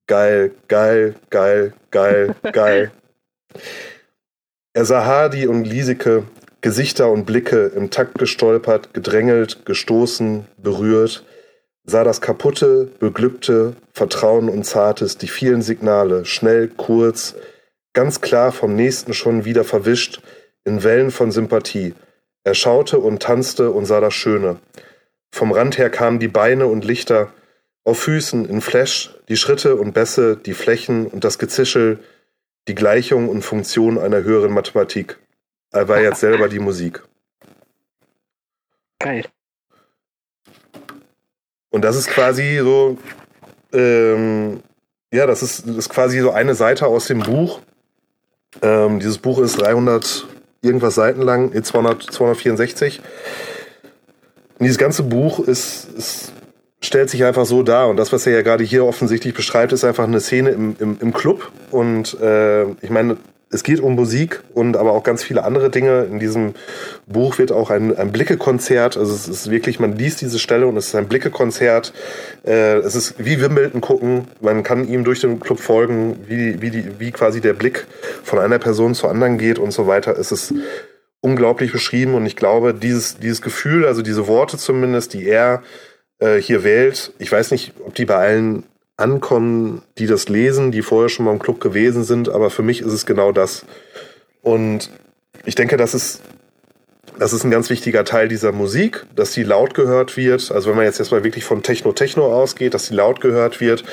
geil, 0.08 0.52
geil, 0.68 1.16
geil, 1.30 1.74
geil, 1.92 2.36
geil. 2.52 2.92
Er 4.76 4.86
sah 4.86 5.06
Hardy 5.06 5.46
und 5.46 5.66
Lieseke, 5.66 6.24
Gesichter 6.62 7.12
und 7.12 7.26
Blicke 7.26 7.68
im 7.76 7.92
Takt 7.92 8.18
gestolpert, 8.18 8.92
gedrängelt, 8.92 9.68
gestoßen, 9.68 10.48
berührt 10.58 11.24
sah 11.86 12.04
das 12.04 12.22
kaputte, 12.22 12.90
beglückte, 13.00 13.76
Vertrauen 13.94 14.50
und 14.50 14.64
Zartes, 14.64 15.18
die 15.18 15.28
vielen 15.28 15.62
Signale, 15.62 16.26
schnell, 16.26 16.68
kurz, 16.70 17.36
ganz 17.94 18.22
klar 18.22 18.52
vom 18.52 18.76
Nächsten 18.76 19.14
schon 19.14 19.46
wieder 19.46 19.64
verwischt, 19.64 20.22
in 20.64 20.84
Wellen 20.84 21.12
von 21.12 21.32
Sympathie. 21.32 21.94
Er 22.44 22.56
schaute 22.56 23.00
und 23.00 23.22
tanzte 23.22 23.72
und 23.72 23.86
sah 23.86 24.00
das 24.00 24.14
Schöne. 24.14 24.58
Vom 25.32 25.52
Rand 25.52 25.78
her 25.78 25.90
kamen 25.90 26.20
die 26.20 26.28
Beine 26.28 26.68
und 26.68 26.86
Lichter, 26.86 27.34
auf 27.86 28.00
Füßen, 28.00 28.46
in 28.46 28.62
Flash, 28.62 29.14
die 29.28 29.36
Schritte 29.36 29.76
und 29.76 29.94
Bässe, 29.94 30.38
die 30.38 30.54
Flächen 30.54 31.06
und 31.08 31.24
das 31.24 31.38
Gezischel, 31.38 32.00
die 32.68 32.76
Gleichung 32.76 33.28
und 33.28 33.42
Funktion 33.42 33.98
einer 33.98 34.24
höheren 34.24 34.54
Mathematik. 34.54 35.20
Er 35.72 35.90
war 35.90 36.00
jetzt 36.00 36.22
selber 36.22 36.48
die 36.48 36.60
Musik. 36.60 37.04
Geil. 39.00 39.26
Und 41.74 41.84
das 41.84 41.96
ist 41.96 42.08
quasi 42.08 42.60
so, 42.60 43.00
ähm, 43.74 44.62
ja, 45.12 45.26
das 45.26 45.42
ist, 45.42 45.68
das 45.68 45.76
ist 45.76 45.90
quasi 45.90 46.20
so 46.20 46.30
eine 46.30 46.54
Seite 46.54 46.86
aus 46.86 47.08
dem 47.08 47.22
Buch. 47.22 47.62
Ähm, 48.62 49.00
dieses 49.00 49.18
Buch 49.18 49.40
ist 49.40 49.60
300 49.60 50.28
irgendwas 50.62 50.94
Seiten 50.94 51.24
lang, 51.24 51.52
200, 51.52 52.04
264. 52.04 53.02
Und 54.60 54.64
dieses 54.64 54.78
ganze 54.78 55.02
Buch 55.02 55.40
ist, 55.40 55.90
ist, 55.98 56.32
stellt 56.80 57.10
sich 57.10 57.24
einfach 57.24 57.48
so 57.48 57.64
dar. 57.64 57.90
Und 57.90 57.98
das, 57.98 58.14
was 58.14 58.28
er 58.28 58.34
ja 58.34 58.42
gerade 58.44 58.64
hier 58.64 58.86
offensichtlich 58.86 59.34
beschreibt, 59.34 59.74
ist 59.74 59.84
einfach 59.84 60.04
eine 60.04 60.20
Szene 60.20 60.52
im, 60.52 60.76
im, 60.78 60.98
im 61.02 61.12
Club. 61.12 61.52
Und 61.72 62.20
äh, 62.22 62.66
ich 62.82 62.92
meine, 62.92 63.18
es 63.54 63.64
geht 63.64 63.80
um 63.80 63.96
Musik 63.96 64.42
und 64.54 64.76
aber 64.76 64.94
auch 64.94 65.04
ganz 65.04 65.24
viele 65.24 65.44
andere 65.44 65.70
Dinge. 65.70 66.06
In 66.06 66.20
diesem 66.20 66.54
Buch 67.06 67.38
wird 67.38 67.52
auch 67.52 67.70
ein, 67.70 67.96
ein 67.96 68.12
Blicke-Konzert, 68.12 68.98
also 68.98 69.14
es 69.14 69.28
ist 69.28 69.52
wirklich, 69.52 69.80
man 69.80 69.96
liest 69.96 70.22
diese 70.22 70.40
Stelle 70.40 70.68
und 70.68 70.76
es 70.76 70.88
ist 70.88 70.96
ein 70.96 71.08
Blicke-Konzert. 71.08 71.94
Äh, 72.46 72.78
es 72.78 72.96
ist 72.96 73.16
wie 73.24 73.40
Wimbledon 73.40 73.82
gucken. 73.82 74.28
Man 74.42 74.64
kann 74.64 74.88
ihm 74.88 75.04
durch 75.04 75.22
den 75.22 75.40
Club 75.40 75.60
folgen, 75.60 76.18
wie, 76.28 76.62
wie, 76.62 76.72
die, 76.72 77.00
wie 77.00 77.12
quasi 77.12 77.42
der 77.42 77.54
Blick 77.54 77.86
von 78.24 78.40
einer 78.40 78.60
Person 78.60 78.96
zur 78.96 79.12
anderen 79.12 79.38
geht 79.38 79.60
und 79.60 79.72
so 79.72 79.88
weiter. 79.88 80.18
Es 80.18 80.32
ist 80.32 80.54
unglaublich 81.22 81.72
beschrieben 81.72 82.16
und 82.16 82.26
ich 82.26 82.36
glaube, 82.36 82.74
dieses, 82.74 83.18
dieses 83.18 83.42
Gefühl, 83.42 83.86
also 83.86 84.02
diese 84.02 84.28
Worte 84.28 84.58
zumindest, 84.58 85.14
die 85.14 85.26
er 85.26 85.64
äh, 86.20 86.38
hier 86.38 86.64
wählt, 86.64 87.14
ich 87.20 87.32
weiß 87.32 87.52
nicht, 87.52 87.74
ob 87.86 87.96
die 87.96 88.06
bei 88.06 88.16
allen 88.16 88.64
ankommen, 88.98 89.82
die 89.98 90.08
das 90.08 90.30
lesen, 90.30 90.72
die 90.72 90.82
vorher 90.82 91.10
schon 91.10 91.26
mal 91.26 91.32
im 91.32 91.40
Club 91.40 91.60
gewesen 91.60 92.04
sind, 92.04 92.30
aber 92.30 92.50
für 92.50 92.62
mich 92.62 92.82
ist 92.82 92.94
es 92.94 93.06
genau 93.06 93.32
das. 93.32 93.66
Und 94.42 94.92
ich 95.46 95.56
denke, 95.56 95.78
das 95.78 95.94
ist, 95.94 96.22
das 97.18 97.34
ist 97.34 97.44
ein 97.44 97.52
ganz 97.52 97.70
wichtiger 97.70 98.06
Teil 98.06 98.28
dieser 98.28 98.52
Musik, 98.52 99.06
dass 99.16 99.32
die 99.32 99.44
laut 99.44 99.74
gehört 99.74 100.16
wird. 100.16 100.52
Also 100.52 100.70
wenn 100.70 100.76
man 100.76 100.86
jetzt 100.86 101.00
erstmal 101.00 101.24
wirklich 101.24 101.44
von 101.44 101.64
Techno-Techno 101.64 102.34
ausgeht, 102.34 102.74
dass 102.74 102.88
die 102.88 102.94
laut 102.94 103.22
gehört 103.22 103.62
wird, 103.62 103.84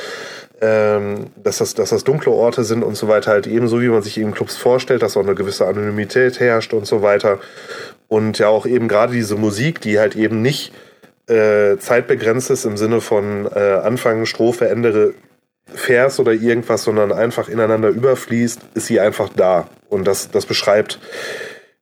ähm, 0.61 1.31
dass, 1.43 1.59
das, 1.59 1.75
dass 1.75 1.91
das 1.91 2.05
dunkle 2.05 2.33
Orte 2.33 2.65
sind 2.65 2.83
und 2.83 2.97
so 2.97 3.09
weiter, 3.09 3.31
halt 3.31 3.47
ebenso 3.47 3.81
wie 3.81 3.89
man 3.89 4.03
sich 4.03 4.19
eben 4.19 4.33
Clubs 4.33 4.57
vorstellt, 4.57 5.03
dass 5.03 5.17
auch 5.17 5.23
eine 5.23 5.35
gewisse 5.35 5.67
Anonymität 5.67 6.39
herrscht 6.39 6.75
und 6.75 6.87
so 6.87 7.03
weiter. 7.03 7.39
Und 8.09 8.39
ja 8.39 8.49
auch 8.49 8.67
eben 8.67 8.89
gerade 8.89 9.15
diese 9.15 9.37
Musik, 9.37 9.81
die 9.81 9.99
halt 9.99 10.17
eben 10.17 10.43
nicht 10.43 10.73
äh, 11.31 11.79
zeitbegrenzt 11.79 12.51
ist 12.51 12.65
im 12.65 12.77
Sinne 12.77 13.01
von 13.01 13.47
äh, 13.47 13.81
Anfang, 13.83 14.27
Strophe, 14.27 14.69
Ende 14.69 15.15
Vers 15.67 16.19
oder 16.19 16.33
irgendwas, 16.33 16.83
sondern 16.83 17.13
einfach 17.13 17.49
ineinander 17.49 17.89
überfließt, 17.91 18.61
ist 18.75 18.87
sie 18.87 18.99
einfach 18.99 19.29
da. 19.29 19.69
Und 19.89 20.05
das, 20.05 20.31
das 20.31 20.47
beschreibt 20.47 20.99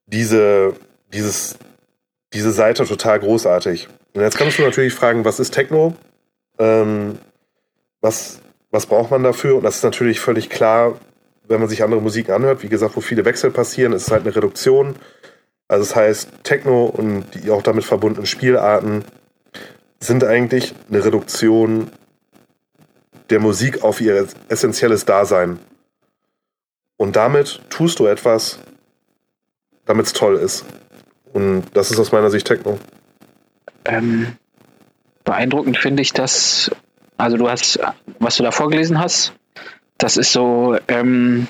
diese, 0.07 0.75
dieses, 1.12 1.57
diese 2.35 2.53
Seite 2.53 2.85
total 2.85 3.20
großartig. 3.20 3.89
Und 4.15 4.23
jetzt 4.23 4.37
kannst 4.37 4.59
du 4.59 4.62
natürlich 4.62 4.93
fragen, 4.93 5.25
was 5.25 5.41
ist 5.41 5.53
Techno? 5.53 5.95
Ähm, 6.59 7.19
was, 8.01 8.41
was 8.70 8.87
braucht 8.87 9.11
man 9.11 9.23
dafür? 9.23 9.57
Und 9.57 9.65
das 9.65 9.77
ist 9.77 9.85
natürlich 9.85 10.20
völlig 10.20 10.51
klar, 10.51 10.99
wenn 11.47 11.61
man 11.61 11.69
sich 11.69 11.83
andere 11.83 12.03
Musik 12.03 12.29
anhört. 12.29 12.62
Wie 12.62 12.69
gesagt, 12.69 12.97
wo 12.97 13.01
viele 13.01 13.25
Wechsel 13.25 13.51
passieren, 13.51 13.93
ist 13.95 14.03
es 14.03 14.11
halt 14.11 14.27
eine 14.27 14.37
Reduktion. 14.37 14.97
Also 15.69 15.85
das 15.85 15.97
heißt, 15.97 16.31
Techno 16.45 16.85
und 16.85 17.25
die 17.35 17.51
auch 17.51 17.62
damit 17.62 17.85
verbundenen 17.85 18.27
Spielarten 18.27 19.05
sind 20.01 20.25
eigentlich 20.25 20.75
eine 20.89 21.05
Reduktion 21.05 21.91
der 23.31 23.41
Musik 23.41 23.83
auf 23.83 24.01
ihr 24.01 24.27
essentielles 24.49 25.05
Dasein. 25.05 25.59
Und 26.97 27.16
damit 27.16 27.61
tust 27.69 27.99
du 27.99 28.07
etwas, 28.07 28.59
damit 29.85 30.07
es 30.07 30.12
toll 30.12 30.37
ist. 30.37 30.65
Und 31.33 31.65
das 31.75 31.91
ist 31.91 31.99
aus 31.99 32.12
meiner 32.12 32.31
Sicht 32.31 32.47
Techno. 32.47 32.79
Ähm, 33.85 34.37
beeindruckend 35.25 35.79
finde 35.79 36.03
ich 36.03 36.12
das, 36.12 36.70
also 37.16 37.37
du 37.37 37.49
hast, 37.49 37.79
was 38.19 38.37
du 38.37 38.43
da 38.43 38.51
vorgelesen 38.51 38.99
hast, 38.99 39.35
das 39.99 40.16
ist 40.16 40.33
so, 40.33 40.77
ähm, 40.89 41.49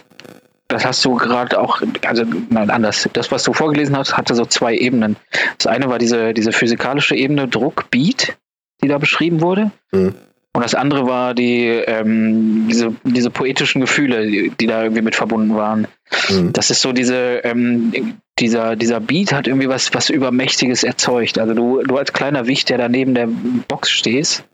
das 0.68 0.84
hast 0.84 1.04
du 1.04 1.14
gerade 1.14 1.58
auch, 1.58 1.80
also 2.04 2.24
nein, 2.50 2.70
anders. 2.70 3.08
Das, 3.14 3.32
was 3.32 3.42
du 3.42 3.54
vorgelesen 3.54 3.96
hast, 3.96 4.16
hatte 4.16 4.34
so 4.34 4.44
zwei 4.44 4.76
Ebenen. 4.76 5.16
Das 5.56 5.66
eine 5.66 5.88
war 5.88 5.98
diese, 5.98 6.34
diese 6.34 6.52
physikalische 6.52 7.16
Ebene, 7.16 7.48
Druck, 7.48 7.90
Beat, 7.90 8.36
die 8.82 8.88
da 8.88 8.98
beschrieben 8.98 9.40
wurde. 9.40 9.70
Mhm. 9.92 10.14
Und 10.52 10.64
das 10.64 10.74
andere 10.74 11.06
war 11.06 11.34
die, 11.34 11.68
ähm, 11.68 12.66
diese, 12.68 12.94
diese 13.04 13.30
poetischen 13.30 13.80
Gefühle, 13.80 14.26
die, 14.26 14.50
die, 14.50 14.66
da 14.66 14.82
irgendwie 14.82 15.02
mit 15.02 15.14
verbunden 15.14 15.54
waren. 15.54 15.86
Mhm. 16.28 16.52
Das 16.52 16.70
ist 16.70 16.82
so 16.82 16.92
diese, 16.92 17.40
ähm, 17.44 18.18
dieser, 18.38 18.76
dieser 18.76 19.00
Beat 19.00 19.32
hat 19.32 19.46
irgendwie 19.46 19.68
was, 19.68 19.94
was 19.94 20.10
Übermächtiges 20.10 20.84
erzeugt. 20.84 21.38
Also 21.38 21.54
du, 21.54 21.82
du 21.82 21.96
als 21.96 22.12
kleiner 22.12 22.46
Wicht, 22.46 22.68
der 22.68 22.78
da 22.78 22.88
neben 22.88 23.14
der 23.14 23.28
Box 23.68 23.90
stehst, 23.90 24.44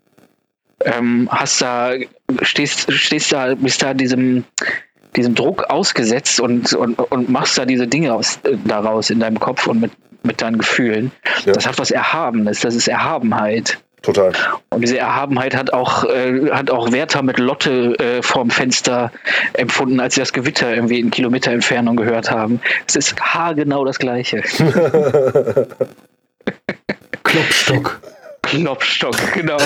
ähm, 0.83 1.27
hast 1.31 1.61
da, 1.61 1.93
stehst, 2.41 2.91
stehst 2.93 3.31
da, 3.31 3.55
bist 3.55 3.81
da 3.81 3.93
diesem, 3.93 4.43
diesem 5.15 5.35
Druck 5.35 5.65
ausgesetzt 5.69 6.39
und, 6.39 6.73
und, 6.73 6.99
und 6.99 7.29
machst 7.29 7.57
da 7.57 7.65
diese 7.65 7.87
Dinge 7.87 8.13
aus, 8.13 8.39
äh, 8.43 8.57
daraus 8.65 9.09
in 9.09 9.19
deinem 9.19 9.39
Kopf 9.39 9.67
und 9.67 9.81
mit, 9.81 9.91
mit 10.23 10.41
deinen 10.41 10.57
Gefühlen. 10.57 11.11
Ja. 11.45 11.53
Das 11.53 11.67
hat 11.67 11.79
was 11.79 11.91
Erhabenes, 11.91 12.61
das 12.61 12.75
ist 12.75 12.87
Erhabenheit. 12.87 13.79
Total. 14.05 14.31
Und 14.69 14.81
diese 14.81 14.99
Erhabenheit 14.99 15.55
hat 15.55 15.73
auch, 15.73 16.03
äh, 16.03 16.51
hat 16.51 16.69
auch 16.69 16.91
Werther 16.91 17.23
mit 17.23 17.39
Lotte 17.39 17.97
äh, 17.97 18.21
vorm 18.21 18.51
Fenster 18.51 19.11
empfunden, 19.53 19.99
als 19.99 20.13
sie 20.13 20.21
das 20.21 20.31
Gewitter 20.31 20.75
irgendwie 20.75 20.99
in 20.99 21.09
Kilometer 21.09 21.51
Entfernung 21.51 21.95
gehört 21.95 22.29
haben. 22.29 22.61
Es 22.87 22.95
ist 22.95 23.19
haargenau 23.19 23.83
das 23.83 23.97
Gleiche. 23.97 24.41
Klopstock. 27.23 27.99
Klopstock, 28.43 29.33
genau. 29.33 29.57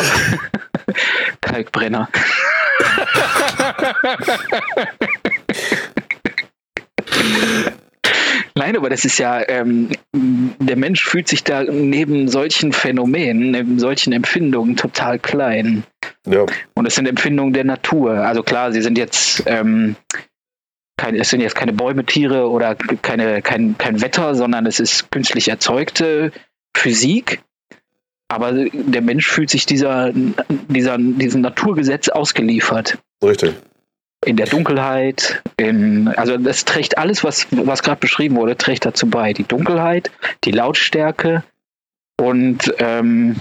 Kalkbrenner. 1.42 2.08
Nein, 8.56 8.76
aber 8.76 8.90
das 8.90 9.06
ist 9.06 9.18
ja, 9.20 9.42
ähm, 9.48 9.90
der 10.14 10.76
Mensch 10.76 11.04
fühlt 11.04 11.28
sich 11.30 11.44
da 11.46 11.64
neben 11.64 12.28
solchen 12.28 12.74
Phänomenen, 12.74 13.52
neben 13.52 13.80
solchen 13.80 14.12
Empfindungen 14.12 14.76
total 14.76 15.18
klein. 15.18 15.84
Ja. 16.28 16.46
Und 16.74 16.86
es 16.86 16.96
sind 16.96 17.08
Empfindungen 17.08 17.54
der 17.54 17.64
Natur. 17.64 18.12
Also 18.12 18.44
klar, 18.44 18.74
sie 18.74 18.82
sind 18.82 18.98
jetzt, 18.98 19.44
ähm, 19.46 19.96
kein, 20.98 21.16
es 21.16 21.30
sind 21.30 21.40
jetzt 21.40 21.56
keine 21.56 21.72
Bäume, 21.72 22.06
Tiere 22.06 22.50
oder 22.50 22.76
keine, 22.76 23.42
kein, 23.42 23.78
kein 23.78 24.02
Wetter, 24.02 24.36
sondern 24.36 24.66
es 24.66 24.82
ist 24.82 25.10
künstlich 25.10 25.48
erzeugte 25.48 26.34
Physik. 26.76 27.42
Aber 28.28 28.52
der 28.52 29.02
Mensch 29.02 29.28
fühlt 29.28 29.50
sich 29.50 29.66
dieser, 29.66 30.12
dieser, 30.14 30.98
diesem 31.00 31.42
Naturgesetz 31.42 32.10
ausgeliefert. 32.10 32.98
Richtig 33.24 33.56
in 34.26 34.36
der 34.36 34.48
Dunkelheit, 34.48 35.42
in, 35.58 36.08
also 36.10 36.38
das 36.38 36.66
trägt 36.66 36.98
alles, 36.98 37.24
was, 37.24 37.48
was 37.52 37.84
gerade 37.84 38.00
beschrieben 38.00 38.36
wurde, 38.36 38.58
trägt 38.58 38.86
dazu 38.86 39.10
bei. 39.10 39.34
Die 39.34 39.44
Dunkelheit, 39.44 40.12
die 40.44 40.52
Lautstärke 40.52 41.44
und 42.20 42.74
ähm, 42.80 43.38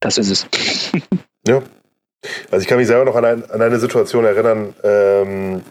das 0.00 0.18
ist 0.18 0.30
es. 0.30 0.46
ja. 1.46 1.62
Also 2.50 2.62
ich 2.62 2.68
kann 2.68 2.78
mich 2.78 2.86
selber 2.86 3.04
noch 3.04 3.16
an, 3.16 3.24
ein, 3.24 3.50
an 3.50 3.60
eine 3.60 3.78
Situation 3.78 4.24
erinnern. 4.24 4.74
Ähm, 4.82 5.62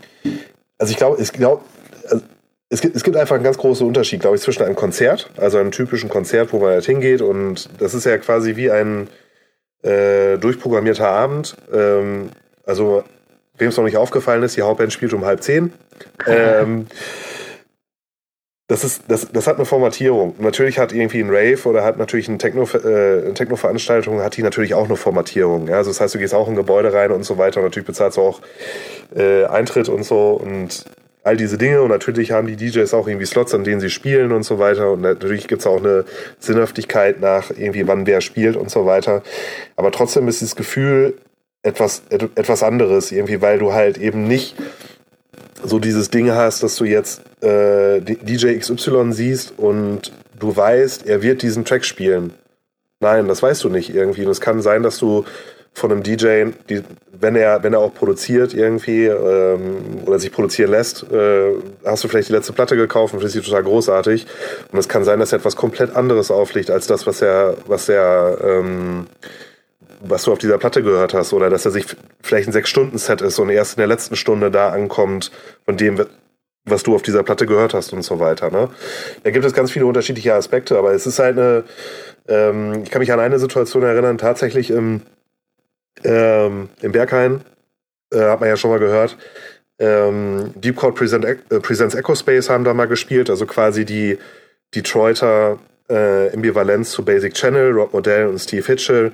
also 0.78 0.92
ich 0.92 0.98
glaube, 0.98 1.22
ich 1.22 1.32
glaube, 1.32 1.64
also 2.10 2.24
es 2.70 2.82
gibt, 2.82 2.96
es 2.96 3.04
gibt 3.04 3.18
einfach 3.18 3.36
einen 3.36 3.44
ganz 3.44 3.58
großen 3.58 3.86
Unterschied, 3.86 4.22
glaube 4.22 4.36
ich, 4.36 4.42
zwischen 4.42 4.64
einem 4.64 4.76
Konzert, 4.76 5.30
also 5.38 5.58
einem 5.58 5.72
typischen 5.72 6.10
Konzert, 6.10 6.54
wo 6.54 6.60
man 6.60 6.70
halt 6.70 6.86
hingeht 6.86 7.22
und 7.22 7.70
das 7.80 7.94
ist 7.94 8.06
ja 8.06 8.18
quasi 8.18 8.56
wie 8.56 8.70
ein 8.70 9.10
äh, 9.82 10.38
durchprogrammierter 10.38 11.08
Abend. 11.08 11.56
Ähm, 11.74 12.30
also 12.66 13.04
wem 13.62 13.70
es 13.70 13.78
noch 13.78 13.86
nicht 13.86 13.98
aufgefallen 13.98 14.44
ist, 14.44 14.58
die 14.58 14.64
Hauptband 14.64 14.92
spielt 14.92 15.14
um 15.14 15.26
halb 15.26 15.42
zehn. 15.42 15.74
Ähm, 16.28 16.88
das, 18.68 18.84
ist, 18.84 19.04
das, 19.08 19.28
das 19.32 19.48
hat 19.48 19.58
eine 19.58 19.66
Formatierung. 19.66 20.36
Natürlich 20.40 20.80
hat 20.80 20.94
irgendwie 20.94 21.20
ein 21.20 21.30
Rave 21.30 21.60
oder 21.66 21.84
hat 21.84 21.98
natürlich 21.98 22.30
eine, 22.30 22.38
Techno, 22.38 22.64
äh, 22.64 23.24
eine 23.24 23.34
Techno-Veranstaltung, 23.34 24.22
hat 24.22 24.38
die 24.38 24.44
natürlich 24.44 24.74
auch 24.74 24.86
eine 24.86 24.96
Formatierung. 24.96 25.68
Ja? 25.68 25.78
Also 25.78 25.90
das 25.90 26.00
heißt, 26.00 26.16
du 26.16 26.20
gehst 26.20 26.34
auch 26.34 26.48
in 26.48 26.54
ein 26.54 26.58
Gebäude 26.58 26.94
rein 26.94 27.12
und 27.12 27.24
so 27.24 27.38
weiter 27.38 27.60
und 27.60 27.66
natürlich 27.66 27.86
bezahlst 27.86 28.18
du 28.18 28.22
auch 28.22 28.42
äh, 29.16 29.46
Eintritt 29.46 29.90
und 29.90 30.04
so 30.04 30.32
und 30.32 30.86
all 31.24 31.38
diese 31.38 31.58
Dinge 31.58 31.82
und 31.82 31.90
natürlich 31.90 32.32
haben 32.32 32.48
die 32.48 32.56
DJs 32.56 32.94
auch 32.94 33.08
irgendwie 33.08 33.26
Slots, 33.26 33.54
an 33.54 33.64
denen 33.64 33.80
sie 33.80 33.90
spielen 33.90 34.32
und 34.32 34.44
so 34.44 34.58
weiter 34.58 34.92
und 34.92 35.02
natürlich 35.02 35.48
gibt 35.48 35.62
es 35.62 35.68
auch 35.68 35.78
eine 35.78 36.06
Sinnhaftigkeit 36.40 37.20
nach 37.20 37.52
irgendwie 37.52 37.88
wann 37.88 38.08
wer 38.08 38.22
spielt 38.22 38.56
und 38.56 38.72
so 38.72 38.86
weiter. 38.86 39.22
Aber 39.76 39.92
trotzdem 39.92 40.28
ist 40.28 40.42
das 40.42 40.56
Gefühl, 40.56 41.16
etwas, 41.64 42.04
etwas 42.10 42.64
anderes, 42.64 43.12
irgendwie, 43.12 43.42
weil 43.42 43.60
du 43.60 43.74
halt 43.74 43.98
eben 43.98 44.28
nicht 44.28 44.56
so 45.64 45.80
dieses 45.80 46.10
Ding 46.10 46.32
hast, 46.32 46.64
dass 46.64 46.76
du 46.76 46.86
jetzt 46.86 47.22
äh, 47.44 48.02
DJ 48.02 48.58
XY 48.58 49.12
siehst 49.12 49.54
und 49.58 50.12
du 50.40 50.56
weißt, 50.56 51.06
er 51.06 51.22
wird 51.22 51.42
diesen 51.42 51.66
Track 51.66 51.86
spielen. 51.86 52.34
Nein, 53.00 53.28
das 53.28 53.42
weißt 53.42 53.64
du 53.64 53.70
nicht 53.70 53.94
irgendwie. 53.94 54.26
Und 54.26 54.32
es 54.32 54.42
kann 54.42 54.62
sein, 54.62 54.84
dass 54.84 54.98
du 54.98 55.26
von 55.74 55.92
einem 55.92 56.04
DJ, 56.04 56.48
die, 56.70 56.84
wenn 57.12 57.36
er, 57.36 57.64
wenn 57.64 57.74
er 57.74 57.80
auch 57.80 57.94
produziert 57.94 58.54
irgendwie 58.54 59.06
ähm, 59.06 60.02
oder 60.06 60.20
sich 60.20 60.32
produzieren 60.32 60.72
lässt, 60.72 61.06
äh, 61.12 61.54
hast 61.86 62.04
du 62.04 62.08
vielleicht 62.08 62.30
die 62.30 62.34
letzte 62.34 62.54
Platte 62.54 62.76
gekauft 62.76 63.14
und 63.14 63.20
findest 63.20 63.36
sie 63.36 63.42
total 63.42 63.64
großartig. 63.64 64.28
Und 64.72 64.80
es 64.80 64.90
kann 64.90 65.04
sein, 65.04 65.20
dass 65.20 65.32
er 65.32 65.40
etwas 65.40 65.56
komplett 65.56 65.96
anderes 65.96 66.30
auflegt 66.30 66.70
als 66.70 66.88
das, 66.88 67.08
was 67.08 67.22
er, 67.22 67.56
was 67.68 67.88
er 67.88 68.38
ähm, 68.44 69.08
was 70.04 70.24
du 70.24 70.32
auf 70.32 70.40
dieser 70.40 70.58
Platte 70.58 70.84
gehört 70.84 71.14
hast, 71.14 71.34
oder 71.34 71.50
dass 71.50 71.66
er 71.66 71.72
sich 71.72 71.86
vielleicht 72.22 72.48
ein 72.50 72.54
Sechs-Stunden-Set 72.54 73.22
ist 73.22 73.40
und 73.40 73.50
erst 73.50 73.74
in 73.74 73.82
der 73.82 73.88
letzten 73.88 74.16
Stunde 74.16 74.52
da 74.52 74.70
ankommt 74.70 75.32
von 75.66 75.78
dem, 75.78 76.06
was 76.66 76.84
du 76.84 76.94
auf 76.96 77.02
dieser 77.02 77.24
Platte 77.24 77.46
gehört 77.46 77.74
hast 77.74 77.94
und 77.94 78.04
so 78.04 78.20
weiter. 78.20 78.52
Ne? 78.52 78.70
Da 79.24 79.32
gibt 79.32 79.46
es 79.46 79.54
ganz 79.54 79.72
viele 79.72 79.86
unterschiedliche 79.86 80.34
Aspekte, 80.34 80.78
aber 80.78 80.94
es 80.94 81.08
ist 81.08 81.20
halt 81.20 81.38
eine, 81.38 81.64
ähm, 82.28 82.84
ich 82.84 82.92
kann 82.92 83.00
mich 83.00 83.12
an 83.12 83.20
eine 83.20 83.40
Situation 83.40 83.84
erinnern, 83.84 84.18
tatsächlich 84.18 84.70
im, 84.70 85.02
ähm, 86.04 86.70
im 86.82 86.92
Berghain, 86.92 87.42
äh, 88.14 88.22
hat 88.22 88.40
man 88.40 88.50
ja 88.50 88.58
schon 88.58 88.72
mal 88.72 88.80
gehört, 88.80 89.18
ähm, 89.80 90.54
Deep 90.56 90.76
Code 90.76 90.94
Present, 90.94 91.26
äh, 91.26 91.36
Presents 91.60 91.96
Echo 91.96 92.14
Space 92.14 92.50
haben 92.50 92.64
da 92.64 92.74
mal 92.74 92.88
gespielt, 92.88 93.30
also 93.30 93.48
quasi 93.48 93.84
die 93.84 94.20
Detroiter 94.76 95.58
äh, 95.90 96.32
Ambivalenz 96.34 96.92
zu 96.92 97.04
Basic 97.04 97.34
Channel, 97.34 97.72
Rob 97.72 97.94
Modell 97.94 98.28
und 98.28 98.40
Steve 98.40 98.66
Hitchell 98.66 99.12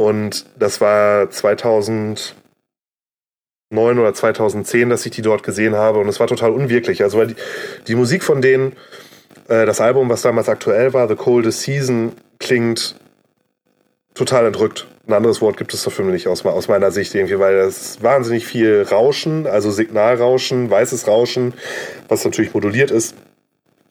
und 0.00 0.46
das 0.58 0.80
war 0.80 1.28
2009 1.28 2.32
oder 3.70 4.14
2010, 4.14 4.88
dass 4.88 5.04
ich 5.04 5.12
die 5.12 5.20
dort 5.20 5.42
gesehen 5.42 5.76
habe. 5.76 5.98
Und 5.98 6.08
es 6.08 6.18
war 6.18 6.26
total 6.26 6.52
unwirklich. 6.52 7.02
Also, 7.02 7.18
weil 7.18 7.26
die, 7.26 7.34
die 7.86 7.94
Musik 7.96 8.24
von 8.24 8.40
denen, 8.40 8.72
äh, 9.48 9.66
das 9.66 9.82
Album, 9.82 10.08
was 10.08 10.22
damals 10.22 10.48
aktuell 10.48 10.94
war, 10.94 11.06
The 11.06 11.16
Coldest 11.16 11.60
Season, 11.60 12.12
klingt 12.38 12.94
total 14.14 14.46
entrückt. 14.46 14.86
Ein 15.06 15.12
anderes 15.12 15.42
Wort 15.42 15.58
gibt 15.58 15.74
es 15.74 15.82
dafür 15.82 16.06
nicht 16.06 16.28
aus, 16.28 16.46
aus 16.46 16.68
meiner 16.68 16.92
Sicht 16.92 17.14
irgendwie, 17.14 17.38
weil 17.38 17.56
es 17.56 18.02
wahnsinnig 18.02 18.46
viel 18.46 18.86
Rauschen, 18.90 19.46
also 19.46 19.70
Signalrauschen, 19.70 20.70
weißes 20.70 21.08
Rauschen, 21.08 21.52
was 22.08 22.24
natürlich 22.24 22.54
moduliert 22.54 22.90
ist. 22.90 23.16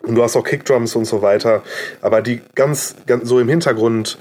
Und 0.01 0.15
du 0.15 0.23
hast 0.23 0.35
auch 0.35 0.43
Kickdrums 0.43 0.95
und 0.95 1.05
so 1.05 1.21
weiter. 1.21 1.61
Aber 2.01 2.23
die 2.23 2.41
ganz, 2.55 2.95
ganz 3.05 3.29
so 3.29 3.39
im 3.39 3.47
Hintergrund 3.47 4.17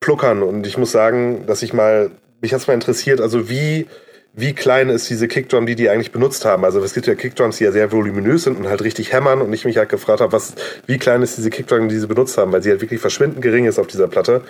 pluckern. 0.00 0.42
Und 0.42 0.66
ich 0.66 0.78
muss 0.78 0.92
sagen, 0.92 1.44
dass 1.46 1.62
ich 1.62 1.72
mal, 1.72 2.10
mich 2.40 2.52
hat 2.52 2.60
es 2.60 2.66
mal 2.66 2.74
interessiert, 2.74 3.20
also 3.20 3.48
wie, 3.48 3.86
wie 4.32 4.52
klein 4.52 4.90
ist 4.90 5.08
diese 5.08 5.28
Kickdrum, 5.28 5.66
die 5.66 5.74
die 5.74 5.88
eigentlich 5.88 6.12
benutzt 6.12 6.44
haben. 6.44 6.64
Also 6.64 6.80
es 6.80 6.94
gibt 6.94 7.06
ja 7.06 7.14
Kickdrums, 7.14 7.58
die 7.58 7.64
ja 7.64 7.72
sehr 7.72 7.90
voluminös 7.90 8.44
sind 8.44 8.58
und 8.58 8.68
halt 8.68 8.82
richtig 8.82 9.12
hämmern. 9.12 9.40
Und 9.40 9.52
ich 9.52 9.64
mich 9.64 9.78
halt 9.78 9.88
gefragt 9.88 10.20
habe, 10.20 10.32
was, 10.32 10.54
wie 10.86 10.98
klein 10.98 11.22
ist 11.22 11.38
diese 11.38 11.50
Kickdrum, 11.50 11.88
die 11.88 11.98
sie 11.98 12.06
benutzt 12.06 12.36
haben, 12.36 12.52
weil 12.52 12.62
sie 12.62 12.70
halt 12.70 12.82
wirklich 12.82 13.00
verschwindend 13.00 13.42
gering 13.42 13.64
ist 13.64 13.78
auf 13.78 13.86
dieser 13.86 14.08
Platte. 14.08 14.42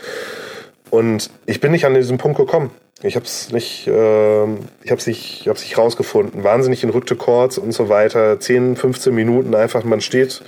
Und 0.91 1.31
ich 1.47 1.61
bin 1.61 1.73
nicht 1.73 1.85
an 1.85 1.95
diesen 1.95 2.19
Punkt 2.19 2.39
gekommen. 2.39 2.71
Ich 3.03 3.15
habe 3.15 3.27
es 3.27 3.53
nicht, 3.53 3.87
äh, 3.87 4.45
ich 4.83 4.91
habe 4.91 4.99
es 4.99 5.07
nicht, 5.07 5.43
ich 5.43 5.49
habe 5.49 5.59
nicht 5.59 5.77
rausgefunden. 5.77 6.45
Wahnsinnig 6.45 6.83
entrückte 6.83 7.15
Chords 7.15 7.59
und 7.59 7.73
so 7.73 7.89
weiter. 7.89 8.41
10, 8.41 8.77
15 8.77 9.15
Minuten 9.15 9.55
einfach, 9.55 9.85
man 9.85 10.01
steht 10.01 10.43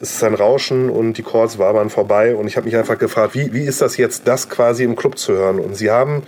es 0.00 0.14
ist 0.14 0.24
ein 0.24 0.34
Rauschen 0.34 0.90
und 0.90 1.14
die 1.14 1.22
Chords 1.22 1.58
wabern 1.58 1.90
vorbei 1.90 2.34
und 2.34 2.46
ich 2.46 2.56
habe 2.56 2.66
mich 2.66 2.76
einfach 2.76 2.98
gefragt, 2.98 3.34
wie, 3.34 3.52
wie 3.52 3.64
ist 3.64 3.80
das 3.80 3.96
jetzt, 3.96 4.28
das 4.28 4.48
quasi 4.48 4.84
im 4.84 4.96
Club 4.96 5.18
zu 5.18 5.32
hören? 5.32 5.58
Und 5.58 5.74
sie 5.74 5.90
haben 5.90 6.22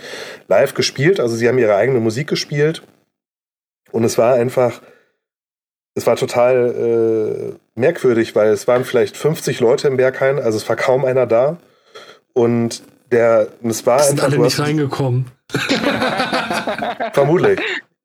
live 0.47 0.73
gespielt, 0.73 1.19
also 1.19 1.35
sie 1.35 1.47
haben 1.47 1.57
ihre 1.57 1.75
eigene 1.75 1.99
Musik 1.99 2.27
gespielt 2.27 2.83
und 3.91 4.03
es 4.03 4.17
war 4.17 4.33
einfach, 4.33 4.81
es 5.95 6.05
war 6.05 6.15
total 6.15 7.55
äh, 7.55 7.79
merkwürdig, 7.79 8.35
weil 8.35 8.49
es 8.49 8.67
waren 8.67 8.85
vielleicht 8.85 9.17
50 9.17 9.59
Leute 9.59 9.87
im 9.87 9.97
Berghain, 9.97 10.39
also 10.39 10.57
es 10.57 10.67
war 10.67 10.75
kaum 10.75 11.05
einer 11.05 11.25
da 11.25 11.57
und 12.33 12.83
der, 13.11 13.49
es 13.63 13.85
war 13.85 13.99
sind 13.99 14.21
einfach, 14.21 14.33
alle 14.33 14.43
nicht 14.43 14.59
reingekommen. 14.59 15.31
Vermutlich. 17.13 17.59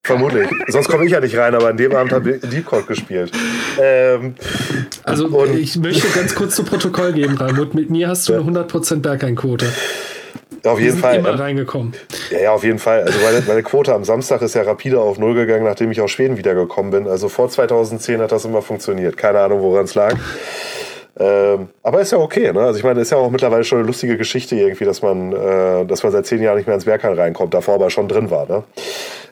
Vermutlich. 0.06 0.48
Sonst 0.68 0.88
komme 0.88 1.04
ich 1.04 1.12
ja 1.12 1.20
nicht 1.20 1.36
rein, 1.36 1.54
aber 1.54 1.68
an 1.68 1.76
dem 1.76 1.94
Abend 1.94 2.12
hat 2.12 2.24
Deep 2.24 2.64
Court 2.64 2.86
gespielt. 2.86 3.32
Ähm, 3.80 4.34
also 5.02 5.44
ich 5.46 5.76
möchte 5.76 6.06
ganz 6.08 6.34
kurz 6.34 6.54
zu 6.54 6.64
Protokoll 6.64 7.12
geben, 7.12 7.36
Raimund. 7.36 7.74
Mit 7.74 7.90
mir 7.90 8.08
hast 8.08 8.28
du 8.28 8.34
eine 8.34 8.42
100% 8.42 9.00
Bergeinquote. 9.00 9.66
Auf 10.64 10.80
jeden 10.80 10.98
Fall. 10.98 11.16
immer 11.16 11.38
reingekommen. 11.38 11.92
Ja, 12.30 12.38
ja, 12.40 12.52
auf 12.52 12.64
jeden 12.64 12.78
Fall. 12.78 13.02
Also 13.02 13.18
meine, 13.20 13.42
meine, 13.46 13.62
Quote 13.62 13.94
am 13.94 14.04
Samstag 14.04 14.42
ist 14.42 14.54
ja 14.54 14.62
rapide 14.62 15.00
auf 15.00 15.18
Null 15.18 15.34
gegangen, 15.34 15.64
nachdem 15.64 15.90
ich 15.90 16.00
aus 16.00 16.10
Schweden 16.10 16.36
wiedergekommen 16.36 16.90
bin. 16.90 17.06
Also 17.06 17.28
vor 17.28 17.48
2010 17.48 18.20
hat 18.20 18.32
das 18.32 18.44
immer 18.44 18.62
funktioniert. 18.62 19.16
Keine 19.16 19.40
Ahnung, 19.40 19.60
woran 19.60 19.84
es 19.84 19.94
lag. 19.94 20.16
Ähm, 21.18 21.68
aber 21.82 22.01
ist 22.01 22.12
ja 22.12 22.18
okay, 22.18 22.52
ne? 22.52 22.60
Also 22.60 22.78
ich 22.78 22.84
meine, 22.84 23.01
ist 23.01 23.10
ja 23.10 23.16
auch 23.16 23.30
mittlerweile 23.30 23.64
schon 23.64 23.78
eine 23.78 23.86
lustige 23.86 24.18
Geschichte 24.18 24.55
irgendwie, 24.55 24.84
dass 24.84 25.01
man, 25.01 25.32
äh, 25.32 25.86
dass 25.86 26.02
man 26.02 26.12
seit 26.12 26.26
zehn 26.26 26.43
Jahren 26.43 26.56
nicht 26.56 26.66
mehr 26.66 26.74
ins 26.74 26.84
Bergheim 26.84 27.14
reinkommt, 27.14 27.55
davor 27.55 27.74
aber 27.74 27.88
schon 27.90 28.09
drin 28.09 28.30
war, 28.30 28.47
ne? 28.47 28.64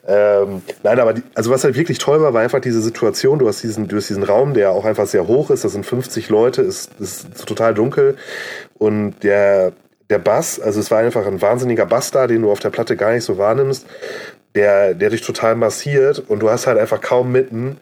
Ähm, 0.06 0.62
nein, 0.82 1.00
aber 1.00 1.14
die, 1.14 1.22
also 1.34 1.50
was 1.50 1.64
halt 1.64 1.76
wirklich 1.76 1.98
toll 1.98 2.20
war, 2.20 2.34
war 2.34 2.42
einfach 2.42 2.60
diese 2.60 2.80
Situation. 2.80 3.38
Du 3.38 3.48
hast 3.48 3.62
diesen, 3.62 3.88
du 3.88 3.96
hast 3.96 4.08
diesen 4.08 4.22
Raum, 4.22 4.54
der 4.54 4.70
auch 4.70 4.84
einfach 4.84 5.06
sehr 5.06 5.26
hoch 5.26 5.50
ist. 5.50 5.64
Das 5.64 5.72
sind 5.72 5.84
50 5.84 6.28
Leute, 6.28 6.62
ist, 6.62 6.90
ist 7.00 7.46
total 7.46 7.74
dunkel 7.74 8.16
und 8.78 9.14
der 9.22 9.72
der 10.10 10.18
Bass, 10.18 10.60
also 10.60 10.80
es 10.80 10.90
war 10.90 10.98
einfach 10.98 11.26
ein 11.26 11.40
wahnsinniger 11.40 11.86
Bass 11.86 12.10
da, 12.10 12.26
den 12.26 12.42
du 12.42 12.50
auf 12.50 12.60
der 12.60 12.70
Platte 12.70 12.96
gar 12.96 13.12
nicht 13.12 13.24
so 13.24 13.38
wahrnimmst, 13.38 13.86
der, 14.54 14.94
der 14.94 15.10
dich 15.10 15.22
total 15.22 15.56
massiert 15.56 16.22
und 16.28 16.40
du 16.40 16.50
hast 16.50 16.66
halt 16.66 16.78
einfach 16.78 17.00
kaum 17.00 17.32
mitten 17.32 17.78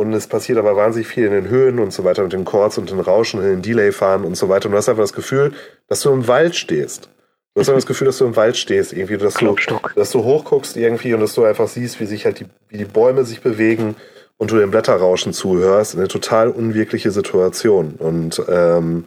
und 0.00 0.14
es 0.14 0.26
passiert 0.26 0.56
aber 0.56 0.76
wahnsinnig 0.76 1.08
viel 1.08 1.26
in 1.26 1.32
den 1.32 1.48
Höhen 1.50 1.78
und 1.78 1.92
so 1.92 2.04
weiter 2.04 2.22
mit 2.22 2.32
den 2.32 2.46
Chords 2.46 2.78
und 2.78 2.90
den 2.90 3.00
Rauschen, 3.00 3.42
in 3.42 3.46
den 3.46 3.60
Delay 3.60 3.92
fahren 3.92 4.24
und 4.24 4.34
so 4.34 4.48
weiter 4.48 4.66
und 4.66 4.72
du 4.72 4.78
hast 4.78 4.88
einfach 4.88 5.02
das 5.02 5.12
Gefühl, 5.12 5.52
dass 5.88 6.00
du 6.00 6.10
im 6.10 6.26
Wald 6.26 6.56
stehst. 6.56 7.10
Du 7.52 7.60
hast 7.60 7.68
einfach 7.68 7.80
das 7.80 7.86
Gefühl, 7.86 8.06
dass 8.06 8.16
du 8.16 8.24
im 8.24 8.34
Wald 8.34 8.56
stehst, 8.56 8.94
irgendwie, 8.94 9.18
dass 9.18 9.34
du, 9.34 9.54
dass 9.94 10.10
du 10.10 10.24
hochguckst 10.24 10.78
irgendwie 10.78 11.12
und 11.12 11.20
dass 11.20 11.34
du 11.34 11.44
einfach 11.44 11.68
siehst, 11.68 12.00
wie 12.00 12.06
sich 12.06 12.24
halt 12.24 12.40
die, 12.40 12.46
wie 12.70 12.78
die 12.78 12.86
Bäume 12.86 13.26
sich 13.26 13.42
bewegen 13.42 13.94
und 14.38 14.50
du 14.50 14.56
dem 14.56 14.70
Blätterrauschen 14.70 15.34
zuhörst. 15.34 15.94
Eine 15.94 16.08
total 16.08 16.48
unwirkliche 16.48 17.10
Situation. 17.10 17.96
Und 17.98 18.42
ähm, 18.48 19.04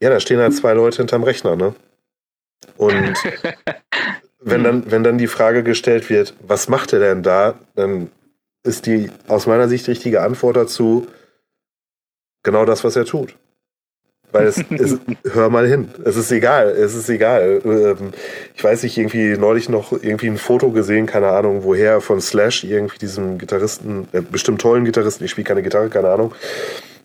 ja, 0.00 0.10
da 0.10 0.20
stehen 0.20 0.38
halt 0.38 0.54
zwei 0.54 0.74
Leute 0.74 0.98
hinterm 0.98 1.24
Rechner, 1.24 1.56
ne? 1.56 1.74
Und 2.76 3.14
wenn 4.40 4.62
dann, 4.62 4.88
wenn 4.92 5.02
dann 5.02 5.18
die 5.18 5.26
Frage 5.26 5.64
gestellt 5.64 6.08
wird, 6.08 6.34
was 6.46 6.68
macht 6.68 6.92
er 6.92 7.00
denn 7.00 7.24
da, 7.24 7.54
dann 7.74 8.12
ist 8.66 8.86
die 8.86 9.10
aus 9.28 9.46
meiner 9.46 9.68
Sicht 9.68 9.88
richtige 9.88 10.22
Antwort 10.22 10.56
dazu 10.56 11.06
genau 12.42 12.64
das, 12.64 12.84
was 12.84 12.96
er 12.96 13.04
tut. 13.04 13.36
Weil 14.32 14.46
es, 14.46 14.58
es, 14.70 14.98
hör 15.32 15.50
mal 15.50 15.66
hin. 15.66 15.88
Es 16.04 16.16
ist 16.16 16.30
egal. 16.30 16.68
Es 16.68 16.94
ist 16.94 17.08
egal. 17.08 17.60
Ähm, 17.64 18.12
ich 18.54 18.62
weiß 18.62 18.82
nicht, 18.82 18.96
irgendwie 18.98 19.36
neulich 19.36 19.68
noch 19.68 19.92
irgendwie 19.92 20.28
ein 20.28 20.38
Foto 20.38 20.70
gesehen, 20.70 21.06
keine 21.06 21.28
Ahnung, 21.28 21.64
woher, 21.64 22.00
von 22.00 22.20
Slash, 22.20 22.64
irgendwie 22.64 22.98
diesem 22.98 23.38
Gitarristen, 23.38 24.08
äh, 24.12 24.20
bestimmt 24.20 24.60
tollen 24.60 24.84
Gitarristen, 24.84 25.24
ich 25.24 25.30
spiele 25.30 25.46
keine 25.46 25.62
Gitarre, 25.62 25.88
keine 25.88 26.08
Ahnung. 26.08 26.34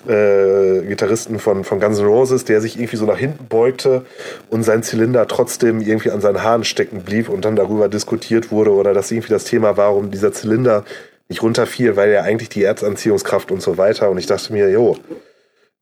Äh, 0.07 0.81
Gitarristen 0.87 1.37
von, 1.37 1.63
von 1.63 1.79
Guns 1.79 1.99
N' 1.99 2.05
Roses, 2.05 2.43
der 2.43 2.59
sich 2.59 2.75
irgendwie 2.75 2.97
so 2.97 3.05
nach 3.05 3.19
hinten 3.19 3.45
beugte 3.47 4.03
und 4.49 4.63
sein 4.63 4.81
Zylinder 4.81 5.27
trotzdem 5.27 5.79
irgendwie 5.79 6.09
an 6.09 6.21
seinen 6.21 6.41
Haaren 6.41 6.63
stecken 6.63 7.03
blieb 7.03 7.29
und 7.29 7.45
dann 7.45 7.55
darüber 7.55 7.87
diskutiert 7.87 8.51
wurde 8.51 8.71
oder 8.71 8.95
dass 8.95 9.11
irgendwie 9.11 9.29
das 9.29 9.43
Thema 9.43 9.77
war, 9.77 9.91
warum 9.91 10.09
dieser 10.09 10.31
Zylinder 10.31 10.85
nicht 11.31 11.41
runterfiel, 11.41 11.95
weil 11.95 12.11
er 12.11 12.23
eigentlich 12.23 12.49
die 12.49 12.63
Erzanziehungskraft 12.63 13.51
und 13.51 13.61
so 13.61 13.77
weiter. 13.77 14.09
Und 14.09 14.17
ich 14.17 14.27
dachte 14.27 14.53
mir, 14.53 14.69
jo, 14.69 14.97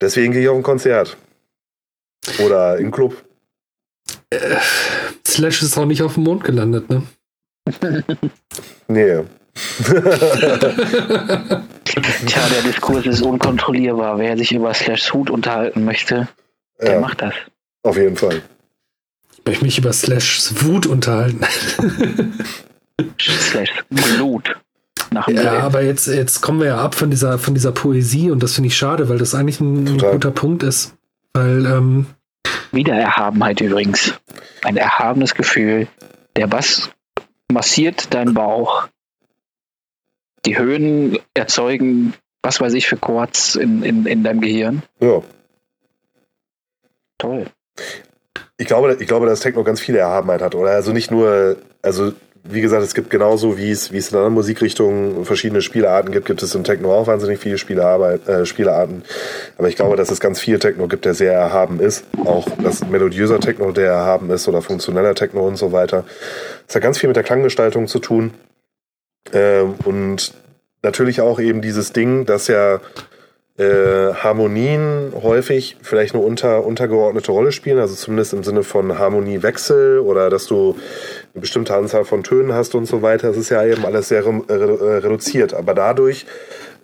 deswegen 0.00 0.32
gehe 0.32 0.42
ich 0.42 0.48
auf 0.48 0.56
ein 0.56 0.62
Konzert. 0.62 1.16
Oder 2.38 2.78
im 2.78 2.90
Club. 2.90 3.22
Äh, 4.30 4.56
Slash 5.26 5.62
ist 5.62 5.76
auch 5.76 5.86
nicht 5.86 6.02
auf 6.02 6.14
dem 6.14 6.24
Mond 6.24 6.44
gelandet, 6.44 6.88
ne? 6.88 7.02
nee. 8.88 9.20
Tja, 12.26 12.48
der 12.48 12.62
Diskurs 12.64 13.06
ist 13.06 13.22
unkontrollierbar. 13.22 14.18
Wer 14.18 14.36
sich 14.36 14.52
über 14.52 14.72
Slashs 14.72 15.12
Hut 15.12 15.30
unterhalten 15.30 15.84
möchte, 15.84 16.28
der 16.80 16.94
ja, 16.94 17.00
macht 17.00 17.20
das. 17.22 17.34
Auf 17.82 17.96
jeden 17.96 18.16
Fall. 18.16 18.42
Ich 19.32 19.44
möchte 19.44 19.64
mich 19.64 19.78
über 19.78 19.92
Slashs 19.92 20.64
Wut 20.64 20.86
unterhalten. 20.86 21.40
Slashs 23.18 23.72
Blut. 23.88 24.56
Nach 25.10 25.26
ja, 25.28 25.34
Bild. 25.34 25.48
aber 25.48 25.82
jetzt, 25.82 26.06
jetzt 26.06 26.40
kommen 26.40 26.60
wir 26.60 26.68
ja 26.68 26.78
ab 26.78 26.94
von 26.94 27.10
dieser, 27.10 27.38
von 27.38 27.54
dieser 27.54 27.72
Poesie 27.72 28.30
und 28.30 28.42
das 28.42 28.54
finde 28.54 28.68
ich 28.68 28.76
schade, 28.76 29.08
weil 29.08 29.18
das 29.18 29.34
eigentlich 29.34 29.60
ein, 29.60 29.86
ein 29.86 29.98
guter 29.98 30.30
Punkt 30.30 30.62
ist. 30.62 30.94
Weil, 31.32 31.66
ähm, 31.66 32.06
Wieder 32.72 32.94
Erhabenheit 32.94 33.60
übrigens. 33.60 34.14
Ein 34.62 34.76
erhabenes 34.76 35.34
Gefühl. 35.34 35.88
Der 36.36 36.46
Bass 36.46 36.90
massiert 37.50 38.14
deinen 38.14 38.34
Bauch. 38.34 38.88
Die 40.46 40.56
Höhen 40.56 41.18
erzeugen, 41.34 42.14
was 42.42 42.60
weiß 42.60 42.72
ich, 42.74 42.86
für 42.86 42.96
Chords 42.96 43.56
in, 43.56 43.82
in, 43.82 44.06
in 44.06 44.22
deinem 44.22 44.40
Gehirn. 44.40 44.82
Ja. 45.00 45.22
Toll. 47.18 47.46
Ich 48.56 48.66
glaube, 48.66 48.96
ich 49.00 49.08
glaube, 49.08 49.26
dass 49.26 49.40
Techno 49.40 49.64
ganz 49.64 49.80
viele 49.80 49.98
Erhabenheit 49.98 50.40
hat, 50.40 50.54
oder? 50.54 50.70
Also 50.70 50.92
nicht 50.92 51.10
nur, 51.10 51.56
also 51.82 52.12
wie 52.42 52.60
gesagt, 52.60 52.82
es 52.82 52.94
gibt 52.94 53.10
genauso, 53.10 53.58
wie 53.58 53.70
es, 53.70 53.92
wie 53.92 53.98
es 53.98 54.10
in 54.10 54.16
anderen 54.16 54.34
Musikrichtungen 54.34 55.24
verschiedene 55.24 55.62
Spielarten 55.62 56.10
gibt, 56.10 56.26
gibt 56.26 56.42
es 56.42 56.54
im 56.54 56.64
Techno 56.64 56.92
auch 56.92 57.06
wahnsinnig 57.06 57.38
viele 57.38 57.58
Spielearbeit, 57.58 58.26
äh, 58.28 58.46
Spielarten. 58.46 59.02
Aber 59.58 59.68
ich 59.68 59.76
glaube, 59.76 59.96
dass 59.96 60.10
es 60.10 60.20
ganz 60.20 60.40
viel 60.40 60.58
Techno 60.58 60.88
gibt, 60.88 61.04
der 61.04 61.14
sehr 61.14 61.32
erhaben 61.32 61.80
ist. 61.80 62.04
Auch 62.24 62.48
das 62.62 62.86
melodiöser 62.86 63.40
Techno, 63.40 63.72
der 63.72 63.92
erhaben 63.92 64.30
ist, 64.30 64.48
oder 64.48 64.62
funktioneller 64.62 65.14
Techno 65.14 65.46
und 65.46 65.56
so 65.56 65.72
weiter. 65.72 66.04
Es 66.66 66.74
hat 66.74 66.82
ganz 66.82 66.98
viel 66.98 67.08
mit 67.08 67.16
der 67.16 67.24
Klanggestaltung 67.24 67.88
zu 67.88 67.98
tun. 67.98 68.32
Ähm, 69.32 69.74
und 69.84 70.32
natürlich 70.82 71.20
auch 71.20 71.40
eben 71.40 71.60
dieses 71.60 71.92
Ding, 71.92 72.24
dass 72.24 72.48
ja 72.48 72.80
äh, 73.60 74.14
Harmonien 74.14 75.12
häufig 75.22 75.76
vielleicht 75.82 76.14
eine 76.14 76.24
unter, 76.24 76.64
untergeordnete 76.64 77.30
Rolle 77.30 77.52
spielen, 77.52 77.78
also 77.78 77.94
zumindest 77.94 78.32
im 78.32 78.42
Sinne 78.42 78.62
von 78.62 78.98
Harmoniewechsel 78.98 79.98
oder 79.98 80.30
dass 80.30 80.46
du 80.46 80.76
eine 81.34 81.40
bestimmte 81.42 81.74
Anzahl 81.74 82.06
von 82.06 82.22
Tönen 82.22 82.54
hast 82.54 82.74
und 82.74 82.86
so 82.86 83.02
weiter. 83.02 83.28
Das 83.28 83.36
ist 83.36 83.50
ja 83.50 83.62
eben 83.64 83.84
alles 83.84 84.08
sehr 84.08 84.24
re 84.24 84.42
äh, 84.48 84.96
reduziert. 84.98 85.52
Aber 85.52 85.74
dadurch, 85.74 86.24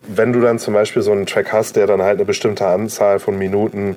wenn 0.06 0.34
du 0.34 0.40
dann 0.42 0.58
zum 0.58 0.74
Beispiel 0.74 1.00
so 1.00 1.12
einen 1.12 1.24
Track 1.24 1.50
hast, 1.50 1.76
der 1.76 1.86
dann 1.86 2.02
halt 2.02 2.18
eine 2.18 2.26
bestimmte 2.26 2.66
Anzahl 2.66 3.20
von 3.20 3.38
Minuten 3.38 3.96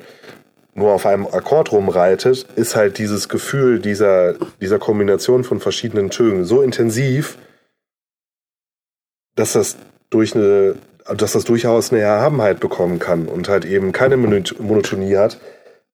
nur 0.74 0.92
auf 0.92 1.06
einem 1.06 1.28
Akkord 1.28 1.74
rumreitet, 1.74 2.48
ist 2.56 2.78
halt 2.78 2.98
dieses 2.98 3.28
Gefühl 3.28 3.80
dieser, 3.80 4.36
dieser 4.62 4.80
Kombination 4.80 5.44
von 5.44 5.60
verschiedenen 5.60 6.12
Tönen 6.12 6.46
so 6.46 6.62
intensiv, 6.62 7.38
dass 9.36 9.52
das 9.54 9.76
durch 10.10 10.34
eine 10.34 10.76
dass 11.16 11.34
das 11.34 11.44
durchaus 11.44 11.92
eine 11.92 12.02
Erhabenheit 12.02 12.60
bekommen 12.60 13.00
kann 13.00 13.28
und 13.28 13.50
halt 13.50 13.66
eben 13.66 13.92
keine 13.92 14.18
Monotonie 14.18 15.16
hat, 15.18 15.40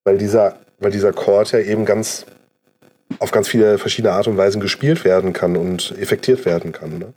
weil 0.03 0.17
dieser, 0.17 0.57
weil 0.79 0.91
dieser 0.91 1.13
Chord 1.13 1.51
ja 1.51 1.59
eben 1.59 1.85
ganz 1.85 2.25
auf 3.19 3.31
ganz 3.31 3.47
viele 3.47 3.77
verschiedene 3.77 4.13
Art 4.13 4.27
und 4.27 4.37
Weisen 4.37 4.61
gespielt 4.61 5.05
werden 5.05 5.33
kann 5.33 5.57
und 5.57 5.93
effektiert 5.99 6.45
werden 6.45 6.71
kann. 6.71 6.97
Ne? 6.97 7.13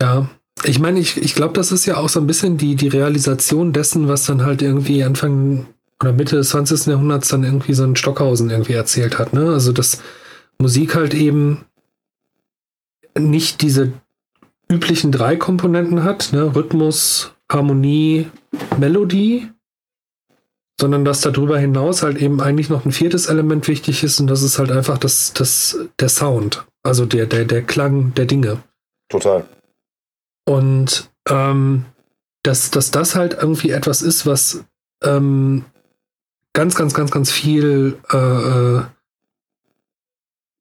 Ja, 0.00 0.28
ich 0.64 0.78
meine, 0.78 1.00
ich, 1.00 1.16
ich 1.16 1.34
glaube, 1.34 1.54
das 1.54 1.72
ist 1.72 1.86
ja 1.86 1.96
auch 1.96 2.08
so 2.08 2.20
ein 2.20 2.26
bisschen 2.26 2.58
die, 2.58 2.74
die 2.74 2.88
Realisation 2.88 3.72
dessen, 3.72 4.08
was 4.08 4.26
dann 4.26 4.44
halt 4.44 4.62
irgendwie 4.62 5.02
Anfang 5.02 5.66
oder 6.00 6.12
Mitte 6.12 6.36
des 6.36 6.50
20. 6.50 6.86
Jahrhunderts 6.86 7.28
dann 7.28 7.44
irgendwie 7.44 7.74
so 7.74 7.84
ein 7.84 7.96
Stockhausen 7.96 8.50
irgendwie 8.50 8.74
erzählt 8.74 9.18
hat. 9.18 9.32
Ne? 9.32 9.50
Also, 9.50 9.72
dass 9.72 10.00
Musik 10.58 10.94
halt 10.94 11.14
eben 11.14 11.64
nicht 13.18 13.62
diese 13.62 13.92
üblichen 14.72 15.12
drei 15.12 15.36
Komponenten 15.36 16.04
hat, 16.04 16.32
ne? 16.32 16.54
Rhythmus, 16.54 17.32
Harmonie, 17.50 18.28
Melodie, 18.78 19.50
sondern 20.80 21.04
dass 21.04 21.20
darüber 21.20 21.58
hinaus 21.58 22.02
halt 22.02 22.16
eben 22.18 22.40
eigentlich 22.40 22.70
noch 22.70 22.84
ein 22.84 22.92
viertes 22.92 23.26
Element 23.26 23.68
wichtig 23.68 24.02
ist 24.02 24.20
und 24.20 24.26
das 24.26 24.42
ist 24.42 24.58
halt 24.58 24.72
einfach 24.72 24.98
das, 24.98 25.32
das, 25.32 25.78
der 26.00 26.08
Sound, 26.08 26.64
also 26.82 27.06
der, 27.06 27.26
der, 27.26 27.44
der 27.44 27.62
Klang 27.62 28.14
der 28.14 28.26
Dinge. 28.26 28.62
Total. 29.08 29.44
Und 30.44 31.10
ähm, 31.28 31.84
dass, 32.42 32.70
dass 32.70 32.90
das 32.90 33.14
halt 33.14 33.34
irgendwie 33.34 33.70
etwas 33.70 34.02
ist, 34.02 34.26
was 34.26 34.64
ähm, 35.04 35.64
ganz, 36.52 36.74
ganz, 36.74 36.94
ganz, 36.94 37.10
ganz 37.10 37.30
viel 37.30 37.98
äh, 38.12 38.16
äh 38.16 38.82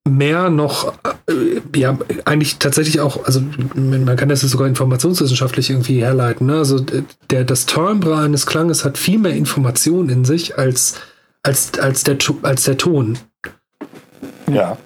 mehr 0.08 0.50
noch, 0.50 0.94
äh, 1.28 1.62
ja, 1.76 1.98
eigentlich 2.26 2.58
tatsächlich 2.58 3.00
auch, 3.00 3.26
also 3.26 3.42
man 3.76 4.16
kann 4.16 4.30
das 4.30 4.42
sogar 4.42 4.68
informationswissenschaftlich 4.68 5.70
irgendwie 5.70 6.02
herleiten. 6.02 6.48
Ne? 6.48 6.58
Also 6.58 6.84
der, 7.30 7.44
das 7.44 7.66
Timbre 7.66 8.18
eines 8.18 8.46
Klanges 8.46 8.84
hat 8.84 8.98
viel 8.98 9.20
mehr 9.20 9.34
Information 9.34 10.10
in 10.10 10.26
sich 10.26 10.58
als, 10.58 10.96
als, 11.44 11.78
als, 11.80 12.04
der, 12.04 12.18
als 12.42 12.64
der 12.64 12.78
Ton. 12.78 13.20
Ja. 14.52 14.78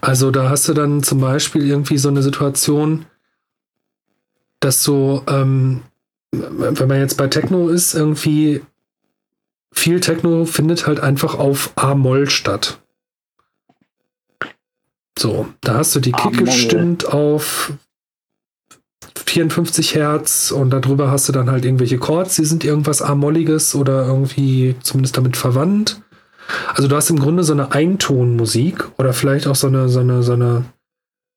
Also 0.00 0.30
da 0.30 0.50
hast 0.50 0.68
du 0.68 0.74
dann 0.74 1.02
zum 1.02 1.20
Beispiel 1.20 1.66
irgendwie 1.66 1.98
so 1.98 2.08
eine 2.08 2.22
Situation, 2.22 3.06
dass 4.60 4.82
so, 4.82 5.22
ähm, 5.26 5.82
wenn 6.30 6.88
man 6.88 7.00
jetzt 7.00 7.16
bei 7.16 7.26
Techno 7.28 7.68
ist, 7.68 7.94
irgendwie 7.94 8.62
viel 9.72 10.00
Techno 10.00 10.44
findet 10.44 10.86
halt 10.86 11.00
einfach 11.00 11.34
auf 11.34 11.72
A-Moll 11.76 12.30
statt. 12.30 12.78
So, 15.18 15.46
da 15.60 15.74
hast 15.74 15.94
du 15.94 16.00
die 16.00 16.12
Kick 16.12 16.38
gestimmt 16.38 17.06
auf 17.06 17.72
54 19.26 19.94
Hertz 19.94 20.50
und 20.50 20.70
darüber 20.70 21.10
hast 21.10 21.28
du 21.28 21.32
dann 21.32 21.50
halt 21.50 21.64
irgendwelche 21.64 21.98
Chords, 21.98 22.36
die 22.36 22.44
sind 22.44 22.64
irgendwas 22.64 23.00
Amolliges 23.00 23.74
oder 23.74 24.06
irgendwie 24.06 24.74
zumindest 24.82 25.16
damit 25.16 25.36
verwandt. 25.36 26.00
Also 26.74 26.88
du 26.88 26.96
hast 26.96 27.10
im 27.10 27.18
Grunde 27.18 27.42
so 27.42 27.52
eine 27.52 27.72
Eintonmusik 27.72 28.88
oder 28.98 29.12
vielleicht 29.12 29.46
auch 29.46 29.54
so 29.54 29.68
eine, 29.68 29.88
so 29.88 30.00
eine, 30.00 30.22
so 30.22 30.32
eine 30.32 30.64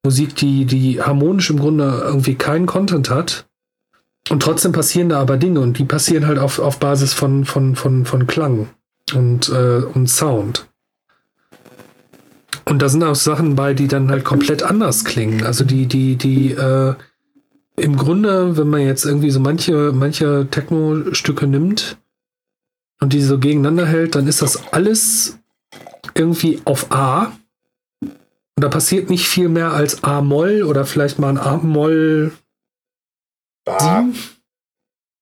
Musik, 0.03 0.35
die, 0.35 0.65
die 0.65 1.01
harmonisch 1.01 1.49
im 1.49 1.59
Grunde 1.59 2.01
irgendwie 2.03 2.35
keinen 2.35 2.65
Content 2.65 3.09
hat. 3.09 3.45
Und 4.29 4.41
trotzdem 4.41 4.73
passieren 4.73 5.09
da 5.09 5.21
aber 5.21 5.37
Dinge 5.37 5.61
und 5.61 5.77
die 5.77 5.85
passieren 5.85 6.27
halt 6.27 6.39
auf, 6.39 6.59
auf 6.59 6.79
Basis 6.79 7.13
von, 7.13 7.45
von, 7.45 7.75
von, 7.75 8.05
von 8.05 8.27
Klang 8.27 8.67
und, 9.13 9.49
äh, 9.49 9.83
und 9.93 10.07
Sound. 10.07 10.66
Und 12.67 12.81
da 12.81 12.89
sind 12.89 13.03
auch 13.03 13.15
Sachen 13.15 13.55
bei, 13.55 13.73
die 13.73 13.87
dann 13.87 14.11
halt 14.11 14.25
komplett 14.25 14.61
anders 14.61 15.05
klingen. 15.05 15.43
Also 15.43 15.63
die, 15.63 15.85
die, 15.85 16.17
die, 16.17 16.51
äh, 16.51 16.95
im 17.77 17.95
Grunde, 17.95 18.57
wenn 18.57 18.67
man 18.67 18.81
jetzt 18.81 19.05
irgendwie 19.05 19.29
so 19.29 19.39
manche, 19.39 19.91
manche 19.93 20.47
Techno-Stücke 20.51 21.47
nimmt 21.47 21.97
und 22.99 23.13
die 23.13 23.21
so 23.21 23.39
gegeneinander 23.39 23.85
hält, 23.85 24.15
dann 24.15 24.27
ist 24.27 24.41
das 24.41 24.73
alles 24.73 25.37
irgendwie 26.13 26.59
auf 26.65 26.91
A. 26.91 27.31
Und 28.01 28.63
da 28.63 28.67
passiert 28.67 29.09
nicht 29.09 29.27
viel 29.27 29.47
mehr 29.47 29.71
als 29.71 30.03
A-Moll 30.03 30.63
oder 30.63 30.85
vielleicht 30.85 31.19
mal 31.19 31.29
ein 31.29 31.37
A-Moll 31.37 32.33
ah. 33.65 34.01
7. 34.01 34.15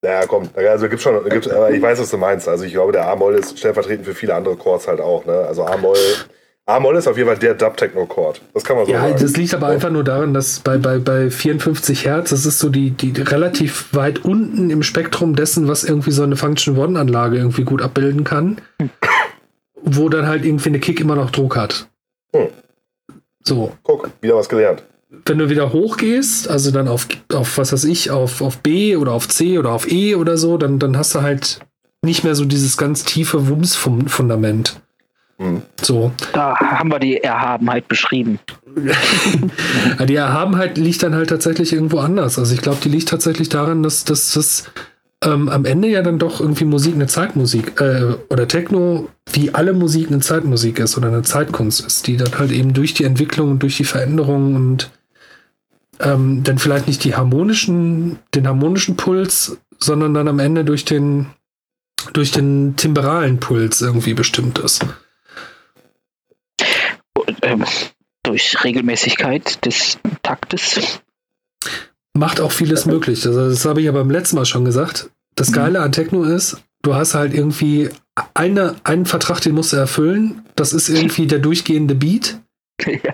Naja, 0.02 0.26
komm, 0.28 0.50
also 0.56 0.88
gibt's 0.88 1.04
schon, 1.04 1.24
gibt's, 1.30 1.48
aber 1.48 1.72
ich 1.72 1.82
weiß, 1.82 2.00
was 2.00 2.10
du 2.10 2.18
meinst. 2.18 2.48
Also 2.48 2.64
ich 2.64 2.74
glaube, 2.74 2.92
der 2.92 3.08
A-Moll 3.08 3.36
ist 3.36 3.60
stellvertretend 3.60 4.06
für 4.06 4.16
viele 4.16 4.34
andere 4.34 4.56
Chords 4.56 4.88
halt 4.88 5.02
auch. 5.02 5.26
Ne? 5.26 5.34
Also 5.34 5.66
A-Moll 5.66 5.98
A-Moll 6.68 6.96
ist 6.96 7.08
auf 7.08 7.16
jeden 7.16 7.30
Fall 7.30 7.38
der 7.38 7.54
Dub-Techno-Chord. 7.54 8.42
Das 8.54 8.64
kann 8.64 8.76
man 8.76 8.88
so 8.88 8.92
ja, 8.92 9.02
sagen. 9.02 9.14
Ja, 9.14 9.20
das 9.20 9.38
liegt 9.38 9.54
aber 9.54 9.68
einfach 9.68 9.92
nur 9.92 10.04
daran, 10.04 10.34
dass 10.34 10.60
bei, 10.60 10.78
bei, 10.80 10.98
bei 10.98 11.30
54 11.30 12.06
Hertz, 12.06 12.32
das 12.32 12.48
ist 12.48 12.58
so 12.58 12.70
die, 12.70 12.90
die 12.90 13.12
relativ 13.22 13.94
weit 13.94 14.26
unten 14.26 14.72
im 14.72 14.82
Spektrum 14.82 15.36
dessen, 15.36 15.68
was 15.68 15.84
irgendwie 15.84 16.10
so 16.10 16.24
eine 16.24 16.36
Function-One-Anlage 16.36 17.38
irgendwie 17.38 17.66
gut 17.66 17.84
abbilden 17.84 18.24
kann, 18.24 18.62
wo 19.84 20.10
dann 20.10 20.26
halt 20.26 20.44
irgendwie 20.44 20.70
eine 20.70 20.80
Kick 20.80 21.00
immer 21.00 21.16
noch 21.16 21.30
Druck 21.30 21.56
hat. 21.56 21.88
Hm. 22.36 22.48
So. 23.44 23.72
Guck, 23.84 24.10
wieder 24.22 24.36
was 24.36 24.50
gelernt. 24.50 24.84
Wenn 25.26 25.38
du 25.38 25.50
wieder 25.50 25.72
hochgehst, 25.72 26.50
also 26.50 26.72
dann 26.72 26.88
auf, 26.88 27.08
auf 27.32 27.60
was 27.60 27.74
weiß 27.74 27.84
ich, 27.84 28.10
auf, 28.10 28.42
auf 28.42 28.58
B 28.58 28.96
oder 28.96 29.12
auf 29.12 29.28
C 29.28 29.60
oder 29.60 29.72
auf 29.72 29.90
E 29.90 30.16
oder 30.16 30.36
so, 30.36 30.58
dann, 30.58 30.80
dann 30.80 30.98
hast 30.98 31.14
du 31.14 31.22
halt 31.22 31.60
nicht 32.02 32.24
mehr 32.24 32.34
so 32.34 32.44
dieses 32.44 32.76
ganz 32.76 33.04
tiefe 33.04 33.48
Wumms-Fundament. 33.48 34.82
Mhm. 35.38 35.64
So. 35.82 36.12
Da 36.34 36.56
haben 36.57 36.91
wir 36.91 36.99
die 36.99 37.18
Erhabenheit 37.18 37.88
beschrieben. 37.88 38.40
die 40.07 40.16
Erhabenheit 40.16 40.78
liegt 40.78 41.03
dann 41.03 41.16
halt 41.16 41.30
tatsächlich 41.30 41.74
irgendwo 41.74 41.99
anders. 41.99 42.40
Also 42.40 42.53
ich 42.53 42.62
glaube, 42.62 42.80
die 42.84 42.90
liegt 42.90 43.10
tatsächlich 43.10 43.49
daran, 43.49 43.84
dass 43.84 44.06
das 44.06 44.72
ähm, 45.24 45.49
am 45.49 45.66
Ende 45.66 45.88
ja 45.90 46.02
dann 46.02 46.20
doch 46.20 46.40
irgendwie 46.40 46.66
Musik 46.66 46.95
eine 46.95 47.07
Zeitmusik 47.07 47.80
äh, 47.82 48.16
oder 48.30 48.48
Techno 48.48 49.10
wie 49.32 49.53
alle 49.53 49.74
Musik 49.74 50.07
eine 50.07 50.20
Zeitmusik 50.20 50.80
ist 50.80 50.98
oder 50.98 51.07
eine 51.07 51.24
Zeitkunst 51.24 51.86
ist, 51.86 52.07
die 52.07 52.18
dann 52.18 52.38
halt 52.38 52.52
eben 52.52 52.74
durch 52.74 52.94
die 52.94 53.06
Entwicklung 53.06 53.52
und 53.52 53.64
durch 53.64 53.78
die 53.78 53.86
Veränderungen 53.86 54.56
und 54.56 54.91
ähm, 55.99 56.44
dann 56.44 56.57
vielleicht 56.57 56.88
nicht 56.88 57.03
die 57.03 57.16
harmonischen, 57.16 58.20
den 58.34 58.48
harmonischen 58.48 58.98
Puls, 58.98 59.57
sondern 59.80 60.14
dann 60.14 60.28
am 60.28 60.40
Ende 60.40 60.64
durch 60.64 60.86
den 60.86 61.28
durch 62.14 62.32
den 62.32 62.76
timbralen 62.76 63.40
Puls 63.40 63.82
irgendwie 63.82 64.14
bestimmt 64.14 64.60
ist 64.60 64.86
ähm, 67.46 67.66
durch 68.24 68.64
Regelmäßigkeit 68.64 69.66
des 69.66 70.00
Taktes. 70.24 71.02
Macht 72.14 72.40
auch 72.40 72.52
vieles 72.52 72.86
möglich. 72.86 73.26
Also 73.26 73.50
das 73.50 73.66
habe 73.66 73.82
ich 73.82 73.86
ja 73.86 73.92
beim 73.92 74.10
letzten 74.10 74.38
Mal 74.38 74.46
schon 74.46 74.66
gesagt. 74.66 75.10
Das 75.36 75.50
mhm. 75.50 75.54
Geile 75.54 75.82
an 75.82 75.92
Techno 75.92 76.24
ist, 76.24 76.58
du 76.82 76.96
hast 76.96 77.14
halt 77.14 77.34
irgendwie 77.34 77.90
eine, 78.34 78.76
einen 78.84 79.06
Vertrag, 79.06 79.42
den 79.42 79.54
musst 79.54 79.74
du 79.74 79.78
erfüllen. 79.78 80.44
Das 80.56 80.74
ist 80.74 80.90
irgendwie 80.90 81.28
der 81.28 81.40
durchgehende 81.40 81.96
Beat. 81.96 82.40
Ja. 82.86 83.14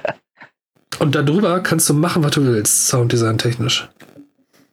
Und 1.00 1.16
darüber 1.16 1.62
kannst 1.62 1.88
du 1.88 1.94
machen, 1.94 2.24
was 2.24 2.32
du 2.32 2.44
willst, 2.44 2.88
Sounddesign 2.88 3.38
technisch. 3.38 3.88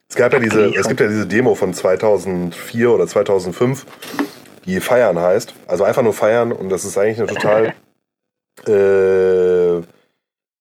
Es 0.09 0.17
gab 0.17 0.33
ja 0.33 0.39
diese, 0.39 0.75
es 0.75 0.89
gibt 0.89 1.01
ja 1.01 1.09
diese 1.09 1.27
Demo 1.27 1.55
von 1.55 1.75
2004 1.75 2.91
oder 2.91 3.07
2005, 3.07 3.87
die 4.65 4.81
Feiern 4.81 5.19
heißt. 5.19 5.55
Also 5.67 5.85
einfach 5.85 6.03
nur 6.03 6.15
feiern 6.15 6.53
und 6.53 6.71
das 6.71 6.85
ist 6.85 6.97
eigentlich 6.97 7.19
eine 7.19 7.27
total 7.29 7.75
äh, 8.67 9.83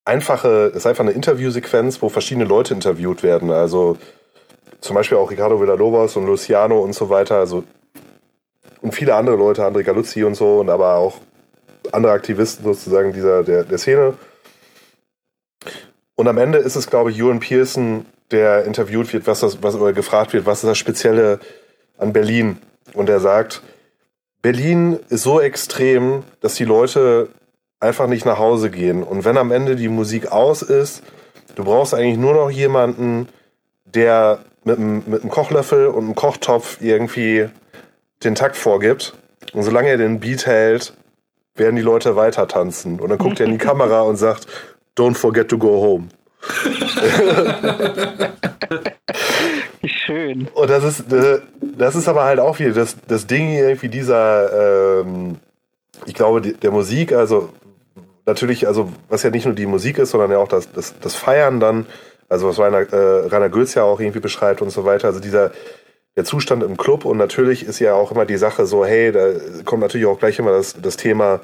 einfache, 0.05 0.71
ist 0.73 0.85
einfach 0.85 1.03
eine 1.03 1.11
Interviewsequenz, 1.11 2.01
wo 2.01 2.09
verschiedene 2.09 2.45
Leute 2.45 2.73
interviewt 2.73 3.23
werden. 3.23 3.51
Also 3.51 3.97
zum 4.81 4.95
Beispiel 4.95 5.17
auch 5.17 5.31
Ricardo 5.31 5.59
Villalobos 5.59 6.15
und 6.15 6.25
Luciano 6.25 6.79
und 6.79 6.93
so 6.93 7.09
weiter. 7.09 7.37
Also 7.37 7.63
und 8.81 8.93
viele 8.93 9.15
andere 9.15 9.35
Leute, 9.35 9.63
André 9.63 9.83
Galuzzi 9.83 10.23
und 10.23 10.35
so, 10.35 10.59
und 10.59 10.69
aber 10.69 10.95
auch 10.95 11.19
andere 11.91 12.11
Aktivisten 12.11 12.63
sozusagen 12.63 13.13
dieser 13.13 13.43
der, 13.43 13.63
der 13.63 13.77
Szene. 13.77 14.13
Und 16.15 16.27
am 16.27 16.37
Ende 16.37 16.59
ist 16.59 16.75
es, 16.75 16.89
glaube 16.89 17.11
ich, 17.11 17.19
Ewan 17.19 17.39
Pearson, 17.39 18.05
der 18.31 18.65
interviewt 18.65 19.13
wird, 19.13 19.27
was 19.27 19.39
das, 19.39 19.61
was 19.61 19.75
oder 19.75 19.93
gefragt 19.93 20.33
wird, 20.33 20.45
was 20.45 20.63
ist 20.63 20.69
das 20.69 20.77
Spezielle 20.77 21.39
an 21.97 22.13
Berlin? 22.13 22.57
Und 22.93 23.09
er 23.09 23.19
sagt, 23.19 23.61
Berlin 24.41 24.99
ist 25.09 25.23
so 25.23 25.39
extrem, 25.39 26.23
dass 26.41 26.55
die 26.55 26.65
Leute 26.65 27.29
einfach 27.79 28.07
nicht 28.07 28.25
nach 28.25 28.37
Hause 28.37 28.69
gehen. 28.69 29.03
Und 29.03 29.25
wenn 29.25 29.37
am 29.37 29.51
Ende 29.51 29.75
die 29.75 29.87
Musik 29.87 30.31
aus 30.31 30.61
ist, 30.61 31.03
du 31.55 31.63
brauchst 31.63 31.93
eigentlich 31.93 32.17
nur 32.17 32.33
noch 32.33 32.49
jemanden, 32.49 33.27
der 33.85 34.39
mit 34.63 34.77
einem, 34.77 35.03
mit 35.05 35.21
einem 35.21 35.29
Kochlöffel 35.29 35.87
und 35.87 36.05
einem 36.05 36.15
Kochtopf 36.15 36.81
irgendwie 36.81 37.49
den 38.23 38.35
Takt 38.35 38.57
vorgibt. 38.57 39.13
Und 39.53 39.63
solange 39.63 39.89
er 39.89 39.97
den 39.97 40.19
Beat 40.19 40.45
hält, 40.45 40.93
werden 41.55 41.75
die 41.75 41.81
Leute 41.81 42.15
weiter 42.15 42.47
tanzen. 42.47 42.99
Und 42.99 43.09
dann 43.09 43.17
guckt 43.17 43.39
er 43.39 43.45
in 43.45 43.53
die 43.53 43.57
Kamera 43.65 44.01
und 44.01 44.17
sagt, 44.17 44.47
Don't 44.97 45.15
forget 45.15 45.47
to 45.49 45.57
go 45.59 45.81
home. 45.81 46.07
Wie 49.81 49.89
schön. 49.89 50.47
Und 50.53 50.69
das 50.69 50.83
ist, 50.83 51.11
äh, 51.13 51.39
das 51.61 51.95
ist 51.95 52.07
aber 52.07 52.23
halt 52.23 52.39
auch 52.39 52.57
wieder 52.57 52.71
das, 52.71 52.97
das 53.07 53.27
Ding 53.27 53.53
irgendwie 53.53 53.89
dieser, 53.89 55.01
ähm, 55.01 55.37
ich 56.07 56.15
glaube, 56.15 56.41
der 56.41 56.71
Musik, 56.71 57.13
also 57.13 57.49
natürlich, 58.27 58.67
also 58.67 58.91
was 59.09 59.23
ja 59.23 59.31
nicht 59.31 59.45
nur 59.45 59.55
die 59.55 59.65
Musik 59.65 59.97
ist, 59.97 60.11
sondern 60.11 60.29
ja 60.31 60.37
auch 60.37 60.47
das, 60.47 60.71
das, 60.71 60.93
das 60.99 61.15
Feiern 61.15 61.59
dann, 61.59 61.87
also 62.29 62.47
was 62.47 62.59
Rainer, 62.59 62.81
äh, 62.93 63.27
Rainer 63.27 63.49
Götz 63.49 63.73
ja 63.73 63.83
auch 63.83 63.99
irgendwie 63.99 64.19
beschreibt 64.19 64.61
und 64.61 64.69
so 64.69 64.85
weiter. 64.85 65.07
Also 65.07 65.19
dieser 65.19 65.51
der 66.15 66.25
Zustand 66.25 66.63
im 66.63 66.77
Club 66.77 67.05
und 67.05 67.17
natürlich 67.17 67.65
ist 67.65 67.79
ja 67.79 67.93
auch 67.93 68.11
immer 68.11 68.25
die 68.25 68.37
Sache 68.37 68.65
so, 68.65 68.83
hey, 68.85 69.11
da 69.11 69.33
kommt 69.65 69.81
natürlich 69.81 70.07
auch 70.07 70.19
gleich 70.19 70.39
immer 70.39 70.51
das, 70.51 70.75
das 70.81 70.97
Thema 70.97 71.41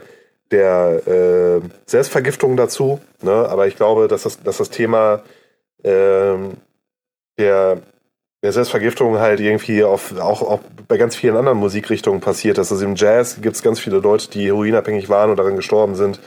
der 0.51 1.07
äh, 1.07 1.61
Selbstvergiftung 1.85 2.57
dazu. 2.57 2.99
Ne? 3.21 3.31
Aber 3.31 3.67
ich 3.67 3.75
glaube, 3.75 4.07
dass 4.07 4.23
das, 4.23 4.41
dass 4.41 4.57
das 4.57 4.71
Thema 4.71 5.21
ähm, 5.83 6.53
der, 7.37 7.81
der 8.41 8.51
Selbstvergiftung 8.51 9.19
halt 9.19 9.39
irgendwie 9.39 9.83
auf, 9.83 10.17
auch, 10.19 10.41
auch 10.41 10.59
bei 10.87 10.97
ganz 10.97 11.15
vielen 11.15 11.37
anderen 11.37 11.59
Musikrichtungen 11.59 12.19
passiert. 12.19 12.57
Dass 12.57 12.71
also 12.71 12.83
im 12.83 12.95
Jazz 12.95 13.41
gibt 13.41 13.55
es 13.55 13.61
ganz 13.61 13.79
viele 13.79 13.99
Leute, 13.99 14.29
die 14.31 14.47
heroinabhängig 14.47 15.07
waren 15.07 15.29
und 15.29 15.37
daran 15.37 15.55
gestorben 15.55 15.93
sind 15.93 16.19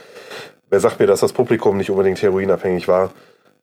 wer 0.69 0.79
sagt 0.79 0.99
mir, 0.99 1.07
dass 1.07 1.21
das 1.21 1.33
Publikum 1.33 1.77
nicht 1.77 1.89
unbedingt 1.89 2.21
heroinabhängig 2.21 2.87
war? 2.87 3.11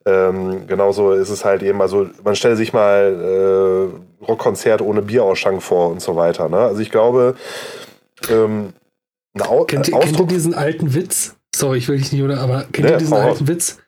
Ähm, 0.06 0.66
genauso 0.66 1.12
ist 1.12 1.30
es 1.30 1.44
halt 1.44 1.62
eben, 1.62 1.80
also 1.80 2.08
man 2.22 2.36
stellt 2.36 2.58
sich 2.58 2.72
mal 2.74 3.92
äh, 4.20 4.24
Rockkonzert 4.24 4.82
ohne 4.82 5.00
Bierausschank 5.00 5.62
vor 5.62 5.90
und 5.90 6.02
so 6.02 6.14
weiter. 6.14 6.48
Ne? 6.48 6.58
Also 6.58 6.80
ich 6.80 6.90
glaube, 6.90 7.36
ähm, 8.28 8.74
Au 9.40 9.64
kennt, 9.64 9.88
ihr, 9.88 9.98
kennt 9.98 10.20
ihr 10.20 10.26
diesen 10.26 10.54
alten 10.54 10.94
Witz? 10.94 11.36
Sorry, 11.54 11.78
ich 11.78 11.88
will 11.88 11.98
dich 11.98 12.12
nicht, 12.12 12.22
oder? 12.22 12.40
Aber 12.40 12.64
kennt 12.72 12.88
ja, 12.88 12.94
ihr 12.94 12.98
diesen 12.98 13.14
alten 13.14 13.48
Witz? 13.48 13.78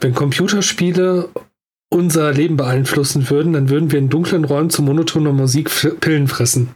Wenn 0.00 0.14
Computerspiele 0.14 1.30
unser 1.88 2.32
Leben 2.32 2.56
beeinflussen 2.56 3.28
würden, 3.30 3.52
dann 3.54 3.68
würden 3.68 3.90
wir 3.90 3.98
in 3.98 4.10
dunklen 4.10 4.44
Räumen 4.44 4.70
zu 4.70 4.82
monotoner 4.82 5.32
Musik 5.32 5.70
Pillen 6.00 6.28
fressen. 6.28 6.74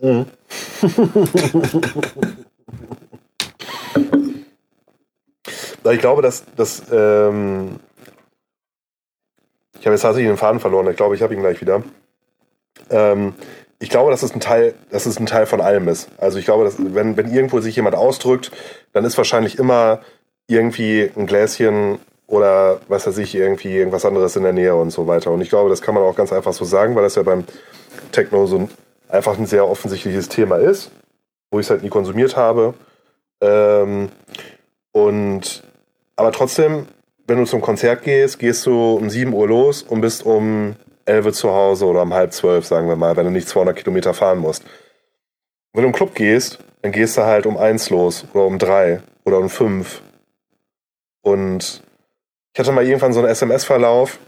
Mhm. 0.00 0.26
ich 5.84 6.00
glaube, 6.00 6.22
dass, 6.22 6.44
dass 6.56 6.82
ähm 6.92 7.80
ich 9.80 9.86
habe 9.86 9.94
jetzt 9.94 10.02
tatsächlich 10.02 10.30
den 10.30 10.36
Faden 10.36 10.60
verloren. 10.60 10.88
Ich 10.90 10.96
glaube, 10.96 11.14
ich 11.14 11.22
habe 11.22 11.32
ihn 11.32 11.40
gleich 11.40 11.60
wieder. 11.62 11.82
Ähm, 12.90 13.32
ich 13.78 13.88
glaube, 13.88 14.10
dass 14.10 14.22
es 14.22 14.34
ein 14.34 14.40
Teil, 14.40 14.74
dass 14.90 15.06
es 15.06 15.18
ein 15.18 15.24
Teil 15.24 15.46
von 15.46 15.62
allem 15.62 15.88
ist. 15.88 16.10
Also 16.18 16.38
ich 16.38 16.44
glaube, 16.44 16.64
dass 16.64 16.74
wenn, 16.78 17.16
wenn 17.16 17.32
irgendwo 17.32 17.60
sich 17.60 17.76
jemand 17.76 17.96
ausdrückt, 17.96 18.50
dann 18.92 19.06
ist 19.06 19.16
wahrscheinlich 19.16 19.58
immer 19.58 20.00
irgendwie 20.48 21.10
ein 21.16 21.26
Gläschen 21.26 21.98
oder 22.26 22.80
was 22.88 23.06
weiß 23.06 23.16
ich, 23.18 23.34
irgendwie 23.34 23.74
irgendwas 23.74 24.04
anderes 24.04 24.36
in 24.36 24.42
der 24.42 24.52
Nähe 24.52 24.74
und 24.74 24.90
so 24.90 25.06
weiter. 25.06 25.30
Und 25.30 25.40
ich 25.40 25.48
glaube, 25.48 25.70
das 25.70 25.80
kann 25.80 25.94
man 25.94 26.04
auch 26.04 26.14
ganz 26.14 26.30
einfach 26.30 26.52
so 26.52 26.66
sagen, 26.66 26.94
weil 26.94 27.02
das 27.02 27.14
ja 27.14 27.22
beim 27.22 27.44
Techno 28.12 28.46
so 28.46 28.58
ein, 28.58 28.70
einfach 29.08 29.38
ein 29.38 29.46
sehr 29.46 29.66
offensichtliches 29.66 30.28
Thema 30.28 30.56
ist, 30.56 30.90
wo 31.50 31.58
ich 31.58 31.66
es 31.66 31.70
halt 31.70 31.82
nie 31.82 31.88
konsumiert 31.88 32.36
habe. 32.36 32.74
Ähm, 33.40 34.10
und 34.92 35.62
aber 36.20 36.32
trotzdem, 36.32 36.86
wenn 37.26 37.38
du 37.38 37.46
zum 37.46 37.62
Konzert 37.62 38.02
gehst, 38.02 38.38
gehst 38.38 38.66
du 38.66 38.96
um 38.96 39.08
7 39.08 39.32
Uhr 39.32 39.48
los 39.48 39.82
und 39.82 40.02
bist 40.02 40.26
um 40.26 40.76
11 41.06 41.24
Uhr 41.24 41.32
zu 41.32 41.50
Hause 41.50 41.86
oder 41.86 42.02
um 42.02 42.12
halb 42.12 42.34
zwölf, 42.34 42.66
sagen 42.66 42.88
wir 42.88 42.96
mal, 42.96 43.16
wenn 43.16 43.24
du 43.24 43.30
nicht 43.30 43.48
200 43.48 43.74
Kilometer 43.74 44.12
fahren 44.12 44.38
musst. 44.38 44.62
Wenn 45.72 45.82
du 45.82 45.88
im 45.88 45.94
Club 45.94 46.14
gehst, 46.14 46.58
dann 46.82 46.92
gehst 46.92 47.16
du 47.16 47.22
halt 47.22 47.46
um 47.46 47.56
1 47.56 47.88
los 47.88 48.26
oder 48.34 48.44
um 48.44 48.58
3 48.58 49.00
oder 49.24 49.38
um 49.38 49.48
5. 49.48 50.02
Und 51.22 51.82
ich 52.52 52.60
hatte 52.60 52.72
mal 52.72 52.84
irgendwann 52.84 53.14
so 53.14 53.20
einen 53.20 53.28
SMS-Verlauf. 53.28 54.18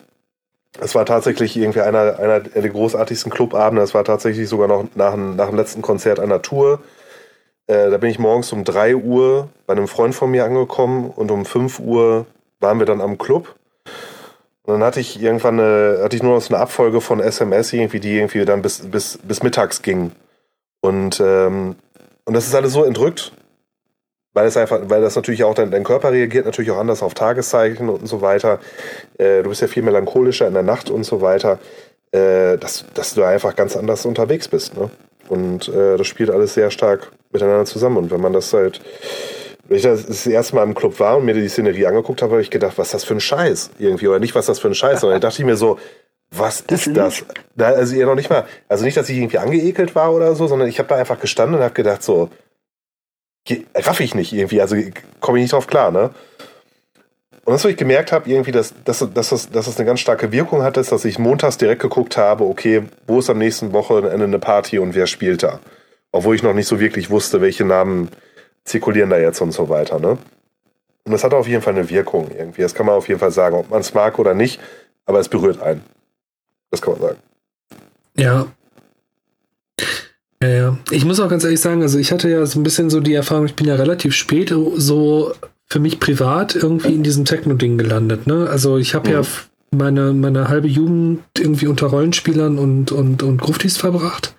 Es 0.81 0.95
war 0.95 1.05
tatsächlich 1.05 1.59
irgendwie 1.59 1.83
einer, 1.83 2.19
einer 2.19 2.41
der 2.41 2.71
großartigsten 2.71 3.31
Clubabende. 3.31 3.83
Es 3.83 3.93
war 3.93 4.05
tatsächlich 4.05 4.49
sogar 4.49 4.67
noch 4.67 4.87
nach, 4.95 5.15
nach 5.15 5.49
dem 5.49 5.57
letzten 5.57 5.83
Konzert 5.83 6.21
einer 6.21 6.41
Tour. 6.41 6.81
Äh, 7.67 7.91
da 7.91 7.99
bin 7.99 8.11
ich 8.11 8.19
morgens 8.19 8.53
um 8.53 8.65
3 8.65 8.97
Uhr 8.97 9.49
bei 9.67 9.73
einem 9.73 9.89
Freund 9.89 10.15
von 10.15 10.31
mir 10.31 10.45
angekommen 10.45 11.11
und 11.11 11.31
um 11.31 11.45
5 11.45 11.79
Uhr 11.81 12.27
waren 12.61 12.79
wir 12.79 12.87
dann 12.87 13.01
am 13.01 13.19
Club. 13.19 13.55
Und 14.65 14.75
dann 14.75 14.85
hatte 14.85 15.01
ich 15.01 15.21
irgendwann 15.21 15.59
eine, 15.59 16.01
hatte 16.03 16.17
ich 16.17 16.23
nur 16.23 16.35
noch 16.35 16.43
so 16.43 16.55
eine 16.55 16.63
Abfolge 16.63 17.01
von 17.01 17.21
SMS 17.21 17.73
irgendwie, 17.73 18.01
die 18.01 18.17
irgendwie 18.17 18.45
dann 18.45 18.63
bis, 18.63 18.81
bis, 18.89 19.19
bis 19.23 19.43
mittags 19.43 19.83
ging. 19.83 20.13
Und, 20.81 21.21
ähm, 21.21 21.77
und 22.25 22.35
das 22.35 22.47
ist 22.47 22.55
alles 22.55 22.73
so 22.73 22.85
entrückt. 22.85 23.33
weil 24.35 24.47
es 24.47 24.57
einfach, 24.57 24.81
weil 24.85 25.03
das 25.03 25.17
natürlich 25.17 25.45
auch 25.45 25.55
dein, 25.55 25.71
dein 25.71 25.85
Körper 25.85 26.13
reagiert 26.13 26.47
natürlich 26.47 26.71
auch 26.71 26.79
anders 26.79 27.03
auf 27.03 27.15
Tageszeichen 27.15 27.89
und 27.89 28.07
so 28.07 28.23
weiter. 28.23 28.61
Äh, 29.19 29.43
du 29.43 29.51
bist 29.51 29.61
ja 29.61 29.69
viel 29.69 29.83
melancholischer 29.83 30.47
in 30.49 30.55
der 30.55 30.63
Nacht 30.63 30.91
und 30.91 31.05
so 31.05 31.21
weiter, 31.21 31.59
äh, 32.13 32.57
dass, 32.59 32.87
dass 32.95 33.15
du 33.15 33.25
einfach 33.25 33.57
ganz 33.57 33.77
anders 33.77 34.07
unterwegs 34.07 34.49
bist. 34.49 34.77
Ne? 34.77 34.91
Und 35.29 35.69
äh, 35.69 35.97
das 35.97 36.07
spielt 36.07 36.31
alles 36.31 36.55
sehr 36.55 36.71
stark 36.71 37.13
miteinander 37.33 37.65
zusammen. 37.65 37.97
Und 37.97 38.11
wenn 38.11 38.21
man 38.21 38.33
das 38.33 38.53
halt, 38.53 38.81
wenn 39.69 39.77
ich 39.77 39.83
das, 39.83 40.07
das 40.07 40.27
erste 40.27 40.55
Mal 40.57 40.65
im 40.65 40.75
Club 40.75 41.01
war 41.01 41.17
und 41.17 41.25
mir 41.25 41.35
die 41.35 41.49
Szenerie 41.49 41.87
angeguckt 41.87 42.23
habe, 42.23 42.33
habe 42.33 42.43
ich 42.43 42.51
gedacht, 42.51 42.79
was 42.79 42.89
ist 42.89 42.95
das 42.95 43.05
für 43.05 43.15
ein 43.15 43.21
Scheiß 43.21 43.71
irgendwie. 43.79 44.09
Oder 44.09 44.19
nicht, 44.19 44.35
was 44.35 44.45
ist 44.45 44.49
das 44.49 44.59
für 44.59 44.69
ein 44.69 44.75
Scheiß, 44.75 45.01
sondern 45.01 45.21
da 45.21 45.29
dachte 45.29 45.43
ich 45.43 45.47
mir 45.47 45.57
so, 45.57 45.79
was 46.31 46.65
das 46.65 46.87
ist 46.87 46.97
das? 46.97 47.25
Da, 47.57 47.69
also 47.69 47.95
ihr 47.95 48.07
noch 48.07 48.15
nicht 48.15 48.31
mal, 48.31 48.47
also 48.69 48.85
nicht, 48.85 48.97
dass 48.97 49.09
ich 49.09 49.19
irgendwie 49.19 49.39
angeekelt 49.39 49.95
war 49.95 50.13
oder 50.15 50.35
so, 50.35 50.47
sondern 50.47 50.69
ich 50.69 50.79
habe 50.79 50.89
da 50.89 50.97
einfach 50.97 51.21
gestanden 51.21 51.57
und 51.57 51.63
habe 51.63 51.75
gedacht 51.75 52.03
so, 52.03 52.31
raff 53.75 54.01
ich 54.01 54.15
nicht 54.15 54.33
irgendwie, 54.33 54.61
also 54.61 54.77
komme 55.21 55.39
ich 55.39 55.43
nicht 55.43 55.53
drauf 55.53 55.67
klar, 55.67 55.91
ne? 55.91 56.11
Und 57.45 57.55
das, 57.55 57.65
was 57.65 57.73
ich 57.73 57.77
gemerkt 57.77 58.13
habe, 58.13 58.31
irgendwie, 58.31 58.53
dass, 58.53 58.73
dass, 58.85 59.01
dass, 59.13 59.31
das, 59.31 59.51
dass 59.51 59.67
das 59.67 59.77
eine 59.77 59.85
ganz 59.85 59.99
starke 59.99 60.31
Wirkung 60.31 60.63
hat, 60.63 60.77
ist, 60.77 60.93
dass 60.93 61.05
ich 61.05 61.19
montags 61.19 61.59
direkt 61.59 61.83
geguckt 61.83 62.17
habe, 62.17 62.45
okay, 62.45 62.85
wo 63.09 63.19
ist 63.19 63.31
am 63.31 63.39
nächsten 63.39 63.73
Wochenende 63.73 64.25
eine 64.25 64.39
Party 64.39 64.79
und 64.79 64.95
wer 64.95 65.09
spielt 65.09 65.43
da? 65.43 65.59
Obwohl 66.13 66.35
ich 66.35 66.43
noch 66.43 66.55
nicht 66.55 66.69
so 66.69 66.79
wirklich 66.79 67.11
wusste, 67.11 67.41
welche 67.41 67.65
Namen 67.65 68.09
zirkulieren 68.65 69.11
da 69.11 69.19
jetzt 69.19 69.41
und 69.41 69.53
so 69.53 69.69
weiter, 69.69 69.99
ne? 69.99 70.19
Und 71.05 71.11
das 71.11 71.25
hat 71.25 71.35
auf 71.35 71.49
jeden 71.49 71.63
Fall 71.63 71.75
eine 71.75 71.91
Wirkung 71.91 72.31
irgendwie. 72.31 72.63
Das 72.63 72.75
kann 72.75 72.87
man 72.87 72.95
auf 72.95 73.09
jeden 73.09 73.19
Fall 73.19 73.33
sagen, 73.33 73.57
ob 73.57 73.71
man 73.71 73.81
es 73.81 73.93
mag 73.93 74.21
oder 74.21 74.35
nicht, 74.35 74.61
aber 75.05 75.19
es 75.19 75.29
berührt 75.29 75.61
einen. 75.61 75.83
Das 76.71 76.81
kann 76.81 76.93
man 76.93 77.03
sagen. 77.03 77.19
Ja, 78.17 78.47
ja, 80.43 80.49
ja. 80.49 80.79
Ich 80.91 81.05
muss 81.05 81.21
auch 81.21 81.29
ganz 81.29 81.45
ehrlich 81.45 81.61
sagen, 81.61 81.83
also 81.83 81.99
ich 81.99 82.11
hatte 82.11 82.29
ja 82.29 82.45
so 82.47 82.59
ein 82.59 82.65
bisschen 82.65 82.91
so 82.91 83.01
die 83.01 83.15
Erfahrung, 83.15 83.47
ich 83.47 83.55
bin 83.55 83.69
ja 83.69 83.77
relativ 83.77 84.15
spät 84.15 84.53
so 84.77 85.33
für 85.67 85.79
mich 85.79 86.01
privat 86.01 86.57
irgendwie 86.57 86.95
in 86.95 87.03
diesem 87.03 87.25
Techno-Ding 87.25 87.79
gelandet. 87.79 88.27
Ne? 88.27 88.49
Also 88.51 88.77
ich 88.77 88.95
habe 88.95 89.09
mhm. 89.09 89.15
ja 89.15 89.23
meine, 89.71 90.13
meine 90.13 90.49
halbe 90.49 90.69
Jugend 90.69 91.23
irgendwie 91.39 91.69
unter 91.69 91.87
Rollenspielern 91.87 92.59
und, 92.59 92.93
und, 92.93 93.23
und 93.23 93.41
Gruftis 93.41 93.77
verbracht. 93.77 94.35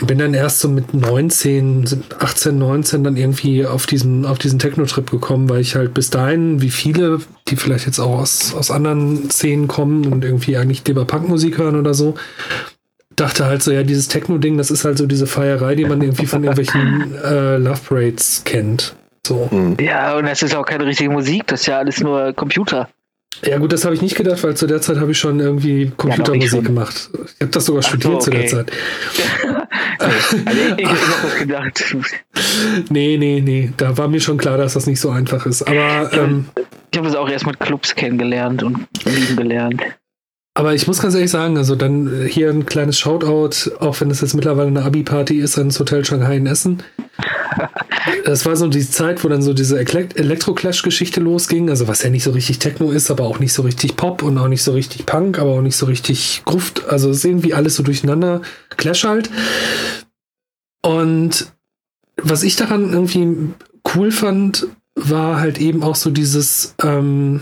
Bin 0.00 0.18
dann 0.18 0.32
erst 0.32 0.60
so 0.60 0.68
mit 0.68 0.94
19, 0.94 1.84
18, 2.18 2.58
19 2.58 3.04
dann 3.04 3.16
irgendwie 3.16 3.66
auf 3.66 3.86
diesen, 3.86 4.24
auf 4.24 4.38
diesen 4.38 4.58
Techno-Trip 4.58 5.10
gekommen, 5.10 5.50
weil 5.50 5.60
ich 5.60 5.76
halt 5.76 5.92
bis 5.92 6.08
dahin, 6.08 6.62
wie 6.62 6.70
viele, 6.70 7.20
die 7.48 7.56
vielleicht 7.56 7.86
jetzt 7.86 7.98
auch 7.98 8.18
aus, 8.18 8.54
aus 8.54 8.70
anderen 8.70 9.30
Szenen 9.30 9.68
kommen 9.68 10.06
und 10.06 10.24
irgendwie 10.24 10.56
eigentlich 10.56 10.82
lieber 10.86 11.04
Punkmusik 11.04 11.58
hören 11.58 11.78
oder 11.78 11.92
so, 11.92 12.14
dachte 13.16 13.44
halt 13.44 13.62
so, 13.62 13.70
ja, 13.70 13.82
dieses 13.82 14.08
Techno-Ding, 14.08 14.56
das 14.56 14.70
ist 14.70 14.86
halt 14.86 14.96
so 14.96 15.06
diese 15.06 15.26
Feierei, 15.26 15.74
die 15.74 15.84
man 15.84 16.00
irgendwie 16.00 16.26
von 16.26 16.42
irgendwelchen 16.42 17.14
äh, 17.24 17.58
Love 17.58 17.80
Parades 17.86 18.42
kennt. 18.44 18.96
So. 19.26 19.48
Hm. 19.50 19.76
Ja, 19.78 20.16
und 20.16 20.26
es 20.26 20.42
ist 20.42 20.54
auch 20.54 20.64
keine 20.64 20.86
richtige 20.86 21.10
Musik, 21.10 21.46
das 21.48 21.60
ist 21.60 21.66
ja 21.66 21.78
alles 21.78 22.00
nur 22.00 22.32
Computer. 22.32 22.88
Ja, 23.44 23.58
gut, 23.58 23.72
das 23.72 23.84
habe 23.84 23.94
ich 23.94 24.02
nicht 24.02 24.14
gedacht, 24.14 24.42
weil 24.44 24.56
zu 24.56 24.66
der 24.66 24.80
Zeit 24.80 24.98
habe 24.98 25.10
ich 25.10 25.18
schon 25.18 25.40
irgendwie 25.40 25.92
Computermusik 25.96 26.60
ja, 26.60 26.60
gemacht. 26.60 27.10
Ich 27.12 27.40
habe 27.40 27.50
das 27.50 27.64
sogar 27.64 27.82
studiert 27.82 28.22
so, 28.22 28.30
okay. 28.30 28.46
zu 28.46 28.56
der 28.56 28.66
Zeit. 28.66 28.72
also 29.98 30.36
ich, 30.36 30.78
ich 30.78 30.88
habe 30.88 30.98
das 31.22 31.38
gedacht. 31.38 31.96
Nee, 32.90 33.16
nee, 33.18 33.40
nee. 33.40 33.72
Da 33.76 33.96
war 33.96 34.08
mir 34.08 34.20
schon 34.20 34.36
klar, 34.36 34.58
dass 34.58 34.74
das 34.74 34.86
nicht 34.86 35.00
so 35.00 35.10
einfach 35.10 35.46
ist. 35.46 35.62
Aber. 35.62 36.12
Ähm, 36.12 36.46
ich 36.90 36.98
habe 36.98 37.08
es 37.08 37.14
auch 37.14 37.28
erst 37.28 37.46
mit 37.46 37.58
Clubs 37.58 37.94
kennengelernt 37.94 38.62
und 38.62 38.86
lieben 39.04 39.36
gelernt. 39.36 39.82
Aber 40.54 40.74
ich 40.74 40.86
muss 40.86 41.00
ganz 41.00 41.14
ehrlich 41.14 41.30
sagen, 41.30 41.56
also 41.56 41.76
dann 41.76 42.26
hier 42.26 42.50
ein 42.50 42.66
kleines 42.66 42.98
Shoutout, 42.98 43.70
auch 43.80 43.98
wenn 44.00 44.10
es 44.10 44.20
jetzt 44.20 44.34
mittlerweile 44.34 44.68
eine 44.68 44.82
Abi-Party 44.82 45.38
ist, 45.38 45.56
ans 45.56 45.80
Hotel 45.80 46.04
Shanghai 46.04 46.36
in 46.36 46.46
Essen. 46.46 46.82
Das 48.24 48.46
war 48.46 48.56
so 48.56 48.66
die 48.68 48.88
Zeit, 48.88 49.22
wo 49.22 49.28
dann 49.28 49.42
so 49.42 49.52
diese 49.52 49.78
Elektro-Clash-Geschichte 49.78 51.20
losging, 51.20 51.70
also 51.70 51.86
was 51.86 52.02
ja 52.02 52.10
nicht 52.10 52.24
so 52.24 52.32
richtig 52.32 52.58
Techno 52.58 52.90
ist, 52.90 53.10
aber 53.10 53.24
auch 53.24 53.38
nicht 53.38 53.52
so 53.52 53.62
richtig 53.62 53.96
Pop 53.96 54.22
und 54.22 54.38
auch 54.38 54.48
nicht 54.48 54.62
so 54.62 54.72
richtig 54.72 55.06
Punk, 55.06 55.38
aber 55.38 55.50
auch 55.50 55.60
nicht 55.60 55.76
so 55.76 55.86
richtig 55.86 56.42
Gruft. 56.44 56.88
Also 56.88 57.10
es 57.10 57.18
ist 57.18 57.24
irgendwie 57.24 57.54
alles 57.54 57.76
so 57.76 57.82
durcheinander, 57.82 58.42
Clash 58.76 59.04
halt. 59.04 59.30
Und 60.82 61.52
was 62.16 62.42
ich 62.42 62.56
daran 62.56 62.92
irgendwie 62.92 63.36
cool 63.94 64.10
fand, 64.10 64.66
war 64.94 65.38
halt 65.38 65.58
eben 65.58 65.82
auch 65.82 65.96
so 65.96 66.10
dieses, 66.10 66.74
ähm, 66.82 67.40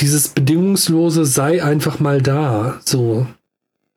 dieses 0.00 0.28
bedingungslose 0.28 1.24
sei 1.24 1.62
einfach 1.62 2.00
mal 2.00 2.20
da. 2.20 2.80
So. 2.84 3.26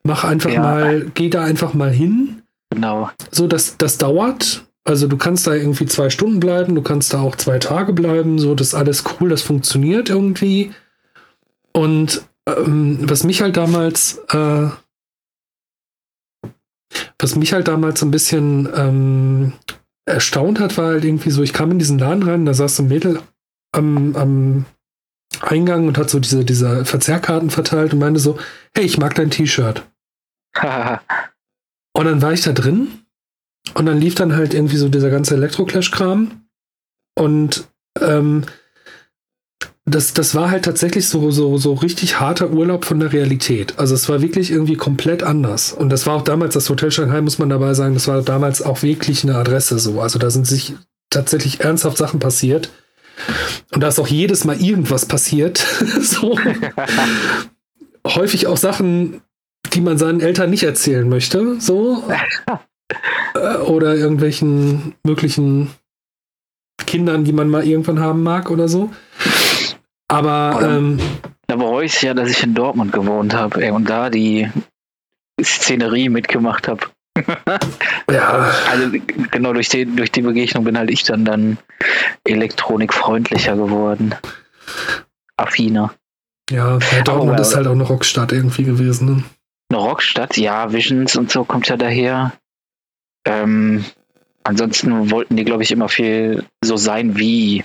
Mach 0.04 0.24
einfach 0.24 0.52
ja. 0.52 0.62
mal, 0.62 1.12
geh 1.14 1.30
da 1.30 1.44
einfach 1.44 1.74
mal 1.74 1.92
hin. 1.92 2.42
Genau. 2.70 3.10
So, 3.32 3.48
das, 3.48 3.78
das 3.78 3.98
dauert. 3.98 4.66
Also 4.86 5.08
du 5.08 5.18
kannst 5.18 5.48
da 5.48 5.54
irgendwie 5.54 5.86
zwei 5.86 6.10
Stunden 6.10 6.40
bleiben, 6.42 6.76
du 6.76 6.82
kannst 6.82 7.14
da 7.14 7.22
auch 7.22 7.38
zwei 7.38 7.58
Tage 7.58 7.94
bleiben, 7.94 8.38
so, 8.38 8.54
das 8.54 8.70
ist 8.70 8.74
alles 8.74 9.06
cool, 9.06 9.30
das 9.30 9.42
funktioniert 9.42 10.10
irgendwie. 10.10 10.74
Und 11.72 12.22
ähm, 12.48 12.98
was 13.02 13.24
mich 13.24 13.42
halt 13.42 13.56
damals, 13.56 14.18
äh, 14.30 14.68
was 17.18 17.36
mich 17.38 17.54
halt 17.54 17.70
damals 17.70 18.02
so 18.02 18.06
ein 18.06 18.12
bisschen 18.12 18.68
ähm, 18.76 19.54
erstaunt 20.06 20.60
hat, 20.60 20.78
war 20.78 20.88
halt 20.88 21.06
irgendwie 21.06 21.32
so, 21.32 21.42
ich 21.44 21.54
kam 21.54 21.72
in 21.72 21.80
diesen 21.80 21.98
Laden 21.98 22.24
rein, 22.24 22.46
da 22.46 22.54
saß 22.54 22.80
ein 22.80 22.90
Mädel 22.90 23.22
am, 23.72 24.16
am 24.18 24.66
Eingang 25.44 25.88
und 25.88 25.98
hat 25.98 26.10
so 26.10 26.20
diese, 26.20 26.46
diese 26.46 26.86
Verzehrkarten 26.86 27.50
verteilt 27.50 27.94
und 27.94 28.00
meinte 28.00 28.20
so, 28.20 28.38
hey, 28.76 28.86
ich 28.86 28.98
mag 28.98 29.16
dein 29.16 29.30
T-Shirt. 29.30 29.84
und 30.62 32.06
dann 32.06 32.22
war 32.22 32.34
ich 32.34 32.42
da 32.42 32.52
drin 32.52 32.88
und 33.74 33.86
dann 33.86 34.00
lief 34.00 34.16
dann 34.16 34.36
halt 34.36 34.54
irgendwie 34.54 34.78
so 34.78 34.90
dieser 34.90 35.10
ganze 35.10 35.36
Elektro-Clash-Kram 35.36 36.44
und 37.16 37.68
ähm, 38.00 38.44
das, 39.86 40.14
das 40.14 40.34
war 40.34 40.50
halt 40.50 40.64
tatsächlich 40.66 41.10
so, 41.10 41.30
so, 41.32 41.58
so 41.58 41.74
richtig 41.74 42.20
harter 42.20 42.52
Urlaub 42.52 42.86
von 42.86 43.00
der 43.00 43.12
Realität. 43.12 43.78
Also 43.78 43.96
es 43.96 44.08
war 44.08 44.22
wirklich 44.22 44.50
irgendwie 44.50 44.78
komplett 44.78 45.24
anders. 45.24 45.74
Und 45.74 45.90
das 45.90 46.06
war 46.06 46.16
auch 46.16 46.22
damals, 46.22 46.54
das 46.54 46.70
Hotel 46.70 46.90
Shanghai, 46.90 47.20
muss 47.20 47.38
man 47.38 47.50
dabei 47.50 47.74
sagen, 47.74 47.94
das 47.94 48.08
war 48.08 48.22
damals 48.22 48.62
auch 48.62 48.82
wirklich 48.82 49.24
eine 49.24 49.36
Adresse 49.36 49.80
so. 49.80 50.00
Also 50.00 50.20
da 50.20 50.30
sind 50.30 50.48
sich 50.48 50.74
tatsächlich 51.10 51.60
ernsthaft 51.60 51.98
Sachen 51.98 52.20
passiert 52.22 52.70
und 53.74 53.82
da 53.82 53.88
ist 53.88 54.00
auch 54.00 54.08
jedes 54.08 54.44
Mal 54.44 54.62
irgendwas 54.62 55.06
passiert. 55.06 55.58
so. 56.02 56.38
Häufig 58.06 58.48
auch 58.48 58.58
Sachen, 58.58 59.22
die 59.74 59.82
man 59.82 59.98
seinen 59.98 60.20
Eltern 60.20 60.50
nicht 60.50 60.64
erzählen 60.64 61.08
möchte. 61.08 61.60
So. 61.60 62.04
Äh, 63.34 63.58
oder 63.58 63.96
irgendwelchen 63.96 64.96
möglichen 65.04 65.70
Kindern, 66.86 67.24
die 67.24 67.34
man 67.34 67.50
mal 67.50 67.66
irgendwann 67.66 68.00
haben 68.00 68.24
mag 68.24 68.52
oder 68.52 68.68
so. 68.68 68.92
Aber. 70.08 70.60
Ähm, 70.62 71.00
da 71.48 71.58
bereue 71.58 71.86
ich 71.86 71.96
es 71.96 72.02
ja, 72.02 72.14
dass 72.14 72.30
ich 72.30 72.42
in 72.42 72.56
Dortmund 72.56 72.94
gewohnt 72.94 73.34
habe 73.34 73.74
und 73.74 73.90
da 73.90 74.10
die 74.10 74.50
Szenerie 75.42 76.10
mitgemacht 76.10 76.68
habe 76.68 76.88
ja. 78.12 78.52
Also 78.70 78.98
genau 79.32 79.54
durch 79.54 79.70
die, 79.70 79.86
durch 79.86 80.12
die 80.12 80.22
Begegnung 80.22 80.64
bin 80.64 80.78
halt 80.78 80.90
ich 80.90 81.04
dann 81.04 81.26
dann 81.26 81.58
elektronikfreundlicher 82.26 83.56
geworden. 83.56 84.16
Affiner. 85.38 85.94
Ja, 86.50 86.80
Dortmund 87.06 87.40
ist 87.40 87.56
halt 87.56 87.68
auch 87.68 87.74
eine 87.74 87.84
Rockstadt 87.84 88.32
irgendwie 88.32 88.64
gewesen. 88.64 89.06
Ne? 89.08 89.24
Eine 89.70 89.80
Rockstadt, 89.80 90.38
ja, 90.38 90.72
Visions 90.74 91.16
und 91.16 91.32
so 91.32 91.44
kommt 91.44 91.68
ja 91.68 91.78
daher. 91.78 92.34
Ähm, 93.26 93.86
ansonsten 94.44 95.10
wollten 95.12 95.38
die, 95.38 95.46
glaube 95.46 95.64
ich, 95.64 95.72
immer 95.72 95.90
viel 95.90 96.44
so 96.64 96.78
sein 96.78 97.18
wie. 97.18 97.64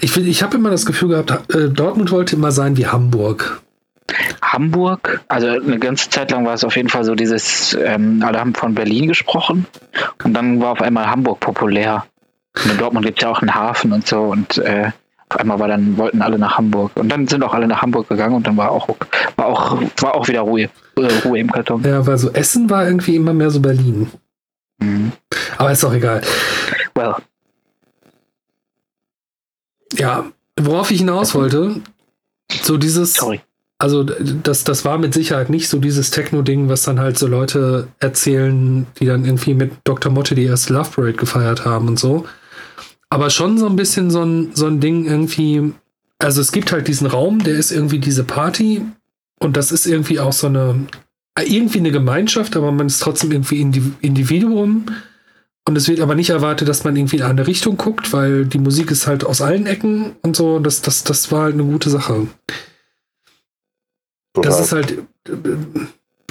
Ich, 0.00 0.16
ich 0.16 0.42
habe 0.42 0.56
immer 0.56 0.70
das 0.70 0.86
Gefühl 0.86 1.10
gehabt, 1.10 1.54
äh, 1.54 1.68
Dortmund 1.68 2.10
wollte 2.10 2.36
immer 2.36 2.52
sein 2.52 2.76
wie 2.76 2.86
Hamburg. 2.86 3.62
Hamburg, 4.42 5.22
also 5.28 5.48
eine 5.48 5.78
ganze 5.78 6.10
Zeit 6.10 6.30
lang 6.30 6.44
war 6.44 6.54
es 6.54 6.64
auf 6.64 6.76
jeden 6.76 6.88
Fall 6.88 7.04
so 7.04 7.14
dieses, 7.14 7.74
ähm, 7.74 8.22
alle 8.24 8.40
haben 8.40 8.54
von 8.54 8.74
Berlin 8.74 9.08
gesprochen 9.08 9.66
und 10.24 10.34
dann 10.34 10.60
war 10.60 10.72
auf 10.72 10.82
einmal 10.82 11.08
Hamburg 11.08 11.40
populär. 11.40 12.04
Und 12.64 12.72
in 12.72 12.78
Dortmund 12.78 13.06
gibt 13.06 13.18
es 13.18 13.22
ja 13.22 13.30
auch 13.30 13.40
einen 13.40 13.54
Hafen 13.54 13.92
und 13.92 14.06
so 14.06 14.22
und 14.22 14.58
äh, 14.58 14.90
auf 15.28 15.38
einmal 15.38 15.60
war 15.60 15.68
dann, 15.68 15.96
wollten 15.96 16.22
alle 16.22 16.38
nach 16.38 16.58
Hamburg. 16.58 16.90
Und 16.96 17.08
dann 17.08 17.28
sind 17.28 17.44
auch 17.44 17.54
alle 17.54 17.68
nach 17.68 17.82
Hamburg 17.82 18.08
gegangen 18.08 18.34
und 18.34 18.46
dann 18.46 18.56
war 18.56 18.72
auch, 18.72 18.88
war 19.36 19.46
auch, 19.46 19.80
war 19.98 20.14
auch 20.16 20.26
wieder 20.26 20.40
Ruhe, 20.40 20.68
äh, 20.96 21.06
Ruhe 21.24 21.38
im 21.38 21.52
Karton. 21.52 21.84
Ja, 21.84 22.04
weil 22.04 22.18
so 22.18 22.30
Essen 22.30 22.68
war 22.68 22.84
irgendwie 22.84 23.14
immer 23.14 23.32
mehr 23.32 23.50
so 23.50 23.60
Berlin. 23.60 24.10
Mhm. 24.80 25.12
Aber 25.56 25.70
ist 25.70 25.84
doch 25.84 25.92
egal. 25.92 26.22
Well. 26.94 27.14
Ja, 29.92 30.24
worauf 30.58 30.90
ich 30.90 30.98
hinaus 30.98 31.34
wollte, 31.34 31.80
so 32.62 32.76
dieses, 32.76 33.14
Sorry 33.14 33.40
also 33.80 34.04
das, 34.04 34.64
das 34.64 34.84
war 34.84 34.98
mit 34.98 35.14
Sicherheit 35.14 35.48
nicht 35.48 35.70
so 35.70 35.78
dieses 35.78 36.10
Techno-Ding, 36.10 36.68
was 36.68 36.82
dann 36.82 37.00
halt 37.00 37.18
so 37.18 37.26
Leute 37.26 37.88
erzählen, 37.98 38.86
die 38.98 39.06
dann 39.06 39.24
irgendwie 39.24 39.54
mit 39.54 39.72
Dr. 39.84 40.12
Motte 40.12 40.34
die 40.34 40.44
erste 40.44 40.74
Love 40.74 40.90
Parade 40.90 41.14
gefeiert 41.14 41.64
haben 41.64 41.88
und 41.88 41.98
so. 41.98 42.26
Aber 43.08 43.30
schon 43.30 43.56
so 43.56 43.66
ein 43.66 43.76
bisschen 43.76 44.10
so 44.10 44.22
ein, 44.22 44.50
so 44.52 44.66
ein 44.66 44.80
Ding 44.80 45.06
irgendwie, 45.06 45.72
also 46.18 46.42
es 46.42 46.52
gibt 46.52 46.72
halt 46.72 46.88
diesen 46.88 47.06
Raum, 47.06 47.42
der 47.42 47.54
ist 47.54 47.72
irgendwie 47.72 47.98
diese 47.98 48.22
Party 48.22 48.82
und 49.38 49.56
das 49.56 49.72
ist 49.72 49.86
irgendwie 49.86 50.20
auch 50.20 50.34
so 50.34 50.48
eine, 50.48 50.86
irgendwie 51.42 51.78
eine 51.78 51.90
Gemeinschaft, 51.90 52.58
aber 52.58 52.72
man 52.72 52.86
ist 52.86 53.00
trotzdem 53.00 53.32
irgendwie 53.32 53.62
Individuum 54.02 54.84
Und 55.66 55.76
es 55.78 55.88
wird 55.88 56.00
aber 56.00 56.14
nicht 56.14 56.28
erwartet, 56.28 56.68
dass 56.68 56.84
man 56.84 56.96
irgendwie 56.96 57.16
in 57.16 57.22
eine 57.22 57.46
Richtung 57.46 57.78
guckt, 57.78 58.12
weil 58.12 58.44
die 58.44 58.58
Musik 58.58 58.90
ist 58.90 59.06
halt 59.06 59.24
aus 59.24 59.40
allen 59.40 59.66
Ecken 59.66 60.16
und 60.20 60.36
so. 60.36 60.58
Das, 60.58 60.82
das, 60.82 61.02
das 61.02 61.32
war 61.32 61.44
halt 61.44 61.54
eine 61.54 61.64
gute 61.64 61.88
Sache. 61.88 62.26
Total. 64.32 64.50
Das 64.50 64.60
ist 64.60 64.72
halt, 64.72 64.98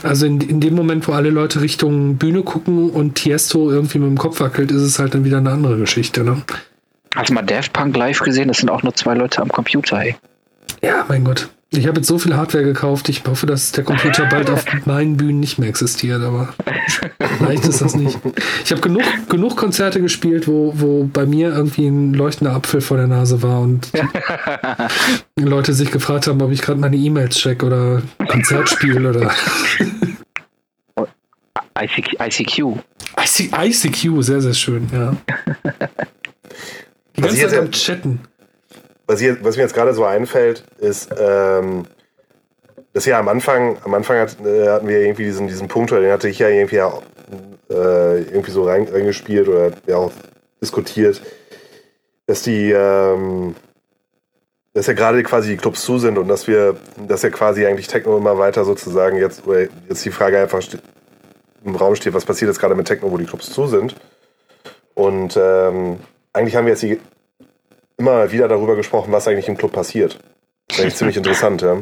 also 0.03 0.25
in, 0.25 0.41
in 0.41 0.59
dem 0.61 0.75
Moment, 0.75 1.07
wo 1.07 1.11
alle 1.11 1.29
Leute 1.29 1.61
Richtung 1.61 2.15
Bühne 2.15 2.43
gucken 2.43 2.89
und 2.89 3.15
Tiesto 3.15 3.69
irgendwie 3.69 3.99
mit 3.99 4.09
dem 4.09 4.17
Kopf 4.17 4.39
wackelt, 4.39 4.71
ist 4.71 4.81
es 4.81 4.99
halt 4.99 5.13
dann 5.13 5.25
wieder 5.25 5.37
eine 5.37 5.51
andere 5.51 5.77
Geschichte, 5.77 6.23
ne? 6.23 6.41
Hast 7.15 7.29
du 7.29 7.33
mal 7.33 7.41
Daft 7.41 7.73
Punk 7.73 7.97
live 7.97 8.19
gesehen? 8.19 8.47
Das 8.47 8.59
sind 8.59 8.69
auch 8.69 8.83
nur 8.83 8.93
zwei 8.93 9.15
Leute 9.15 9.41
am 9.41 9.49
Computer, 9.49 9.99
ey. 10.01 10.15
Ja, 10.81 11.05
mein 11.07 11.23
Gott. 11.23 11.49
Ich 11.71 11.85
habe 11.85 11.97
jetzt 11.97 12.07
so 12.07 12.17
viel 12.17 12.35
Hardware 12.35 12.63
gekauft, 12.63 13.09
ich 13.09 13.23
hoffe, 13.27 13.45
dass 13.45 13.71
der 13.71 13.83
Computer 13.83 14.25
bald 14.25 14.49
auf 14.49 14.65
meinen 14.85 15.17
Bühnen 15.17 15.39
nicht 15.39 15.59
mehr 15.59 15.69
existiert, 15.69 16.23
aber 16.23 16.55
vielleicht 17.37 17.63
ist 17.67 17.81
das 17.81 17.95
nicht. 17.95 18.17
Ich 18.63 18.71
habe 18.71 18.81
genug, 18.81 19.03
genug 19.29 19.55
Konzerte 19.55 20.01
gespielt, 20.01 20.47
wo, 20.47 20.73
wo 20.75 21.03
bei 21.03 21.27
mir 21.27 21.49
irgendwie 21.49 21.85
ein 21.85 22.15
leuchtender 22.15 22.55
Apfel 22.55 22.81
vor 22.81 22.97
der 22.97 23.05
Nase 23.05 23.43
war 23.43 23.61
und 23.61 23.91
Leute 25.35 25.73
sich 25.73 25.91
gefragt 25.91 26.25
haben, 26.25 26.41
ob 26.41 26.51
ich 26.51 26.63
gerade 26.63 26.79
meine 26.79 26.97
E-Mails 26.97 27.37
check 27.37 27.61
oder 27.61 28.01
Konzert 28.27 28.67
spiele 28.69 29.07
oder. 29.07 29.31
ICQ. 31.79 32.19
ICQ. 32.19 32.79
ICQ, 33.63 34.23
sehr, 34.23 34.41
sehr 34.41 34.55
schön, 34.55 34.87
ja. 34.91 35.15
Die 37.15 37.21
ganze 37.21 37.47
Zeit 37.47 37.59
am 37.59 37.69
Chatten 37.69 38.21
was, 39.09 39.19
hier, 39.19 39.43
was 39.43 39.57
mir 39.57 39.63
jetzt 39.63 39.73
gerade 39.73 39.93
so 39.93 40.05
einfällt, 40.05 40.63
ist, 40.77 41.09
ähm, 41.19 41.85
dass 42.93 43.05
ja 43.05 43.19
am 43.19 43.27
Anfang, 43.27 43.77
am 43.83 43.95
Anfang 43.95 44.19
hat, 44.19 44.37
äh, 44.45 44.69
hatten 44.69 44.87
wir 44.87 44.99
irgendwie 44.99 45.23
diesen, 45.23 45.47
diesen 45.47 45.67
Punkt, 45.67 45.89
den 45.91 46.11
hatte 46.11 46.29
ich 46.29 46.37
ja 46.37 46.47
irgendwie, 46.47 46.77
äh, 46.77 48.21
irgendwie 48.21 48.51
so 48.51 48.65
rein, 48.65 48.87
reingespielt 48.87 49.47
oder 49.47 49.71
ja 49.87 49.97
auch 49.97 50.11
diskutiert, 50.61 51.23
dass 52.27 52.43
die, 52.43 52.71
ähm, 52.71 53.55
dass 54.73 54.85
ja 54.85 54.93
gerade 54.93 55.23
quasi 55.23 55.49
die 55.49 55.57
Clubs 55.57 55.83
zu 55.83 55.97
sind 55.97 56.19
und 56.19 56.27
dass 56.27 56.47
wir, 56.47 56.75
dass 57.07 57.23
ja 57.23 57.31
quasi 57.31 57.65
eigentlich 57.65 57.87
Techno 57.87 58.15
immer 58.15 58.37
weiter 58.37 58.63
sozusagen 58.63 59.17
jetzt, 59.17 59.47
oder 59.47 59.61
jetzt 59.89 60.05
die 60.05 60.11
Frage 60.11 60.39
einfach 60.39 60.61
im 61.65 61.75
Raum 61.75 61.95
steht, 61.95 62.13
was 62.13 62.25
passiert 62.25 62.49
jetzt 62.49 62.59
gerade 62.59 62.75
mit 62.75 62.87
Techno, 62.87 63.09
wo 63.09 63.17
die 63.17 63.25
Clubs 63.25 63.51
zu 63.51 63.65
sind. 63.65 63.95
Und 64.93 65.35
ähm, 65.35 65.97
eigentlich 66.31 66.55
haben 66.55 66.65
wir 66.65 66.73
jetzt 66.73 66.83
die 66.83 66.99
immer 67.99 68.31
wieder 68.31 68.47
darüber 68.47 68.75
gesprochen, 68.75 69.11
was 69.11 69.27
eigentlich 69.27 69.47
im 69.47 69.57
Club 69.57 69.73
passiert. 69.73 70.17
Das 70.67 70.77
ist 70.77 70.81
eigentlich 70.81 70.95
ziemlich 70.95 71.17
interessant, 71.21 71.61
ja. 71.61 71.81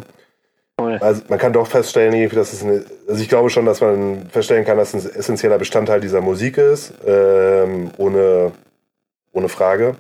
Also 0.79 1.23
man 1.27 1.39
kann 1.39 1.53
doch 1.53 1.65
feststellen, 1.65 2.29
dass 2.29 2.53
es 2.53 2.63
eine, 2.63 2.85
also 3.07 3.21
ich 3.21 3.29
glaube 3.29 3.49
schon, 3.49 3.65
dass 3.65 3.81
man 3.81 4.29
feststellen 4.29 4.63
kann, 4.63 4.77
dass 4.77 4.93
es 4.93 5.07
ein 5.07 5.15
essentieller 5.15 5.57
Bestandteil 5.57 5.99
dieser 5.99 6.21
Musik 6.21 6.59
ist, 6.59 6.93
ähm, 7.05 7.89
ohne, 7.97 8.51
ohne 9.31 9.49
Frage. 9.49 9.95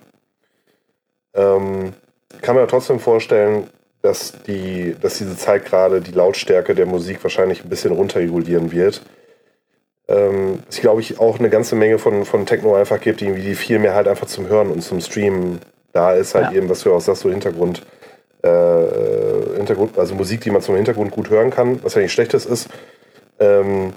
Ähm, 1.33 1.93
kann 2.41 2.55
man 2.55 2.63
ja 2.63 2.67
trotzdem 2.67 2.99
vorstellen, 2.99 3.67
dass, 4.03 4.33
die, 4.45 4.95
dass 5.01 5.17
diese 5.17 5.35
Zeit 5.35 5.65
gerade 5.65 5.99
die 5.99 6.11
Lautstärke 6.11 6.75
der 6.75 6.85
Musik 6.85 7.23
wahrscheinlich 7.23 7.63
ein 7.63 7.69
bisschen 7.69 7.93
runterregulieren 7.93 8.71
wird. 8.71 9.01
Ähm, 10.07 10.59
es 10.69 10.79
glaube 10.79 11.01
ich 11.01 11.19
auch 11.19 11.39
eine 11.39 11.49
ganze 11.49 11.75
Menge 11.75 11.97
von, 11.97 12.23
von 12.23 12.45
Techno 12.45 12.75
einfach 12.75 13.01
gibt, 13.01 13.21
die 13.21 13.55
viel 13.55 13.79
mehr 13.79 13.95
halt 13.95 14.07
einfach 14.07 14.27
zum 14.27 14.47
Hören 14.47 14.69
und 14.71 14.81
zum 14.81 15.01
Streamen 15.01 15.59
da 15.93 16.13
ist 16.13 16.35
halt 16.35 16.51
ja. 16.51 16.57
eben, 16.57 16.69
was 16.69 16.81
du 16.81 16.93
auch 16.93 17.01
sagst, 17.01 17.21
so 17.21 17.29
Hintergrund, 17.29 17.85
äh, 18.43 19.57
Hintergrund, 19.57 19.97
also 19.97 20.15
Musik, 20.15 20.41
die 20.41 20.51
man 20.51 20.61
zum 20.61 20.75
Hintergrund 20.75 21.11
gut 21.11 21.29
hören 21.29 21.49
kann, 21.49 21.83
was 21.83 21.95
ja 21.95 22.01
nicht 22.01 22.13
schlechtes 22.13 22.45
ist. 22.45 22.69
Ähm, 23.39 23.93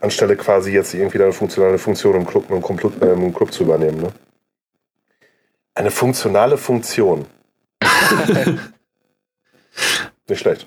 anstelle 0.00 0.36
quasi 0.36 0.72
jetzt 0.72 0.94
irgendwie 0.94 1.22
eine 1.22 1.32
funktionale 1.32 1.78
Funktion 1.78 2.14
im 2.16 2.26
Club, 2.26 2.50
im 2.50 2.62
Club, 2.62 3.02
äh, 3.02 3.12
im 3.12 3.34
Club 3.34 3.52
zu 3.52 3.64
übernehmen. 3.64 4.00
Ne? 4.02 4.12
Eine 5.74 5.90
funktionale 5.90 6.56
Funktion. 6.56 7.26
nicht 10.28 10.40
schlecht. 10.40 10.66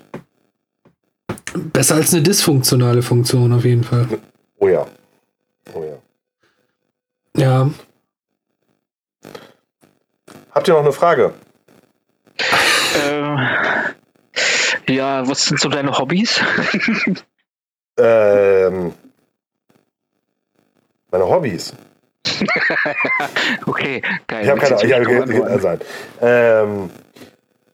Besser 1.72 1.96
als 1.96 2.12
eine 2.12 2.22
dysfunktionale 2.22 3.02
Funktion 3.02 3.52
auf 3.52 3.64
jeden 3.64 3.84
Fall. 3.84 4.06
Oh 4.58 4.68
ja. 4.68 4.86
Oh 5.74 5.82
ja. 5.82 5.96
Ja. 7.36 7.70
Habt 10.58 10.66
ihr 10.66 10.74
noch 10.74 10.80
eine 10.80 10.90
Frage? 10.90 11.34
Ähm, 13.06 13.38
ja, 14.88 15.28
was 15.28 15.44
sind 15.44 15.60
so 15.60 15.68
deine 15.68 15.96
Hobbys? 15.96 16.40
ähm, 17.96 18.92
meine 21.12 21.28
Hobbys. 21.28 21.74
okay, 23.66 24.02
geil. 24.26 24.42
Ich 24.42 24.50
habe 24.50 24.60
keine 24.60 24.96
Ahnung. 24.96 25.30
Ja, 25.30 25.42
also, 25.44 25.78
ähm, 26.22 26.90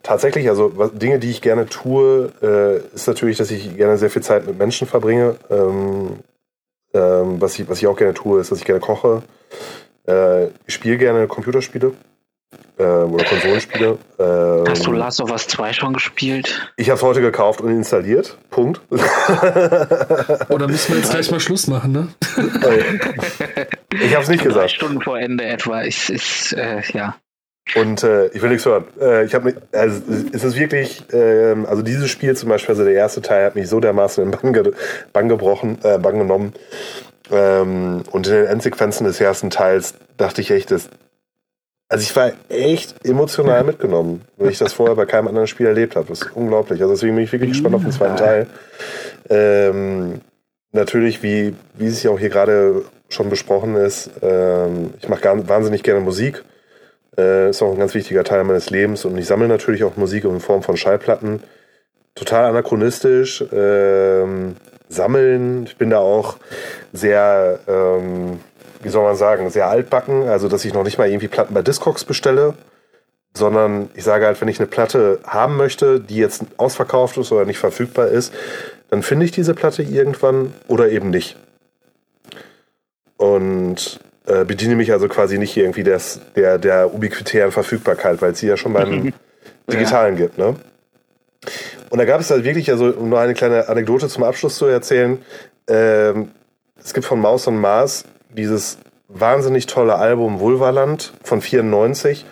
tatsächlich, 0.03 0.51
also 0.51 0.77
was, 0.77 0.93
Dinge, 0.93 1.19
die 1.19 1.31
ich 1.31 1.41
gerne 1.41 1.65
tue, 1.65 2.35
äh, 2.43 2.95
ist 2.95 3.07
natürlich, 3.07 3.39
dass 3.39 3.51
ich 3.51 3.79
gerne 3.79 3.97
sehr 3.97 4.11
viel 4.11 4.23
Zeit 4.23 4.47
mit 4.47 4.59
Menschen 4.59 4.87
verbringe. 4.87 5.37
Ähm, 5.49 6.19
ähm, 6.93 7.41
was, 7.41 7.59
ich, 7.59 7.67
was 7.67 7.79
ich 7.79 7.87
auch 7.87 7.97
gerne 7.97 8.13
tue, 8.13 8.43
ist, 8.43 8.53
dass 8.53 8.59
ich 8.59 8.67
gerne 8.67 8.83
koche. 8.83 9.23
Äh, 10.07 10.49
ich 10.67 10.75
spiele 10.75 10.99
gerne 10.99 11.27
Computerspiele 11.29 11.95
ähm, 12.79 13.15
oder 13.15 13.25
Konsolenspiele. 13.25 13.99
Ähm, 14.19 14.65
Hast 14.69 14.87
du 14.87 14.93
Last 14.93 15.21
of 15.21 15.31
Us 15.31 15.47
2 15.49 15.73
schon 15.73 15.93
gespielt? 15.93 16.73
Ich 16.77 16.91
habe 16.91 16.97
es 16.97 17.03
heute 17.03 17.21
gekauft 17.21 17.61
und 17.61 17.71
installiert. 17.71 18.37
Punkt. 18.51 18.81
Oder 18.91 20.69
müssen 20.69 20.93
wir 20.93 20.99
jetzt 20.99 21.11
gleich 21.11 21.31
mal 21.31 21.41
Schluss 21.41 21.67
machen, 21.67 21.93
ne? 21.93 22.09
ich 24.03 24.15
habe 24.15 24.23
es 24.23 24.29
nicht 24.29 24.43
gesagt. 24.43 24.65
Drei 24.65 24.69
Stunden 24.69 25.01
vor 25.01 25.19
Ende 25.19 25.45
etwa. 25.45 25.81
Ist, 25.83 26.11
ist 26.11 26.53
äh, 26.53 26.81
ja. 26.93 27.17
Und 27.77 28.03
äh, 28.03 28.27
ich 28.29 28.43
will 28.43 28.51
nichts 28.51 28.67
hören. 28.67 28.85
Äh, 29.01 29.25
ich 29.25 29.35
habe 29.35 29.55
also 29.73 30.03
es 30.33 30.45
ist 30.45 30.57
wirklich, 30.57 31.03
äh, 31.13 31.55
also 31.67 31.83
dieses 31.83 32.11
Spiel 32.11 32.37
zum 32.37 32.51
Beispiel, 32.51 32.75
also 32.75 32.85
der 32.85 32.95
erste 32.95 33.23
Teil 33.23 33.47
hat 33.47 33.55
mich 33.55 33.69
so 33.69 33.81
dermaßen 33.81 34.23
in 34.23 34.31
Bann, 34.31 34.53
ge 34.53 34.73
Bann 35.13 35.29
gebrochen, 35.29 35.79
äh, 35.83 35.99
Bann 35.99 36.19
genommen. 36.19 36.53
Ähm, 37.31 38.03
und 38.11 38.27
in 38.27 38.35
den 38.35 38.47
Endsequenzen 38.47 39.07
des 39.07 39.21
ersten 39.21 39.51
Teils 39.51 39.95
dachte 40.19 40.43
ich 40.43 40.51
echt, 40.51 40.71
das, 40.71 40.91
also 41.89 42.03
ich 42.03 42.15
war 42.17 42.33
echt 42.49 42.95
emotional 43.07 43.65
mitgenommen, 43.65 44.23
weil 44.37 44.51
ich 44.51 44.59
das 44.59 44.73
vorher 44.73 44.97
bei 44.97 45.07
keinem 45.07 45.29
anderen 45.29 45.47
Spiel 45.47 45.67
erlebt 45.67 45.97
habe. 45.97 46.07
Das 46.09 46.23
ist 46.23 46.31
unglaublich. 46.35 46.81
Also 46.81 46.95
deswegen 46.95 47.15
bin 47.15 47.25
ich 47.25 47.33
wirklich 47.33 47.53
gespannt 47.53 47.75
auf 47.75 47.83
den 47.83 47.93
zweiten 47.93 48.17
Teil. 48.17 48.47
Ähm, 49.29 50.21
natürlich, 50.73 51.23
wie, 51.23 51.55
wie 51.75 51.87
es 51.87 52.03
ja 52.03 52.11
auch 52.11 52.19
hier 52.19 52.31
gerade 52.31 52.83
schon 53.09 53.31
besprochen 53.31 53.77
ist, 53.77 54.11
ähm, 54.23 54.95
ich 55.01 55.09
mache 55.09 55.49
wahnsinnig 55.49 55.83
gerne 55.83 56.01
Musik. 56.01 56.43
Äh, 57.17 57.51
ist 57.51 57.63
auch 57.63 57.73
ein 57.73 57.79
ganz 57.79 57.95
wichtiger 57.95 58.25
Teil 58.25 58.43
meines 58.45 58.71
Lebens 58.71 59.05
und 59.05 59.17
ich 59.19 59.27
sammle 59.27 59.47
natürlich 59.47 59.85
auch 59.85 59.97
Musik 59.97 60.25
in 60.25 60.41
Form 60.41 60.63
von 60.63 60.77
Schallplatten. 60.77 61.43
Total 62.15 62.47
anachronistisch. 62.47 63.45
Ähm, 63.53 64.57
sammeln. 64.89 65.65
Ich 65.65 65.77
bin 65.77 65.91
da 65.91 65.99
auch 65.99 66.37
sehr 66.93 67.61
ähm, 67.67 68.41
wie 68.85 68.89
soll 68.91 69.05
man 69.05 69.17
sagen, 69.17 69.51
sehr 69.51 69.69
altbacken. 69.69 70.29
Also, 70.29 70.49
dass 70.49 70.65
ich 70.65 70.75
noch 70.75 70.85
nicht 70.85 70.99
mal 70.99 71.09
irgendwie 71.09 71.29
Platten 71.29 71.55
bei 71.55 71.63
Discogs 71.63 72.05
bestelle, 72.05 72.55
sondern 73.37 73.91
ich 73.95 74.05
sage 74.05 74.27
halt, 74.27 74.41
wenn 74.41 74.49
ich 74.49 74.61
eine 74.61 74.69
Platte 74.69 75.19
haben 75.27 75.57
möchte, 75.57 76.01
die 76.01 76.17
jetzt 76.17 76.43
ausverkauft 76.57 77.17
ist 77.17 77.33
oder 77.33 77.45
nicht 77.45 77.59
verfügbar 77.59 78.09
ist, 78.09 78.33
dann 78.91 79.03
finde 79.03 79.25
ich 79.25 79.33
diese 79.33 79.55
Platte 79.55 79.83
irgendwann 79.83 80.55
oder 80.69 80.91
eben 80.91 81.11
nicht. 81.11 81.37
Und 83.17 83.99
äh, 84.27 84.45
bediene 84.45 84.77
mich 84.77 84.93
also 84.93 85.09
quasi 85.09 85.39
nicht 85.39 85.57
irgendwie 85.57 85.83
des, 85.83 86.21
der, 86.37 86.59
der 86.59 86.95
ubiquitären 86.95 87.53
Verfügbarkeit, 87.53 88.23
weil 88.23 88.33
es 88.33 88.39
sie 88.39 88.47
ja 88.47 88.57
schon 88.57 88.73
beim 88.73 89.13
Digitalen 89.71 90.17
ja. 90.17 90.27
gibt. 90.27 90.39
Ne? 90.39 90.57
Und 91.91 91.99
da 91.99 92.05
gab 92.05 92.21
es 92.21 92.31
halt 92.31 92.45
wirklich, 92.45 92.71
also 92.71 92.87
um 92.87 93.09
nur 93.09 93.21
eine 93.21 93.35
kleine 93.35 93.69
Anekdote 93.69 94.09
zum 94.09 94.25
Abschluss 94.25 94.57
zu 94.57 94.67
erzählen, 94.67 95.23
ähm, 95.69 96.31
es 96.83 96.93
gibt 96.93 97.07
von 97.07 97.21
Maus 97.21 97.47
und 97.47 97.57
Mars 97.57 98.05
dieses 98.37 98.79
wahnsinnig 99.09 99.67
tolle 99.67 99.97
Album 99.97 100.41
Vulvaland 100.41 101.13
von 101.23 101.41
94. 101.41 102.25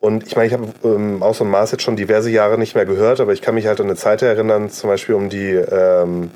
Und 0.00 0.26
ich 0.26 0.36
meine, 0.36 0.48
ich 0.48 0.52
habe 0.52 0.68
ähm, 0.84 1.22
Aus 1.22 1.40
und 1.40 1.50
Maß 1.50 1.72
jetzt 1.72 1.82
schon 1.82 1.96
diverse 1.96 2.30
Jahre 2.30 2.58
nicht 2.58 2.74
mehr 2.74 2.86
gehört, 2.86 3.20
aber 3.20 3.32
ich 3.32 3.42
kann 3.42 3.54
mich 3.54 3.66
halt 3.66 3.80
an 3.80 3.86
eine 3.86 3.96
Zeit 3.96 4.22
erinnern, 4.22 4.70
zum 4.70 4.90
Beispiel 4.90 5.14
um 5.14 5.28
die, 5.28 5.50
ähm, 5.50 6.30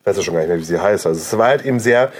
ich 0.00 0.06
weiß 0.06 0.16
ja 0.16 0.22
schon 0.22 0.34
gar 0.34 0.40
nicht 0.40 0.50
mehr, 0.50 0.58
wie 0.58 0.64
sie 0.64 0.80
heißt. 0.80 1.06
Also 1.06 1.18
es 1.18 1.38
war 1.38 1.48
halt 1.48 1.64
eben 1.64 1.80
sehr 1.80 2.12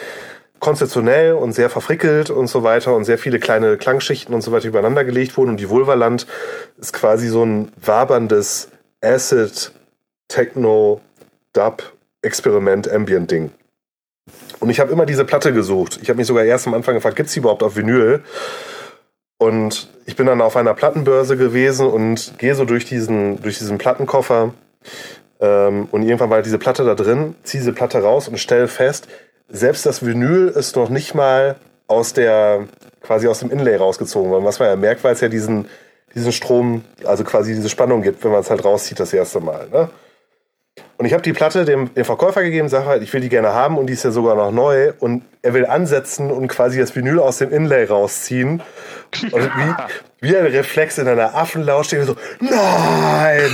konzeptionell 0.60 1.34
und 1.34 1.52
sehr 1.52 1.68
verfrickelt 1.68 2.30
und 2.30 2.46
so 2.46 2.62
weiter 2.62 2.96
und 2.96 3.04
sehr 3.04 3.18
viele 3.18 3.38
kleine 3.38 3.76
Klangschichten 3.76 4.34
und 4.34 4.40
so 4.40 4.52
weiter 4.52 4.68
übereinander 4.68 5.04
gelegt 5.04 5.36
wurden. 5.36 5.50
Und 5.50 5.60
die 5.60 5.68
Vulvaland 5.68 6.26
ist 6.78 6.94
quasi 6.94 7.28
so 7.28 7.44
ein 7.44 7.70
waberndes 7.76 8.68
Acid, 9.02 9.72
Techno, 10.28 11.02
Dub, 11.52 11.92
Experiment, 12.22 12.90
Ambient-Ding. 12.90 13.50
Und 14.64 14.70
ich 14.70 14.80
habe 14.80 14.90
immer 14.90 15.04
diese 15.04 15.26
Platte 15.26 15.52
gesucht. 15.52 15.98
Ich 16.00 16.08
habe 16.08 16.16
mich 16.16 16.26
sogar 16.26 16.42
erst 16.42 16.66
am 16.66 16.72
Anfang 16.72 16.94
gefragt, 16.94 17.16
gibt 17.16 17.26
es 17.26 17.34
die 17.34 17.40
überhaupt 17.40 17.62
auf 17.62 17.76
Vinyl? 17.76 18.22
Und 19.36 19.90
ich 20.06 20.16
bin 20.16 20.24
dann 20.24 20.40
auf 20.40 20.56
einer 20.56 20.72
Plattenbörse 20.72 21.36
gewesen 21.36 21.86
und 21.86 22.38
gehe 22.38 22.54
so 22.54 22.64
durch 22.64 22.86
diesen, 22.86 23.42
durch 23.42 23.58
diesen 23.58 23.76
Plattenkoffer. 23.76 24.54
Ähm, 25.38 25.86
und 25.92 26.02
irgendwann 26.02 26.30
war 26.30 26.40
diese 26.40 26.56
Platte 26.56 26.82
da 26.82 26.94
drin, 26.94 27.34
ziehe 27.42 27.60
diese 27.60 27.74
Platte 27.74 28.02
raus 28.02 28.26
und 28.26 28.38
stelle 28.38 28.66
fest, 28.66 29.06
selbst 29.50 29.84
das 29.84 30.06
Vinyl 30.06 30.48
ist 30.48 30.76
noch 30.76 30.88
nicht 30.88 31.14
mal 31.14 31.56
aus 31.86 32.14
der, 32.14 32.66
quasi 33.02 33.28
aus 33.28 33.40
dem 33.40 33.50
Inlay 33.50 33.76
rausgezogen 33.76 34.30
worden. 34.30 34.46
Was 34.46 34.60
man 34.60 34.68
ja 34.68 34.76
merkt, 34.76 35.04
weil 35.04 35.12
es 35.12 35.20
ja 35.20 35.28
diesen, 35.28 35.68
diesen 36.14 36.32
Strom, 36.32 36.84
also 37.04 37.22
quasi 37.22 37.54
diese 37.54 37.68
Spannung 37.68 38.00
gibt, 38.00 38.24
wenn 38.24 38.32
man 38.32 38.40
es 38.40 38.48
halt 38.48 38.64
rauszieht 38.64 38.98
das 38.98 39.12
erste 39.12 39.40
Mal. 39.40 39.68
Ne? 39.70 39.90
Und 41.04 41.08
ich 41.08 41.12
habe 41.12 41.22
die 41.22 41.34
Platte 41.34 41.66
dem, 41.66 41.92
dem 41.92 42.06
Verkäufer 42.06 42.42
gegeben, 42.42 42.70
sage 42.70 42.86
halt, 42.86 43.02
ich 43.02 43.12
will 43.12 43.20
die 43.20 43.28
gerne 43.28 43.52
haben 43.52 43.76
und 43.76 43.88
die 43.88 43.92
ist 43.92 44.04
ja 44.04 44.10
sogar 44.10 44.36
noch 44.36 44.50
neu. 44.50 44.94
Und 45.00 45.22
er 45.42 45.52
will 45.52 45.66
ansetzen 45.66 46.30
und 46.30 46.48
quasi 46.48 46.78
das 46.78 46.96
Vinyl 46.96 47.18
aus 47.18 47.36
dem 47.36 47.52
Inlay 47.52 47.84
rausziehen. 47.84 48.62
Und 49.30 49.42
wie, 49.44 49.74
wie 50.22 50.34
ein 50.34 50.46
Reflex 50.46 50.96
in 50.96 51.06
einer 51.06 51.34
Affenlaut 51.34 51.84
steht 51.84 52.04
so, 52.04 52.16
nein! 52.40 53.50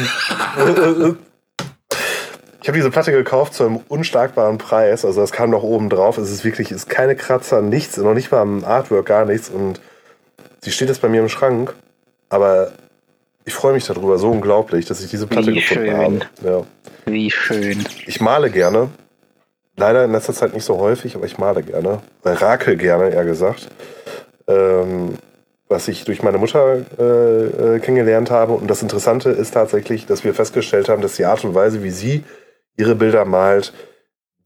ich 2.62 2.68
habe 2.68 2.78
diese 2.78 2.90
Platte 2.90 3.10
gekauft 3.10 3.55
zu 3.55 3.64
einem 3.64 3.81
unschlagbaren 3.89 4.59
Preis. 4.59 5.05
Also 5.05 5.20
das 5.20 5.32
kam 5.32 5.51
noch 5.51 5.64
oben 5.64 5.89
drauf. 5.89 6.18
Es 6.18 6.31
ist 6.31 6.44
wirklich, 6.44 6.70
ist 6.70 6.89
keine 6.89 7.16
Kratzer, 7.16 7.62
nichts, 7.62 7.97
noch 7.97 8.14
nicht 8.14 8.31
mal 8.31 8.43
am 8.43 8.64
Artwork, 8.64 9.06
gar 9.06 9.24
nichts. 9.24 9.48
Und 9.48 9.81
sie 10.60 10.70
steht 10.70 10.86
jetzt 10.86 11.02
bei 11.02 11.09
mir 11.09 11.20
im 11.20 11.28
Schrank. 11.28 11.74
Aber 12.28 12.70
ich 13.44 13.55
freue 13.55 13.72
mich 13.72 13.86
darüber 13.86 14.18
so 14.18 14.31
unglaublich, 14.31 14.86
dass 14.86 15.02
ich 15.02 15.10
diese 15.10 15.27
Platte 15.27 15.48
Wie 15.48 15.55
gefunden 15.56 15.86
schön. 15.86 15.97
habe. 15.97 16.20
Ja. 16.44 16.62
Wie 17.11 17.31
schön. 17.31 17.85
Ich 18.07 18.20
male 18.20 18.51
gerne. 18.51 18.89
Leider 19.77 20.05
in 20.05 20.12
letzter 20.12 20.35
Zeit 20.35 20.55
nicht 20.55 20.65
so 20.65 20.78
häufig, 20.78 21.16
aber 21.16 21.27
ich 21.27 21.39
male 21.39 21.62
gerne. 21.62 22.03
Rakel 22.24 22.77
gerne, 22.77 23.11
eher 23.11 23.24
gesagt. 23.24 23.69
Ähm, 24.47 25.15
was 25.69 25.89
ich 25.89 26.05
durch 26.05 26.23
meine 26.23 26.39
Mutter 26.39 26.85
äh, 26.99 27.77
äh, 27.77 27.78
kennengelernt 27.78 28.31
habe. 28.31 28.53
Und 28.55 28.69
das 28.69 28.82
Interessante 28.82 29.31
ist 29.31 29.55
tatsächlich, 29.55 30.05
dass 30.07 30.24
wir 30.24 30.35
festgestellt 30.35 30.89
haben, 30.89 31.01
dass 31.01 31.16
die 31.16 31.24
Art 31.24 31.45
und 31.45 31.55
Weise, 31.55 31.82
wie 31.82 31.91
sie 31.91 32.24
ihre 32.77 32.97
Bilder 32.97 33.24
malt, 33.24 33.73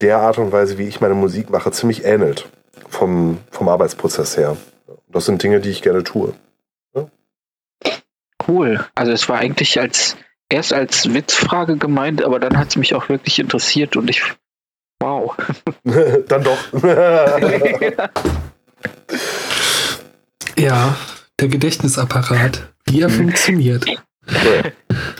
der 0.00 0.18
Art 0.18 0.38
und 0.38 0.52
Weise, 0.52 0.76
wie 0.78 0.86
ich 0.86 1.00
meine 1.00 1.14
Musik 1.14 1.50
mache, 1.50 1.70
ziemlich 1.72 2.04
ähnelt. 2.04 2.48
Vom, 2.88 3.38
vom 3.50 3.68
Arbeitsprozess 3.68 4.36
her. 4.36 4.56
Das 5.08 5.24
sind 5.24 5.42
Dinge, 5.42 5.60
die 5.60 5.70
ich 5.70 5.82
gerne 5.82 6.04
tue. 6.04 6.34
Ja? 6.94 7.06
Cool. 8.46 8.84
Also 8.94 9.12
es 9.12 9.28
war 9.28 9.38
eigentlich 9.38 9.80
als 9.80 10.16
erst 10.54 10.72
als 10.72 11.12
Witzfrage 11.12 11.76
gemeint, 11.76 12.22
aber 12.22 12.38
dann 12.38 12.56
hat 12.56 12.68
es 12.68 12.76
mich 12.76 12.94
auch 12.94 13.08
wirklich 13.08 13.38
interessiert 13.38 13.96
und 13.96 14.08
ich 14.08 14.22
wow. 15.00 15.34
dann 16.28 16.44
doch. 16.44 16.58
ja, 20.56 20.96
der 21.40 21.48
Gedächtnisapparat, 21.48 22.72
wie 22.86 23.02
er 23.02 23.10
funktioniert. 23.10 23.84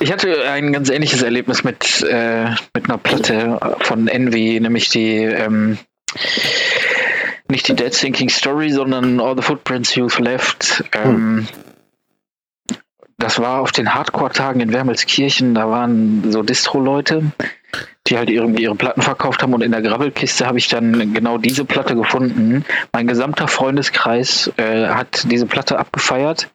Ich 0.01 0.11
hatte 0.13 0.45
ein 0.49 0.73
ganz 0.73 0.89
ähnliches 0.89 1.23
Erlebnis 1.23 1.63
mit, 1.65 2.03
äh, 2.09 2.51
mit 2.75 2.85
einer 2.87 2.97
Platte 2.97 3.59
von 3.81 4.09
Envy, 4.09 4.59
nämlich 4.61 4.89
die 4.89 5.17
ähm, 5.17 5.77
nicht 7.51 7.69
die 7.69 7.75
Dead 7.75 7.93
Thinking 7.93 8.31
Story, 8.31 8.71
sondern 8.71 9.21
All 9.21 9.37
the 9.37 9.43
Footprints 9.43 9.95
You've 9.95 10.23
Left. 10.23 10.85
Ähm, 10.93 11.47
hm 11.47 11.49
das 13.25 13.39
war 13.39 13.63
auf 13.63 13.73
den 13.73 13.95
Hardcore-Tagen 13.95 14.61
in 14.61 14.71
Wermelskirchen, 14.71 15.55
da 15.55 15.71
waren 15.71 16.31
so 16.31 16.43
Distro-Leute, 16.43 17.33
die 18.07 18.19
halt 18.19 18.29
irgendwie 18.29 18.65
ihre 18.65 18.75
Platten 18.75 19.01
verkauft 19.01 19.43
haben 19.43 19.55
und 19.55 19.63
in 19.63 19.73
der 19.73 19.81
Gravelkiste 19.81 20.47
habe 20.47 20.59
ich 20.59 20.69
dann 20.69 21.15
genau 21.15 21.39
diese 21.39 21.65
Platte 21.65 21.97
gefunden. 21.97 22.67
Mein 22.93 23.07
gesamter 23.07 23.49
Freundeskreis 23.49 24.53
äh, 24.59 24.89
hat 24.89 25.25
diese 25.31 25.47
Platte 25.47 25.79
abgefeiert 25.79 26.51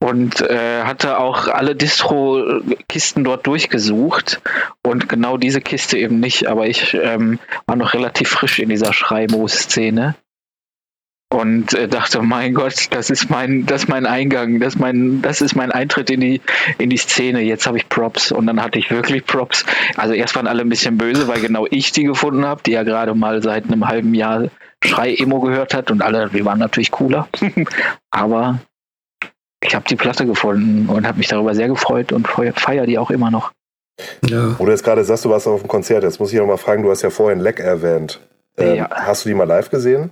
und 0.00 0.40
äh, 0.40 0.82
hatte 0.82 1.20
auch 1.20 1.46
alle 1.46 1.76
Distro-Kisten 1.76 3.22
dort 3.22 3.46
durchgesucht 3.46 4.40
und 4.82 5.08
genau 5.08 5.36
diese 5.36 5.60
Kiste 5.60 5.98
eben 5.98 6.18
nicht, 6.18 6.48
aber 6.48 6.66
ich 6.66 6.94
ähm, 6.94 7.38
war 7.66 7.76
noch 7.76 7.94
relativ 7.94 8.28
frisch 8.28 8.58
in 8.58 8.70
dieser 8.70 8.92
Schreimo-Szene 8.92 10.16
und 11.32 11.72
äh, 11.72 11.88
dachte, 11.88 12.20
mein 12.20 12.52
Gott, 12.52 12.88
das 12.90 13.08
ist 13.08 13.30
mein, 13.30 13.64
das 13.64 13.84
ist 13.84 13.88
mein 13.88 14.04
Eingang, 14.04 14.60
das 14.60 14.74
ist 14.74 14.80
mein, 14.80 15.22
das 15.22 15.40
ist 15.40 15.54
mein 15.54 15.72
Eintritt 15.72 16.10
in 16.10 16.20
die, 16.20 16.42
in 16.76 16.90
die 16.90 16.98
Szene. 16.98 17.40
Jetzt 17.40 17.66
habe 17.66 17.78
ich 17.78 17.88
Props 17.88 18.32
und 18.32 18.46
dann 18.46 18.62
hatte 18.62 18.78
ich 18.78 18.90
wirklich 18.90 19.24
Props. 19.24 19.64
Also 19.96 20.12
erst 20.12 20.36
waren 20.36 20.46
alle 20.46 20.60
ein 20.60 20.68
bisschen 20.68 20.98
böse, 20.98 21.28
weil 21.28 21.40
genau 21.40 21.66
ich 21.70 21.90
die 21.92 22.04
gefunden 22.04 22.44
habe, 22.44 22.62
die 22.62 22.72
ja 22.72 22.82
gerade 22.82 23.14
mal 23.14 23.42
seit 23.42 23.64
einem 23.64 23.88
halben 23.88 24.12
Jahr 24.12 24.48
Schrei-Emo 24.84 25.40
gehört 25.40 25.72
hat 25.72 25.90
und 25.90 26.02
alle, 26.02 26.34
wir 26.34 26.44
waren 26.44 26.58
natürlich 26.58 26.90
cooler. 26.90 27.28
Aber 28.10 28.58
ich 29.64 29.74
habe 29.74 29.86
die 29.88 29.96
Platte 29.96 30.26
gefunden 30.26 30.90
und 30.90 31.06
habe 31.06 31.16
mich 31.16 31.28
darüber 31.28 31.54
sehr 31.54 31.68
gefreut 31.68 32.12
und 32.12 32.28
feiere 32.28 32.84
die 32.84 32.98
auch 32.98 33.10
immer 33.10 33.30
noch. 33.30 33.52
Ja. 34.28 34.58
Wo 34.58 34.66
du 34.66 34.70
jetzt 34.70 34.84
gerade 34.84 35.02
sagst, 35.02 35.24
du 35.24 35.30
warst 35.30 35.46
auf 35.46 35.62
dem 35.62 35.68
Konzert, 35.68 36.02
jetzt 36.02 36.20
muss 36.20 36.30
ich 36.30 36.38
noch 36.38 36.46
mal 36.46 36.58
fragen, 36.58 36.82
du 36.82 36.90
hast 36.90 37.00
ja 37.00 37.10
vorhin 37.10 37.40
Leck 37.40 37.58
erwähnt. 37.58 38.20
Ähm, 38.58 38.76
ja. 38.76 38.90
Hast 38.90 39.24
du 39.24 39.30
die 39.30 39.34
mal 39.34 39.48
live 39.48 39.70
gesehen? 39.70 40.10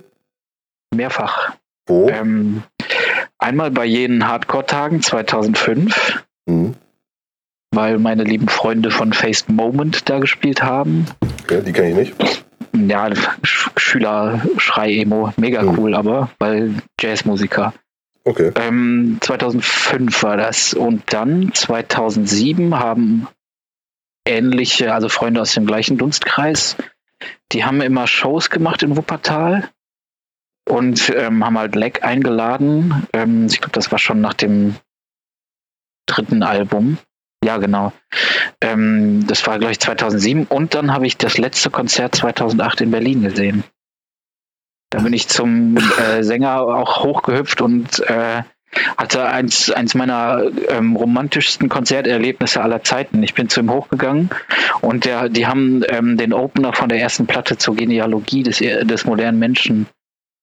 Mehrfach. 0.93 1.53
Wo? 1.87 2.07
Ähm, 2.09 2.63
einmal 3.37 3.71
bei 3.71 3.85
jenen 3.85 4.27
Hardcore-Tagen 4.27 5.01
2005, 5.01 6.23
mhm. 6.45 6.75
weil 7.71 7.97
meine 7.97 8.23
lieben 8.23 8.47
Freunde 8.47 8.91
von 8.91 9.13
Faced 9.13 9.49
Moment 9.49 10.09
da 10.09 10.19
gespielt 10.19 10.61
haben. 10.61 11.05
Okay, 11.43 11.61
die 11.61 11.73
kenne 11.73 11.89
ich 11.89 11.95
nicht. 12.17 12.45
Ja, 12.73 13.09
Schüler 13.43 14.41
Schrei-Emo, 14.57 15.33
mega 15.37 15.63
mhm. 15.63 15.77
cool, 15.77 15.95
aber 15.95 16.29
weil 16.39 16.75
Jazzmusiker. 16.99 17.73
Okay. 18.23 18.51
Ähm, 18.55 19.17
2005 19.19 20.23
war 20.23 20.37
das. 20.37 20.73
Und 20.73 21.01
dann 21.11 21.53
2007 21.53 22.77
haben 22.77 23.27
ähnliche, 24.25 24.93
also 24.93 25.09
Freunde 25.09 25.41
aus 25.41 25.53
dem 25.53 25.65
gleichen 25.65 25.97
Dunstkreis, 25.97 26.77
die 27.51 27.65
haben 27.65 27.81
immer 27.81 28.07
Shows 28.07 28.49
gemacht 28.49 28.83
in 28.83 28.95
Wuppertal 28.95 29.69
und 30.67 31.11
ähm, 31.15 31.45
haben 31.45 31.57
halt 31.57 31.75
Leck 31.75 32.03
eingeladen. 32.03 33.07
Ähm, 33.13 33.47
ich 33.47 33.59
glaube, 33.59 33.73
das 33.73 33.91
war 33.91 33.99
schon 33.99 34.21
nach 34.21 34.33
dem 34.33 34.75
dritten 36.05 36.43
Album. 36.43 36.97
Ja, 37.43 37.57
genau. 37.57 37.91
Ähm, 38.61 39.25
das 39.27 39.45
war, 39.47 39.57
glaube 39.57 39.71
ich, 39.71 39.79
2007. 39.79 40.45
Und 40.45 40.75
dann 40.75 40.93
habe 40.93 41.07
ich 41.07 41.17
das 41.17 41.37
letzte 41.37 41.71
Konzert 41.71 42.15
2008 42.15 42.81
in 42.81 42.91
Berlin 42.91 43.23
gesehen. 43.23 43.63
Da 44.91 44.99
bin 44.99 45.13
ich 45.13 45.27
zum 45.27 45.77
äh, 45.77 46.21
Sänger 46.21 46.61
auch 46.61 47.03
hochgehüpft 47.03 47.61
und 47.61 47.99
äh, 48.07 48.43
hatte 48.97 49.25
eins, 49.25 49.71
eins 49.71 49.95
meiner 49.95 50.43
ähm, 50.69 50.95
romantischsten 50.95 51.69
Konzerterlebnisse 51.69 52.61
aller 52.61 52.83
Zeiten. 52.83 53.23
Ich 53.23 53.33
bin 53.33 53.49
zu 53.49 53.61
ihm 53.61 53.71
hochgegangen 53.71 54.29
und 54.81 55.05
der, 55.05 55.29
die 55.29 55.47
haben 55.47 55.83
ähm, 55.87 56.17
den 56.17 56.33
Opener 56.33 56.73
von 56.73 56.89
der 56.89 56.99
ersten 56.99 57.25
Platte 57.25 57.57
zur 57.57 57.75
Genealogie 57.75 58.43
des, 58.43 58.59
des 58.59 59.05
modernen 59.05 59.39
Menschen 59.39 59.87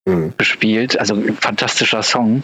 mhm. 0.09 0.33
gespielt. 0.37 0.99
Also 0.99 1.15
ein 1.15 1.35
fantastischer 1.35 2.03
Song. 2.03 2.43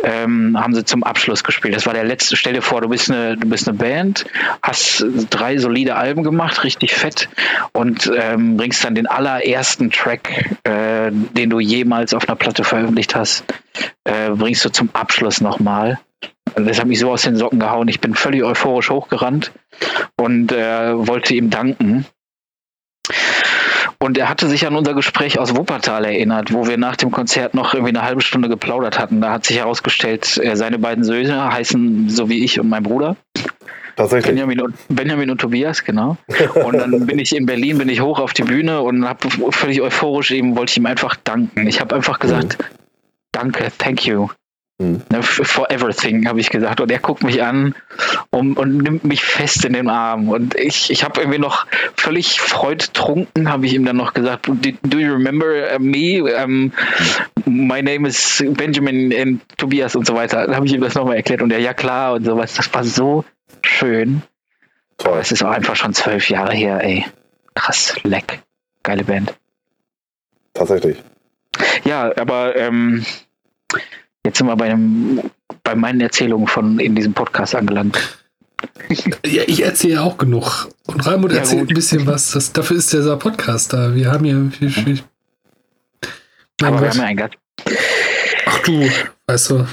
Ähm, 0.00 0.56
haben 0.56 0.76
sie 0.76 0.84
zum 0.84 1.02
Abschluss 1.02 1.42
gespielt. 1.42 1.74
Das 1.74 1.84
war 1.86 1.92
der 1.92 2.04
letzte. 2.04 2.36
Stell 2.36 2.52
dir 2.52 2.62
vor, 2.62 2.80
du 2.80 2.88
bist 2.88 3.10
eine, 3.10 3.36
du 3.36 3.48
bist 3.48 3.68
eine 3.68 3.76
Band, 3.76 4.26
hast 4.62 5.04
drei 5.28 5.58
solide 5.58 5.96
Alben 5.96 6.22
gemacht, 6.22 6.62
richtig 6.62 6.94
fett 6.94 7.28
und 7.72 8.08
ähm, 8.16 8.56
bringst 8.56 8.84
dann 8.84 8.94
den 8.94 9.08
allerersten 9.08 9.90
Track, 9.90 10.56
äh, 10.62 11.10
den 11.10 11.50
du 11.50 11.58
jemals 11.58 12.14
auf 12.14 12.28
einer 12.28 12.36
Platte 12.36 12.62
veröffentlicht 12.62 13.16
hast, 13.16 13.42
äh, 14.04 14.30
bringst 14.30 14.64
du 14.64 14.70
zum 14.70 14.90
Abschluss 14.92 15.40
nochmal. 15.40 15.98
Das 16.54 16.78
hat 16.78 16.86
mich 16.86 17.00
so 17.00 17.10
aus 17.10 17.22
den 17.22 17.36
Socken 17.36 17.58
gehauen. 17.58 17.88
Ich 17.88 18.00
bin 18.00 18.14
völlig 18.14 18.44
euphorisch 18.44 18.90
hochgerannt 18.90 19.52
und 20.16 20.52
äh, 20.52 21.06
wollte 21.08 21.34
ihm 21.34 21.50
danken. 21.50 22.06
Und 24.00 24.16
er 24.16 24.28
hatte 24.28 24.46
sich 24.46 24.64
an 24.66 24.76
unser 24.76 24.94
Gespräch 24.94 25.40
aus 25.40 25.56
Wuppertal 25.56 26.04
erinnert, 26.04 26.52
wo 26.52 26.68
wir 26.68 26.78
nach 26.78 26.94
dem 26.94 27.10
Konzert 27.10 27.54
noch 27.54 27.74
irgendwie 27.74 27.90
eine 27.90 28.02
halbe 28.02 28.20
Stunde 28.20 28.48
geplaudert 28.48 28.98
hatten. 28.98 29.20
Da 29.20 29.32
hat 29.32 29.44
sich 29.44 29.58
herausgestellt, 29.58 30.38
äh, 30.38 30.54
seine 30.54 30.78
beiden 30.78 31.02
Söhne 31.02 31.52
heißen 31.52 32.08
so 32.08 32.28
wie 32.28 32.44
ich 32.44 32.60
und 32.60 32.68
mein 32.68 32.84
Bruder. 32.84 33.16
Tatsächlich. 33.96 34.26
Benjamin 34.26 34.60
und, 34.60 34.76
Benjamin 34.88 35.30
und 35.30 35.40
Tobias, 35.40 35.82
genau. 35.82 36.16
Und 36.64 36.78
dann 36.78 37.06
bin 37.06 37.18
ich 37.18 37.34
in 37.34 37.46
Berlin, 37.46 37.78
bin 37.78 37.88
ich 37.88 38.00
hoch 38.00 38.20
auf 38.20 38.32
die 38.32 38.44
Bühne 38.44 38.82
und 38.82 39.04
habe 39.04 39.28
völlig 39.50 39.82
euphorisch 39.82 40.30
eben, 40.30 40.56
wollte 40.56 40.70
ich 40.70 40.76
ihm 40.76 40.86
einfach 40.86 41.16
danken. 41.16 41.66
Ich 41.66 41.80
habe 41.80 41.96
einfach 41.96 42.20
gesagt, 42.20 42.58
mhm. 42.60 42.64
danke, 43.32 43.72
thank 43.78 44.06
you. 44.06 44.28
Mhm. 44.80 45.02
For 45.22 45.68
everything, 45.72 46.28
habe 46.28 46.38
ich 46.38 46.50
gesagt. 46.50 46.80
Und 46.80 46.90
er 46.92 47.00
guckt 47.00 47.24
mich 47.24 47.42
an 47.42 47.74
und, 48.30 48.56
und, 48.56 48.78
nimmt 48.78 49.02
mich 49.02 49.24
fest 49.24 49.64
in 49.64 49.72
den 49.72 49.88
Arm. 49.88 50.28
Und 50.28 50.54
ich, 50.54 50.90
ich 50.90 51.02
habe 51.02 51.20
irgendwie 51.20 51.40
noch 51.40 51.66
völlig 51.96 52.40
freudtrunken, 52.40 53.50
habe 53.50 53.66
ich 53.66 53.74
ihm 53.74 53.84
dann 53.84 53.96
noch 53.96 54.14
gesagt, 54.14 54.46
do 54.46 54.98
you 54.98 55.12
remember 55.12 55.74
uh, 55.74 55.80
me? 55.80 56.22
Um, 56.22 56.72
my 57.44 57.82
name 57.82 58.06
is 58.06 58.44
Benjamin 58.50 59.12
and 59.12 59.58
Tobias 59.58 59.96
und 59.96 60.06
so 60.06 60.14
weiter. 60.14 60.46
Dann 60.46 60.54
habe 60.54 60.66
ich 60.66 60.72
ihm 60.72 60.80
das 60.80 60.94
nochmal 60.94 61.16
erklärt 61.16 61.42
und 61.42 61.50
er, 61.50 61.58
ja 61.58 61.74
klar 61.74 62.14
und 62.14 62.24
sowas. 62.24 62.54
Das 62.54 62.72
war 62.72 62.84
so 62.84 63.24
schön. 63.62 64.22
Toll. 64.96 65.18
Es 65.20 65.32
ist 65.32 65.42
auch 65.42 65.50
einfach 65.50 65.74
schon 65.74 65.92
zwölf 65.92 66.30
Jahre 66.30 66.54
her, 66.54 66.80
ey. 66.84 67.04
Krass, 67.54 67.96
leck. 68.04 68.42
Geile 68.84 69.02
Band. 69.02 69.34
Tatsächlich. 70.54 71.02
Ja, 71.84 72.12
aber 72.16 72.54
ähm, 72.54 73.04
Jetzt 74.28 74.36
sind 74.36 74.46
wir 74.46 74.56
bei, 74.56 74.66
einem, 74.66 75.22
bei 75.64 75.74
meinen 75.74 76.02
Erzählungen 76.02 76.48
von 76.48 76.78
in 76.80 76.94
diesem 76.94 77.14
Podcast 77.14 77.54
angelangt. 77.54 77.98
Ja, 79.24 79.42
ich 79.46 79.62
erzähle 79.62 80.02
auch 80.02 80.18
genug. 80.18 80.68
Und 80.86 81.06
Raimund 81.06 81.32
ja, 81.32 81.38
erzählt 81.38 81.60
gut. 81.62 81.70
ein 81.70 81.74
bisschen 81.74 82.06
was. 82.06 82.32
Das, 82.32 82.52
dafür 82.52 82.76
ist 82.76 82.92
dieser 82.92 83.16
Podcast 83.16 83.72
da. 83.72 83.94
Wir 83.94 84.10
haben 84.10 84.24
hier 84.24 84.50
viel, 84.50 84.70
viel 84.70 85.00
Aber 86.62 86.80
wir 86.80 86.90
haben 86.90 86.98
ja 86.98 87.04
einen 87.04 87.16
Gast. 87.16 87.34
Ach 88.46 88.58
du, 88.60 88.90
weißt 89.26 89.50
du. 89.50 89.66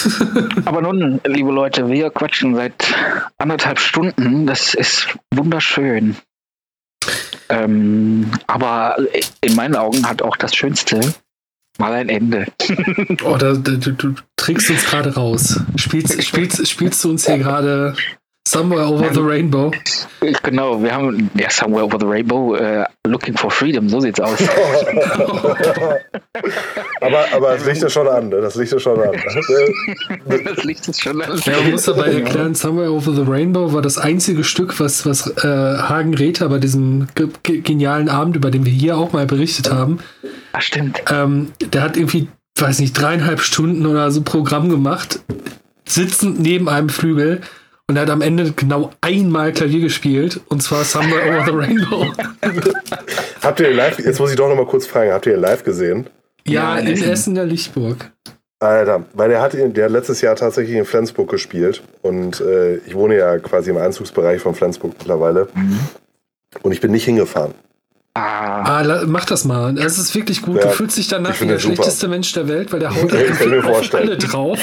Aber 0.64 0.80
nun, 0.80 1.20
liebe 1.24 1.50
Leute, 1.50 1.88
wir 1.88 2.10
quatschen 2.10 2.54
seit 2.54 2.94
anderthalb 3.36 3.80
Stunden. 3.80 4.46
Das 4.46 4.74
ist 4.74 5.08
wunderschön. 5.34 6.16
Ähm, 7.48 8.30
aber 8.46 8.96
in 9.40 9.56
meinen 9.56 9.74
Augen 9.74 10.08
hat 10.08 10.22
auch 10.22 10.36
das 10.36 10.54
Schönste 10.54 11.00
mal 11.80 11.94
ein 11.94 12.08
Ende. 12.08 12.46
oh, 13.24 13.36
da, 13.36 13.54
da, 13.54 13.72
du, 13.72 13.92
du 13.92 14.14
trägst 14.36 14.70
uns 14.70 14.84
gerade 14.84 15.14
raus. 15.14 15.60
Spielst, 15.76 16.22
spielst, 16.22 16.68
spielst 16.68 17.02
du 17.02 17.10
uns 17.10 17.26
hier 17.26 17.38
gerade 17.38 17.96
Somewhere 18.50 18.84
Over 18.84 19.14
the 19.14 19.20
Rainbow? 19.20 19.70
Genau, 20.42 20.82
wir 20.82 20.92
haben 20.92 21.30
ja 21.34 21.48
Somewhere 21.50 21.84
Over 21.84 21.98
the 22.00 22.06
Rainbow, 22.06 22.56
uh, 22.56 22.84
Looking 23.06 23.36
for 23.36 23.50
Freedom, 23.50 23.88
so 23.88 24.00
sieht's 24.00 24.20
aus. 24.20 24.38
aber, 27.00 27.24
aber 27.32 27.52
das 27.54 27.64
Licht 27.64 27.82
ist 27.82 27.92
schon 27.92 28.08
an, 28.08 28.28
ne? 28.28 28.40
das 28.40 28.56
Licht 28.56 28.72
ist 28.72 28.82
schon 28.82 29.00
an. 29.00 29.12
das 30.44 30.64
Licht 30.64 30.88
ist 30.88 31.00
schon 31.00 31.22
an. 31.22 31.40
Ja, 31.44 31.52
man 31.60 31.70
muss 31.70 31.84
dabei 31.84 32.12
erklären, 32.12 32.54
Somewhere 32.56 32.92
Over 32.92 33.12
the 33.12 33.22
Rainbow 33.22 33.72
war 33.72 33.82
das 33.82 33.98
einzige 33.98 34.42
Stück, 34.42 34.80
was, 34.80 35.06
was 35.06 35.28
äh, 35.44 35.46
Hagen 35.46 36.14
Räther 36.14 36.48
bei 36.48 36.58
diesem 36.58 37.06
ge 37.14 37.28
genialen 37.60 38.08
Abend, 38.08 38.34
über 38.34 38.50
den 38.50 38.64
wir 38.64 38.72
hier 38.72 38.98
auch 38.98 39.12
mal 39.12 39.26
berichtet 39.26 39.70
haben, 39.70 40.00
Ach, 40.52 40.60
stimmt. 40.60 41.02
Ähm, 41.08 41.52
der 41.60 41.82
hat 41.82 41.96
irgendwie, 41.96 42.28
weiß 42.58 42.80
nicht, 42.80 42.92
dreieinhalb 43.00 43.40
Stunden 43.40 43.86
oder 43.86 44.10
so 44.10 44.22
Programm 44.22 44.68
gemacht, 44.68 45.20
sitzend 45.86 46.40
neben 46.40 46.68
einem 46.68 46.88
Flügel 46.88 47.42
und 47.90 47.96
er 47.96 48.02
hat 48.02 48.10
am 48.10 48.22
Ende 48.22 48.52
genau 48.52 48.90
einmal 49.00 49.52
Klavier 49.52 49.80
gespielt 49.80 50.40
und 50.48 50.62
zwar 50.62 50.84
Somewhere 50.84 51.28
Over 51.28 51.44
the 51.44 51.50
Rainbow. 51.50 52.06
habt 53.42 53.58
ihr 53.58 53.74
live, 53.74 53.98
jetzt 53.98 54.20
muss 54.20 54.30
ich 54.30 54.36
doch 54.36 54.48
noch 54.48 54.54
mal 54.54 54.64
kurz 54.64 54.86
fragen, 54.86 55.10
habt 55.10 55.26
ihr 55.26 55.36
live 55.36 55.64
gesehen? 55.64 56.08
Ja, 56.46 56.78
ja 56.78 56.82
in, 56.82 56.92
Essen. 56.92 57.10
Essen 57.10 57.34
der 57.34 57.46
Lichtburg. 57.46 58.12
Alter, 58.60 59.06
weil 59.14 59.32
er 59.32 59.42
hat, 59.42 59.54
der 59.54 59.84
hat 59.84 59.90
letztes 59.90 60.20
Jahr 60.20 60.36
tatsächlich 60.36 60.76
in 60.76 60.84
Flensburg 60.84 61.28
gespielt 61.28 61.82
und 62.02 62.40
äh, 62.40 62.76
ich 62.76 62.94
wohne 62.94 63.16
ja 63.16 63.38
quasi 63.40 63.70
im 63.70 63.76
Einzugsbereich 63.76 64.40
von 64.40 64.54
Flensburg 64.54 64.94
mittlerweile 64.96 65.48
mhm. 65.52 65.80
und 66.62 66.70
ich 66.70 66.80
bin 66.80 66.92
nicht 66.92 67.06
hingefahren. 67.06 67.54
Ah. 68.14 68.82
ah, 68.82 69.02
mach 69.06 69.24
das 69.24 69.44
mal. 69.44 69.76
Es 69.78 69.98
ist 69.98 70.14
wirklich 70.14 70.42
gut. 70.42 70.58
Ja, 70.58 70.62
du 70.62 70.68
fühlst 70.70 70.96
dich 70.96 71.08
danach 71.08 71.40
wie 71.40 71.46
der 71.46 71.58
schlechteste 71.58 72.06
Mensch 72.06 72.32
der 72.34 72.46
Welt, 72.46 72.72
weil 72.72 72.78
der 72.78 72.94
haut 72.94 73.12
auf 73.64 73.94
alle 73.94 74.16
drauf. 74.16 74.60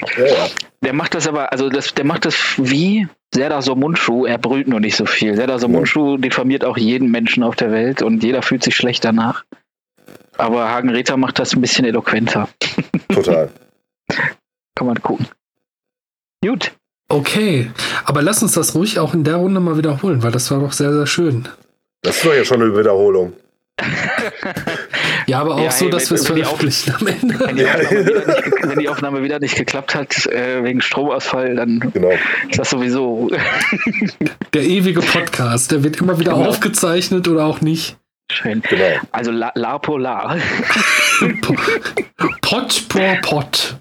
Ja. 0.00 0.48
Der 0.82 0.92
macht 0.92 1.14
das 1.14 1.26
aber, 1.26 1.52
also 1.52 1.68
das, 1.68 1.94
der 1.94 2.04
macht 2.04 2.24
das 2.24 2.34
wie 2.56 3.08
Serdar 3.32 3.62
Somunchu, 3.62 4.26
er 4.26 4.38
brüllt 4.38 4.68
nur 4.68 4.80
nicht 4.80 4.96
so 4.96 5.06
viel. 5.06 5.36
Serdar 5.36 5.58
Somunchu 5.58 6.16
diffamiert 6.16 6.64
auch 6.64 6.76
jeden 6.76 7.10
Menschen 7.10 7.42
auf 7.42 7.56
der 7.56 7.70
Welt 7.70 8.02
und 8.02 8.22
jeder 8.22 8.42
fühlt 8.42 8.62
sich 8.62 8.76
schlecht 8.76 9.04
danach. 9.04 9.44
Aber 10.36 10.68
Hagen 10.68 10.90
Rether 10.90 11.16
macht 11.16 11.38
das 11.38 11.54
ein 11.54 11.60
bisschen 11.60 11.84
eloquenter. 11.84 12.48
Total. 13.08 13.50
Kann 14.74 14.86
man 14.86 15.00
gucken. 15.00 15.28
Gut. 16.44 16.72
Okay, 17.08 17.70
aber 18.04 18.22
lass 18.22 18.42
uns 18.42 18.52
das 18.52 18.74
ruhig 18.74 18.98
auch 18.98 19.14
in 19.14 19.24
der 19.24 19.36
Runde 19.36 19.60
mal 19.60 19.76
wiederholen, 19.76 20.22
weil 20.22 20.32
das 20.32 20.50
war 20.50 20.60
doch 20.60 20.72
sehr, 20.72 20.92
sehr 20.92 21.06
schön. 21.06 21.48
Das 22.02 22.16
ist 22.16 22.24
doch 22.24 22.34
ja 22.34 22.44
schon 22.44 22.62
eine 22.62 22.76
Wiederholung. 22.76 23.34
ja, 25.26 25.40
aber 25.40 25.54
auch 25.54 25.60
ja, 25.60 25.70
so, 25.70 25.88
dass 25.88 26.10
wir 26.10 26.16
es 26.16 26.26
veröffentlichen 26.26 26.94
am 26.98 27.06
Ende. 27.06 27.40
Wenn 27.40 27.56
die, 27.56 27.62
nicht, 27.62 28.62
wenn 28.62 28.78
die, 28.78 28.88
Aufnahme 28.88 29.22
wieder 29.22 29.38
nicht 29.38 29.56
geklappt 29.56 29.94
hat, 29.94 30.26
äh, 30.26 30.62
wegen 30.62 30.80
Stromausfall, 30.80 31.56
dann 31.56 31.80
genau. 31.92 32.12
ist 32.48 32.58
das 32.58 32.70
sowieso. 32.70 33.30
der 34.54 34.62
ewige 34.62 35.00
Podcast, 35.00 35.72
der 35.72 35.82
wird 35.84 36.00
immer 36.00 36.18
wieder 36.18 36.32
genau. 36.34 36.48
aufgezeichnet 36.48 37.28
oder 37.28 37.44
auch 37.44 37.60
nicht. 37.60 37.96
Schön. 38.30 38.62
Genau. 38.62 39.00
Also 39.12 39.30
La, 39.30 39.52
la 39.54 39.78
Polar. 39.78 40.38
Pot 42.42 42.88
por 42.88 43.16
Pot. 43.22 43.76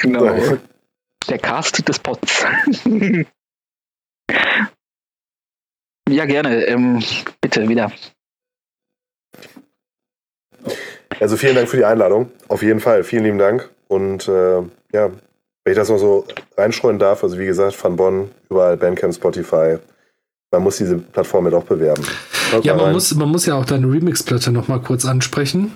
Genau. 0.00 0.58
Der 1.28 1.38
Cast 1.38 1.88
des 1.88 1.98
Pots. 1.98 2.44
Ja, 6.08 6.26
gerne. 6.26 6.64
Ähm, 6.66 7.02
bitte 7.40 7.68
wieder. 7.68 7.90
Also 11.20 11.36
vielen 11.36 11.54
Dank 11.54 11.68
für 11.68 11.76
die 11.76 11.84
Einladung. 11.84 12.30
Auf 12.48 12.62
jeden 12.62 12.80
Fall. 12.80 13.04
Vielen 13.04 13.24
lieben 13.24 13.38
Dank. 13.38 13.70
Und 13.88 14.28
äh, 14.28 14.62
ja, 14.92 15.10
wenn 15.64 15.72
ich 15.72 15.76
das 15.76 15.88
noch 15.88 15.98
so 15.98 16.26
reinstreuen 16.56 16.98
darf, 16.98 17.22
also 17.22 17.38
wie 17.38 17.46
gesagt, 17.46 17.82
Van 17.82 17.96
Bonn, 17.96 18.30
überall 18.50 18.76
Bandcamp, 18.76 19.14
Spotify. 19.14 19.78
Man 20.50 20.62
muss 20.62 20.76
diese 20.76 20.98
Plattform 20.98 21.46
ja 21.46 21.50
doch 21.50 21.64
bewerben. 21.64 22.04
Schaut 22.50 22.64
ja, 22.64 22.74
man 22.74 22.92
muss, 22.92 23.14
man 23.14 23.28
muss 23.28 23.46
ja 23.46 23.54
auch 23.54 23.64
deine 23.64 23.86
Remix-Platte 23.86 24.52
noch 24.52 24.68
mal 24.68 24.80
kurz 24.80 25.04
ansprechen. 25.04 25.72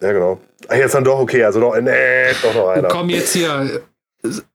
Ja, 0.00 0.12
genau. 0.12 0.40
Ach, 0.68 0.76
jetzt 0.76 0.94
dann 0.94 1.04
doch 1.04 1.18
okay. 1.18 1.44
Also 1.44 1.60
doch, 1.60 1.78
nee, 1.78 2.32
doch 2.42 2.54
noch 2.54 2.68
einer. 2.68 2.88
Komm 2.88 3.10
jetzt 3.10 3.32
hier 3.32 3.82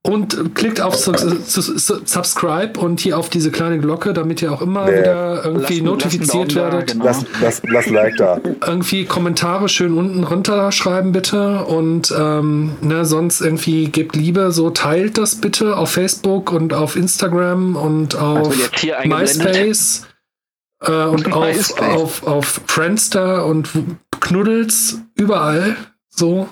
und 0.01 0.55
klickt 0.55 0.79
auf 0.79 0.95
Subscribe 0.95 2.79
und 2.79 3.01
hier 3.01 3.17
auf 3.17 3.29
diese 3.29 3.51
kleine 3.51 3.79
Glocke, 3.79 4.13
damit 4.13 4.41
ihr 4.41 4.53
auch 4.53 4.61
immer 4.61 4.85
nee. 4.85 4.99
wieder 4.99 5.43
irgendwie 5.43 5.73
lassen, 5.75 5.85
notifiziert 5.85 6.53
lassen 6.53 6.71
werdet. 6.71 6.91
Genau. 6.91 7.05
Lass, 7.05 7.25
lass, 7.41 7.61
lass 7.67 7.89
Like 7.89 8.15
da. 8.15 8.39
Irgendwie 8.65 9.03
Kommentare 9.05 9.67
schön 9.67 9.97
unten 9.97 10.23
runter 10.23 10.71
schreiben 10.71 11.11
bitte 11.11 11.65
und 11.65 12.13
ähm, 12.17 12.77
ne, 12.81 13.03
sonst 13.03 13.41
irgendwie 13.41 13.89
gebt 13.89 14.15
Liebe, 14.15 14.53
so 14.53 14.69
teilt 14.69 15.17
das 15.17 15.35
bitte 15.35 15.75
auf 15.75 15.91
Facebook 15.91 16.53
und 16.53 16.73
auf 16.73 16.95
Instagram 16.95 17.75
und 17.75 18.15
auf 18.15 18.47
also 18.47 19.07
MySpace 19.07 20.07
äh, 20.81 20.91
und 20.91 21.33
auf, 21.33 21.81
auf, 21.81 22.23
auf 22.25 22.61
Friendster 22.67 23.45
und 23.45 23.69
Knuddels 24.21 25.01
überall 25.15 25.75
so. 26.09 26.47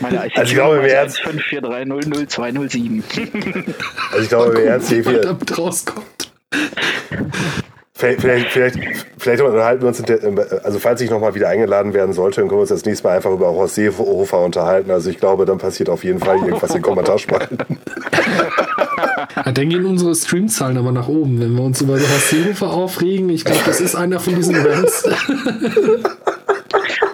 Meine 0.00 0.20
also 0.20 0.42
ich 0.42 0.54
glaube, 0.54 0.82
wir 0.82 0.92
ernst 0.92 1.20
543000207. 1.20 3.74
Also 4.12 4.22
ich 4.22 4.28
glaube, 4.28 4.52
wir 4.56 4.64
ernst 4.64 4.88
hier 4.88 5.04
viel 5.04 5.36
rauskommt. 5.56 6.32
Vielleicht, 8.00 8.22
vielleicht, 8.22 8.50
vielleicht, 8.50 8.78
vielleicht 9.18 9.42
unterhalten 9.42 9.82
wir 9.82 9.88
uns, 9.88 10.00
der, 10.00 10.20
also 10.64 10.78
falls 10.78 11.02
ich 11.02 11.10
nochmal 11.10 11.34
wieder 11.34 11.50
eingeladen 11.50 11.92
werden 11.92 12.14
sollte, 12.14 12.40
dann 12.40 12.48
können 12.48 12.58
wir 12.58 12.62
uns 12.62 12.70
das 12.70 12.86
nächste 12.86 13.06
Mal 13.06 13.16
einfach 13.16 13.30
über 13.30 13.48
Horst 13.48 13.74
Seehofer 13.74 14.38
unterhalten. 14.38 14.90
Also 14.90 15.10
ich 15.10 15.18
glaube, 15.18 15.44
dann 15.44 15.58
passiert 15.58 15.90
auf 15.90 16.02
jeden 16.02 16.18
Fall 16.18 16.36
irgendwas 16.36 16.74
in 16.74 16.82
Kommentarspalten. 16.82 17.58
Ja, 19.36 19.52
dann 19.52 19.68
gehen 19.68 19.86
unsere 19.86 20.14
Streamzahlen 20.14 20.76
aber 20.76 20.92
nach 20.92 21.08
oben, 21.08 21.40
wenn 21.40 21.54
wir 21.54 21.62
uns 21.62 21.80
über 21.80 21.94
Horst 21.94 22.30
Seehofer 22.30 22.70
aufregen. 22.70 23.28
Ich 23.28 23.44
glaube, 23.44 23.60
das 23.64 23.80
ist 23.80 23.94
einer 23.94 24.18
von 24.18 24.34
diesen 24.34 24.56
Events. 24.56 25.08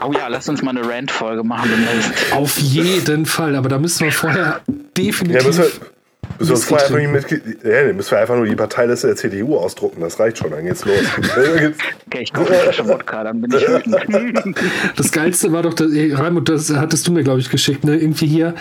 Oh 0.04 0.12
ja, 0.12 0.28
lass 0.28 0.48
uns 0.48 0.62
mal 0.62 0.76
eine 0.76 0.88
Rant-Folge 0.88 1.42
machen 1.44 1.70
demnächst. 1.70 2.32
Auf 2.32 2.58
jeden 2.58 3.26
Fall, 3.26 3.54
aber 3.56 3.68
da 3.68 3.78
müssen 3.78 4.04
wir 4.04 4.12
vorher 4.12 4.60
definitiv. 4.96 5.42
Ja, 5.42 5.46
müssen 5.46 5.62
wir, 5.62 5.70
müssen 6.38 6.50
wir, 6.50 6.56
vorher 6.56 6.86
einfach 6.86 7.30
mit, 7.30 7.64
ja, 7.64 7.92
müssen 7.92 8.10
wir 8.10 8.18
einfach 8.18 8.36
nur 8.36 8.46
die 8.46 8.56
Parteiliste 8.56 9.06
der 9.08 9.16
CDU 9.16 9.56
ausdrucken, 9.56 10.00
das 10.00 10.18
reicht 10.18 10.38
schon, 10.38 10.50
dann 10.50 10.64
geht's 10.64 10.84
los. 10.84 10.98
okay, 12.06 12.20
ich 12.20 12.32
gucke 12.32 12.52
Flasche 12.52 12.86
Wodka, 12.88 13.24
dann 13.24 13.40
bin 13.40 13.52
ich 13.52 13.66
wütend. 13.66 14.58
Das 14.96 15.12
Geilste 15.12 15.52
war 15.52 15.62
doch, 15.62 15.74
Raimund, 15.78 16.48
das 16.48 16.74
hattest 16.74 17.06
du 17.06 17.12
mir, 17.12 17.22
glaube 17.22 17.40
ich, 17.40 17.50
geschickt, 17.50 17.84
ne? 17.84 17.96
Irgendwie 17.96 18.26
hier. 18.26 18.54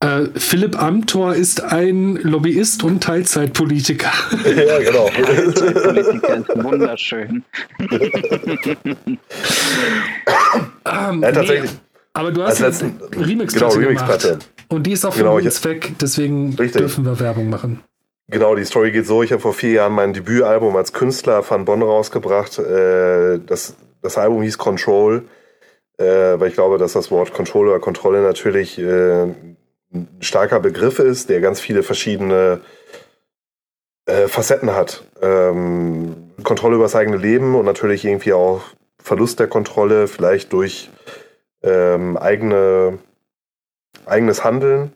Äh, 0.00 0.26
Philipp 0.34 0.80
Amthor 0.80 1.34
ist 1.34 1.62
ein 1.62 2.16
Lobbyist 2.16 2.84
und 2.84 3.02
Teilzeitpolitiker. 3.02 4.12
Ja, 4.44 4.78
genau. 4.78 5.08
Teilzeitpolitiker 5.08 6.36
ist 6.36 6.64
wunderschön. 6.64 7.44
ähm, 10.84 11.22
ja, 11.22 11.32
tatsächlich. 11.32 11.72
Nee, 11.72 11.78
aber 12.12 12.30
du 12.32 12.42
hast 12.42 12.60
jetzt 12.60 12.82
eine 12.82 12.92
Remix-Platte 13.26 13.78
genau, 13.78 13.88
Remix 13.88 14.38
Und 14.68 14.86
die 14.86 14.92
ist 14.92 15.04
auch 15.04 15.12
für 15.12 15.20
genau, 15.20 15.36
uns 15.36 15.64
weg, 15.64 15.94
deswegen 16.00 16.54
richtig. 16.54 16.80
dürfen 16.80 17.04
wir 17.04 17.18
Werbung 17.18 17.50
machen. 17.50 17.80
Genau, 18.28 18.54
die 18.54 18.64
Story 18.64 18.90
geht 18.92 19.06
so. 19.06 19.22
Ich 19.22 19.32
habe 19.32 19.42
vor 19.42 19.52
vier 19.52 19.72
Jahren 19.72 19.92
mein 19.92 20.12
Debütalbum 20.12 20.76
als 20.76 20.92
Künstler 20.92 21.42
von 21.42 21.64
Bonn 21.64 21.82
rausgebracht. 21.82 22.58
Äh, 22.58 23.40
das, 23.44 23.76
das 24.00 24.16
Album 24.16 24.42
hieß 24.42 24.58
Control, 24.58 25.24
äh, 25.98 26.04
weil 26.04 26.48
ich 26.48 26.54
glaube, 26.54 26.78
dass 26.78 26.94
das 26.94 27.10
Wort 27.10 27.34
Control 27.34 27.68
oder 27.68 27.80
Kontrolle 27.80 28.22
natürlich 28.22 28.78
äh, 28.78 29.26
ein 29.94 30.08
starker 30.20 30.60
Begriff 30.60 30.98
ist, 30.98 31.30
der 31.30 31.40
ganz 31.40 31.60
viele 31.60 31.82
verschiedene 31.82 32.60
Facetten 34.26 34.74
hat. 34.74 35.02
Ähm, 35.22 36.34
Kontrolle 36.42 36.74
über 36.74 36.84
das 36.84 36.94
eigene 36.94 37.16
Leben 37.16 37.54
und 37.54 37.64
natürlich 37.64 38.04
irgendwie 38.04 38.34
auch 38.34 38.60
Verlust 39.02 39.40
der 39.40 39.48
Kontrolle, 39.48 40.08
vielleicht 40.08 40.52
durch 40.52 40.90
ähm, 41.62 42.16
eigene, 42.16 42.98
eigenes 44.06 44.44
Handeln, 44.44 44.92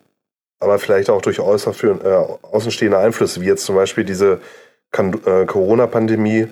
aber 0.61 0.79
vielleicht 0.79 1.11
auch 1.11 1.23
durch 1.23 1.41
äußer 1.41 1.73
für, 1.73 2.01
äh, 2.05 2.47
außenstehende 2.47 2.99
Einflüsse, 2.99 3.41
wie 3.41 3.47
jetzt 3.47 3.65
zum 3.65 3.77
Beispiel 3.77 4.05
diese 4.05 4.41
äh, 4.97 5.47
Corona-Pandemie, 5.47 6.49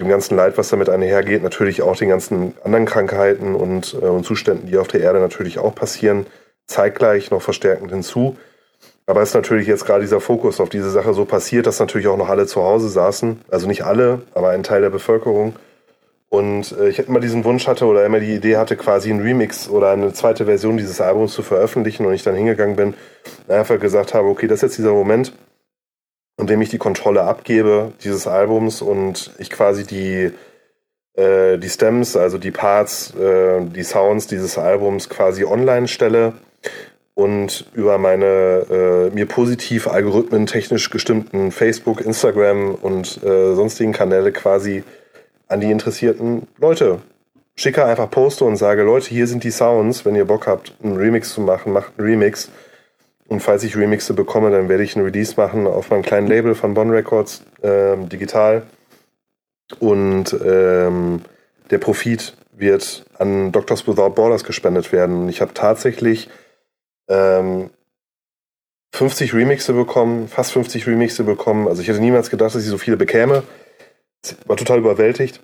dem 0.00 0.08
ganzen 0.08 0.36
Leid, 0.36 0.58
was 0.58 0.68
damit 0.68 0.88
einhergeht, 0.88 1.42
natürlich 1.42 1.82
auch 1.82 1.96
den 1.96 2.08
ganzen 2.08 2.54
anderen 2.62 2.86
Krankheiten 2.86 3.54
und, 3.54 3.94
äh, 3.94 4.06
und 4.06 4.24
Zuständen, 4.24 4.68
die 4.68 4.78
auf 4.78 4.88
der 4.88 5.00
Erde 5.00 5.18
natürlich 5.18 5.58
auch 5.58 5.74
passieren, 5.74 6.26
zeitgleich 6.68 7.30
noch 7.32 7.42
verstärkend 7.42 7.90
hinzu. 7.90 8.36
Aber 9.06 9.22
es 9.22 9.30
ist 9.30 9.34
natürlich 9.34 9.66
jetzt 9.66 9.86
gerade 9.86 10.02
dieser 10.02 10.20
Fokus 10.20 10.60
auf 10.60 10.68
diese 10.68 10.90
Sache 10.90 11.14
so 11.14 11.24
passiert, 11.24 11.66
dass 11.66 11.80
natürlich 11.80 12.08
auch 12.08 12.18
noch 12.18 12.28
alle 12.28 12.46
zu 12.46 12.62
Hause 12.62 12.90
saßen. 12.90 13.40
Also 13.50 13.66
nicht 13.66 13.82
alle, 13.82 14.20
aber 14.34 14.50
ein 14.50 14.62
Teil 14.62 14.82
der 14.82 14.90
Bevölkerung 14.90 15.54
Und 16.28 16.72
äh, 16.78 16.90
ich 16.90 16.98
immer 16.98 17.20
diesen 17.20 17.42
Wunsch 17.44 17.66
hatte 17.66 17.86
oder 17.86 18.04
immer 18.04 18.20
die 18.20 18.34
Idee 18.34 18.58
hatte, 18.58 18.76
quasi 18.76 19.10
einen 19.10 19.22
Remix 19.22 19.68
oder 19.70 19.90
eine 19.92 20.12
zweite 20.12 20.44
Version 20.44 20.76
dieses 20.76 21.00
Albums 21.00 21.32
zu 21.32 21.42
veröffentlichen 21.42 22.04
und 22.04 22.12
ich 22.12 22.22
dann 22.22 22.34
hingegangen 22.34 22.76
bin 22.76 22.94
einfach 23.48 23.80
gesagt 23.80 24.12
habe, 24.12 24.28
okay, 24.28 24.46
das 24.46 24.58
ist 24.58 24.62
jetzt 24.62 24.78
dieser 24.78 24.92
Moment, 24.92 25.32
in 26.38 26.46
dem 26.46 26.60
ich 26.60 26.68
die 26.68 26.78
Kontrolle 26.78 27.22
abgebe 27.22 27.92
dieses 28.04 28.26
Albums 28.26 28.82
und 28.82 29.32
ich 29.38 29.48
quasi 29.48 29.86
die, 29.86 30.32
äh, 31.14 31.56
die 31.56 31.68
Stems, 31.70 32.14
also 32.14 32.36
die 32.36 32.50
Parts, 32.50 33.14
äh, 33.14 33.62
die 33.62 33.82
Sounds 33.82 34.26
dieses 34.26 34.58
Albums 34.58 35.08
quasi 35.08 35.44
online 35.44 35.88
stelle 35.88 36.34
und 37.14 37.66
über 37.74 37.98
meine 37.98 38.66
äh, 38.70 39.10
mir 39.14 39.26
positiv 39.26 39.88
algorithmentechnisch 39.88 40.90
gestimmten 40.90 41.50
Facebook, 41.50 42.00
Instagram 42.00 42.76
und 42.76 43.22
äh, 43.24 43.54
sonstigen 43.54 43.92
Kanäle 43.92 44.30
quasi 44.30 44.84
an 45.48 45.60
die 45.60 45.70
interessierten 45.70 46.46
Leute. 46.58 47.00
Schicke 47.56 47.84
einfach 47.84 48.08
Poste 48.08 48.44
und 48.44 48.54
sage, 48.54 48.84
Leute, 48.84 49.08
hier 49.08 49.26
sind 49.26 49.42
die 49.42 49.50
Sounds. 49.50 50.04
Wenn 50.04 50.14
ihr 50.14 50.26
Bock 50.26 50.46
habt, 50.46 50.74
einen 50.80 50.96
Remix 50.96 51.34
zu 51.34 51.40
machen, 51.40 51.72
macht 51.72 51.94
einen 51.98 52.06
Remix. 52.06 52.50
Und 53.26 53.40
falls 53.40 53.64
ich 53.64 53.76
Remixe 53.76 54.14
bekomme, 54.14 54.52
dann 54.52 54.68
werde 54.68 54.84
ich 54.84 54.94
einen 54.94 55.04
Release 55.04 55.34
machen 55.36 55.66
auf 55.66 55.90
meinem 55.90 56.02
kleinen 56.02 56.28
Label 56.28 56.54
von 56.54 56.72
Bon 56.72 56.88
Records, 56.88 57.42
ähm, 57.64 58.08
digital. 58.08 58.62
Und 59.80 60.36
ähm, 60.46 61.22
der 61.72 61.78
Profit 61.78 62.36
wird 62.52 63.04
an 63.18 63.50
Doctors 63.50 63.88
Without 63.88 64.10
Borders 64.10 64.44
gespendet 64.44 64.92
werden. 64.92 65.28
Ich 65.28 65.40
habe 65.40 65.52
tatsächlich 65.52 66.30
ähm, 67.08 67.70
50 68.92 69.34
Remixe 69.34 69.72
bekommen, 69.72 70.28
fast 70.28 70.52
50 70.52 70.86
Remixe 70.86 71.24
bekommen. 71.24 71.68
Also 71.68 71.82
ich 71.82 71.88
hätte 71.88 72.00
niemals 72.00 72.30
gedacht, 72.30 72.54
dass 72.54 72.62
ich 72.62 72.68
so 72.68 72.78
viele 72.78 72.96
bekäme 72.96 73.42
war 74.46 74.56
total 74.56 74.78
überwältigt. 74.78 75.40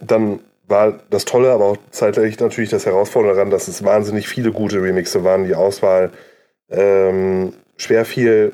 Dann 0.00 0.40
war 0.66 0.98
das 1.10 1.24
Tolle, 1.24 1.52
aber 1.52 1.64
auch 1.64 1.76
zeitgleich 1.90 2.38
natürlich 2.38 2.70
das 2.70 2.86
Herausfordernde 2.86 3.36
daran, 3.36 3.50
dass 3.50 3.68
es 3.68 3.84
wahnsinnig 3.84 4.28
viele 4.28 4.52
gute 4.52 4.82
Remixe 4.82 5.24
waren. 5.24 5.44
Die 5.44 5.54
Auswahl 5.54 6.12
ähm, 6.70 7.54
schwer 7.76 8.04
fiel. 8.04 8.52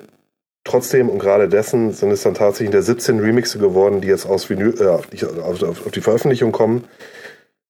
Trotzdem 0.66 1.10
und 1.10 1.18
gerade 1.18 1.48
dessen 1.48 1.92
sind 1.92 2.10
es 2.10 2.22
dann 2.22 2.32
tatsächlich 2.32 2.70
der 2.70 2.82
17 2.82 3.20
Remixe 3.20 3.58
geworden, 3.58 4.00
die 4.00 4.08
jetzt 4.08 4.24
aus 4.24 4.48
Vinyl, 4.48 4.74
äh, 4.80 4.86
auf, 4.86 5.62
auf, 5.62 5.86
auf 5.86 5.92
die 5.92 6.00
Veröffentlichung 6.00 6.52
kommen. 6.52 6.84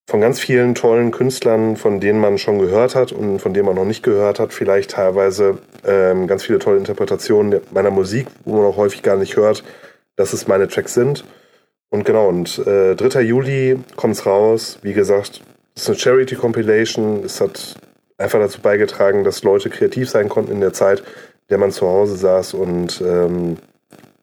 Von 0.07 0.21
ganz 0.21 0.39
vielen 0.39 0.75
tollen 0.75 1.11
Künstlern, 1.13 1.77
von 1.77 1.99
denen 1.99 2.21
man 2.21 2.37
schon 2.37 2.59
gehört 2.59 2.95
hat 2.95 3.11
und 3.11 3.39
von 3.39 3.55
denen 3.55 3.67
man 3.67 3.75
noch 3.75 3.87
nicht 3.87 4.03
gehört 4.03 4.39
hat. 4.39 4.53
Vielleicht 4.53 4.91
teilweise 4.93 5.59
ähm, 5.85 6.27
ganz 6.27 6.45
viele 6.45 6.59
tolle 6.59 6.77
Interpretationen 6.77 7.61
meiner 7.71 7.91
Musik, 7.91 8.27
wo 8.45 8.57
man 8.57 8.67
auch 8.67 8.77
häufig 8.77 9.03
gar 9.03 9.17
nicht 9.17 9.37
hört, 9.37 9.65
dass 10.17 10.35
es 10.35 10.47
meine 10.47 10.69
Tracks 10.69 10.93
sind. 10.93 11.25
Und 11.89 12.05
genau, 12.05 12.29
und 12.29 12.59
äh, 12.67 12.95
3. 12.97 13.23
Juli 13.23 13.79
kommt 13.97 14.15
es 14.15 14.27
raus. 14.27 14.79
Wie 14.83 14.93
gesagt, 14.93 15.41
es 15.75 15.83
ist 15.83 15.89
eine 15.89 15.99
Charity 15.99 16.35
Compilation. 16.35 17.25
Es 17.25 17.41
hat 17.41 17.77
einfach 18.19 18.41
dazu 18.41 18.61
beigetragen, 18.61 19.25
dass 19.25 19.43
Leute 19.43 19.71
kreativ 19.71 20.11
sein 20.11 20.29
konnten 20.29 20.53
in 20.53 20.61
der 20.61 20.73
Zeit, 20.73 21.01
in 21.01 21.49
der 21.51 21.59
man 21.59 21.71
zu 21.71 21.87
Hause 21.87 22.17
saß. 22.17 22.55
Und 22.55 23.01
ähm, 23.01 23.57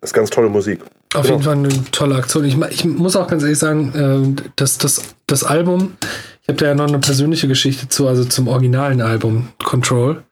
ist 0.02 0.14
ganz 0.14 0.30
tolle 0.30 0.50
Musik. 0.50 0.82
Auf 1.14 1.24
genau. 1.24 1.34
jeden 1.34 1.44
Fall 1.44 1.56
eine 1.56 1.92
tolle 1.92 2.16
Aktion. 2.16 2.46
Ich, 2.46 2.58
ich 2.70 2.86
muss 2.86 3.16
auch 3.16 3.28
ganz 3.28 3.44
ehrlich 3.44 3.60
sagen, 3.60 4.36
äh, 4.38 4.42
dass 4.56 4.78
das, 4.78 5.02
das 5.28 5.44
Album, 5.44 5.98
ich 6.42 6.48
habe 6.48 6.58
da 6.58 6.68
ja 6.68 6.76
noch 6.76 6.88
eine 6.88 7.00
persönliche 7.00 7.48
Geschichte 7.48 7.90
zu, 7.90 8.08
also 8.08 8.24
zum 8.24 8.48
originalen 8.48 9.02
Album 9.02 9.50
Control. 9.64 10.24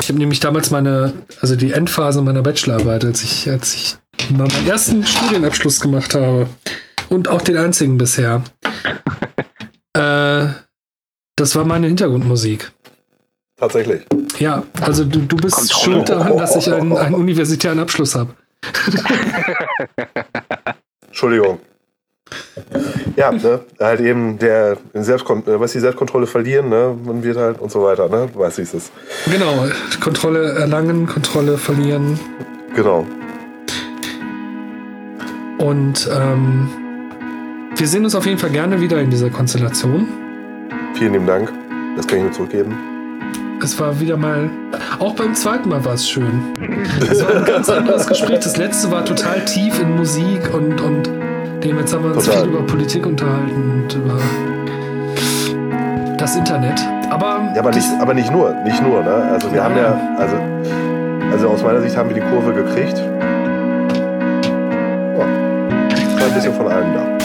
Ich 0.00 0.08
habe 0.08 0.18
nämlich 0.18 0.40
damals 0.40 0.70
meine, 0.70 1.12
also 1.40 1.56
die 1.56 1.72
Endphase 1.72 2.20
meiner 2.22 2.42
Bachelorarbeit, 2.42 3.04
als 3.04 3.22
ich, 3.22 3.48
als 3.48 3.74
ich 3.74 3.96
meinen 4.30 4.66
ersten 4.66 5.04
Studienabschluss 5.04 5.80
gemacht 5.80 6.14
habe. 6.14 6.46
Und 7.08 7.28
auch 7.28 7.40
den 7.40 7.56
einzigen 7.56 7.96
bisher. 7.96 8.42
äh, 9.94 10.46
das 11.36 11.56
war 11.56 11.64
meine 11.64 11.86
Hintergrundmusik. 11.86 12.70
Tatsächlich. 13.56 14.02
Ja, 14.38 14.62
also 14.80 15.04
du, 15.04 15.20
du 15.20 15.36
bist 15.36 15.56
Kommt 15.56 15.72
schuld 15.72 16.08
daran, 16.10 16.36
dass 16.36 16.54
ich 16.54 16.70
einen, 16.70 16.96
einen 16.96 17.14
universitären 17.14 17.78
Abschluss 17.78 18.14
habe. 18.14 18.34
Entschuldigung. 21.06 21.60
Ja, 23.16 23.32
ne, 23.32 23.60
halt 23.80 24.00
eben 24.00 24.38
der 24.38 24.76
Selbstkon 24.94 25.42
äh, 25.46 25.58
was 25.58 25.72
die 25.72 25.80
Selbstkontrolle 25.80 26.26
verlieren, 26.26 26.68
ne, 26.68 26.96
man 27.04 27.22
wird 27.22 27.36
halt 27.36 27.58
und 27.58 27.72
so 27.72 27.82
weiter, 27.82 28.08
ne, 28.08 28.28
weißt, 28.32 28.58
wie 28.58 28.62
es. 28.62 28.92
Genau, 29.24 29.66
Kontrolle 30.00 30.52
erlangen, 30.52 31.06
Kontrolle 31.06 31.58
verlieren. 31.58 32.18
Genau. 32.74 33.06
Und 35.58 36.08
ähm, 36.12 36.68
wir 37.76 37.88
sehen 37.88 38.04
uns 38.04 38.14
auf 38.14 38.26
jeden 38.26 38.38
Fall 38.38 38.50
gerne 38.50 38.80
wieder 38.80 39.00
in 39.00 39.10
dieser 39.10 39.30
Konstellation. 39.30 40.06
Vielen 40.94 41.14
lieben 41.14 41.26
Dank. 41.26 41.52
Das 41.96 42.06
kann 42.06 42.18
ich 42.18 42.24
nur 42.24 42.32
zurückgeben. 42.32 42.97
Es 43.62 43.78
war 43.78 44.00
wieder 44.00 44.16
mal, 44.16 44.50
auch 44.98 45.14
beim 45.14 45.34
zweiten 45.34 45.68
Mal 45.68 45.84
war 45.84 45.94
es 45.94 46.08
schön. 46.08 46.54
Es 47.10 47.22
war 47.22 47.36
ein 47.36 47.44
ganz 47.44 47.68
anderes 47.68 48.06
Gespräch. 48.06 48.40
Das 48.40 48.56
letzte 48.56 48.90
war 48.90 49.04
total 49.04 49.44
tief 49.44 49.80
in 49.80 49.96
Musik 49.96 50.54
und, 50.54 50.80
und 50.80 51.06
dem 51.62 51.78
jetzt 51.78 51.92
haben 51.92 52.04
wir 52.04 52.14
uns 52.14 52.24
total. 52.24 52.42
viel 52.42 52.50
über 52.50 52.62
Politik 52.66 53.06
unterhalten 53.06 53.82
und 53.82 53.94
über 53.94 54.18
das 56.16 56.36
Internet. 56.36 56.80
Aber, 57.10 57.50
ja, 57.54 57.60
aber, 57.60 57.70
nicht, 57.70 57.88
aber 58.00 58.14
nicht 58.14 58.32
nur, 58.32 58.54
nicht 58.64 58.82
nur. 58.82 59.02
Ne? 59.02 59.30
Also 59.32 59.50
wir 59.50 59.58
ja. 59.58 59.64
haben 59.64 59.76
ja, 59.76 60.16
also, 60.18 60.36
also 61.32 61.48
aus 61.48 61.62
meiner 61.62 61.80
Sicht 61.80 61.96
haben 61.96 62.08
wir 62.08 62.14
die 62.14 62.28
Kurve 62.28 62.52
gekriegt 62.52 63.02
ein 66.28 66.34
bisschen 66.34 66.54
von 66.54 66.68
allem 66.68 66.94
da. 66.94 67.17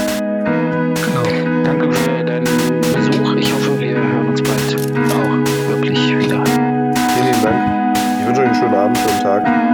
Tag. 9.24 9.73